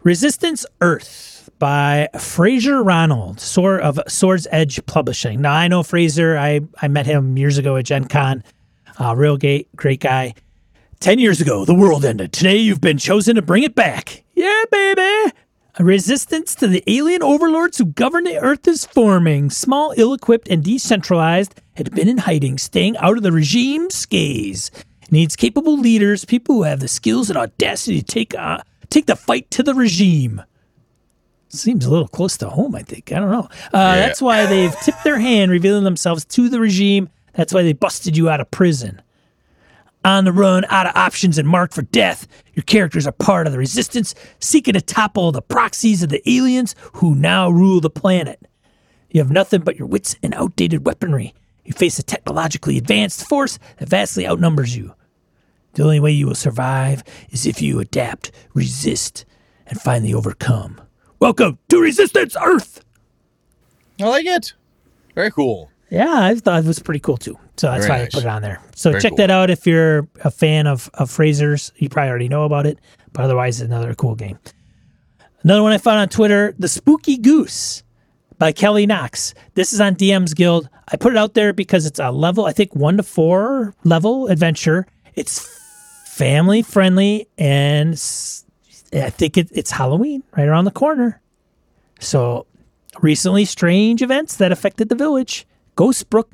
Resistance 0.08 0.64
Earth 0.80 1.50
by 1.58 2.08
Fraser 2.18 2.82
Ronald, 2.82 3.40
Sword 3.40 3.82
of 3.82 4.00
Swords 4.08 4.46
Edge 4.50 4.80
Publishing. 4.86 5.42
Now, 5.42 5.52
I 5.52 5.68
know 5.68 5.82
Fraser. 5.82 6.38
I, 6.38 6.62
I 6.80 6.88
met 6.88 7.04
him 7.04 7.36
years 7.36 7.58
ago 7.58 7.76
at 7.76 7.84
Gen 7.84 8.06
Con. 8.06 8.42
Uh, 8.98 9.14
real 9.14 9.36
great, 9.36 9.68
great 9.76 10.00
guy. 10.00 10.32
Ten 10.98 11.18
years 11.18 11.42
ago, 11.42 11.66
the 11.66 11.74
world 11.74 12.06
ended. 12.06 12.32
Today, 12.32 12.56
you've 12.56 12.80
been 12.80 12.96
chosen 12.96 13.36
to 13.36 13.42
bring 13.42 13.64
it 13.64 13.74
back. 13.74 14.24
Yeah, 14.34 14.62
baby. 14.72 15.34
A 15.78 15.84
resistance 15.84 16.54
to 16.54 16.66
the 16.66 16.82
alien 16.86 17.22
overlords 17.22 17.76
who 17.76 17.84
govern 17.84 18.24
the 18.24 18.38
earth 18.38 18.66
is 18.66 18.86
forming. 18.86 19.50
Small, 19.50 19.92
ill 19.98 20.14
equipped, 20.14 20.48
and 20.48 20.64
decentralized, 20.64 21.60
had 21.76 21.94
been 21.94 22.08
in 22.08 22.16
hiding, 22.16 22.56
staying 22.56 22.96
out 22.96 23.18
of 23.18 23.22
the 23.22 23.30
regime's 23.30 24.06
gaze. 24.06 24.70
Needs 25.10 25.36
capable 25.36 25.78
leaders, 25.78 26.24
people 26.24 26.54
who 26.54 26.62
have 26.62 26.80
the 26.80 26.88
skills 26.88 27.28
and 27.28 27.36
audacity 27.36 28.00
to 28.00 28.06
take, 28.06 28.34
uh, 28.34 28.62
take 28.90 29.06
the 29.06 29.16
fight 29.16 29.50
to 29.52 29.62
the 29.62 29.74
regime. 29.74 30.42
Seems 31.50 31.86
a 31.86 31.90
little 31.90 32.08
close 32.08 32.36
to 32.38 32.48
home, 32.50 32.74
I 32.74 32.82
think. 32.82 33.10
I 33.10 33.18
don't 33.18 33.30
know. 33.30 33.48
Uh, 33.72 33.94
That's 33.96 34.20
why 34.20 34.44
they've 34.46 34.74
tipped 34.82 35.02
their 35.04 35.18
hand, 35.18 35.50
revealing 35.50 35.84
themselves 35.84 36.24
to 36.26 36.48
the 36.48 36.60
regime. 36.60 37.08
That's 37.34 37.54
why 37.54 37.62
they 37.62 37.72
busted 37.72 38.16
you 38.16 38.28
out 38.28 38.40
of 38.40 38.50
prison 38.50 39.00
on 40.04 40.24
the 40.24 40.32
run, 40.32 40.64
out 40.68 40.86
of 40.86 40.96
options, 40.96 41.38
and 41.38 41.48
marked 41.48 41.74
for 41.74 41.82
death. 41.82 42.26
Your 42.54 42.62
characters 42.62 43.06
are 43.06 43.12
part 43.12 43.46
of 43.46 43.52
the 43.52 43.58
resistance, 43.58 44.14
seeking 44.40 44.74
to 44.74 44.80
topple 44.80 45.32
the 45.32 45.42
proxies 45.42 46.02
of 46.02 46.08
the 46.08 46.22
aliens 46.28 46.74
who 46.94 47.14
now 47.14 47.50
rule 47.50 47.80
the 47.80 47.90
planet. 47.90 48.40
You 49.10 49.20
have 49.20 49.30
nothing 49.30 49.62
but 49.62 49.76
your 49.76 49.88
wits 49.88 50.16
and 50.22 50.34
outdated 50.34 50.86
weaponry. 50.86 51.34
You 51.64 51.72
face 51.72 51.98
a 51.98 52.02
technologically 52.02 52.78
advanced 52.78 53.26
force 53.26 53.58
that 53.78 53.88
vastly 53.88 54.26
outnumbers 54.26 54.76
you. 54.76 54.94
The 55.78 55.84
only 55.84 56.00
way 56.00 56.10
you 56.10 56.26
will 56.26 56.34
survive 56.34 57.04
is 57.30 57.46
if 57.46 57.62
you 57.62 57.78
adapt, 57.78 58.32
resist, 58.52 59.24
and 59.64 59.80
finally 59.80 60.12
overcome. 60.12 60.80
Welcome 61.20 61.60
to 61.68 61.80
Resistance 61.80 62.34
Earth! 62.42 62.84
I 64.02 64.08
like 64.08 64.26
it. 64.26 64.54
Very 65.14 65.30
cool. 65.30 65.70
Yeah, 65.88 66.08
I 66.10 66.34
thought 66.34 66.64
it 66.64 66.66
was 66.66 66.80
pretty 66.80 66.98
cool 66.98 67.16
too. 67.16 67.38
So 67.58 67.68
that's 67.68 67.86
Very 67.86 67.96
why 67.96 67.98
nice. 68.02 68.12
I 68.12 68.18
put 68.18 68.24
it 68.24 68.28
on 68.28 68.42
there. 68.42 68.60
So 68.74 68.90
Very 68.90 69.02
check 69.02 69.10
cool. 69.12 69.16
that 69.18 69.30
out 69.30 69.50
if 69.50 69.68
you're 69.68 70.08
a 70.24 70.32
fan 70.32 70.66
of, 70.66 70.90
of 70.94 71.12
Fraser's. 71.12 71.70
You 71.76 71.88
probably 71.88 72.10
already 72.10 72.28
know 72.28 72.42
about 72.42 72.66
it, 72.66 72.80
but 73.12 73.22
otherwise, 73.22 73.60
it's 73.60 73.68
another 73.68 73.94
cool 73.94 74.16
game. 74.16 74.40
Another 75.44 75.62
one 75.62 75.70
I 75.70 75.78
found 75.78 76.00
on 76.00 76.08
Twitter 76.08 76.56
The 76.58 76.66
Spooky 76.66 77.18
Goose 77.18 77.84
by 78.36 78.50
Kelly 78.50 78.84
Knox. 78.84 79.32
This 79.54 79.72
is 79.72 79.80
on 79.80 79.94
DM's 79.94 80.34
Guild. 80.34 80.68
I 80.88 80.96
put 80.96 81.12
it 81.12 81.16
out 81.16 81.34
there 81.34 81.52
because 81.52 81.86
it's 81.86 82.00
a 82.00 82.10
level, 82.10 82.46
I 82.46 82.52
think 82.52 82.74
one 82.74 82.96
to 82.96 83.04
four 83.04 83.76
level 83.84 84.26
adventure. 84.26 84.84
It's 85.14 85.57
family 86.18 86.62
friendly 86.62 87.28
and 87.38 87.92
I 88.92 89.10
think 89.10 89.36
it, 89.36 89.48
it's 89.52 89.70
Halloween 89.70 90.24
right 90.36 90.48
around 90.48 90.64
the 90.64 90.72
corner. 90.72 91.20
So 92.00 92.46
recently, 93.00 93.44
strange 93.44 94.02
events 94.02 94.36
that 94.36 94.50
affected 94.50 94.88
the 94.88 94.96
village. 94.96 95.46
Ghostbrook 95.76 96.24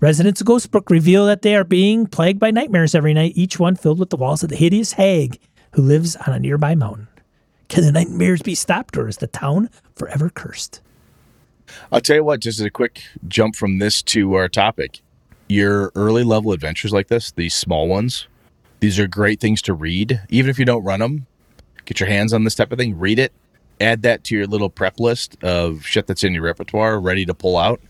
Residents 0.00 0.40
of 0.40 0.46
Ghostbrook 0.46 0.90
reveal 0.90 1.26
that 1.26 1.42
they 1.42 1.54
are 1.54 1.64
being 1.64 2.06
plagued 2.06 2.40
by 2.40 2.50
nightmares 2.50 2.94
every 2.94 3.14
night, 3.14 3.32
each 3.36 3.58
one 3.58 3.76
filled 3.76 3.98
with 3.98 4.10
the 4.10 4.16
walls 4.16 4.42
of 4.42 4.48
the 4.48 4.56
hideous 4.56 4.94
hag 4.94 5.38
who 5.72 5.82
lives 5.82 6.16
on 6.16 6.34
a 6.34 6.38
nearby 6.38 6.74
mountain. 6.74 7.08
Can 7.68 7.84
the 7.84 7.92
nightmares 7.92 8.42
be 8.42 8.54
stopped, 8.54 8.96
or 8.96 9.08
is 9.08 9.18
the 9.18 9.26
town 9.26 9.70
forever 9.96 10.30
cursed? 10.30 10.80
I'll 11.92 12.00
tell 12.00 12.16
you 12.16 12.24
what, 12.24 12.40
just 12.40 12.58
as 12.58 12.66
a 12.66 12.70
quick 12.70 13.02
jump 13.28 13.56
from 13.56 13.78
this 13.78 14.02
to 14.02 14.34
our 14.34 14.48
topic, 14.48 15.00
your 15.48 15.92
early 15.94 16.24
level 16.24 16.52
adventures 16.52 16.92
like 16.92 17.08
this, 17.08 17.32
these 17.32 17.54
small 17.54 17.88
ones, 17.88 18.28
these 18.84 18.98
are 18.98 19.06
great 19.06 19.40
things 19.40 19.62
to 19.62 19.72
read. 19.72 20.20
Even 20.28 20.50
if 20.50 20.58
you 20.58 20.66
don't 20.66 20.84
run 20.84 21.00
them, 21.00 21.26
get 21.86 22.00
your 22.00 22.08
hands 22.08 22.34
on 22.34 22.44
this 22.44 22.54
type 22.54 22.70
of 22.70 22.78
thing, 22.78 22.98
read 22.98 23.18
it, 23.18 23.32
add 23.80 24.02
that 24.02 24.24
to 24.24 24.36
your 24.36 24.46
little 24.46 24.68
prep 24.68 25.00
list 25.00 25.42
of 25.42 25.86
shit 25.86 26.06
that's 26.06 26.22
in 26.22 26.34
your 26.34 26.42
repertoire 26.42 27.00
ready 27.00 27.24
to 27.24 27.32
pull 27.32 27.56
out. 27.56 27.80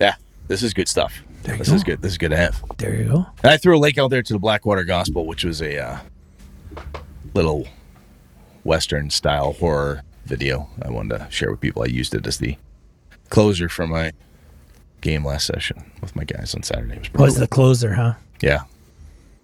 Yeah, 0.00 0.14
this 0.48 0.62
is 0.62 0.72
good 0.72 0.88
stuff. 0.88 1.22
This 1.42 1.68
go. 1.68 1.74
is 1.74 1.84
good. 1.84 2.00
This 2.00 2.12
is 2.12 2.18
good 2.18 2.30
to 2.30 2.36
have. 2.38 2.64
There 2.78 2.94
you 2.94 3.04
go. 3.04 3.26
And 3.42 3.52
I 3.52 3.58
threw 3.58 3.76
a 3.76 3.78
link 3.78 3.98
out 3.98 4.08
there 4.08 4.22
to 4.22 4.32
the 4.32 4.38
Backwater 4.38 4.84
Gospel, 4.84 5.26
which 5.26 5.44
was 5.44 5.60
a 5.60 5.78
uh, 5.78 5.98
little 7.34 7.68
Western 8.64 9.10
style 9.10 9.52
horror 9.52 10.02
video 10.24 10.70
I 10.80 10.90
wanted 10.90 11.18
to 11.18 11.26
share 11.30 11.50
with 11.50 11.60
people. 11.60 11.82
I 11.82 11.86
used 11.86 12.14
it 12.14 12.26
as 12.26 12.38
the 12.38 12.56
closer 13.28 13.68
for 13.68 13.86
my 13.86 14.12
game 15.02 15.26
last 15.26 15.46
session 15.46 15.92
with 16.00 16.16
my 16.16 16.24
guys 16.24 16.54
on 16.54 16.62
Saturday. 16.62 16.94
It 16.94 17.12
was 17.12 17.20
Was 17.20 17.34
cool. 17.34 17.40
the 17.40 17.48
closer, 17.48 17.92
huh? 17.92 18.14
Yeah. 18.40 18.60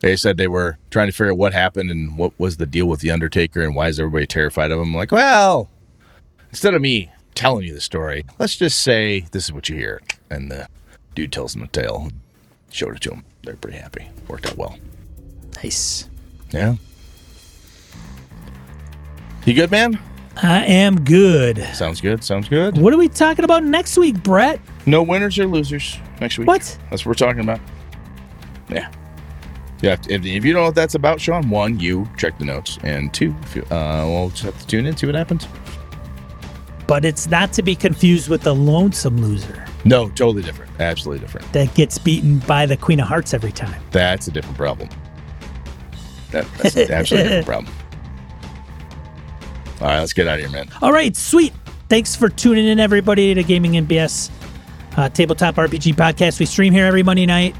They 0.00 0.16
said 0.16 0.36
they 0.36 0.48
were 0.48 0.78
trying 0.90 1.08
to 1.08 1.12
figure 1.12 1.32
out 1.32 1.38
what 1.38 1.52
happened 1.52 1.90
and 1.90 2.18
what 2.18 2.32
was 2.38 2.58
the 2.58 2.66
deal 2.66 2.86
with 2.86 3.00
the 3.00 3.10
Undertaker 3.10 3.62
and 3.62 3.74
why 3.74 3.88
is 3.88 3.98
everybody 3.98 4.26
terrified 4.26 4.70
of 4.70 4.78
him. 4.78 4.88
I'm 4.88 4.94
like, 4.94 5.12
well, 5.12 5.70
instead 6.50 6.74
of 6.74 6.82
me 6.82 7.10
telling 7.34 7.64
you 7.64 7.72
the 7.72 7.80
story, 7.80 8.24
let's 8.38 8.56
just 8.56 8.80
say 8.80 9.20
this 9.32 9.44
is 9.44 9.52
what 9.52 9.68
you 9.68 9.76
hear. 9.76 10.02
And 10.30 10.50
the 10.50 10.68
dude 11.14 11.32
tells 11.32 11.54
them 11.54 11.62
the 11.62 11.68
tale, 11.68 12.10
showed 12.70 12.96
it 12.96 13.02
to 13.02 13.10
them. 13.10 13.24
They're 13.42 13.56
pretty 13.56 13.78
happy. 13.78 14.08
Worked 14.28 14.46
out 14.46 14.56
well. 14.56 14.78
Nice. 15.62 16.08
Yeah. 16.50 16.76
You 19.46 19.54
good, 19.54 19.70
man? 19.70 19.98
I 20.42 20.64
am 20.66 21.02
good. 21.02 21.58
Sounds 21.74 22.00
good. 22.02 22.22
Sounds 22.22 22.48
good. 22.48 22.76
What 22.76 22.92
are 22.92 22.98
we 22.98 23.08
talking 23.08 23.44
about 23.44 23.64
next 23.64 23.96
week, 23.96 24.22
Brett? 24.22 24.60
No 24.84 25.02
winners 25.02 25.38
or 25.38 25.46
losers 25.46 25.96
next 26.20 26.38
week. 26.38 26.46
What? 26.46 26.78
That's 26.90 27.06
what 27.06 27.06
we're 27.06 27.14
talking 27.14 27.40
about. 27.40 27.60
Yeah. 28.68 28.92
You 29.82 29.90
have 29.90 30.00
to, 30.02 30.14
if, 30.14 30.24
if 30.24 30.44
you 30.44 30.52
don't 30.52 30.62
know 30.62 30.66
what 30.66 30.74
that's 30.74 30.94
about, 30.94 31.20
Sean, 31.20 31.50
one, 31.50 31.78
you 31.78 32.08
check 32.16 32.38
the 32.38 32.44
notes, 32.44 32.78
and 32.82 33.12
two, 33.12 33.34
if 33.42 33.56
you, 33.56 33.62
uh, 33.64 34.04
we'll 34.06 34.30
just 34.30 34.42
have 34.44 34.58
to 34.58 34.66
tune 34.66 34.86
in, 34.86 34.96
see 34.96 35.06
what 35.06 35.14
happens. 35.14 35.46
But 36.86 37.04
it's 37.04 37.28
not 37.28 37.52
to 37.54 37.62
be 37.62 37.74
confused 37.74 38.28
with 38.28 38.42
the 38.42 38.54
lonesome 38.54 39.20
loser 39.20 39.66
No, 39.84 40.08
totally 40.10 40.42
different. 40.42 40.70
Absolutely 40.80 41.20
different. 41.20 41.52
that 41.52 41.74
gets 41.74 41.98
beaten 41.98 42.38
by 42.40 42.64
the 42.64 42.76
Queen 42.76 43.00
of 43.00 43.08
Hearts 43.08 43.34
every 43.34 43.52
time. 43.52 43.82
That's 43.90 44.28
a 44.28 44.30
different 44.30 44.56
problem. 44.56 44.88
That, 46.30 46.46
that's 46.58 46.76
an 46.76 46.90
absolutely 46.92 47.28
different 47.30 47.46
problem. 47.66 47.74
All 49.80 49.88
right, 49.88 50.00
let's 50.00 50.12
get 50.14 50.26
out 50.26 50.38
of 50.38 50.40
here, 50.40 50.50
man. 50.50 50.68
All 50.80 50.92
right, 50.92 51.14
sweet. 51.14 51.52
Thanks 51.88 52.16
for 52.16 52.28
tuning 52.28 52.66
in, 52.66 52.80
everybody, 52.80 53.34
to 53.34 53.42
Gaming 53.42 53.76
and 53.76 53.86
BS 53.86 54.30
uh, 54.96 55.08
Tabletop 55.10 55.56
RPG 55.56 55.94
Podcast. 55.94 56.40
We 56.40 56.46
stream 56.46 56.72
here 56.72 56.86
every 56.86 57.02
Monday 57.02 57.26
night. 57.26 57.54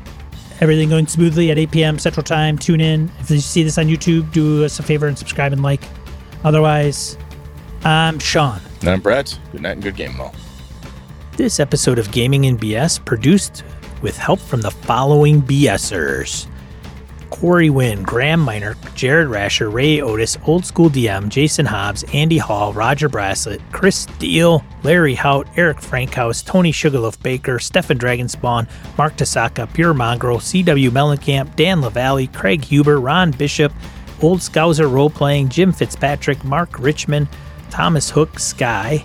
Everything 0.61 0.89
going 0.89 1.07
smoothly 1.07 1.51
at 1.51 1.59
8 1.59 1.70
p.m. 1.70 1.99
Central 1.99 2.24
Time. 2.24 2.59
Tune 2.59 2.81
in. 2.81 3.11
If 3.20 3.31
you 3.31 3.41
see 3.41 3.62
this 3.62 3.77
on 3.77 3.87
YouTube, 3.87 4.33
do 4.33 4.65
us 4.65 4.78
a 4.78 4.83
favor 4.83 5.07
and 5.07 5.19
subscribe 5.19 5.53
and 5.53 5.62
like. 5.62 5.83
Otherwise, 6.45 7.19
I'm 7.85 8.19
Sean. 8.19 8.61
And 8.81 8.89
I'm 8.89 9.01
Brett. 9.01 9.39
Good 9.53 9.62
night 9.62 9.73
and 9.73 9.83
good 9.83 9.97
game 9.97 10.19
all. 10.20 10.35
This 11.37 11.61
episode 11.61 11.99
of 11.99 12.11
Gaming 12.11 12.47
and 12.47 12.59
BS 12.59 13.05
produced 13.05 13.65
with 14.01 14.16
help 14.16 14.41
from 14.41 14.62
the 14.62 14.70
following 14.70 15.43
BSers. 15.43 16.47
Corey 17.31 17.70
Wynn, 17.70 18.03
Graham 18.03 18.40
Miner, 18.40 18.77
Jared 18.94 19.28
Rasher, 19.28 19.70
Ray 19.70 20.01
Otis, 20.01 20.36
Old 20.47 20.65
School 20.65 20.90
DM, 20.90 21.28
Jason 21.28 21.66
Hobbs, 21.66 22.05
Andy 22.12 22.39
Hall, 22.39 22.73
Roger 22.73 23.09
Braslett, 23.09 23.61
Chris 23.73 23.97
Steele, 23.97 24.65
Larry 24.82 25.15
Hout, 25.15 25.48
Eric 25.57 25.81
Frankhouse, 25.81 26.43
Tony 26.43 26.73
Sugarloaf 26.73 27.23
Baker, 27.23 27.59
Stefan 27.59 27.98
Dragonspawn, 27.98 28.69
Mark 28.97 29.16
Tasaka, 29.16 29.73
Pure 29.73 29.94
Mongrel, 29.94 30.39
CW 30.39 30.90
Mellencamp, 30.90 31.55
Dan 31.57 31.81
LaValle, 31.81 32.28
Craig 32.28 32.65
Huber, 32.65 33.01
Ron 33.01 33.31
Bishop, 33.32 33.73
Old 34.23 34.40
Scouser 34.40 34.90
Role 34.90 35.11
Playing, 35.11 35.48
Jim 35.48 35.73
Fitzpatrick, 35.73 36.43
Mark 36.44 36.78
Richmond, 36.78 37.28
Thomas 37.70 38.09
Hook, 38.09 38.39
Sky, 38.39 39.05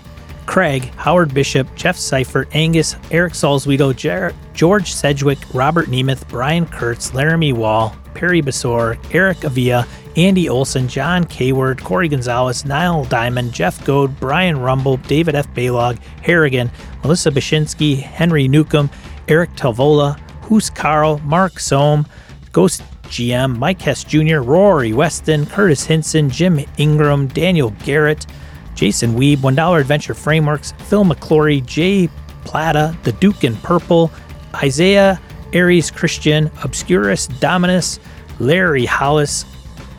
Craig, 0.52 0.92
Howard 0.96 1.32
Bishop, 1.32 1.74
Jeff 1.76 1.96
Seifert, 1.96 2.46
Angus, 2.54 2.94
Eric 3.10 3.32
Salzweedle, 3.32 3.96
Jer- 3.96 4.34
George 4.52 4.92
Sedgwick, 4.92 5.38
Robert 5.54 5.86
Nemeth, 5.88 6.28
Brian 6.28 6.66
Kurtz, 6.66 7.14
Laramie 7.14 7.54
Wall, 7.54 7.96
Perry 8.12 8.42
Besor, 8.42 8.98
Eric 9.14 9.46
Avia, 9.46 9.86
Andy 10.14 10.50
Olson, 10.50 10.88
John 10.88 11.24
Kayward, 11.24 11.82
Corey 11.82 12.06
Gonzalez, 12.06 12.66
Niall 12.66 13.06
Diamond, 13.06 13.54
Jeff 13.54 13.82
Goad, 13.86 14.20
Brian 14.20 14.60
Rumble, 14.60 14.98
David 14.98 15.34
F. 15.34 15.48
Baylog, 15.54 15.98
Harrigan, 16.22 16.70
Melissa 17.02 17.30
Bashinsky, 17.30 17.96
Henry 17.96 18.46
Newcomb, 18.46 18.90
Eric 19.28 19.54
Talvola, 19.54 20.18
Hoos 20.42 20.68
Carl, 20.68 21.18
Mark 21.20 21.60
Sohm, 21.60 22.04
Ghost 22.52 22.82
GM, 23.04 23.56
Mike 23.56 23.80
Hess 23.80 24.04
Jr., 24.04 24.40
Rory 24.40 24.92
Weston, 24.92 25.46
Curtis 25.46 25.86
Hinson, 25.86 26.28
Jim 26.28 26.60
Ingram, 26.76 27.28
Daniel 27.28 27.70
Garrett, 27.86 28.26
Jason 28.74 29.14
Weeb, 29.14 29.38
$1 29.38 29.80
Adventure 29.80 30.14
Frameworks, 30.14 30.72
Phil 30.78 31.04
McClory, 31.04 31.64
Jay 31.64 32.08
Plata, 32.44 32.96
The 33.02 33.12
Duke 33.12 33.44
in 33.44 33.56
Purple, 33.56 34.10
Isaiah 34.54 35.20
Aries 35.52 35.90
Christian, 35.90 36.50
Obscurus 36.62 37.26
Dominus, 37.40 38.00
Larry 38.38 38.84
Hollis, 38.84 39.44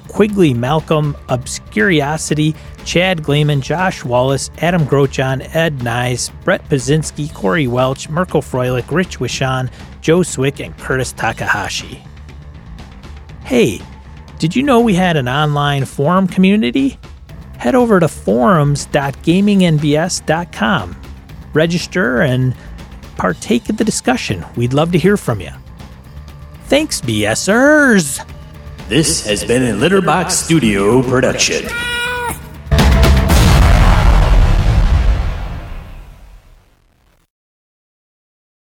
Quigley 0.08 0.54
Malcolm, 0.54 1.16
Obscuriosity, 1.30 2.56
Chad 2.86 3.24
Gleeman, 3.24 3.62
Josh 3.62 4.04
Wallace, 4.04 4.52
Adam 4.60 4.86
Grochon, 4.86 5.56
Ed 5.56 5.80
Nyes, 5.80 6.32
Brett 6.44 6.64
Pazinski, 6.70 7.34
Corey 7.34 7.68
Welch, 7.68 8.10
Merkel 8.10 8.42
Froelich, 8.42 8.92
Rich 8.92 9.20
Wishon, 9.20 9.72
Joe 10.02 10.22
Swick, 10.22 10.60
and 10.60 10.78
Curtis 10.78 11.14
Takahashi. 11.14 12.04
Hey, 13.44 13.82
did 14.40 14.56
you 14.56 14.64
know 14.64 14.82
we 14.82 14.94
had 14.94 15.16
an 15.16 15.28
online 15.28 15.86
forum 15.86 16.28
community? 16.28 17.00
Head 17.64 17.76
over 17.76 18.00
to 18.02 18.10
forums.gamingnbs.com. 18.10 21.02
Register 21.54 22.22
and 22.22 22.54
partake 23.16 23.70
in 23.70 23.78
the 23.78 23.86
discussion. 23.86 24.44
We'd 24.58 24.74
love 24.74 24.92
to 24.92 24.98
hear 24.98 25.16
from 25.16 25.40
you. 25.40 25.52
Thanks, 26.66 27.00
BSers! 27.00 28.30
This 28.90 29.26
has 29.26 29.46
been 29.46 29.64
a 29.64 29.72
Litterbox 29.80 30.32
Studio 30.32 31.02
production. 31.04 31.64